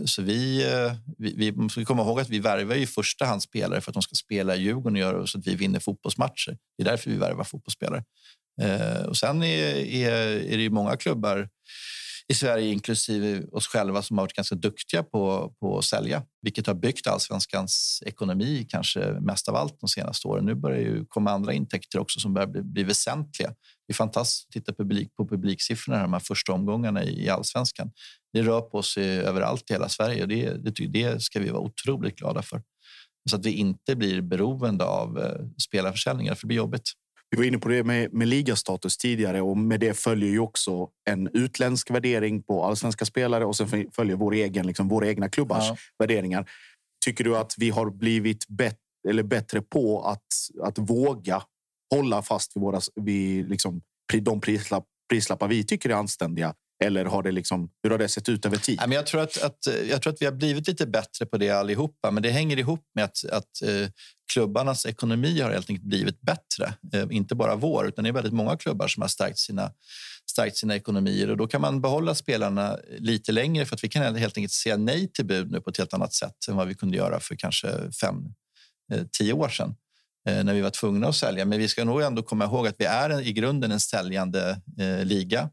Så 0.06 0.22
vi, 0.22 0.72
eh, 0.72 0.92
vi, 1.18 1.34
vi 1.36 1.52
måste 1.52 1.84
komma 1.84 2.02
ihåg 2.02 2.20
att 2.20 2.28
vi 2.28 2.38
värvar 2.38 2.74
ju 2.74 2.82
i 2.82 2.86
första 2.86 3.24
hand 3.24 3.42
spelare 3.42 3.80
för 3.80 3.90
att 3.90 3.94
de 3.94 4.02
ska 4.02 4.14
spela 4.14 4.56
i 4.56 4.62
Djurgården 4.62 4.92
och 4.92 5.00
göra 5.00 5.26
så 5.26 5.38
att 5.38 5.46
vi 5.46 5.54
vinner 5.54 5.80
fotbollsmatcher. 5.80 6.56
Det 6.78 6.82
är 6.82 6.84
därför 6.84 7.10
vi 7.10 7.16
värvar 7.16 7.44
fotbollsspelare. 7.44 8.04
Eh, 8.62 9.02
och 9.06 9.16
sen 9.16 9.42
är, 9.42 9.76
är, 9.76 10.12
är 10.52 10.56
det 10.56 10.62
ju 10.62 10.70
många 10.70 10.96
klubbar 10.96 11.48
i 12.28 12.34
Sverige, 12.34 12.72
inklusive 12.72 13.46
oss 13.52 13.66
själva, 13.66 14.02
som 14.02 14.18
har 14.18 14.24
varit 14.24 14.32
ganska 14.32 14.54
duktiga 14.54 15.02
på, 15.02 15.54
på 15.60 15.78
att 15.78 15.84
sälja, 15.84 16.22
vilket 16.42 16.66
har 16.66 16.74
byggt 16.74 17.06
allsvenskans 17.06 18.02
ekonomi 18.06 18.66
kanske 18.68 19.00
mest 19.20 19.48
av 19.48 19.56
allt 19.56 19.80
de 19.80 19.88
senaste 19.88 20.28
åren. 20.28 20.44
Nu 20.44 20.54
börjar 20.54 20.80
ju 20.80 21.04
komma 21.08 21.30
andra 21.30 21.52
intäkter 21.52 21.98
också 21.98 22.20
som 22.20 22.34
börjar 22.34 22.46
bli, 22.46 22.62
bli 22.62 22.82
väsentliga. 22.82 23.48
Det 23.86 23.92
är 23.92 23.94
fantastiskt 23.94 24.48
att 24.48 24.52
titta 24.52 24.72
publik, 24.72 25.14
på 25.16 25.28
publiksiffrorna 25.28 26.02
de 26.02 26.12
här 26.12 26.20
första 26.20 26.52
omgångarna 26.52 27.04
i, 27.04 27.24
i 27.24 27.28
allsvenskan. 27.28 27.90
Det 28.32 28.42
rör 28.42 28.60
på 28.60 28.82
sig 28.82 29.18
överallt 29.18 29.70
i 29.70 29.72
hela 29.72 29.88
Sverige 29.88 30.22
och 30.22 30.28
det, 30.28 30.50
det, 30.50 30.86
det 30.86 31.22
ska 31.22 31.40
vi 31.40 31.50
vara 31.50 31.62
otroligt 31.62 32.16
glada 32.16 32.42
för. 32.42 32.62
Så 33.30 33.36
att 33.36 33.46
vi 33.46 33.52
inte 33.52 33.96
blir 33.96 34.20
beroende 34.20 34.84
av 34.84 35.18
eh, 35.18 35.46
spelarförsäljningar, 35.62 36.34
för 36.34 36.42
det 36.42 36.46
blir 36.46 36.56
jobbigt. 36.56 36.92
Vi 37.34 37.36
var 37.38 37.44
inne 37.44 37.58
på 37.58 37.68
det 37.68 37.84
med, 37.84 38.12
med 38.12 38.28
ligastatus 38.28 38.96
tidigare 38.96 39.40
och 39.40 39.56
med 39.56 39.80
det 39.80 39.94
följer 39.94 40.30
ju 40.30 40.38
också 40.38 40.88
en 41.10 41.28
utländsk 41.32 41.90
värdering 41.90 42.42
på 42.42 42.64
allsvenska 42.64 43.04
spelare 43.04 43.44
och 43.44 43.56
sen 43.56 43.90
följer 43.92 44.16
vår 44.16 44.34
egen, 44.34 44.66
liksom 44.66 44.88
våra 44.88 45.08
egna 45.08 45.28
klubbars 45.28 45.68
Ja. 45.68 45.76
värderingar. 45.98 46.50
Tycker 47.04 47.24
du 47.24 47.36
att 47.36 47.54
vi 47.58 47.70
har 47.70 47.90
blivit 47.90 48.48
bet, 48.48 48.78
eller 49.08 49.22
bättre 49.22 49.60
på 49.60 50.02
att, 50.02 50.26
att 50.62 50.78
våga 50.78 51.42
hålla 51.94 52.22
fast 52.22 52.56
vid, 52.56 52.62
våra, 52.62 52.80
vid 52.94 53.48
liksom, 53.50 53.82
de 54.22 54.40
prislapp, 54.40 54.84
prislappar 55.10 55.48
vi 55.48 55.64
tycker 55.64 55.90
är 55.90 55.94
anständiga? 55.94 56.54
Eller 56.82 57.04
har 57.04 57.22
det 57.22 57.32
liksom, 57.32 57.70
hur 57.82 57.90
har 57.90 57.98
det 57.98 58.08
sett 58.08 58.28
ut 58.28 58.46
över 58.46 58.56
tid? 58.56 58.80
Jag, 58.88 59.06
tror 59.06 59.20
att, 59.20 59.42
att, 59.42 59.66
eh, 59.66 59.74
jag 59.74 60.02
tror 60.02 60.12
att 60.12 60.22
vi 60.22 60.26
har 60.26 60.32
blivit 60.32 60.68
lite 60.68 60.86
bättre 60.86 61.26
på 61.26 61.38
det 61.38 61.50
allihopa, 61.50 62.10
men 62.10 62.22
det 62.22 62.30
hänger 62.30 62.58
ihop 62.58 62.84
med 62.94 63.04
att, 63.04 63.24
att 63.24 63.62
eh, 63.62 63.88
klubbarnas 64.32 64.86
ekonomi 64.86 65.40
har 65.40 65.50
helt 65.50 65.70
enkelt 65.70 65.88
blivit 65.88 66.20
bättre. 66.20 66.74
Eh, 66.92 67.06
inte 67.10 67.34
bara 67.34 67.54
vår, 67.54 67.88
utan 67.88 68.04
det 68.04 68.10
är 68.10 68.12
väldigt 68.12 68.32
många 68.32 68.56
klubbar 68.56 68.88
som 68.88 69.00
har 69.00 69.08
stärkt 69.08 69.38
sina, 69.38 69.72
stärkt 70.30 70.56
sina 70.56 70.76
ekonomier 70.76 71.30
och 71.30 71.36
då 71.36 71.46
kan 71.46 71.60
man 71.60 71.80
behålla 71.80 72.14
spelarna 72.14 72.78
lite 72.98 73.32
längre 73.32 73.66
för 73.66 73.74
att 73.74 73.84
vi 73.84 73.88
kan 73.88 74.16
helt 74.16 74.36
enkelt 74.36 74.52
säga 74.52 74.76
nej 74.76 75.12
till 75.12 75.26
bud 75.26 75.50
nu 75.50 75.60
på 75.60 75.70
ett 75.70 75.78
helt 75.78 75.94
annat 75.94 76.12
sätt 76.12 76.48
än 76.48 76.56
vad 76.56 76.68
vi 76.68 76.74
kunde 76.74 76.96
göra 76.96 77.20
för 77.20 77.34
kanske 77.36 77.92
fem, 78.00 78.16
tio 79.18 79.32
år 79.32 79.48
sedan 79.48 79.74
när 80.26 80.54
vi 80.54 80.60
var 80.60 80.70
tvungna 80.70 81.08
att 81.08 81.16
sälja. 81.16 81.44
Men 81.44 81.58
vi 81.58 81.68
ska 81.68 81.84
nog 81.84 82.02
ändå 82.02 82.22
komma 82.22 82.44
ihåg 82.44 82.66
att 82.66 82.74
vi 82.78 82.84
är 82.84 83.20
i 83.20 83.32
grunden 83.32 83.72
en 83.72 83.80
säljande 83.80 84.60
liga 85.04 85.50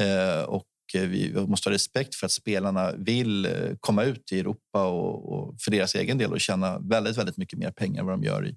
Eh, 0.00 0.42
och 0.42 0.66
vi 0.92 1.32
måste 1.48 1.68
ha 1.68 1.74
respekt 1.74 2.14
för 2.14 2.26
att 2.26 2.32
spelarna 2.32 2.92
vill 2.92 3.46
eh, 3.46 3.52
komma 3.80 4.04
ut 4.04 4.32
i 4.32 4.40
Europa 4.40 4.86
och, 4.86 5.32
och 5.32 5.60
för 5.60 5.70
deras 5.70 5.94
egen 5.94 6.18
del 6.18 6.32
och 6.32 6.40
tjäna 6.40 6.78
väldigt, 6.78 7.16
väldigt 7.16 7.36
mycket 7.36 7.58
mer 7.58 7.70
pengar 7.70 8.00
än 8.00 8.06
vad 8.06 8.14
de 8.14 8.24
gör 8.24 8.46
i, 8.46 8.56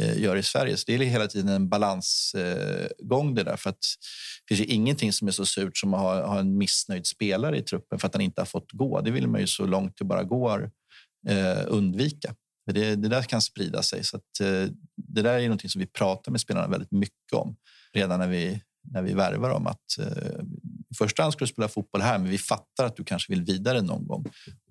eh, 0.00 0.22
gör 0.22 0.36
i 0.36 0.42
Sverige. 0.42 0.76
Så 0.76 0.84
det 0.86 0.94
är 0.94 0.98
hela 0.98 1.26
tiden 1.26 1.48
en 1.48 1.68
balansgång 1.68 3.34
det 3.34 3.42
där. 3.42 3.56
För 3.56 3.70
att 3.70 3.80
det 4.48 4.54
finns 4.54 4.68
ju 4.68 4.74
ingenting 4.74 5.12
som 5.12 5.28
är 5.28 5.32
så 5.32 5.46
surt 5.46 5.78
som 5.78 5.94
att 5.94 6.00
ha, 6.00 6.26
ha 6.26 6.38
en 6.38 6.58
missnöjd 6.58 7.06
spelare 7.06 7.58
i 7.58 7.62
truppen 7.62 7.98
för 7.98 8.06
att 8.06 8.14
han 8.14 8.22
inte 8.22 8.40
har 8.40 8.46
fått 8.46 8.72
gå. 8.72 9.00
Det 9.00 9.10
vill 9.10 9.28
man 9.28 9.40
ju 9.40 9.46
så 9.46 9.66
långt 9.66 9.96
det 9.98 10.04
bara 10.04 10.22
går 10.22 10.70
undvika. 11.66 12.34
För 12.64 12.72
det, 12.72 12.94
det 12.94 13.08
där 13.08 13.22
kan 13.22 13.42
sprida 13.42 13.82
sig. 13.82 14.04
Så 14.04 14.16
att, 14.16 14.22
det 14.96 15.22
där 15.22 15.32
är 15.32 15.38
ju 15.38 15.46
någonting 15.46 15.70
som 15.70 15.80
vi 15.80 15.86
pratar 15.86 16.32
med 16.32 16.40
spelarna 16.40 16.68
väldigt 16.68 16.92
mycket 16.92 17.32
om 17.32 17.56
redan 17.92 18.18
när 18.18 18.28
vi, 18.28 18.62
när 18.92 19.02
vi 19.02 19.14
värvar 19.14 19.50
dem. 19.50 19.66
Att, 19.66 19.98
första 20.96 21.22
hand 21.22 21.32
ska 21.32 21.44
du 21.44 21.48
spela 21.48 21.68
fotboll 21.68 22.00
här, 22.00 22.18
men 22.18 22.30
vi 22.30 22.38
fattar 22.38 22.84
att 22.84 22.96
du 22.96 23.04
kanske 23.04 23.32
vill 23.32 23.42
vidare 23.42 23.82
någon 23.82 24.06
gång. 24.06 24.24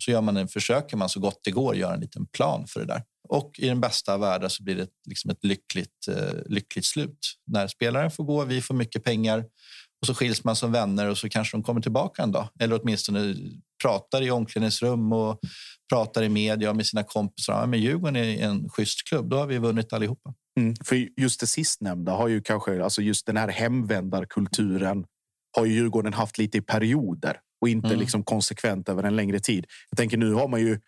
Så 0.03 0.11
gör 0.11 0.21
man 0.21 0.38
en, 0.38 0.47
försöker 0.47 0.97
man 0.97 1.09
så 1.09 1.19
gott 1.19 1.39
det 1.43 1.51
går 1.51 1.76
göra 1.76 1.93
en 1.93 1.99
liten 1.99 2.26
plan 2.26 2.67
för 2.67 2.80
det 2.80 2.86
där. 2.86 3.03
Och 3.30 3.51
i 3.57 3.67
den 3.67 3.82
bästa 3.82 4.13
av 4.13 4.19
världar 4.19 4.47
så 4.47 4.63
blir 4.63 4.76
det 4.76 4.88
liksom 5.07 5.32
ett 5.32 5.43
lyckligt, 5.43 6.07
eh, 6.09 6.34
lyckligt 6.45 6.86
slut. 6.86 7.17
När 7.47 7.67
spelaren 7.67 8.11
får 8.11 8.23
gå, 8.23 8.43
vi 8.43 8.61
får 8.61 8.76
mycket 8.76 9.03
pengar 9.03 9.45
och 10.01 10.07
så 10.07 10.13
skiljs 10.13 10.43
man 10.43 10.55
som 10.55 10.71
vänner 10.71 11.09
och 11.09 11.17
så 11.17 11.30
kanske 11.30 11.57
de 11.57 11.63
kommer 11.63 11.82
tillbaka 11.82 12.23
en 12.23 12.32
dag. 12.32 12.49
Eller 12.59 12.80
åtminstone 12.82 13.36
pratar 13.84 14.21
i 14.21 14.32
omklädningsrum 14.32 15.13
och 15.13 15.39
pratar 15.89 16.23
i 16.23 16.30
media 16.30 16.73
med 16.73 16.86
sina 16.86 17.03
kompisar. 17.03 17.53
Ja, 17.53 17.65
men 17.65 17.80
Djurgården 17.80 18.15
är 18.15 18.45
en 18.45 18.69
schysst 18.69 19.09
klubb, 19.09 19.30
då 19.30 19.38
har 19.38 19.47
vi 19.47 19.57
vunnit 19.57 19.93
allihopa. 19.93 20.34
Mm, 20.59 20.76
för 20.84 21.07
just 21.21 21.39
det 21.39 21.47
sistnämnda 21.47 22.11
har 22.11 22.28
ju 22.28 22.41
kanske, 22.41 22.84
alltså 22.84 23.01
just 23.01 23.26
den 23.26 23.38
här 23.38 23.47
hemvändarkulturen 23.47 25.05
har 25.56 25.66
ju 25.66 25.74
Djurgården 25.74 26.14
haft 26.14 26.38
lite 26.38 26.58
i 26.58 26.62
perioder 26.62 27.38
och 27.62 27.70
inte 27.70 27.88
Mm. 27.88 27.99
liksom 27.99 28.24
konsekvent 28.24 28.89
över 28.89 29.03
en 29.03 29.16
längre 29.16 29.39
tid. 29.39 29.66
Jag 29.89 29.97
tänker 29.97 30.18
nu 30.18 30.34
har 30.34 30.47
man 30.47 30.62
ju 30.62 30.80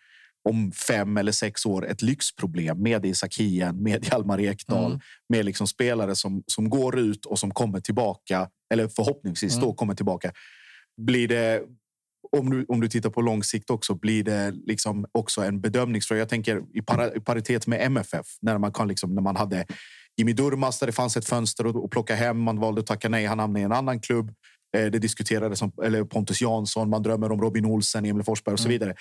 om 0.48 0.72
fem 0.72 1.16
eller 1.16 1.32
sex 1.32 1.66
år 1.66 1.86
ett 1.86 2.02
lyxproblem 2.02 2.82
med 2.82 3.06
Isak 3.06 3.34
Hien, 3.36 3.82
med 3.82 4.04
Hjalmar 4.10 4.40
Ekdal, 4.40 4.86
Mm. 4.92 5.00
med 5.28 5.44
liksom 5.44 5.66
spelare 5.66 6.14
som, 6.14 6.42
som 6.46 6.70
går 6.70 6.98
ut 6.98 7.26
och 7.26 7.38
som 7.38 7.50
kommer 7.50 7.80
tillbaka, 7.80 8.48
eller 8.72 8.88
förhoppningsvis 8.88 9.52
Mm. 9.54 9.64
då 9.66 9.72
kommer 9.74 9.94
tillbaka. 9.94 10.32
Blir 11.00 11.28
det, 11.28 11.62
om 12.36 12.50
du, 12.50 12.64
om 12.68 12.80
du 12.80 12.88
tittar 12.88 13.10
på 13.10 13.20
lång 13.22 13.42
sikt 13.42 13.70
också 13.70 13.94
blir 13.94 14.24
det 14.24 14.50
liksom 14.66 15.06
också 15.12 15.42
en 15.42 15.60
bedömningsfråga. 15.60 16.18
Jag 16.18 16.28
tänker 16.28 16.62
i, 16.74 16.82
para, 16.82 17.14
i 17.14 17.20
paritet 17.20 17.66
med 17.66 17.82
MFF 17.82 18.26
när 18.42 18.58
man 18.58 18.72
kan 18.72 18.88
liksom 18.88 19.14
när 19.14 19.22
man 19.22 19.36
hade 19.36 19.66
Jimmy 20.16 20.32
Durmaz 20.32 20.78
där 20.78 20.86
det 20.86 20.92
fanns 20.92 21.16
ett 21.16 21.24
fönster 21.28 21.64
att, 21.64 21.76
att 21.84 21.90
plocka 21.90 22.14
hem. 22.14 22.40
Man 22.40 22.60
valde 22.60 22.80
att 22.80 22.86
tacka 22.86 23.08
nej. 23.08 23.26
Han 23.26 23.38
hamnade 23.38 23.60
i 23.60 23.64
en 23.64 23.72
annan 23.72 24.00
klubb. 24.00 24.32
Eh, 24.76 24.86
det 24.86 24.98
diskuterades 24.98 25.62
om 25.62 25.72
eller 25.84 26.04
Pontus 26.04 26.40
Jansson. 26.40 26.90
Man 26.90 27.02
drömmer 27.02 27.32
om 27.32 27.40
Robin 27.40 27.64
Olsen, 27.64 28.04
Emil 28.04 28.24
Forsberg 28.24 28.52
och 28.52 28.58
så 28.60 28.68
Mm. 28.68 28.72
vidare. 28.72 28.94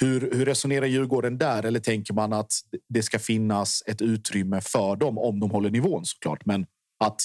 Hur, 0.00 0.20
hur 0.34 0.44
resonerar 0.44 0.86
Djurgården 0.86 1.38
där? 1.38 1.62
Eller 1.62 1.80
tänker 1.80 2.14
man 2.14 2.32
att 2.32 2.52
det 2.88 3.02
ska 3.02 3.18
finnas 3.18 3.82
ett 3.86 4.02
utrymme 4.02 4.60
för 4.60 4.96
dem 4.96 5.18
om 5.18 5.40
de 5.40 5.50
håller 5.50 5.70
nivån 5.70 6.04
såklart, 6.04 6.46
men 6.46 6.66
att 7.04 7.20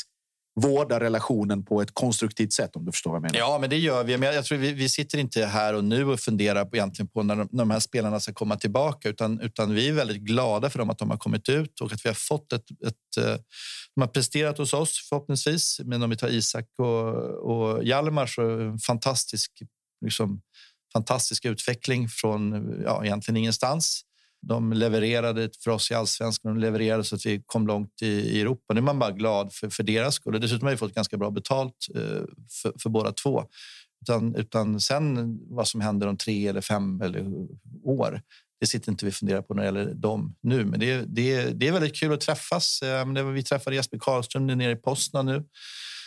vårda 0.55 0.99
relationen 0.99 1.65
på 1.65 1.81
ett 1.81 1.93
konstruktivt 1.93 2.53
sätt 2.53 2.75
om 2.75 2.85
du 2.85 2.91
förstår 2.91 3.11
vad 3.11 3.17
jag 3.17 3.21
menar. 3.21 3.37
Ja, 3.37 3.57
men 3.61 3.69
det 3.69 3.77
gör 3.77 4.03
vi. 4.03 4.17
Men 4.17 4.35
jag 4.35 4.45
tror 4.45 4.57
vi, 4.57 4.73
vi 4.73 4.89
sitter 4.89 5.17
inte 5.17 5.45
här 5.45 5.73
och 5.73 5.83
nu 5.83 6.05
och 6.05 6.19
funderar 6.19 6.65
på, 6.65 6.75
egentligen 6.75 7.07
på 7.07 7.23
när 7.23 7.35
de, 7.35 7.47
när 7.51 7.59
de 7.59 7.71
här 7.71 7.79
spelarna 7.79 8.19
ska 8.19 8.33
komma 8.33 8.55
tillbaka, 8.55 9.09
utan, 9.09 9.39
utan 9.39 9.73
vi 9.73 9.89
är 9.89 9.93
väldigt 9.93 10.21
glada 10.21 10.69
för 10.69 10.79
dem 10.79 10.89
att 10.89 10.97
de 10.97 11.09
har 11.09 11.17
kommit 11.17 11.49
ut 11.49 11.81
och 11.81 11.93
att 11.93 12.05
vi 12.05 12.09
har 12.09 12.15
fått 12.15 12.53
ett... 12.53 12.65
ett 12.87 13.25
eh, 13.25 13.35
de 13.95 14.01
har 14.01 14.07
presterat 14.07 14.57
hos 14.57 14.73
oss 14.73 15.07
förhoppningsvis, 15.09 15.81
men 15.83 16.03
om 16.03 16.09
vi 16.09 16.15
tar 16.15 16.27
Isak 16.27 16.65
och, 16.77 17.15
och 17.51 17.83
Hjalmar 17.83 18.25
så 18.25 18.41
är 18.41 18.57
det 18.57 18.63
en 18.63 18.79
fantastisk, 18.79 19.51
liksom, 20.05 20.41
fantastisk 20.93 21.45
utveckling 21.45 22.09
från 22.09 22.75
ja, 22.85 23.05
egentligen 23.05 23.37
ingenstans. 23.37 24.01
De 24.41 24.73
levererade 24.73 25.49
för 25.63 25.71
oss 25.71 25.91
i 25.91 25.93
allsvenskan. 25.93 26.53
De 26.53 26.61
levererade 26.61 27.03
så 27.03 27.15
att 27.15 27.25
vi 27.25 27.43
kom 27.45 27.67
långt 27.67 28.01
i, 28.01 28.07
i 28.07 28.41
Europa. 28.41 28.73
Nu 28.73 28.79
är 28.79 28.83
man 28.83 28.99
bara 28.99 29.11
glad 29.11 29.53
för, 29.53 29.69
för 29.69 29.83
deras 29.83 30.15
skull. 30.15 30.35
Och 30.35 30.41
dessutom 30.41 30.65
har 30.65 30.71
vi 30.71 30.77
fått 30.77 30.95
ganska 30.95 31.17
bra 31.17 31.31
betalt 31.31 31.87
eh, 31.95 32.23
för, 32.61 32.73
för 32.79 32.89
båda 32.89 33.11
två. 33.11 33.43
Utan, 34.01 34.35
utan 34.35 34.79
sen 34.79 35.39
vad 35.49 35.67
som 35.67 35.81
händer 35.81 36.07
om 36.07 36.17
tre 36.17 36.47
eller 36.47 36.61
fem 36.61 37.01
eller 37.01 37.47
år, 37.83 38.21
det 38.59 38.67
sitter 38.67 38.91
inte 38.91 39.05
vi 39.05 39.11
och 39.11 39.15
funderar 39.15 39.41
på 39.41 39.53
när 39.53 39.61
det 39.61 39.65
gäller 39.65 39.93
dem 39.93 40.35
nu. 40.41 40.65
Men 40.65 40.79
det, 40.79 41.01
det, 41.07 41.45
det 41.45 41.67
är 41.67 41.71
väldigt 41.71 41.95
kul 41.95 42.13
att 42.13 42.21
träffas. 42.21 42.81
Eh, 42.81 43.23
vi 43.23 43.43
träffade 43.43 43.75
Jesper 43.75 43.97
Karlström 43.97 44.47
nere 44.47 44.71
i 44.71 44.75
Poznan 44.75 45.25
nu 45.25 45.43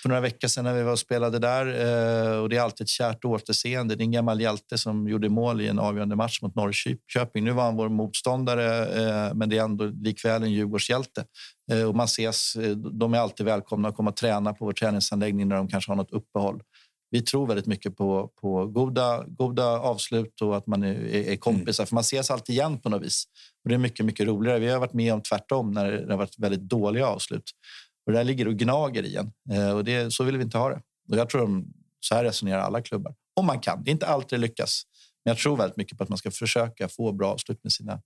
för 0.05 0.09
några 0.09 0.21
veckor 0.21 0.49
sedan 0.49 0.65
när 0.65 0.75
vi 0.75 0.83
var 0.83 0.93
och 0.93 0.99
spelade 0.99 1.39
där. 1.39 1.67
Eh, 1.67 2.39
och 2.39 2.49
det 2.49 2.57
är 2.57 2.61
alltid 2.61 2.85
ett 2.85 2.89
kärt 2.89 3.25
återseende. 3.25 3.95
Det 3.95 4.03
är 4.03 4.05
en 4.05 4.13
gammal 4.13 4.41
hjälte 4.41 4.79
som 4.79 5.09
gjorde 5.09 5.29
mål 5.29 5.61
i 5.61 5.69
en 5.69 5.79
avgörande 5.79 6.17
match 6.17 6.43
mot 6.43 6.55
Norrköping. 6.55 7.45
Nu 7.45 7.51
var 7.51 7.63
han 7.63 7.77
vår 7.77 7.89
motståndare, 7.89 8.87
eh, 8.87 9.35
men 9.35 9.49
det 9.49 9.59
är 9.59 9.65
ändå 9.65 9.85
likväl 9.85 10.43
en 10.43 10.53
Djurgårdshjälte. 10.53 11.25
Eh, 11.73 11.83
och 11.83 11.97
man 11.97 12.05
ses, 12.05 12.57
de 12.93 13.15
är 13.15 13.19
alltid 13.19 13.47
välkomna 13.47 13.89
att 13.89 13.97
komma 13.97 14.11
och 14.11 14.17
träna 14.17 14.53
på 14.53 14.65
vår 14.65 14.73
träningsanläggning 14.73 15.49
när 15.49 15.57
de 15.57 15.69
kanske 15.69 15.91
har 15.91 15.97
något 15.97 16.13
uppehåll. 16.13 16.63
Vi 17.11 17.23
tror 17.23 17.47
väldigt 17.47 17.67
mycket 17.67 17.97
på, 17.97 18.31
på 18.41 18.67
goda, 18.67 19.25
goda 19.27 19.67
avslut 19.67 20.41
och 20.43 20.57
att 20.57 20.67
man 20.67 20.83
är, 20.83 21.15
är, 21.15 21.37
kompisar. 21.37 21.85
För 21.85 21.95
man 21.95 22.01
ses 22.01 22.31
alltid 22.31 22.55
igen 22.55 22.79
på 22.79 22.89
något 22.89 23.03
vis. 23.03 23.25
Och 23.65 23.69
det 23.69 23.75
är 23.75 23.79
mycket, 23.79 24.07
mycket 24.07 24.27
roligare. 24.27 24.59
Vi 24.59 24.69
har 24.69 24.79
varit 24.79 24.93
med 24.93 25.15
om 25.15 25.23
tvärtom 25.23 25.71
när 25.71 25.93
det 25.93 26.13
har 26.13 26.19
varit 26.19 26.39
väldigt 26.39 26.61
dåliga 26.61 27.07
avslut. 27.07 27.51
Och 28.07 28.13
det 28.13 28.19
där 28.19 28.25
ligger 28.25 28.49
och 28.49 28.55
gnager 28.55 29.03
i 29.03 29.17
en. 29.17 29.33
Eh, 29.51 29.71
och 29.71 29.85
det, 29.85 30.13
så 30.13 30.25
vill 30.25 30.37
vi 30.37 30.45
inte 30.45 30.59
ha 30.59 30.69
det. 30.69 30.83
Och 31.11 31.17
jag 31.17 31.31
tror 31.31 31.41
de, 31.41 31.73
så 32.01 32.15
här 32.15 32.25
resonerar 32.25 32.59
alla 32.59 32.83
klubbar. 32.83 33.15
Om 33.37 33.47
man 33.47 33.61
kan. 33.61 33.85
Det 33.85 33.91
är 33.91 33.93
inte 33.93 34.07
alltid 34.07 34.39
det 34.39 34.41
lyckas. 34.41 34.83
Men 35.25 35.31
jag 35.31 35.39
tror 35.39 35.57
väldigt 35.57 35.77
mycket 35.77 35.99
på 35.99 36.05
att 36.05 36.09
man 36.09 36.19
ska 36.19 36.31
försöka 36.31 36.89
få 36.89 37.13
bra 37.13 37.33
avslut 37.33 37.61
med 37.63 37.73
sina 37.73 38.01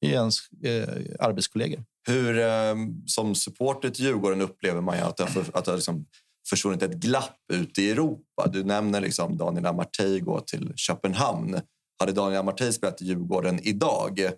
ens 0.00 0.38
eh, 0.64 0.88
arbetskollegor. 1.20 1.84
Hur, 2.08 2.38
eh, 2.38 2.74
som 3.06 3.34
supporter 3.34 3.90
till 3.90 4.04
Djurgården 4.04 4.40
upplever 4.40 4.80
man 4.80 4.96
ju 4.96 5.02
att 5.02 5.16
det 5.16 5.22
har, 5.22 5.30
för, 5.30 5.58
att 5.58 5.64
det 5.64 5.70
har 5.70 5.76
liksom 5.76 6.06
försvunnit 6.48 6.82
ett 6.82 6.94
glapp 6.94 7.38
ute 7.52 7.82
i 7.82 7.90
Europa. 7.90 8.46
Du 8.52 8.64
nämner 8.64 9.00
liksom 9.00 9.36
Daniel 9.36 9.66
Amartey 9.66 10.20
går 10.20 10.40
till 10.40 10.72
Köpenhamn. 10.76 11.60
Hade 11.98 12.12
Daniel 12.12 12.40
Amartey 12.40 12.72
spelat 12.72 13.02
i 13.02 13.04
Djurgården 13.04 13.60
idag 13.62 14.30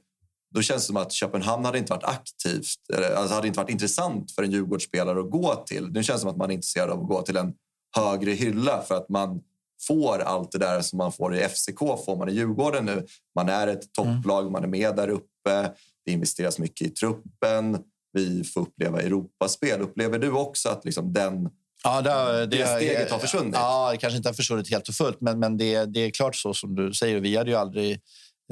då 0.55 0.63
känns 0.63 0.83
det 0.83 0.87
som 0.87 0.97
att 0.97 1.13
Köpenhamn 1.13 1.65
hade 1.65 1.79
inte 1.79 1.93
varit 1.93 2.05
aktivt. 2.05 2.79
Alltså 3.17 3.35
hade 3.35 3.47
inte 3.47 3.61
varit 3.61 3.71
intressant 3.71 4.33
för 4.33 4.43
en 4.43 4.51
Djurgårdsspelare 4.51 5.21
att 5.21 5.31
gå 5.31 5.55
till. 5.55 5.89
Nu 5.89 6.03
känns 6.03 6.17
det 6.17 6.21
som 6.21 6.31
att 6.31 6.37
man 6.37 6.51
är 6.51 6.55
intresserad 6.55 6.91
av 6.91 7.01
att 7.01 7.09
gå 7.09 7.23
till 7.23 7.37
en 7.37 7.53
högre 7.97 8.31
hylla 8.31 8.83
för 8.83 8.95
att 8.95 9.09
man 9.09 9.41
får 9.87 10.19
allt 10.19 10.53
det 10.53 10.59
där 10.59 10.81
som 10.81 10.97
man 10.97 11.13
får 11.13 11.35
i 11.35 11.49
FCK 11.49 11.79
får 11.79 12.17
man 12.17 12.29
i 12.29 12.33
Djurgården 12.33 12.85
nu. 12.85 13.07
Man 13.35 13.49
är 13.49 13.67
ett 13.67 13.93
topplag, 13.93 14.51
man 14.51 14.65
är 14.65 14.69
med 14.69 14.97
där 14.97 15.09
uppe. 15.09 15.73
Det 16.05 16.13
investeras 16.13 16.59
mycket 16.59 16.87
i 16.87 16.91
truppen. 16.91 17.79
Vi 18.13 18.45
får 18.45 18.61
uppleva 18.61 19.01
Europaspel. 19.01 19.81
Upplever 19.81 20.19
du 20.19 20.31
också 20.31 20.69
att 20.69 20.85
liksom 20.85 21.13
den 21.13 21.49
Ja, 21.83 22.03
det, 22.03 22.47
det 22.47 22.67
steget 22.67 23.11
har 23.11 23.19
försvunnit? 23.19 23.55
Ja, 23.55 23.91
det 23.93 23.97
kanske 23.97 24.17
inte 24.17 24.29
har 24.29 24.35
försvunnit 24.35 24.71
helt 24.71 24.89
och 24.89 24.95
fullt, 24.95 25.21
men, 25.21 25.39
men 25.39 25.57
det, 25.57 25.85
det 25.85 26.01
är 26.01 26.11
klart 26.11 26.37
så 26.37 26.55
som 26.55 26.75
du 26.75 26.93
säger. 26.93 27.21
Vi 27.21 27.37
hade 27.37 27.51
ju 27.51 27.57
aldrig, 27.57 28.01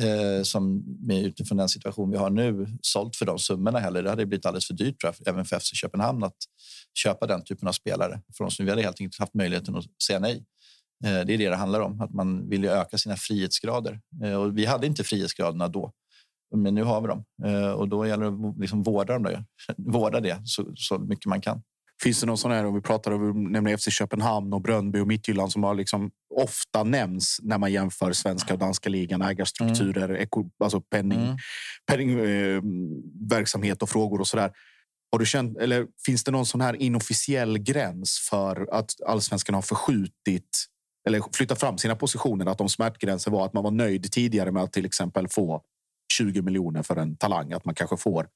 eh, 0.02 0.42
som 0.42 0.82
med, 1.00 1.24
utifrån 1.24 1.58
den 1.58 1.68
situation 1.68 2.10
vi 2.10 2.16
har 2.16 2.30
nu, 2.30 2.66
sålt 2.80 3.16
för 3.16 3.26
de 3.26 3.38
summorna 3.38 3.78
heller. 3.78 4.02
Det 4.02 4.10
hade 4.10 4.26
blivit 4.26 4.46
alldeles 4.46 4.66
för 4.66 4.74
dyrt, 4.74 5.00
tror 5.00 5.14
jag, 5.18 5.34
även 5.34 5.44
för 5.44 5.58
FC 5.58 5.70
Köpenhamn 5.74 6.24
att 6.24 6.36
köpa 6.94 7.26
den 7.26 7.44
typen 7.44 7.68
av 7.68 7.72
spelare. 7.72 8.20
För 8.36 8.44
oss, 8.44 8.60
vi 8.60 8.70
hade 8.70 8.82
helt 8.82 9.00
enkelt 9.00 9.20
haft 9.20 9.34
möjligheten 9.34 9.76
att 9.76 9.84
säga 10.06 10.18
nej. 10.18 10.44
Eh, 11.04 11.10
det 11.10 11.34
är 11.34 11.38
det 11.38 11.48
det 11.48 11.56
handlar 11.56 11.80
om, 11.80 12.00
att 12.00 12.14
man 12.14 12.48
vill 12.48 12.62
ju 12.62 12.70
öka 12.70 12.98
sina 12.98 13.16
frihetsgrader. 13.16 14.00
Eh, 14.24 14.34
och 14.34 14.58
vi 14.58 14.64
hade 14.66 14.86
inte 14.86 15.04
frihetsgraderna 15.04 15.68
då. 15.68 15.92
Men 16.56 16.74
nu 16.74 16.82
har 16.82 17.00
vi 17.00 17.08
dem 17.08 17.24
eh, 17.44 17.70
och 17.70 17.88
då 17.88 18.06
gäller 18.06 18.30
det 18.30 18.48
att 18.48 18.58
liksom 18.58 18.82
vårda, 18.82 19.18
dem 19.18 19.44
vårda 19.76 20.20
det 20.20 20.42
så, 20.44 20.72
så 20.76 20.98
mycket 20.98 21.26
man 21.26 21.40
kan. 21.40 21.62
Finns 22.04 22.20
det 22.20 22.26
någon 22.26 22.38
sån 22.38 22.50
här, 22.50 22.66
om 22.66 22.74
vi 22.74 22.80
pratar 22.80 23.10
om 23.10 23.44
nämligen 23.44 23.78
FC 23.78 23.90
Köpenhamn 23.90 24.52
och 24.52 24.60
Brönnby 24.60 24.98
och 25.00 25.06
Midtjylland 25.06 25.52
som 25.52 25.62
har 25.62 25.74
liksom 25.74 26.10
ofta 26.34 26.84
nämns 26.84 27.38
när 27.42 27.58
man 27.58 27.72
jämför 27.72 28.12
svenska 28.12 28.52
och 28.52 28.58
danska 28.58 28.88
ligan, 28.88 29.22
ägarstrukturer, 29.22 30.16
eko, 30.16 30.50
alltså 30.58 30.80
penning, 30.80 31.20
Mm. 31.20 31.36
penning 31.86 32.10
eh, 32.10 32.62
verksamhet 33.30 33.82
och 33.82 33.88
frågor 33.88 34.20
och 34.20 34.26
så 34.26 34.36
där. 34.36 34.52
Har 35.12 35.18
du 35.18 35.26
känt, 35.26 35.58
eller 35.58 35.86
finns 36.06 36.24
det 36.24 36.30
någon 36.30 36.46
sån 36.46 36.60
här 36.60 36.74
inofficiell 36.82 37.58
gräns 37.58 38.28
för 38.30 38.68
att 38.72 38.90
allsvenskan 39.06 39.54
har 39.54 39.62
förskjutit 39.62 40.64
eller 41.08 41.22
flyttat 41.36 41.60
fram 41.60 41.78
sina 41.78 41.96
positioner? 41.96 42.46
Att 42.46 42.60
om 42.60 42.68
smärtgränsen 42.68 43.32
var 43.32 43.46
att 43.46 43.52
man 43.52 43.64
var 43.64 43.70
nöjd 43.70 44.12
tidigare 44.12 44.52
med 44.52 44.62
att 44.62 44.72
till 44.72 44.84
exempel 44.84 45.28
få 45.28 45.62
20 46.12 46.42
miljoner 46.42 46.82
för 46.82 46.96
en 46.96 47.16
talang, 47.16 47.52
att 47.52 47.64
man 47.64 47.74
kanske 47.74 47.96
får 47.96 48.26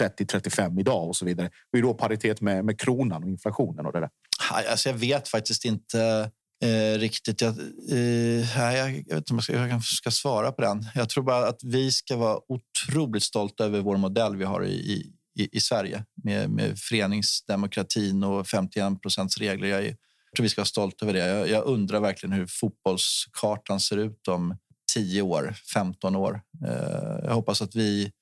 30-35 0.00 0.80
idag 0.80 1.08
och 1.08 1.16
så 1.16 1.24
vidare. 1.24 1.50
Och 1.72 1.78
är 1.78 1.82
då 1.82 1.94
paritet 1.94 2.40
med, 2.40 2.64
med 2.64 2.80
kronan 2.80 3.22
och 3.22 3.28
inflationen 3.28 3.86
och 3.86 3.92
det 3.92 4.00
där. 4.00 4.10
Alltså 4.50 4.88
jag 4.88 4.96
vet 4.96 5.28
faktiskt 5.28 5.64
inte 5.64 6.30
eh, 6.64 6.98
riktigt. 6.98 7.40
Jag, 7.40 7.58
eh, 7.90 8.58
jag, 8.58 8.78
jag 8.78 8.92
vet 8.92 9.16
inte 9.16 9.32
om 9.32 9.36
jag 9.36 9.44
ska, 9.44 9.52
jag 9.52 9.84
ska 9.84 10.10
svara 10.10 10.52
på 10.52 10.62
den. 10.62 10.86
Jag 10.94 11.08
tror 11.08 11.24
bara 11.24 11.48
att 11.48 11.60
vi 11.64 11.92
ska 11.92 12.16
vara 12.16 12.38
otroligt 12.48 13.22
stolta 13.22 13.64
över 13.64 13.80
vår 13.80 13.96
modell 13.96 14.36
vi 14.36 14.44
har 14.44 14.64
i, 14.64 15.12
i, 15.38 15.48
i 15.56 15.60
Sverige 15.60 16.04
med, 16.24 16.50
med 16.50 16.78
föreningsdemokratin 16.78 18.24
och 18.24 18.46
51 18.46 19.02
procents 19.02 19.38
regler. 19.38 19.68
Jag, 19.68 19.80
är, 19.80 19.84
jag 19.84 20.36
tror 20.36 20.42
vi 20.42 20.48
ska 20.48 20.60
vara 20.60 20.66
stolta 20.66 21.04
över 21.04 21.12
det. 21.12 21.26
Jag, 21.26 21.48
jag 21.48 21.64
undrar 21.64 22.00
verkligen 22.00 22.32
hur 22.32 22.46
fotbollskartan 22.46 23.80
ser 23.80 23.96
ut 23.96 24.28
om 24.28 24.56
10 24.94 25.22
år, 25.22 25.54
15 25.74 26.16
år. 26.16 26.40
Eh, 26.66 27.24
jag 27.24 27.34
hoppas 27.34 27.62
att 27.62 27.74
vi 27.74 28.12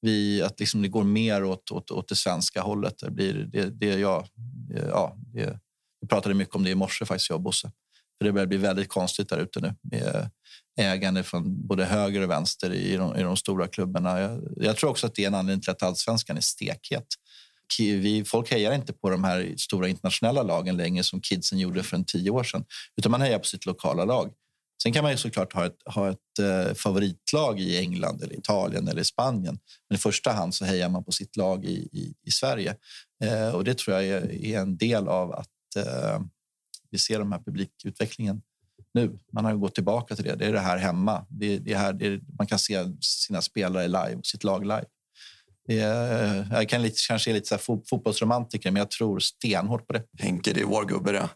vi, 0.00 0.42
att 0.42 0.60
liksom 0.60 0.82
det 0.82 0.88
går 0.88 1.04
mer 1.04 1.44
åt, 1.44 1.70
åt, 1.70 1.90
åt 1.90 2.08
det 2.08 2.16
svenska 2.16 2.62
hållet. 2.62 2.98
Det, 2.98 3.10
blir, 3.10 3.34
det, 3.34 3.70
det, 3.70 3.98
ja, 3.98 4.26
det, 4.68 4.86
ja, 4.88 5.16
det, 5.18 5.58
vi 6.00 6.08
pratade 6.08 6.34
mycket 6.34 6.54
om 6.54 6.64
det 6.64 6.70
i 6.70 6.74
morse, 6.74 7.04
faktiskt, 7.04 7.30
jag 7.30 7.36
och 7.36 7.42
Bosse. 7.42 7.72
För 8.18 8.24
det 8.24 8.32
börjar 8.32 8.46
bli 8.46 8.56
väldigt 8.56 8.88
konstigt 8.88 9.28
där 9.28 9.38
ute 9.38 9.60
nu 9.60 9.74
med 9.82 10.30
ägande 10.78 11.22
från 11.22 11.66
både 11.66 11.84
höger 11.84 12.20
och 12.20 12.30
vänster 12.30 12.72
i 12.72 12.96
de, 12.96 13.16
i 13.16 13.22
de 13.22 13.36
stora 13.36 13.68
klubbarna. 13.68 14.20
Jag, 14.20 14.40
jag 14.56 14.76
tror 14.76 14.90
också 14.90 15.06
att 15.06 15.14
det 15.14 15.22
är 15.22 15.26
en 15.26 15.34
anledning 15.34 15.62
till 15.62 15.70
att 15.70 15.82
allsvenskan 15.82 16.36
är 16.36 16.40
stekhet. 16.40 17.06
Vi, 17.78 18.24
folk 18.24 18.50
hejar 18.50 18.72
inte 18.74 18.92
på 18.92 19.10
de 19.10 19.24
här 19.24 19.54
stora 19.56 19.88
internationella 19.88 20.42
lagen 20.42 20.76
längre 20.76 21.02
som 21.02 21.20
kidsen 21.20 21.58
gjorde 21.58 21.82
för 21.82 21.96
en 21.96 22.04
tio 22.04 22.30
år 22.30 22.44
sedan, 22.44 22.64
utan 22.96 23.12
man 23.12 23.20
hejar 23.20 23.38
på 23.38 23.44
sitt 23.44 23.66
lokala 23.66 24.04
lag. 24.04 24.32
Sen 24.82 24.92
kan 24.92 25.02
man 25.02 25.12
ju 25.12 25.18
såklart 25.18 25.52
ha 25.52 25.66
ett, 25.66 25.76
ha 25.84 26.10
ett 26.10 26.38
eh, 26.40 26.74
favoritlag 26.74 27.60
i 27.60 27.78
England, 27.78 28.22
eller 28.22 28.34
Italien 28.34 28.88
eller 28.88 29.02
Spanien. 29.02 29.58
Men 29.88 29.96
i 29.96 29.98
första 29.98 30.32
hand 30.32 30.54
så 30.54 30.64
hejar 30.64 30.88
man 30.88 31.04
på 31.04 31.12
sitt 31.12 31.36
lag 31.36 31.64
i, 31.64 31.88
i, 31.92 32.14
i 32.26 32.30
Sverige. 32.30 32.76
Eh, 33.24 33.54
och 33.54 33.64
det 33.64 33.78
tror 33.78 33.96
jag 33.96 34.06
är, 34.06 34.44
är 34.44 34.58
en 34.58 34.76
del 34.76 35.08
av 35.08 35.32
att 35.32 35.76
eh, 35.76 36.20
vi 36.90 36.98
ser 36.98 37.18
den 37.18 37.32
här 37.32 37.38
publikutvecklingen 37.38 38.42
nu. 38.94 39.18
Man 39.32 39.44
har 39.44 39.52
ju 39.52 39.58
gått 39.58 39.74
tillbaka 39.74 40.16
till 40.16 40.24
det. 40.24 40.34
Det 40.34 40.46
är 40.46 40.52
det 40.52 40.60
här 40.60 40.78
hemma. 40.78 41.26
Det, 41.28 41.58
det 41.58 41.74
här, 41.74 41.92
det 41.92 42.06
är, 42.06 42.20
man 42.38 42.46
kan 42.46 42.58
se 42.58 42.84
sina 43.00 43.42
spelare 43.42 43.86
live, 43.86 44.20
sitt 44.22 44.44
lag 44.44 44.62
live. 44.62 44.84
Är, 45.68 46.48
jag 46.52 46.68
kan 46.68 46.82
lite, 46.82 46.96
kanske 47.08 47.30
är 47.30 47.34
lite 47.34 47.48
så 47.48 47.54
här 47.54 47.62
fot, 47.62 47.88
fotbollsromantiker, 47.88 48.70
men 48.70 48.80
jag 48.80 48.90
tror 48.90 49.18
stenhårt 49.18 49.86
på 49.86 49.92
det. 49.92 50.02
Henke, 50.18 50.52
det 50.52 50.60
är 50.60 50.64
vår 50.64 50.84
gubbe 50.84 51.12
det. 51.12 51.28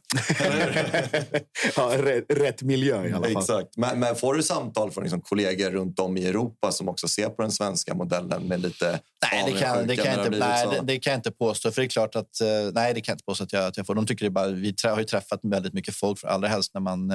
ja, 1.77 1.93
rätt, 1.99 2.25
rätt 2.29 2.63
miljö 2.63 3.07
i 3.09 3.13
alla 3.13 3.29
fall. 3.29 3.37
Exakt. 3.37 3.77
Men, 3.77 4.01
men 4.01 4.17
får 4.17 4.35
du 4.35 4.43
samtal 4.43 4.91
från 4.91 5.05
liksom 5.05 5.21
kollegor 5.21 5.71
runt 5.71 5.99
om 5.99 6.17
i 6.17 6.27
Europa 6.27 6.73
som 6.73 6.89
också 6.89 7.09
ser 7.09 7.29
på 7.29 7.43
den 7.43 7.53
svenska 7.53 7.95
modellen 7.95 8.43
med 8.43 8.61
lite 8.61 9.01
Nej, 9.33 9.53
det 9.53 9.61
kan, 9.61 9.87
det, 9.87 9.97
kan 9.97 10.07
jag 10.07 10.15
inte, 10.15 10.31
blivit 10.31 10.47
nej 10.49 10.65
så? 10.65 10.71
det, 10.71 10.81
det 10.83 10.99
kan 10.99 11.11
jag 11.11 11.19
inte 11.19 11.31
påstå. 11.31 11.71
För 11.71 11.83
det 11.83 11.87
är 11.87 11.89
klart 11.89 12.17
att, 12.17 12.41
eh, 12.41 12.49
nej, 12.73 12.95
det 12.95 13.01
kan 13.01 13.13
jag 13.13 13.15
inte 13.15 13.25
påstå 13.25 13.45
att 13.45 13.53
jag, 13.53 13.67
att 13.67 13.77
jag 13.77 13.87
får. 13.87 13.95
De 13.95 14.07
tycker 14.07 14.25
det 14.25 14.31
bara, 14.31 14.49
vi 14.49 14.75
har 14.85 14.99
ju 14.99 15.05
träffat 15.05 15.41
väldigt 15.43 15.73
mycket 15.73 15.95
folk, 15.95 16.19
för 16.19 16.29
allra 16.29 16.49
helst 16.49 16.75
när 16.75 16.81
man 16.81 17.11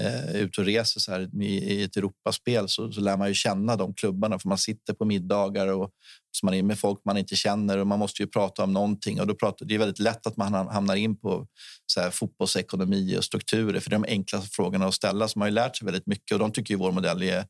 eh, 0.00 0.36
ut 0.36 0.42
ute 0.42 0.60
och 0.60 0.66
reser 0.66 1.00
så 1.00 1.12
här 1.12 1.42
i, 1.42 1.46
i 1.46 1.82
ett 1.82 1.96
Europaspel 1.96 2.68
så, 2.68 2.92
så 2.92 3.00
lär 3.00 3.16
man 3.16 3.28
ju 3.28 3.34
känna 3.34 3.76
de 3.76 3.94
klubbarna 3.94 4.38
för 4.38 4.48
man 4.48 4.58
sitter 4.58 4.92
på 4.94 5.04
middagar 5.04 5.66
och 5.66 5.90
så 6.30 6.46
man 6.46 6.54
är 6.54 6.62
med 6.62 6.78
folk 6.78 7.00
man 7.04 7.16
inte 7.16 7.36
känner 7.36 7.78
och 7.78 7.86
man 7.86 7.98
måste 7.98 8.22
ju 8.22 8.28
prata 8.28 8.64
om 8.64 8.72
någonting 8.72 9.20
och 9.20 9.26
då 9.26 9.34
pratar, 9.34 9.66
det 9.66 9.74
är 9.74 9.78
väldigt 9.78 9.98
lätt 9.98 10.26
att 10.26 10.36
man 10.36 10.52
hamnar 10.52 10.96
in 10.96 11.18
på 11.18 11.46
så 11.86 12.00
här, 12.00 12.10
fotbollsekonomi 12.10 13.16
och 13.18 13.24
strukturer 13.24 13.80
för 13.80 13.90
det 13.90 13.96
är 13.96 14.00
de 14.00 14.08
enklaste 14.08 14.48
frågorna 14.50 14.86
att 14.86 14.94
ställa 14.94 15.28
så 15.28 15.38
man 15.38 15.46
har 15.46 15.50
ju 15.50 15.54
lärt 15.54 15.76
sig 15.76 15.86
väldigt 15.86 16.06
mycket 16.06 16.32
och 16.32 16.38
de 16.38 16.52
tycker 16.52 16.74
ju 16.74 16.78
vår 16.78 16.92
modell 16.92 17.22
är 17.22 17.44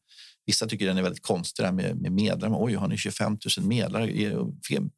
Vissa 0.47 0.67
tycker 0.67 0.87
den 0.87 0.99
är 0.99 1.03
väldigt 1.03 1.23
konstig 1.23 1.65
där 1.65 1.73
med, 1.73 2.01
med 2.01 2.13
medlemmar. 2.13 2.59
Oj, 2.61 2.75
har 2.75 2.89
ni 2.89 2.97
25 2.97 3.39
000 3.59 3.67
medlemmar? 3.67 4.09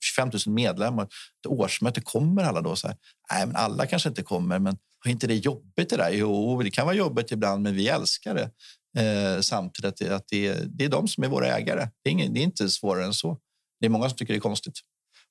25 0.01 0.31
000 0.47 0.55
medlemmar. 0.55 1.05
Ett 1.05 1.47
årsmöte, 1.47 2.01
kommer 2.01 2.45
alla 2.45 2.61
då? 2.61 2.77
Så 2.77 2.87
här, 2.87 2.97
Nej, 3.33 3.47
men 3.47 3.57
alla 3.57 3.87
kanske 3.87 4.09
inte 4.09 4.23
kommer, 4.23 4.59
men 4.59 4.77
har 5.05 5.11
inte 5.11 5.27
det 5.27 5.35
jobbigt 5.35 5.91
det 5.91 5.97
där? 5.97 6.11
Jo, 6.11 6.63
det 6.63 6.71
kan 6.71 6.87
vara 6.87 6.97
jobbigt 6.97 7.31
ibland, 7.31 7.63
men 7.63 7.75
vi 7.75 7.89
älskar 7.89 8.35
det. 8.35 8.51
Eh, 8.99 9.41
samtidigt 9.41 9.89
att, 9.89 9.97
det, 9.97 10.15
att 10.15 10.25
det, 10.29 10.47
är, 10.47 10.65
det 10.67 10.85
är 10.85 10.89
de 10.89 11.09
som 11.09 11.25
är 11.25 11.29
våra 11.29 11.57
ägare. 11.57 11.89
Det 12.05 12.11
är, 12.11 12.13
ingen, 12.13 12.35
det 12.35 12.41
är 12.41 12.45
inte 12.45 12.69
svårare 12.69 13.05
än 13.05 13.15
så. 13.15 13.39
Det 13.81 13.87
är 13.87 13.91
många 13.91 14.09
som 14.09 14.19
tycker 14.19 14.33
det 14.33 14.39
är 14.39 14.41
konstigt. 14.41 14.75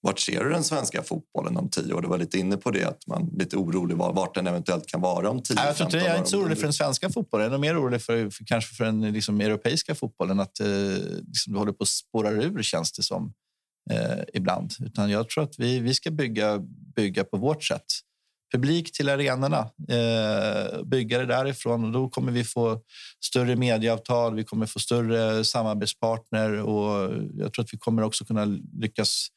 Vart 0.02 0.20
ser 0.20 0.44
du 0.44 0.50
den 0.50 0.64
svenska 0.64 1.04
fotbollen 1.04 1.58
om 1.58 1.70
tio 1.70 1.94
år? 1.94 2.02
Du 2.02 2.08
var 2.08 2.18
lite 2.18 2.40
inne 2.40 2.58
på 2.58 2.72
det, 2.72 2.84
att 2.84 3.08
man 3.08 3.34
är 3.34 3.40
lite 3.40 3.58
orolig 3.58 3.98
vart 3.98 4.36
den 4.36 4.48
eventuellt 4.48 4.88
kan 4.88 5.02
vara 5.02 5.30
om 5.30 5.44
10 5.44 5.56
Nej, 5.56 5.74
jag, 5.80 5.94
är 5.94 6.18
inte 6.18 6.30
så 6.30 6.40
orolig 6.40 6.58
för 6.58 6.64
den 6.64 6.74
svenska 6.74 7.10
fotbollen. 7.10 7.46
Jag 7.46 7.54
är 7.54 7.58
mer 7.58 7.82
orolig 7.82 8.02
för, 8.02 8.30
för 8.30 8.46
kanske 8.46 8.76
för 8.76 8.86
den 8.86 9.02
liksom, 9.02 9.42
europeiska 9.42 9.96
fotbollen. 9.96 10.40
Att 10.40 10.60
eh, 10.60 10.68
liksom, 11.28 11.54
du 11.54 11.60
håller 11.60 11.72
på 11.72 11.84
att 11.84 11.90
spåra 11.90 12.30
ur, 12.30 12.64
känns 12.64 12.92
det 12.92 13.04
som, 13.04 13.34
eh, 13.92 14.24
ibland. 14.34 14.74
Utan 14.80 15.10
jag 15.10 15.30
tror 15.30 15.44
att 15.44 15.60
vi, 15.60 15.80
vi 15.80 15.94
ska 15.94 16.12
bygga, 16.12 16.60
bygga 16.96 17.24
på 17.24 17.38
vårt 17.38 17.64
sätt 17.64 17.86
publik 18.52 18.92
till 18.92 19.10
arenorna, 19.10 19.70
eh, 19.90 20.84
bygga 20.84 21.18
det 21.18 21.26
därifrån. 21.26 21.86
Och 21.86 21.92
då 21.92 22.10
kommer 22.10 22.32
vi 22.32 22.44
få 22.44 22.82
större 23.26 23.56
medieavtal, 23.56 24.36
vi 24.36 24.44
kommer 24.44 24.66
få 24.66 24.80
större 24.80 25.46
samarbetspartner 25.46 26.62
och 26.62 27.14
jag 27.34 27.54
tror 27.54 27.66
att 27.66 27.74
vi 27.74 27.78
kommer 27.78 28.02
också 28.02 28.26
kunna 28.26 28.46
lyckas 28.82 29.28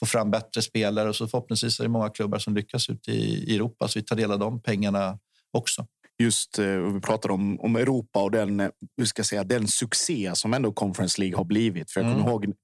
få 0.00 0.06
fram 0.06 0.30
bättre 0.30 0.62
spelare 0.62 1.08
och 1.08 1.16
så 1.16 1.28
förhoppningsvis 1.28 1.80
är 1.80 1.84
det 1.84 1.90
många 1.90 2.10
klubbar 2.10 2.38
som 2.38 2.54
lyckas 2.54 2.88
ute 2.88 3.12
i 3.12 3.56
Europa 3.56 3.88
så 3.88 3.98
vi 3.98 4.04
tar 4.04 4.16
del 4.16 4.32
av 4.32 4.38
de 4.38 4.62
pengarna 4.62 5.18
också. 5.52 5.86
Just 6.22 6.58
eh, 6.58 6.66
vi 6.66 7.00
pratar 7.00 7.30
om, 7.30 7.60
om 7.60 7.76
Europa 7.76 8.22
och 8.22 8.30
den, 8.30 8.60
eh, 8.60 8.68
hur 8.96 9.04
ska 9.04 9.24
säga, 9.24 9.44
den 9.44 9.68
succé 9.68 10.30
som 10.34 10.54
ändå 10.54 10.72
Conference 10.72 11.20
League 11.20 11.36
har 11.36 11.44
blivit. 11.44 11.90
För 11.90 12.00
jag 12.00 12.10
kommer 12.10 12.20
mm. 12.20 12.30
ihåg 12.30 12.54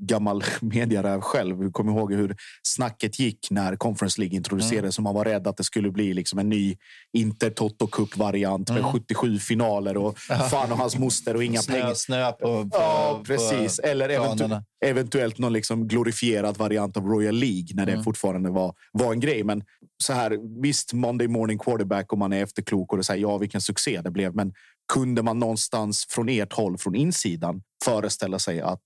gammal 0.00 0.42
mediaräv 0.60 1.20
själv. 1.20 1.62
Jag 1.62 1.72
kommer 1.72 1.92
ihåg 1.92 2.12
hur 2.12 2.36
snacket 2.62 3.18
gick 3.18 3.50
när 3.50 3.76
Conference 3.76 4.20
League 4.20 4.36
introducerades. 4.36 4.98
Mm. 4.98 5.04
man 5.04 5.14
var 5.14 5.24
rädd 5.24 5.46
att 5.46 5.56
det 5.56 5.64
skulle 5.64 5.90
bli 5.90 6.14
liksom 6.14 6.38
en 6.38 6.48
ny 6.48 6.76
Inter 7.12 7.50
Toto 7.50 7.86
Cup-variant 7.86 8.70
med 8.70 8.84
77 8.84 9.26
mm. 9.26 9.38
finaler 9.38 9.96
och 9.96 10.18
fan 10.50 10.72
och 10.72 10.78
hans 10.78 10.98
moster 10.98 11.36
och 11.36 11.44
inga 11.44 11.62
snö, 11.62 11.74
pengar. 11.74 11.94
Snö 11.94 12.32
på, 12.32 12.38
på, 12.38 12.68
ja, 12.72 13.22
precis. 13.26 13.80
På 13.80 13.86
Eller 13.86 14.08
eventu 14.08 14.44
eventuellt 14.84 15.38
någon 15.38 15.52
liksom 15.52 15.88
glorifierad 15.88 16.56
variant 16.56 16.96
av 16.96 17.04
Royal 17.06 17.34
League 17.34 17.68
när 17.74 17.86
det 17.86 17.92
mm. 17.92 18.04
fortfarande 18.04 18.50
var, 18.50 18.74
var 18.92 19.12
en 19.12 19.20
grej. 19.20 19.44
Men 19.44 19.62
så 20.02 20.12
här, 20.12 20.62
visst, 20.62 20.92
Monday 20.92 21.28
morning 21.28 21.58
quarterback 21.58 22.12
om 22.12 22.18
man 22.18 22.32
är 22.32 22.42
efterklok 22.42 22.92
och 22.92 23.06
säger 23.06 23.22
ja, 23.22 23.38
vilken 23.38 23.60
succé 23.60 24.00
det 24.00 24.10
blev. 24.10 24.34
Men 24.34 24.52
kunde 24.92 25.22
man 25.22 25.38
någonstans 25.38 26.06
från 26.08 26.28
ert 26.28 26.52
håll, 26.52 26.78
från 26.78 26.94
insidan, 26.94 27.62
föreställa 27.84 28.38
sig 28.38 28.60
att 28.60 28.82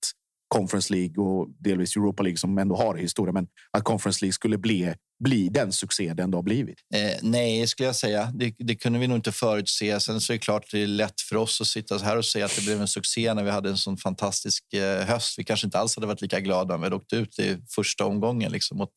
Conference 0.53 0.93
League 0.93 1.23
och 1.23 1.49
delvis 1.59 1.95
Europa 1.95 2.23
League 2.23 2.37
som 2.37 2.57
ändå 2.57 2.75
har 2.75 2.95
historia, 2.95 3.33
men 3.33 3.47
att 3.77 3.83
Conference 3.83 4.25
League 4.25 4.33
skulle 4.33 4.57
bli, 4.57 4.93
bli 5.23 5.49
den 5.49 5.71
succé 5.71 6.13
det 6.13 6.23
ändå 6.23 6.37
har 6.37 6.43
blivit? 6.43 6.79
Eh, 6.95 7.17
nej, 7.21 7.67
skulle 7.67 7.87
jag 7.87 7.95
säga. 7.95 8.31
Det, 8.33 8.55
det, 8.57 8.75
kunde 8.75 8.99
vi 8.99 9.07
nog 9.07 9.17
inte 9.17 9.31
förutse. 9.31 9.99
Sen 9.99 10.21
så 10.21 10.33
är 10.33 10.35
det 10.35 10.39
klart 10.39 10.71
det 10.71 10.83
är 10.83 10.87
lätt 10.87 11.21
för 11.21 11.35
oss 11.35 11.61
att 11.61 11.67
sitta 11.67 11.97
här 11.97 12.17
och 12.17 12.25
säga 12.25 12.45
att 12.45 12.55
det 12.55 12.65
blev 12.65 12.81
en 12.81 12.87
succé 12.87 13.33
när 13.33 13.43
vi 13.43 13.51
hade 13.51 13.69
en 13.69 13.77
sån 13.77 13.97
fantastisk 13.97 14.73
eh, 14.73 15.05
höst. 15.05 15.39
Vi 15.39 15.43
kanske 15.43 15.67
inte 15.67 15.79
alls 15.79 15.95
hade 15.95 16.07
varit 16.07 16.21
lika 16.21 16.39
glada 16.39 16.75
om 16.75 16.81
vi 16.81 16.85
hade 16.85 16.95
åkt 16.95 17.13
ut 17.13 17.39
i 17.39 17.57
första 17.75 18.05
omgången 18.05 18.51
liksom, 18.51 18.77
mot 18.77 18.93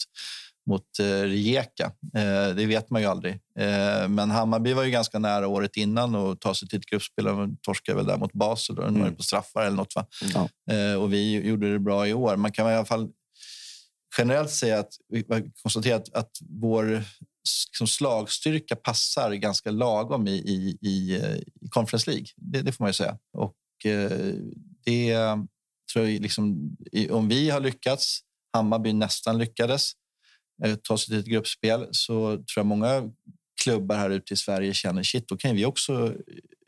mot 0.67 0.99
eh, 1.01 1.23
Rijeka. 1.23 1.93
Eh, 2.17 2.55
det 2.57 2.67
vet 2.67 2.91
man 2.91 3.03
ju 3.03 3.09
aldrig. 3.09 3.35
Eh, 3.59 4.09
men 4.09 4.31
Hammarby 4.31 4.73
var 4.73 4.85
ju 4.85 4.91
ganska 4.91 5.19
nära 5.19 5.49
året 5.49 5.77
innan 5.77 6.15
och 6.15 6.41
ta 6.41 6.55
sig 6.55 6.69
till 6.69 6.79
ett 6.79 6.87
gruppspel. 6.87 7.25
De 7.25 7.57
torskade 7.63 7.97
väl 7.97 8.07
där 8.07 8.17
mot 8.17 8.33
Basel 8.33 8.79
och 8.79 8.89
mm. 8.89 9.17
på 9.17 9.23
straffar 9.23 9.67
eller 9.67 9.77
något. 9.77 9.95
Va? 9.97 10.07
Eh, 10.71 11.03
och 11.03 11.13
vi 11.13 11.49
gjorde 11.49 11.73
det 11.73 11.79
bra 11.79 12.09
i 12.09 12.15
år. 12.15 12.37
Man 12.37 12.53
kan 12.53 12.71
i 12.71 12.75
alla 12.75 12.85
fall 12.85 13.09
generellt 14.19 14.51
säga 14.51 14.79
att 14.79 14.93
vi 15.09 15.25
konstaterar 15.63 15.97
att, 15.97 16.15
att 16.15 16.31
vår 16.49 17.03
liksom, 17.69 17.87
slagstyrka 17.87 18.77
passar 18.77 19.33
ganska 19.33 19.71
lagom 19.71 20.29
i, 20.29 20.33
i, 20.33 20.79
i, 20.89 21.17
i 21.61 21.69
Conference 21.69 22.11
League. 22.11 22.27
Det, 22.37 22.63
det, 22.63 22.73
får 22.73 22.85
man 22.85 22.89
ju 22.89 22.95
säga. 22.95 23.19
Och 23.33 23.87
eh, 23.87 24.35
det 24.85 25.17
tror 25.93 26.09
jag 26.09 26.23
liksom, 26.23 26.77
om 27.11 27.29
vi 27.29 27.51
har 27.51 27.61
lyckats, 27.61 28.21
Hammarby 28.53 28.93
nästan 28.93 29.39
lyckades, 29.39 29.93
ta 30.83 30.99
sig 30.99 31.07
till 31.07 31.19
ett 31.19 31.27
gruppspel 31.27 31.89
så 31.91 32.33
tror 32.37 32.45
jag 32.57 32.67
många 32.67 33.11
klubbar 33.63 33.97
här 33.97 34.11
ute 34.11 34.35
i 34.35 34.37
Sverige 34.37 34.75
känner 34.75 35.03
shit, 35.03 35.29
då 35.29 35.37
kan 35.37 35.57
vi 35.57 35.65
också 35.65 36.15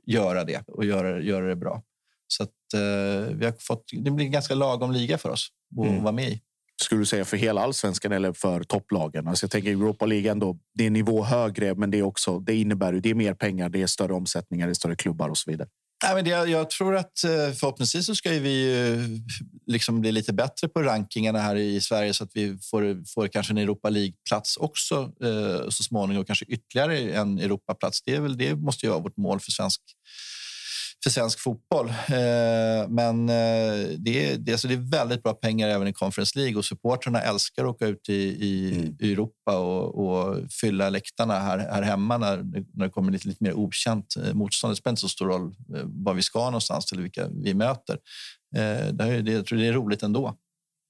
göra 0.07 0.45
det 0.45 0.63
och 0.67 0.85
göra, 0.85 1.21
göra 1.21 1.47
det 1.47 1.57
bra. 1.57 1.83
Så 2.27 2.43
att, 2.43 2.75
eh, 2.75 3.37
vi 3.37 3.45
har 3.45 3.55
fått, 3.59 3.85
det 3.93 4.11
blir 4.11 4.27
en 4.27 4.33
ganska 4.33 4.55
lagom 4.55 4.93
liga 4.93 5.19
för 5.19 5.29
oss 5.29 5.49
att 5.81 5.87
mm. 5.87 6.03
vara 6.03 6.13
med 6.13 6.29
i. 6.29 6.43
Skulle 6.83 7.01
du 7.01 7.07
säga 7.07 7.25
för 7.25 7.37
hela 7.37 7.61
allsvenskan 7.61 8.13
eller 8.13 8.33
för 8.33 8.63
topplagen? 8.63 9.29
Alltså 9.29 9.45
jag 9.45 9.51
tänker 9.51 9.71
Europa 9.71 10.07
League 10.07 10.31
ändå. 10.31 10.59
Det 10.75 10.87
är 10.87 10.91
nivå 10.91 11.25
högre, 11.25 11.75
men 11.75 11.91
det 11.91 11.99
är 11.99 12.03
också. 12.03 12.39
Det 12.39 12.55
innebär 12.55 12.93
ju 12.93 13.01
det 13.01 13.11
är 13.11 13.15
mer 13.15 13.35
pengar, 13.35 13.69
det 13.69 13.83
är 13.83 13.87
större 13.87 14.13
omsättningar, 14.13 14.67
det 14.67 14.73
är 14.73 14.75
större 14.75 14.97
klubbar 14.97 15.29
och 15.29 15.39
så 15.39 15.51
vidare. 15.51 15.69
Nej, 16.03 16.15
men 16.15 16.25
det, 16.25 16.31
jag 16.31 16.71
tror 16.71 16.97
att 16.97 17.25
eh, 17.25 17.53
förhoppningsvis 17.53 18.07
så 18.07 18.15
ska 18.15 18.31
vi 18.31 18.83
eh, 18.91 19.33
liksom 19.67 20.01
bli 20.01 20.13
lite 20.13 20.33
bättre 20.33 20.69
på 20.69 20.83
rankingarna 20.83 21.39
här 21.39 21.57
i 21.57 21.81
Sverige 21.81 22.15
så 22.15 22.25
att 22.25 22.31
vi 22.35 22.59
får, 22.71 23.13
får 23.15 23.29
kanske 23.29 23.53
en 23.53 23.59
Europa 23.59 23.91
League-plats 23.91 24.57
också 24.57 25.13
eh, 25.23 25.69
så 25.69 25.83
småningom. 25.83 26.25
Kanske 26.25 26.45
ytterligare 26.45 26.99
en 26.99 27.39
Europaplats. 27.39 28.03
Det, 28.03 28.15
är 28.15 28.21
väl, 28.21 28.37
det 28.37 28.57
måste 28.57 28.87
ju 28.87 28.91
vara 28.91 29.01
vårt 29.01 29.17
mål 29.17 29.41
för 29.41 29.51
svensk 29.51 29.81
för 31.05 31.11
svensk 31.11 31.41
fotboll. 31.41 31.89
Eh, 31.89 32.89
men 32.89 33.29
eh, 33.29 33.89
det 33.99 34.33
är, 34.33 34.39
det, 34.39 34.53
alltså 34.53 34.69
det 34.69 34.75
är 34.75 34.91
väldigt 34.91 35.23
bra 35.23 35.35
pengar 35.35 35.69
även 35.69 35.89
i 35.89 35.93
Conference 35.93 36.39
League 36.39 36.57
och 36.57 36.65
supportrarna 36.65 37.21
älskar 37.21 37.65
att 37.65 37.71
åka 37.71 37.87
ut 37.87 38.09
i, 38.09 38.15
i 38.15 38.77
mm. 38.79 38.97
Europa 39.01 39.59
och, 39.59 40.09
och, 40.09 40.37
fylla 40.61 40.91
läktarna 40.91 41.39
här, 41.39 41.59
här 41.59 41.83
hemma 41.83 42.19
när, 42.19 42.37
när 42.75 42.85
det 42.85 42.91
kommer 42.91 43.13
lite, 43.13 43.29
lite 43.29 43.45
mer 43.45 43.55
okänt 43.55 44.17
eh, 44.17 44.35
motstånd. 44.35 44.73
Det 44.73 44.77
spelar 44.77 44.93
inte 44.93 45.01
så 45.01 45.09
stor 45.09 45.27
roll 45.27 45.55
var 45.85 46.15
vi 46.15 46.23
ska 46.23 46.45
någonstans 46.45 46.93
eller 46.93 47.03
vilka 47.03 47.29
vi 47.29 47.55
möter. 47.55 47.99
Det, 48.93 49.05
är, 49.05 49.23
det, 49.23 49.33
jag 49.33 49.47
tror 49.47 49.59
det 49.59 49.67
är 49.67 49.73
roligt 49.73 50.03
ändå. 50.03 50.37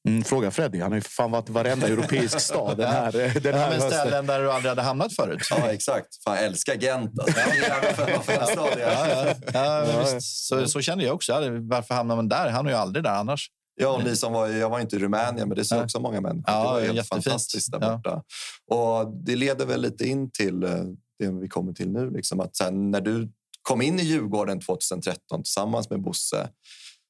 Mm, 0.08 0.24
fråga 0.24 0.50
Freddy. 0.50 0.80
Han 0.80 0.92
har 0.92 0.96
ju 0.96 1.02
fan 1.02 1.30
varit 1.30 1.48
i 1.48 1.52
varenda 1.52 1.86
europeisk 1.86 2.40
stad 2.40 2.76
den 2.76 2.88
här, 2.88 3.40
den 3.40 3.54
här 3.54 3.74
ja, 3.74 3.80
ställen 3.80 4.26
där 4.26 4.40
du 4.40 4.52
aldrig 4.52 4.68
hade 4.68 4.82
hamnat 4.82 5.14
förut. 5.14 5.40
Ja, 5.50 5.72
exakt. 5.72 6.22
Fan, 6.24 6.36
jag 6.36 6.44
älskar 6.44 6.74
Gent. 6.74 7.20
Alltså. 7.20 7.40
ja, 7.40 8.68
ja, 8.78 9.34
ja, 9.52 9.86
ja, 9.86 10.20
så, 10.20 10.68
så 10.68 10.80
känner 10.80 11.04
jag 11.04 11.14
också. 11.14 11.32
Varför 11.60 11.94
hamnar 11.94 12.16
man 12.16 12.28
där? 12.28 12.50
Han 12.50 12.66
är 12.66 12.70
ju 12.70 12.76
aldrig 12.76 13.04
där 13.04 13.14
annars. 13.14 13.50
Ja, 13.80 14.00
ni 14.04 14.16
som 14.16 14.32
var, 14.32 14.48
jag 14.48 14.70
var 14.70 14.80
inte 14.80 14.96
i 14.96 14.98
Rumänien, 14.98 15.48
men 15.48 15.56
det 15.56 15.64
ser 15.64 15.82
också 15.82 16.00
många 16.00 16.20
människor. 16.20 16.44
Ja, 16.46 16.62
det 16.62 16.72
var 16.72 16.80
helt 16.80 16.96
jättefint. 16.96 17.24
fantastiskt 17.24 17.72
där 17.72 17.78
borta. 17.78 18.22
Och 18.70 19.24
det 19.24 19.36
leder 19.36 19.66
väl 19.66 19.80
lite 19.80 20.04
in 20.04 20.30
till 20.30 20.62
eh, 20.62 20.70
det 21.18 21.30
vi 21.40 21.48
kommer 21.48 21.72
till 21.72 21.92
nu. 21.92 22.10
Liksom 22.10 22.40
att 22.40 22.56
sen 22.56 22.90
när 22.90 23.00
du 23.00 23.28
kom 23.62 23.82
in 23.82 24.00
i 24.00 24.02
Djurgården 24.02 24.60
2013 24.60 25.42
tillsammans 25.42 25.90
med 25.90 26.02
Bosse 26.02 26.48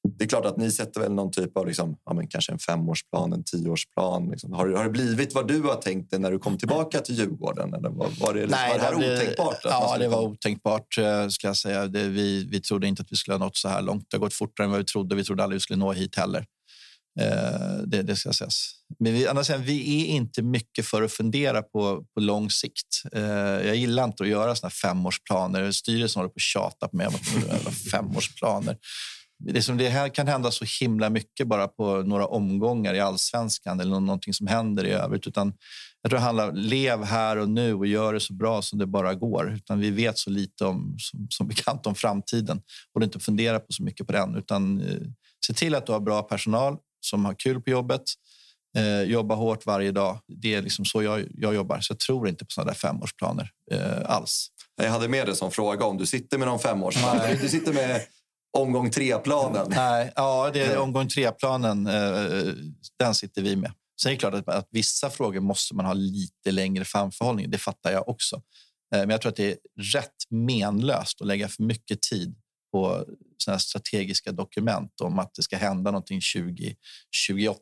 det 0.07 0.23
är 0.23 0.27
klart 0.29 0.45
att 0.45 0.57
ni 0.57 0.71
sätter 0.71 1.01
väl 1.01 1.11
någon 1.11 1.31
typ 1.31 1.57
av 1.57 1.67
liksom, 1.67 1.97
ja, 2.05 2.13
men 2.13 2.27
kanske 2.27 2.51
en 2.51 2.59
femårsplan, 2.59 3.33
en 3.33 3.43
tioårsplan. 3.43 4.29
Liksom. 4.29 4.53
Har, 4.53 4.67
har 4.67 4.83
det 4.83 4.89
blivit 4.89 5.33
vad 5.33 5.47
du 5.47 5.61
har 5.61 5.75
tänkt 5.75 6.11
dig 6.11 6.19
när 6.19 6.31
du 6.31 6.39
kom 6.39 6.57
tillbaka 6.57 6.99
till 6.99 7.15
Djurgården? 7.15 7.73
Eller 7.73 7.89
var, 7.89 8.09
var 8.19 8.33
det, 8.33 8.45
Nej, 8.45 8.71
var 8.71 8.77
det 8.77 8.83
här 8.83 8.99
det, 8.99 9.15
otänkbart? 9.15 9.59
Ja, 9.63 9.97
det 9.99 10.07
var 10.07 10.21
otänkbart. 10.21 10.97
Eh, 10.97 11.27
ska 11.27 11.47
jag 11.47 11.57
säga. 11.57 11.87
Det, 11.87 12.07
vi, 12.07 12.47
vi 12.51 12.61
trodde 12.61 12.87
inte 12.87 13.01
att 13.01 13.11
vi 13.11 13.15
skulle 13.15 13.37
ha 13.37 13.45
nått 13.45 13.57
så 13.57 13.67
här 13.67 13.81
långt. 13.81 14.05
Det 14.09 14.17
har 14.17 14.21
gått 14.21 14.33
fortare 14.33 14.65
än 14.65 14.71
vad 14.71 14.79
vi 14.79 14.85
trodde. 14.85 15.15
Vi 15.15 15.23
trodde 15.23 15.43
aldrig 15.43 15.55
vi 15.55 15.61
skulle 15.61 15.79
nå 15.79 15.91
hit 15.91 16.15
heller. 16.15 16.45
Eh, 17.19 17.77
det, 17.85 18.01
det 18.01 18.15
ska 18.15 18.33
sägas. 18.33 18.71
Men 18.99 19.13
vi, 19.13 19.27
annars, 19.27 19.49
vi 19.49 20.01
är 20.01 20.05
inte 20.05 20.41
mycket 20.41 20.85
för 20.85 21.01
att 21.01 21.11
fundera 21.11 21.61
på, 21.61 22.05
på 22.13 22.19
lång 22.19 22.49
sikt. 22.49 23.03
Eh, 23.11 23.21
jag 23.67 23.75
gillar 23.75 24.03
inte 24.03 24.23
att 24.23 24.29
göra 24.29 24.55
såna 24.55 24.69
femårsplaner. 24.69 25.71
Styrelsen 25.71 26.19
håller 26.19 26.29
på 26.29 26.37
att 26.37 26.41
tjata 26.41 26.87
på 26.87 26.97
mig 26.97 27.07
om 27.07 27.13
femårsplaner 27.91 28.77
det, 29.39 29.61
som 29.61 29.77
det 29.77 29.89
här 29.89 30.09
kan 30.09 30.27
hända 30.27 30.51
så 30.51 30.65
himla 30.81 31.09
mycket 31.09 31.47
bara 31.47 31.67
på 31.67 31.97
några 31.97 32.27
omgångar 32.27 32.93
i 32.93 32.99
allsvenskan 32.99 33.79
eller 33.79 33.99
någonting 33.99 34.33
som 34.33 34.47
händer 34.47 34.85
i 34.85 34.91
övrigt. 34.91 35.27
Utan 35.27 35.53
jag 36.01 36.09
tror 36.09 36.19
det 36.19 36.25
handlar 36.25 36.51
lev 36.51 37.03
här 37.03 37.37
och 37.37 37.49
nu 37.49 37.73
och 37.73 37.87
gör 37.87 38.13
det 38.13 38.19
så 38.19 38.33
bra 38.33 38.61
som 38.61 38.79
det 38.79 38.85
bara 38.85 39.15
går. 39.15 39.53
Utan 39.53 39.79
vi 39.79 39.91
vet 39.91 40.17
så 40.17 40.29
lite 40.29 40.65
om, 40.65 40.95
som, 40.99 41.27
som 41.29 41.47
bekant 41.47 41.87
om 41.87 41.95
framtiden 41.95 42.61
och 42.93 43.03
inte 43.03 43.19
fundera 43.19 43.59
på 43.59 43.67
så 43.69 43.83
mycket 43.83 44.07
på 44.07 44.13
den. 44.13 44.35
Utan 44.35 44.81
eh, 44.81 44.97
se 45.47 45.53
till 45.53 45.75
att 45.75 45.85
du 45.85 45.91
har 45.91 45.99
bra 45.99 46.23
personal 46.23 46.77
som 47.01 47.25
har 47.25 47.33
kul 47.33 47.61
på 47.61 47.69
jobbet. 47.69 48.03
Eh, 48.77 49.01
jobba 49.01 49.35
hårt 49.35 49.65
varje 49.65 49.91
dag. 49.91 50.19
Det 50.27 50.53
är 50.53 50.61
liksom 50.61 50.85
så 50.85 51.03
jag, 51.03 51.27
jag 51.33 51.55
jobbar. 51.55 51.79
Så 51.79 51.91
jag 51.91 51.99
tror 51.99 52.29
inte 52.29 52.45
på 52.45 52.49
såna 52.49 52.65
där 52.65 52.73
femårsplaner 52.73 53.49
eh, 53.71 54.01
alls. 54.05 54.47
Jag 54.81 54.91
hade 54.91 55.07
med 55.07 55.27
det 55.27 55.35
som 55.35 55.51
fråga 55.51 55.85
om 55.85 55.97
du 55.97 56.05
sitter 56.05 56.37
med 56.37 56.47
någon 56.47 56.59
femårsplan. 56.59 57.17
Du 57.41 57.49
sitter 57.49 57.73
med 57.73 58.01
omgång 58.57 58.91
tre-planen. 58.91 59.67
Nej, 59.75 60.11
ja, 60.15 60.49
det 60.53 60.61
är 60.61 60.77
omgång 60.77 61.07
tre-planen. 61.07 61.87
Eh, 61.87 62.53
den 62.99 63.15
sitter 63.15 63.41
vi 63.41 63.55
med. 63.55 63.71
Sen 64.01 64.09
är 64.09 64.13
det 64.13 64.19
klart 64.19 64.33
att, 64.33 64.47
att 64.47 64.67
vissa 64.71 65.09
frågor 65.09 65.39
måste 65.39 65.75
man 65.75 65.85
ha 65.85 65.93
lite 65.93 66.51
längre 66.51 66.85
framförhållning. 66.85 67.49
Det 67.49 67.57
fattar 67.57 67.91
jag 67.91 68.09
också. 68.09 68.35
Eh, 68.95 68.99
men 68.99 69.09
jag 69.09 69.21
tror 69.21 69.29
att 69.29 69.35
det 69.35 69.51
är 69.51 69.57
rätt 69.93 70.15
menlöst 70.29 71.21
att 71.21 71.27
lägga 71.27 71.47
för 71.47 71.63
mycket 71.63 72.01
tid 72.01 72.35
på 72.71 73.05
såna 73.37 73.59
strategiska 73.59 74.31
dokument 74.31 75.01
om 75.01 75.19
att 75.19 75.33
det 75.33 75.43
ska 75.43 75.57
hända 75.57 75.91
någonting 75.91 76.21
2028. 76.35 77.59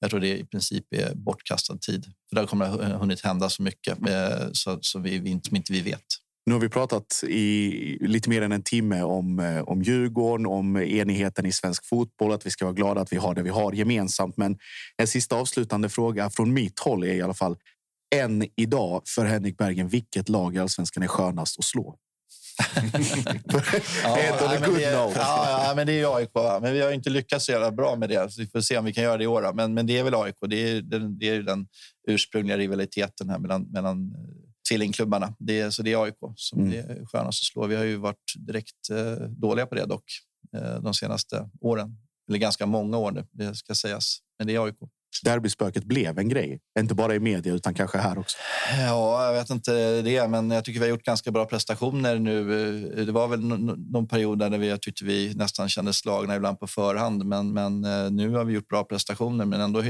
Jag 0.00 0.10
tror 0.10 0.20
det 0.20 0.38
i 0.38 0.44
princip 0.44 0.94
är 0.94 1.14
bortkastad 1.14 1.78
tid. 1.78 2.12
För 2.28 2.36
där 2.36 2.46
kommer 2.46 2.78
det 2.78 2.84
hunnit 2.84 3.20
hända 3.20 3.48
så 3.48 3.62
mycket 3.62 4.08
eh, 4.08 4.48
så, 4.52 4.78
så 4.80 4.98
vi, 4.98 5.18
vi, 5.18 5.40
som 5.42 5.56
inte 5.56 5.72
vi 5.72 5.80
vet. 5.80 6.06
Nu 6.46 6.52
har 6.52 6.60
vi 6.60 6.68
pratat 6.68 7.24
i 7.28 7.98
lite 8.00 8.28
mer 8.28 8.42
än 8.42 8.52
en 8.52 8.62
timme 8.62 9.02
om, 9.02 9.38
eh, 9.38 9.62
om 9.62 9.82
Djurgården, 9.82 10.46
om 10.46 10.76
enigheten 10.76 11.46
i 11.46 11.52
svensk 11.52 11.86
fotboll, 11.86 12.32
att 12.32 12.46
vi 12.46 12.50
ska 12.50 12.64
vara 12.64 12.74
glada 12.74 13.00
att 13.00 13.12
vi 13.12 13.16
har 13.16 13.34
det 13.34 13.42
vi 13.42 13.50
har 13.50 13.72
gemensamt. 13.72 14.36
Men 14.36 14.58
en 14.96 15.06
sista 15.06 15.36
avslutande 15.36 15.88
fråga 15.88 16.30
från 16.30 16.52
mitt 16.52 16.78
håll 16.78 17.04
är 17.04 17.14
i 17.14 17.22
alla 17.22 17.34
fall 17.34 17.56
än 18.14 18.44
idag 18.56 19.02
för 19.06 19.24
Henrik 19.24 19.56
Bergen. 19.56 19.88
Vilket 19.88 20.28
lag 20.28 20.56
i 20.56 20.58
allsvenskan 20.58 21.02
är 21.02 21.06
skönast 21.06 21.58
att 21.58 21.64
slå? 21.64 21.96
Ja, 24.02 24.16
nej, 24.40 24.60
men 24.60 24.74
det, 24.74 24.80
ja, 24.80 25.12
ja, 25.16 25.72
men 25.76 25.86
det 25.86 26.00
är 26.00 26.16
AIK. 26.16 26.30
va? 26.34 26.58
Men 26.62 26.72
vi 26.72 26.80
har 26.80 26.92
inte 26.92 27.10
lyckats 27.10 27.46
så 27.46 27.52
jävla 27.52 27.72
bra 27.72 27.96
med 27.96 28.08
det. 28.08 28.32
Så 28.32 28.40
vi 28.40 28.46
får 28.46 28.60
se 28.60 28.78
om 28.78 28.84
vi 28.84 28.92
kan 28.92 29.04
göra 29.04 29.16
det 29.16 29.24
i 29.24 29.26
år. 29.26 29.52
Men, 29.52 29.74
men 29.74 29.86
det 29.86 29.98
är 29.98 30.04
väl 30.04 30.14
AIK. 30.14 30.36
Det 30.48 30.56
är, 30.56 30.82
den, 30.82 31.18
det 31.18 31.28
är 31.28 31.34
ju 31.34 31.42
den 31.42 31.66
ursprungliga 32.08 32.58
rivaliteten 32.58 33.30
här 33.30 33.38
mellan, 33.38 33.62
mellan 33.62 34.14
tvillingklubbarna. 34.68 35.34
Det 35.38 35.60
är, 35.60 35.70
så 35.70 35.82
det 35.82 35.92
är 35.92 36.02
AIK 36.04 36.14
som 36.36 36.58
Mm. 36.60 36.70
det 36.70 36.78
är 36.78 37.06
skönast 37.06 37.42
att 37.42 37.46
slå. 37.52 37.66
Vi 37.66 37.76
har 37.76 37.84
ju 37.84 37.96
varit 37.96 38.32
direkt 38.38 38.90
eh, 38.90 39.12
dåliga 39.28 39.66
på 39.66 39.74
det 39.74 39.86
dock 39.86 40.04
eh, 40.56 40.80
de 40.82 40.94
senaste 40.94 41.50
åren. 41.60 41.96
Eller 42.28 42.38
ganska 42.38 42.66
många 42.66 42.96
år 42.98 43.10
nu, 43.12 43.26
det 43.32 43.54
ska 43.54 43.74
sägas. 43.74 44.18
Men 44.38 44.46
det 44.46 44.54
är 44.54 44.64
AIK. 44.64 44.76
Derbyspöket 45.24 45.84
blev 45.84 46.18
en 46.18 46.28
grej, 46.28 46.60
inte 46.78 46.94
bara 46.94 47.14
i 47.14 47.20
media 47.20 47.52
utan 47.54 47.74
kanske 47.74 47.98
här 47.98 48.18
också. 48.18 48.36
Ja, 48.78 49.24
jag 49.26 49.32
vet 49.32 49.50
inte 49.50 50.02
det, 50.02 50.28
men 50.28 50.50
jag 50.50 50.64
tycker 50.64 50.80
vi 50.80 50.86
har 50.86 50.90
gjort 50.90 51.02
ganska 51.04 51.30
bra 51.30 51.44
prestationer 51.46 52.18
nu. 52.18 53.04
Det 53.04 53.12
var 53.12 53.28
väl 53.28 53.40
nå- 53.40 53.56
nå- 53.56 53.74
någon 53.76 54.08
period 54.08 54.38
där 54.38 54.58
vi 54.58 54.68
jag 54.68 54.82
tyckte 54.82 55.04
vi 55.04 55.34
nästan 55.34 55.68
kände 55.68 55.92
slagna 55.92 56.36
ibland 56.36 56.60
på 56.60 56.66
förhand, 56.66 57.24
men, 57.24 57.52
men 57.52 57.84
eh, 57.84 58.10
nu 58.10 58.30
har 58.30 58.44
vi 58.44 58.52
gjort 58.54 58.68
bra 58.68 58.84
prestationer, 58.84 59.44
men 59.44 59.60
ändå 59.60 59.82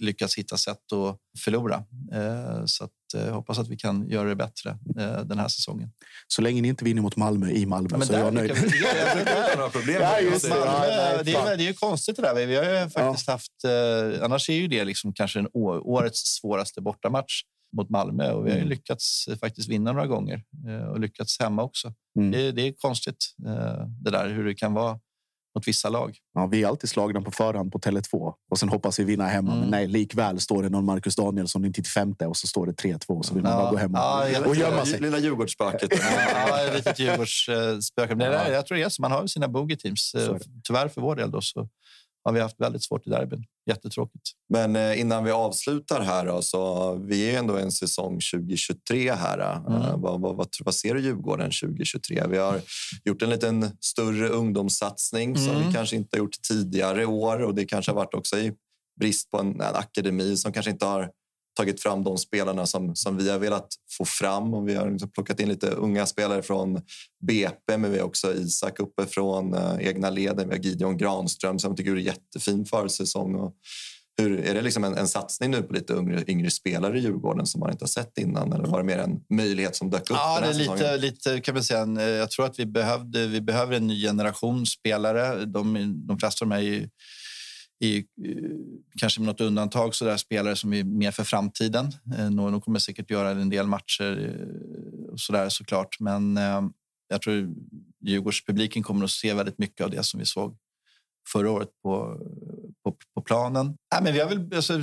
lyckats 0.00 0.38
hitta 0.38 0.56
sätt 0.56 0.92
att 0.92 1.18
förlora. 1.44 1.84
Eh, 2.12 2.64
Så 2.64 2.84
att, 2.84 2.90
eh, 3.14 3.34
hoppas 3.34 3.58
att 3.58 3.68
vi 3.68 3.76
kan 3.76 4.08
göra 4.08 4.28
det 4.28 4.34
bättre 4.36 4.70
eh, 4.98 5.20
den 5.24 5.38
här 5.38 5.48
säsongen. 5.48 5.90
Så 6.28 6.42
länge 6.42 6.62
ni 6.62 6.68
inte 6.68 6.84
vinner 6.84 7.02
mot 7.02 7.16
Malmö 7.16 7.50
i 7.50 7.66
Malmö 7.66 7.88
Ja, 7.92 7.98
men 7.98 8.06
så 8.06 8.12
är 8.12 8.18
jag 8.18 8.34
nöjd. 8.34 8.52
vi- 8.54 8.82
Ja, 8.82 9.70
det. 9.86 9.98
Malmö, 9.98 9.98
Ja, 10.00 10.84
nej, 11.14 11.24
det, 11.24 11.32
är, 11.34 11.56
det 11.56 11.62
är 11.62 11.66
ju 11.66 11.74
konstigt 11.74 12.16
det 12.16 12.22
där. 12.22 12.46
Vi 12.46 12.56
har 12.56 12.64
ju 12.82 12.90
faktiskt 12.90 13.28
haft... 13.28 13.64
Eh, 13.64 14.24
annars 14.24 14.50
är 14.50 14.54
ju 14.54 14.68
det 14.68 14.84
liksom 14.84 15.12
kanske 15.12 15.38
en 15.38 15.46
å, 15.52 15.80
årets 15.80 16.38
svåraste 16.40 16.80
bortamatch 16.80 17.42
mot 17.76 17.90
Malmö 17.90 18.30
och 18.32 18.46
vi 18.46 18.50
har 18.50 18.56
ju 18.56 18.62
Mm. 18.62 18.68
lyckats 18.68 19.28
eh, 19.28 19.36
faktiskt 19.38 19.68
vinna 19.68 19.92
några 19.92 20.06
gånger 20.06 20.42
eh, 20.68 20.86
och 20.86 21.00
lyckats 21.00 21.40
hemma 21.40 21.62
också. 21.62 21.92
Mm. 22.18 22.30
Det, 22.30 22.52
det 22.52 22.62
är 22.62 22.72
konstigt 22.78 23.34
eh, 23.46 23.86
det 24.04 24.10
där 24.10 24.28
hur 24.28 24.44
det 24.44 24.54
kan 24.54 24.74
vara 24.74 24.98
mot 25.56 25.68
vissa 25.68 25.88
lag. 25.88 26.16
Ja, 26.34 26.46
vi 26.46 26.62
är 26.62 26.68
alltid 26.68 26.90
slagna 26.90 27.20
på 27.20 27.30
förhand 27.30 27.72
på 27.72 27.78
Tele2 27.78 28.32
och 28.50 28.58
sen 28.58 28.68
hoppas 28.68 28.98
vi 28.98 29.04
vinna 29.04 29.26
hemma. 29.26 29.52
Mm. 29.52 29.60
Men 29.60 29.70
nej, 29.70 29.86
likväl 29.86 30.40
står 30.40 30.62
det 30.62 30.68
någon 30.68 30.84
Marcus 30.84 31.16
Danielsson 31.16 31.64
i 31.64 31.68
95 31.68 32.14
och 32.24 32.36
så 32.36 32.46
står 32.46 32.66
det 32.66 32.72
3-2 32.72 33.22
så 33.22 33.34
vill 33.34 33.42
man 33.42 33.52
Ja, 33.52 33.58
bara 33.58 33.70
gå 33.70 33.76
hem 33.76 33.94
och, 33.94 34.00
ja, 34.00 34.46
och 34.46 34.56
gömma 34.56 34.84
sig. 34.84 35.00
Lilla 35.00 35.18
Djurgårdsspöket. 35.18 35.90
Ja, 36.48 36.72
litet 36.74 36.98
Djurgårdsspöke. 36.98 38.14
Men 38.14 38.18
det 38.18 38.38
där, 38.38 38.52
jag 38.52 38.66
tror 38.66 38.78
det 38.78 38.84
är 38.84 38.88
så. 38.88 39.02
Man 39.02 39.12
har 39.12 39.22
ju 39.22 39.28
sina 39.28 39.48
bogey-teams. 39.48 40.14
Eh. 40.14 40.36
Tyvärr 40.64 40.88
för 40.88 41.00
vår 41.00 41.16
del 41.16 41.30
då, 41.30 41.40
så 41.40 41.68
har 42.26 42.32
vi 42.32 42.40
haft 42.40 42.60
väldigt 42.60 42.84
svårt 42.84 43.06
i 43.06 43.10
derbyn. 43.10 43.44
Jättetråkigt. 43.70 44.22
Men 44.48 44.76
eh, 44.76 45.00
innan 45.00 45.24
vi 45.24 45.30
avslutar 45.30 46.00
här 46.00 46.26
då, 46.26 46.42
så 46.42 46.94
vi 46.94 47.30
är 47.30 47.38
ändå 47.38 47.56
en 47.56 47.72
säsong 47.72 48.18
2023 48.34 49.12
här. 49.12 49.38
Eh, 49.38 49.56
Mm. 49.66 50.00
vad, 50.00 50.20
vad, 50.20 50.36
vad, 50.36 50.48
vad 50.64 50.74
ser 50.74 50.94
du 50.94 51.00
Djurgården 51.00 51.50
2023? 51.62 52.22
Vi 52.28 52.38
har 52.38 52.60
gjort 53.04 53.22
en 53.22 53.30
liten 53.30 53.70
större 53.80 54.28
ungdomssatsning 54.28 55.36
som 55.36 55.54
Mm. 55.54 55.66
vi 55.68 55.72
kanske 55.74 55.96
inte 55.96 56.16
har 56.16 56.18
gjort 56.18 56.42
tidigare 56.48 57.06
år 57.06 57.42
och 57.42 57.54
det 57.54 57.64
kanske 57.64 57.90
har 57.92 57.96
varit 57.96 58.14
också 58.14 58.38
i 58.38 58.52
brist 59.00 59.30
på 59.30 59.38
en, 59.38 59.60
en 59.60 59.74
akademi 59.74 60.36
som 60.36 60.52
kanske 60.52 60.70
inte 60.70 60.86
har 60.86 61.10
tagit 61.56 61.82
fram 61.82 62.04
de 62.04 62.18
spelarna 62.18 62.66
som, 62.66 62.96
som 62.96 63.16
vi 63.16 63.30
har 63.30 63.38
velat 63.38 63.68
få 63.98 64.04
fram. 64.04 64.54
Och 64.54 64.68
vi 64.68 64.74
har 64.74 64.90
liksom 64.90 65.10
plockat 65.10 65.40
in 65.40 65.48
lite 65.48 65.70
unga 65.70 66.06
spelare 66.06 66.42
från 66.42 66.80
BP, 67.26 67.76
men 67.78 67.92
vi 67.92 67.98
har 67.98 68.06
också 68.06 68.34
Isak 68.34 68.80
uppe 68.80 69.06
från 69.06 69.54
eh, 69.54 69.76
egna 69.80 70.10
leden. 70.10 70.48
Vi 70.48 70.54
har 70.54 70.62
Gideon 70.62 70.96
Granström 70.96 71.58
som 71.58 71.70
jag 71.70 71.76
tycker 71.76 71.92
är 71.92 71.96
jättefin 71.96 72.64
försäsong. 72.64 73.34
Och 73.34 73.54
hur, 74.18 74.40
är 74.40 74.54
det 74.54 74.62
liksom 74.62 74.84
en, 74.84 74.94
en 74.94 75.08
satsning 75.08 75.50
nu 75.50 75.62
på 75.62 75.72
lite 75.72 75.92
yngre, 75.92 76.24
yngre 76.26 76.50
spelare 76.50 76.98
i 76.98 77.02
Djurgården 77.02 77.46
som 77.46 77.60
man 77.60 77.70
inte 77.70 77.82
har 77.82 77.88
sett 77.88 78.18
innan? 78.18 78.52
Eller 78.52 78.64
var 78.64 78.78
det 78.78 78.84
mer 78.84 78.98
en 78.98 79.20
möjlighet 79.30 79.76
som 79.76 79.90
dök 79.90 80.00
upp 80.00 80.16
Ja, 80.16 80.40
det 80.40 80.46
är 80.46 80.54
lite, 80.54 80.78
säsongen? 80.78 81.00
lite 81.00 81.40
kan 81.40 81.54
man 81.54 81.64
säga. 81.64 81.80
en, 81.80 81.96
eh, 81.96 82.04
Jag 82.04 82.30
tror 82.30 82.46
att 82.46 82.58
vi, 82.58 82.66
behövde, 82.66 83.26
vi 83.26 83.40
behöver 83.40 83.76
en 83.76 83.86
ny 83.86 84.02
generation 84.02 84.66
spelare. 84.66 85.44
De, 85.44 85.94
de 86.06 86.18
flesta 86.18 86.44
av 86.44 86.48
dem 86.48 86.58
är 86.58 86.62
ju 86.62 86.88
är 87.80 87.96
eh, 87.98 88.04
kanske 88.98 89.20
med 89.20 89.26
något 89.26 89.40
undantag 89.40 89.94
så 89.94 90.04
där 90.04 90.16
spelare 90.16 90.56
som 90.56 90.72
är 90.72 90.84
mer 90.84 91.10
för 91.10 91.24
framtiden. 91.24 91.92
Eh, 92.18 92.30
Någon 92.30 92.52
De 92.52 92.60
kommer 92.60 92.78
säkert 92.78 93.10
göra 93.10 93.30
en 93.30 93.50
del 93.50 93.66
matcher 93.66 94.28
eh, 94.28 95.12
och 95.12 95.20
så 95.20 95.32
där 95.32 95.48
såklart. 95.48 96.00
Men 96.00 96.36
eh, 96.36 96.62
jag 97.08 97.22
tror 97.22 97.54
Djurgårdspubliken 98.00 98.82
kommer 98.82 99.04
att 99.04 99.10
se 99.10 99.34
väldigt 99.34 99.58
mycket 99.58 99.84
av 99.84 99.90
det 99.90 100.02
som 100.02 100.20
vi 100.20 100.26
såg 100.26 100.56
förra 101.32 101.50
året 101.50 101.68
på, 101.82 102.20
på, 102.84 102.96
på 103.14 103.22
planen. 103.22 103.66
Nej, 103.66 104.02
men 104.02 104.12
vi 104.12 104.20
har 104.20 104.28
väl, 104.28 104.54
alltså, 104.54 104.80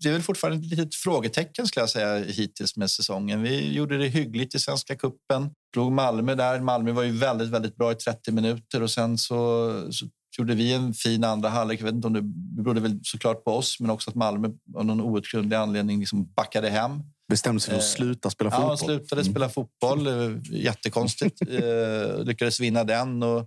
det 0.00 0.08
är 0.08 0.12
väl 0.12 0.22
fortfarande 0.22 0.66
ett 0.66 0.70
litet 0.70 0.94
frågetecken 0.94 1.66
skulle 1.66 1.82
jag 1.82 1.90
säga 1.90 2.24
hittills 2.24 2.76
med 2.76 2.90
säsongen. 2.90 3.42
Vi 3.42 3.72
gjorde 3.72 3.98
det 3.98 4.08
hyggligt 4.08 4.54
i 4.54 4.58
Svenska 4.58 4.96
kuppen. 4.96 5.50
Drog 5.74 5.92
Malmö 5.92 6.34
där. 6.34 6.60
Malmö 6.60 6.92
var 6.92 7.02
ju 7.02 7.12
väldigt, 7.12 7.48
väldigt 7.48 7.76
bra 7.76 7.92
i 7.92 7.94
30 7.94 8.32
minuter 8.32 8.82
och 8.82 8.90
sen 8.90 9.18
så, 9.18 9.92
så 9.92 10.06
gjorde 10.38 10.54
vi 10.54 10.72
en 10.72 10.94
fin 10.94 11.24
andra 11.24 11.48
halvlek. 11.48 11.80
Jag 11.80 11.84
vet 11.84 11.94
inte 11.94 12.06
om 12.06 12.12
det 12.12 12.22
berodde 12.62 12.80
väl 12.80 13.00
såklart 13.02 13.44
på 13.44 13.50
oss, 13.52 13.80
men 13.80 13.90
också 13.90 14.10
att 14.10 14.16
Malmö 14.16 14.48
av 14.76 14.84
någon 14.86 15.00
outgrundlig 15.00 15.56
anledning 15.56 16.00
liksom 16.00 16.32
backade 16.36 16.70
hem. 16.70 17.00
Bestämde 17.28 17.60
sig 17.60 17.70
för 17.70 17.78
att 17.78 17.84
Eh, 17.84 17.88
sluta 17.88 18.30
spela 18.30 18.50
Ja, 18.50 18.56
fotboll. 18.56 18.68
han 18.68 18.78
slutade 18.78 19.20
Mm. 19.22 19.32
spela 19.32 19.48
fotboll. 19.48 20.06
Eh, 20.06 20.38
Jättekonstigt. 20.50 21.40
Eh, 21.48 22.24
lyckades 22.24 22.60
vinna 22.60 22.84
den. 22.84 23.22
Och 23.22 23.46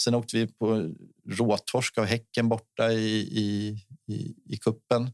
sen 0.00 0.14
åkte 0.14 0.36
vi 0.36 0.46
på 0.46 0.94
råtorsk 1.30 1.98
av 1.98 2.04
Häcken 2.04 2.48
borta 2.48 2.92
i, 2.92 3.16
i, 3.18 3.76
i, 4.14 4.34
i 4.54 4.56
kuppen. 4.56 5.10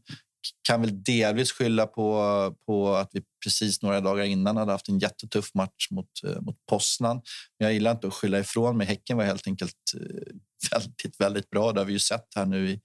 Kan 0.67 0.81
väl 0.81 1.03
delvis 1.03 1.51
skylla 1.51 1.87
på, 1.87 2.55
på 2.65 2.95
att 2.95 3.09
vi 3.11 3.21
precis 3.43 3.81
några 3.81 4.01
dagar 4.01 4.23
innan 4.23 4.57
hade 4.57 4.71
haft 4.71 4.89
en 4.89 4.99
jättetuff 4.99 5.53
match 5.53 5.87
mot, 5.91 6.09
eh, 6.27 6.41
mot 6.41 6.55
Poznan. 6.69 7.21
Men 7.59 7.65
jag 7.65 7.73
gillar 7.73 7.91
inte 7.91 8.07
att 8.07 8.13
skylla 8.13 8.39
ifrån 8.39 8.77
mig. 8.77 8.87
Häcken 8.87 9.17
var 9.17 9.23
helt 9.23 9.47
enkelt 9.47 9.75
eh, 9.95 10.35
väldigt, 10.71 11.19
väldigt 11.19 11.49
bra. 11.49 11.71
Det 11.71 11.79
har 11.79 11.85
vi 11.85 11.93
ju 11.93 11.99
sett 11.99 12.27
här 12.35 12.45
nu 12.45 12.69
i 12.69 12.79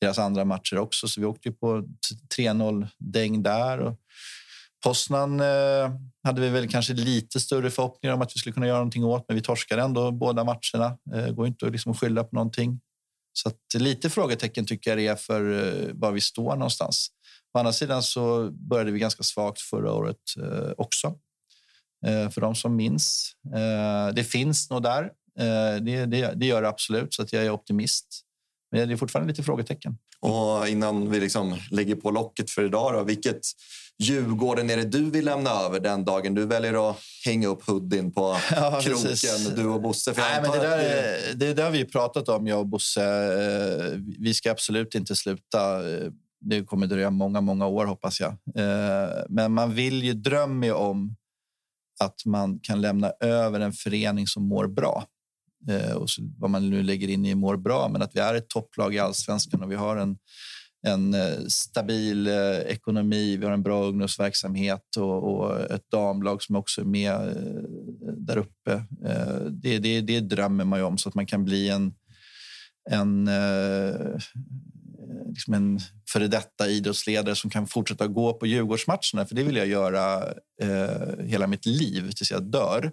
deras 0.00 0.18
andra 0.18 0.44
matcher 0.44 0.78
också. 0.78 1.08
Så 1.08 1.20
vi 1.20 1.26
åkte 1.26 1.48
ju 1.48 1.54
på 1.54 1.84
3-0 2.36 2.88
däng 2.98 3.42
där. 3.42 3.78
Och 3.78 3.98
Poznan 4.84 5.40
eh, 5.40 5.90
hade 6.22 6.40
vi 6.40 6.48
väl 6.48 6.68
kanske 6.68 6.94
lite 6.94 7.40
större 7.40 7.70
förhoppningar 7.70 8.14
om 8.14 8.22
att 8.22 8.36
vi 8.36 8.38
skulle 8.38 8.52
kunna 8.52 8.66
göra 8.66 8.78
någonting 8.78 9.04
åt, 9.04 9.24
men 9.28 9.34
vi 9.34 9.42
torskade 9.42 9.82
ändå 9.82 10.10
båda 10.10 10.44
matcherna. 10.44 10.98
Eh, 11.14 11.28
går 11.34 11.46
inte 11.46 11.66
att 11.66 11.72
liksom 11.72 11.94
skylla 11.94 12.24
på 12.24 12.34
någonting. 12.36 12.80
Så 13.36 13.48
att 13.48 13.82
lite 13.82 14.10
frågetecken 14.10 14.66
tycker 14.66 14.90
jag 14.90 14.98
det 14.98 15.06
är 15.06 15.16
för 15.16 15.52
eh, 15.52 15.90
var 15.94 16.12
vi 16.12 16.20
står 16.20 16.56
någonstans. 16.56 17.08
Å 17.54 17.58
andra 17.58 17.72
sidan 17.72 18.02
så 18.02 18.50
började 18.50 18.90
vi 18.90 18.98
ganska 18.98 19.22
svagt 19.22 19.60
förra 19.60 19.92
året 19.92 20.16
eh, 20.42 20.70
också. 20.76 21.18
Eh, 22.06 22.30
för 22.30 22.40
de 22.40 22.54
som 22.54 22.76
minns. 22.76 23.32
Det 24.14 24.24
finns 24.24 24.70
nog 24.70 24.82
där. 24.82 25.10
Det, 25.80 26.06
det, 26.06 26.32
det 26.34 26.46
gör 26.46 26.62
det 26.62 26.68
absolut, 26.68 27.14
så 27.14 27.22
att 27.22 27.32
jag 27.32 27.44
är 27.44 27.50
optimist. 27.50 28.06
Men 28.70 28.88
det 28.88 28.94
är 28.94 28.96
fortfarande 28.96 29.32
lite 29.32 29.42
frågetecken. 29.42 29.98
Och 30.24 30.68
innan 30.68 31.10
vi 31.10 31.20
liksom 31.20 31.56
lägger 31.70 31.94
på 31.96 32.10
locket 32.10 32.50
för 32.50 32.64
idag, 32.64 32.92
då, 32.94 33.02
vilket 33.02 33.40
Djurgården 33.98 34.70
är 34.70 34.76
det 34.76 34.84
du 34.84 35.10
vill 35.10 35.24
lämna 35.24 35.50
över 35.50 35.80
den 35.80 36.04
dagen 36.04 36.34
du 36.34 36.46
väljer 36.46 36.90
att 36.90 36.96
hänga 37.24 37.48
upp 37.48 37.66
hoodien 37.66 38.12
på 38.12 38.36
Ja, 38.50 38.80
kroken, 38.82 39.02
precis. 39.02 39.48
du 39.56 39.66
och 39.66 39.82
Bosse? 39.82 40.14
För 40.14 40.20
Nej, 40.22 40.42
men 40.42 40.50
det, 40.50 40.58
där, 40.58 40.78
är- 40.78 41.34
det 41.34 41.54
där 41.54 41.64
har 41.64 41.70
vi 41.70 41.84
pratat 41.84 42.28
om, 42.28 42.46
jag 42.46 42.58
och 42.58 42.66
Bosse. 42.66 43.04
Eh, 43.04 43.98
Vi 44.18 44.34
ska 44.34 44.50
absolut 44.50 44.94
inte 44.94 45.16
sluta. 45.16 45.90
Eh, 45.94 46.10
Det 46.40 46.64
kommer 46.64 46.86
dröja 46.86 47.10
många, 47.10 47.40
många 47.40 47.66
år 47.66 47.86
hoppas 47.86 48.20
jag. 48.20 48.30
Eh, 48.56 49.08
Men 49.28 49.52
man 49.52 49.74
vill 49.74 50.04
ju, 50.04 50.12
drömmer 50.12 50.66
ju 50.66 50.72
om 50.72 51.16
att 52.00 52.24
man 52.24 52.58
kan 52.62 52.80
lämna 52.80 53.12
över 53.20 53.60
en 53.60 53.72
förening 53.72 54.26
som 54.26 54.48
mår 54.48 54.66
bra. 54.66 55.04
Eh, 55.68 55.92
och 55.92 56.10
så, 56.10 56.22
vad 56.38 56.50
man 56.50 56.70
nu 56.70 56.82
lägger 56.82 57.08
in 57.08 57.26
i 57.26 57.34
mår 57.34 57.56
bra, 57.56 57.88
men 57.88 58.02
att 58.02 58.16
vi 58.16 58.20
är 58.20 58.34
ett 58.34 58.48
topplag 58.48 58.94
i 58.94 58.98
allsvenskan 58.98 59.62
och 59.62 59.70
vi 59.70 59.74
har 59.74 59.96
en, 59.96 60.16
en 60.86 61.14
eh, 61.14 61.46
stabil 61.48 62.26
eh, 62.26 62.58
ekonomi. 62.58 63.36
Vi 63.36 63.44
har 63.44 63.52
en 63.52 63.62
bra 63.62 63.84
ungdomsverksamhet 63.84 64.96
och, 64.96 65.34
och 65.34 65.60
ett 65.60 65.90
damlag 65.90 66.42
som 66.42 66.56
också 66.56 66.80
är 66.80 66.84
med 66.84 67.36
där 68.16 68.36
uppe. 68.36 68.84
Det, 69.50 69.78
det, 69.78 70.00
det 70.00 70.20
drömmer 70.20 70.64
man 70.64 70.78
ju 70.78 70.84
om 70.84 70.98
så 70.98 71.08
att 71.08 71.14
man 71.14 71.26
kan 71.26 71.44
bli 71.44 71.68
en, 71.68 71.94
en 72.90 73.28
liksom 75.28 75.54
en 75.54 75.80
före 76.08 76.28
detta 76.28 76.68
idrottsledare 76.68 77.34
som 77.34 77.50
kan 77.50 77.66
fortsätta 77.66 78.06
gå 78.06 78.32
på 78.32 78.46
Djurgårdsmatcherna. 78.46 79.26
För 79.26 79.34
det 79.34 79.42
vill 79.42 79.56
jag 79.56 79.66
göra 79.66 80.24
eh, 80.62 81.24
hela 81.24 81.46
mitt 81.46 81.66
liv 81.66 82.10
tills 82.10 82.30
jag 82.30 82.42
dör. 82.42 82.92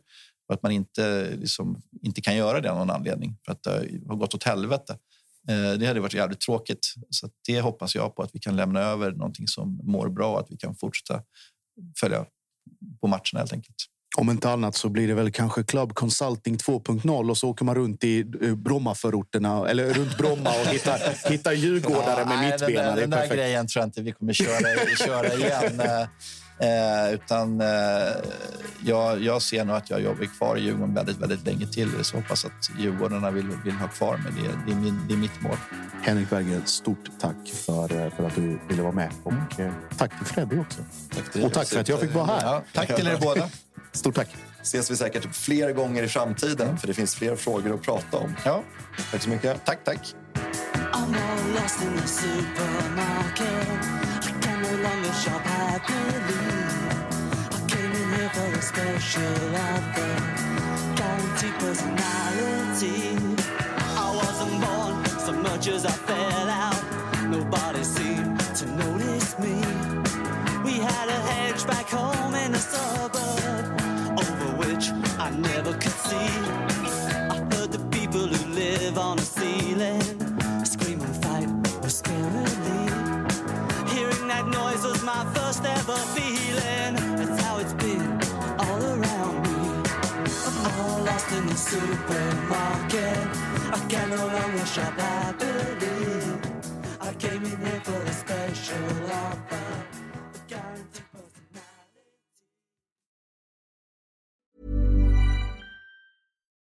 Och 0.51 0.55
att 0.55 0.63
man 0.63 0.71
inte, 0.71 1.35
liksom, 1.35 1.81
inte 2.01 2.21
kan 2.21 2.35
göra 2.35 2.61
det 2.61 2.71
av 2.71 2.77
någon 2.77 2.89
anledning 2.89 3.37
för 3.45 3.51
att 3.51 3.63
det 3.63 3.71
har 4.07 4.15
gått 4.15 4.35
åt 4.35 4.43
helvete. 4.43 4.97
Eh, 5.49 5.79
det 5.79 5.87
hade 5.87 5.99
varit 5.99 6.13
jävligt 6.13 6.39
tråkigt. 6.39 6.93
Så 7.09 7.29
det 7.47 7.61
hoppas 7.61 7.95
jag 7.95 8.15
på 8.15 8.23
att 8.23 8.29
vi 8.33 8.39
kan 8.39 8.55
lämna 8.55 8.79
över 8.79 9.11
någonting 9.11 9.47
som 9.47 9.79
mår 9.83 10.09
bra 10.09 10.33
och 10.33 10.39
att 10.39 10.51
vi 10.51 10.57
kan 10.57 10.75
fortsätta 10.75 11.21
följa 11.99 12.25
på 13.01 13.07
matcherna 13.07 13.39
helt 13.39 13.53
enkelt. 13.53 13.75
Om 14.17 14.29
inte 14.29 14.49
annat 14.49 14.75
så 14.75 14.89
blir 14.89 15.07
det 15.07 15.13
väl 15.13 15.31
kanske 15.31 15.63
Club 15.63 15.93
Consulting 15.93 16.57
2.0 16.57 17.29
och 17.29 17.37
så 17.37 17.49
åker 17.49 17.65
man 17.65 17.75
runt 17.75 18.03
i 18.03 18.19
eh, 18.41 18.55
Brommaförorterna 18.55 19.69
eller 19.69 19.93
runt 19.93 20.17
Bromma 20.17 20.49
och 20.49 20.67
hittar, 20.67 21.29
hittar 21.29 21.51
djurgårdare 21.51 22.25
med 22.25 22.37
nej, 22.37 22.51
mittbena. 22.51 22.81
Den, 22.81 22.95
Det 22.95 23.01
är 23.01 23.07
den 23.07 23.09
där 23.09 23.35
grejen 23.35 23.67
tror 23.67 23.81
jag 23.81 23.87
inte 23.87 24.01
vi 24.01 24.11
kommer 24.11 24.33
köra, 24.33 24.95
köra 24.97 25.33
igen. 25.33 25.81
Eh, 26.61 26.91
Eh, 26.91 27.13
utan 27.13 27.61
eh, 27.61 27.67
jag, 28.83 29.21
jag 29.21 29.41
ser 29.41 29.65
nog 29.65 29.75
att 29.75 29.89
jag 29.89 30.01
jobbar 30.01 30.25
kvar 30.25 30.57
i 30.57 30.61
Djurgården 30.61 30.93
väldigt, 30.93 31.17
väldigt 31.17 31.45
länge 31.45 31.67
till. 31.67 31.89
Så 32.01 32.17
hoppas 32.17 32.45
att 32.45 32.71
Djurgårdarna 32.79 33.31
vill, 33.31 33.47
vill 33.65 33.73
ha 33.73 33.88
kvar 33.88 34.17
mig. 34.17 34.33
Det, 34.35 34.41
det, 34.65 34.71
är 34.71 34.75
min, 34.75 34.99
det 35.07 35.13
är 35.13 35.17
mitt 35.17 35.41
mål. 35.41 35.57
Henrik 36.01 36.29
Berggren, 36.29 36.65
stort 36.65 37.19
tack 37.19 37.47
för, 37.65 38.09
för 38.09 38.27
att 38.27 38.35
du 38.35 38.59
ville 38.69 38.81
vara 38.81 38.91
med. 38.91 39.11
Och 39.23 39.59
eh, 39.59 39.73
tack 39.97 40.17
till 40.17 40.25
Freddy 40.25 40.59
också. 40.59 40.79
Tack 41.15 41.31
till 41.31 41.43
och 41.43 41.53
tack 41.53 41.67
för 41.67 41.79
att 41.79 41.89
jag 41.89 41.99
fick 41.99 42.13
vara 42.13 42.25
här. 42.25 42.41
Ja, 42.43 42.63
tack 42.73 42.95
till 42.95 43.07
er 43.07 43.17
båda. 43.21 43.49
Stort 43.91 44.15
tack. 44.15 44.35
Ses 44.61 44.91
vi 44.91 44.95
säkert 44.95 45.35
fler 45.35 45.71
gånger 45.71 46.03
i 46.03 46.07
framtiden, 46.07 46.77
för 46.77 46.88
det 46.88 46.93
finns 46.93 47.15
fler 47.15 47.35
frågor 47.35 47.73
att 47.73 47.81
prata 47.81 48.17
om. 48.17 48.35
Ja. 48.45 48.63
Tack 49.11 49.21
så 49.21 49.29
mycket. 49.29 49.65
Tack, 49.65 49.83
tack. 49.83 50.15
I 55.11 55.13
shop 55.13 55.41
happily. 55.41 56.39
I 57.51 57.59
came 57.67 57.91
in 57.91 58.13
here 58.15 58.29
for 58.29 58.49
a 58.57 58.61
special 58.61 59.55
offer, 59.67 60.13
guaranteed 60.95 61.53
personality. 61.59 63.17
I 64.03 64.07
wasn't 64.15 64.61
born 64.63 65.05
so 65.19 65.33
much 65.33 65.67
as 65.67 65.85
I 65.85 65.91
fell 65.91 66.49
out. 66.49 66.81
Nobody 67.27 67.83
seemed 67.83 68.39
to 68.55 68.65
notice 68.83 69.38
me. 69.38 69.55
We 70.63 70.79
had 70.79 71.09
a 71.09 71.19
hedge 71.31 71.67
back 71.67 71.89
home 71.89 72.33
in 72.35 72.53
the 72.53 72.59
suburb, 72.59 73.65
over 74.17 74.49
which 74.63 74.91
I 75.19 75.29
never 75.31 75.73
could 75.73 75.97
see. 76.07 76.31
I 77.35 77.38
heard 77.51 77.73
the 77.73 77.85
people 77.91 78.27
who 78.27 78.53
live 78.53 78.97
on 78.97 79.17
the 79.17 79.23
ceiling 79.23 80.01
scream 80.63 81.01
and 81.01 81.15
fight 81.23 81.61
noise 81.81 81.83
was 81.83 82.01
my 85.15 85.25
first 85.33 85.63
ever 85.65 85.99
feeling. 86.15 86.93
That's 87.17 87.41
how 87.43 87.57
it's 87.57 87.73
been 87.73 88.07
all 88.59 88.83
around 88.95 89.35
me. 89.45 89.59
I'm 90.47 90.57
all 90.71 91.03
lost 91.09 91.31
in 91.38 91.45
the 91.47 91.57
supermarket. 91.71 93.17
I 93.75 93.79
can 93.89 94.09
no 94.09 94.23
longer 94.38 94.65
shop 94.65 94.93
happily. 94.99 95.80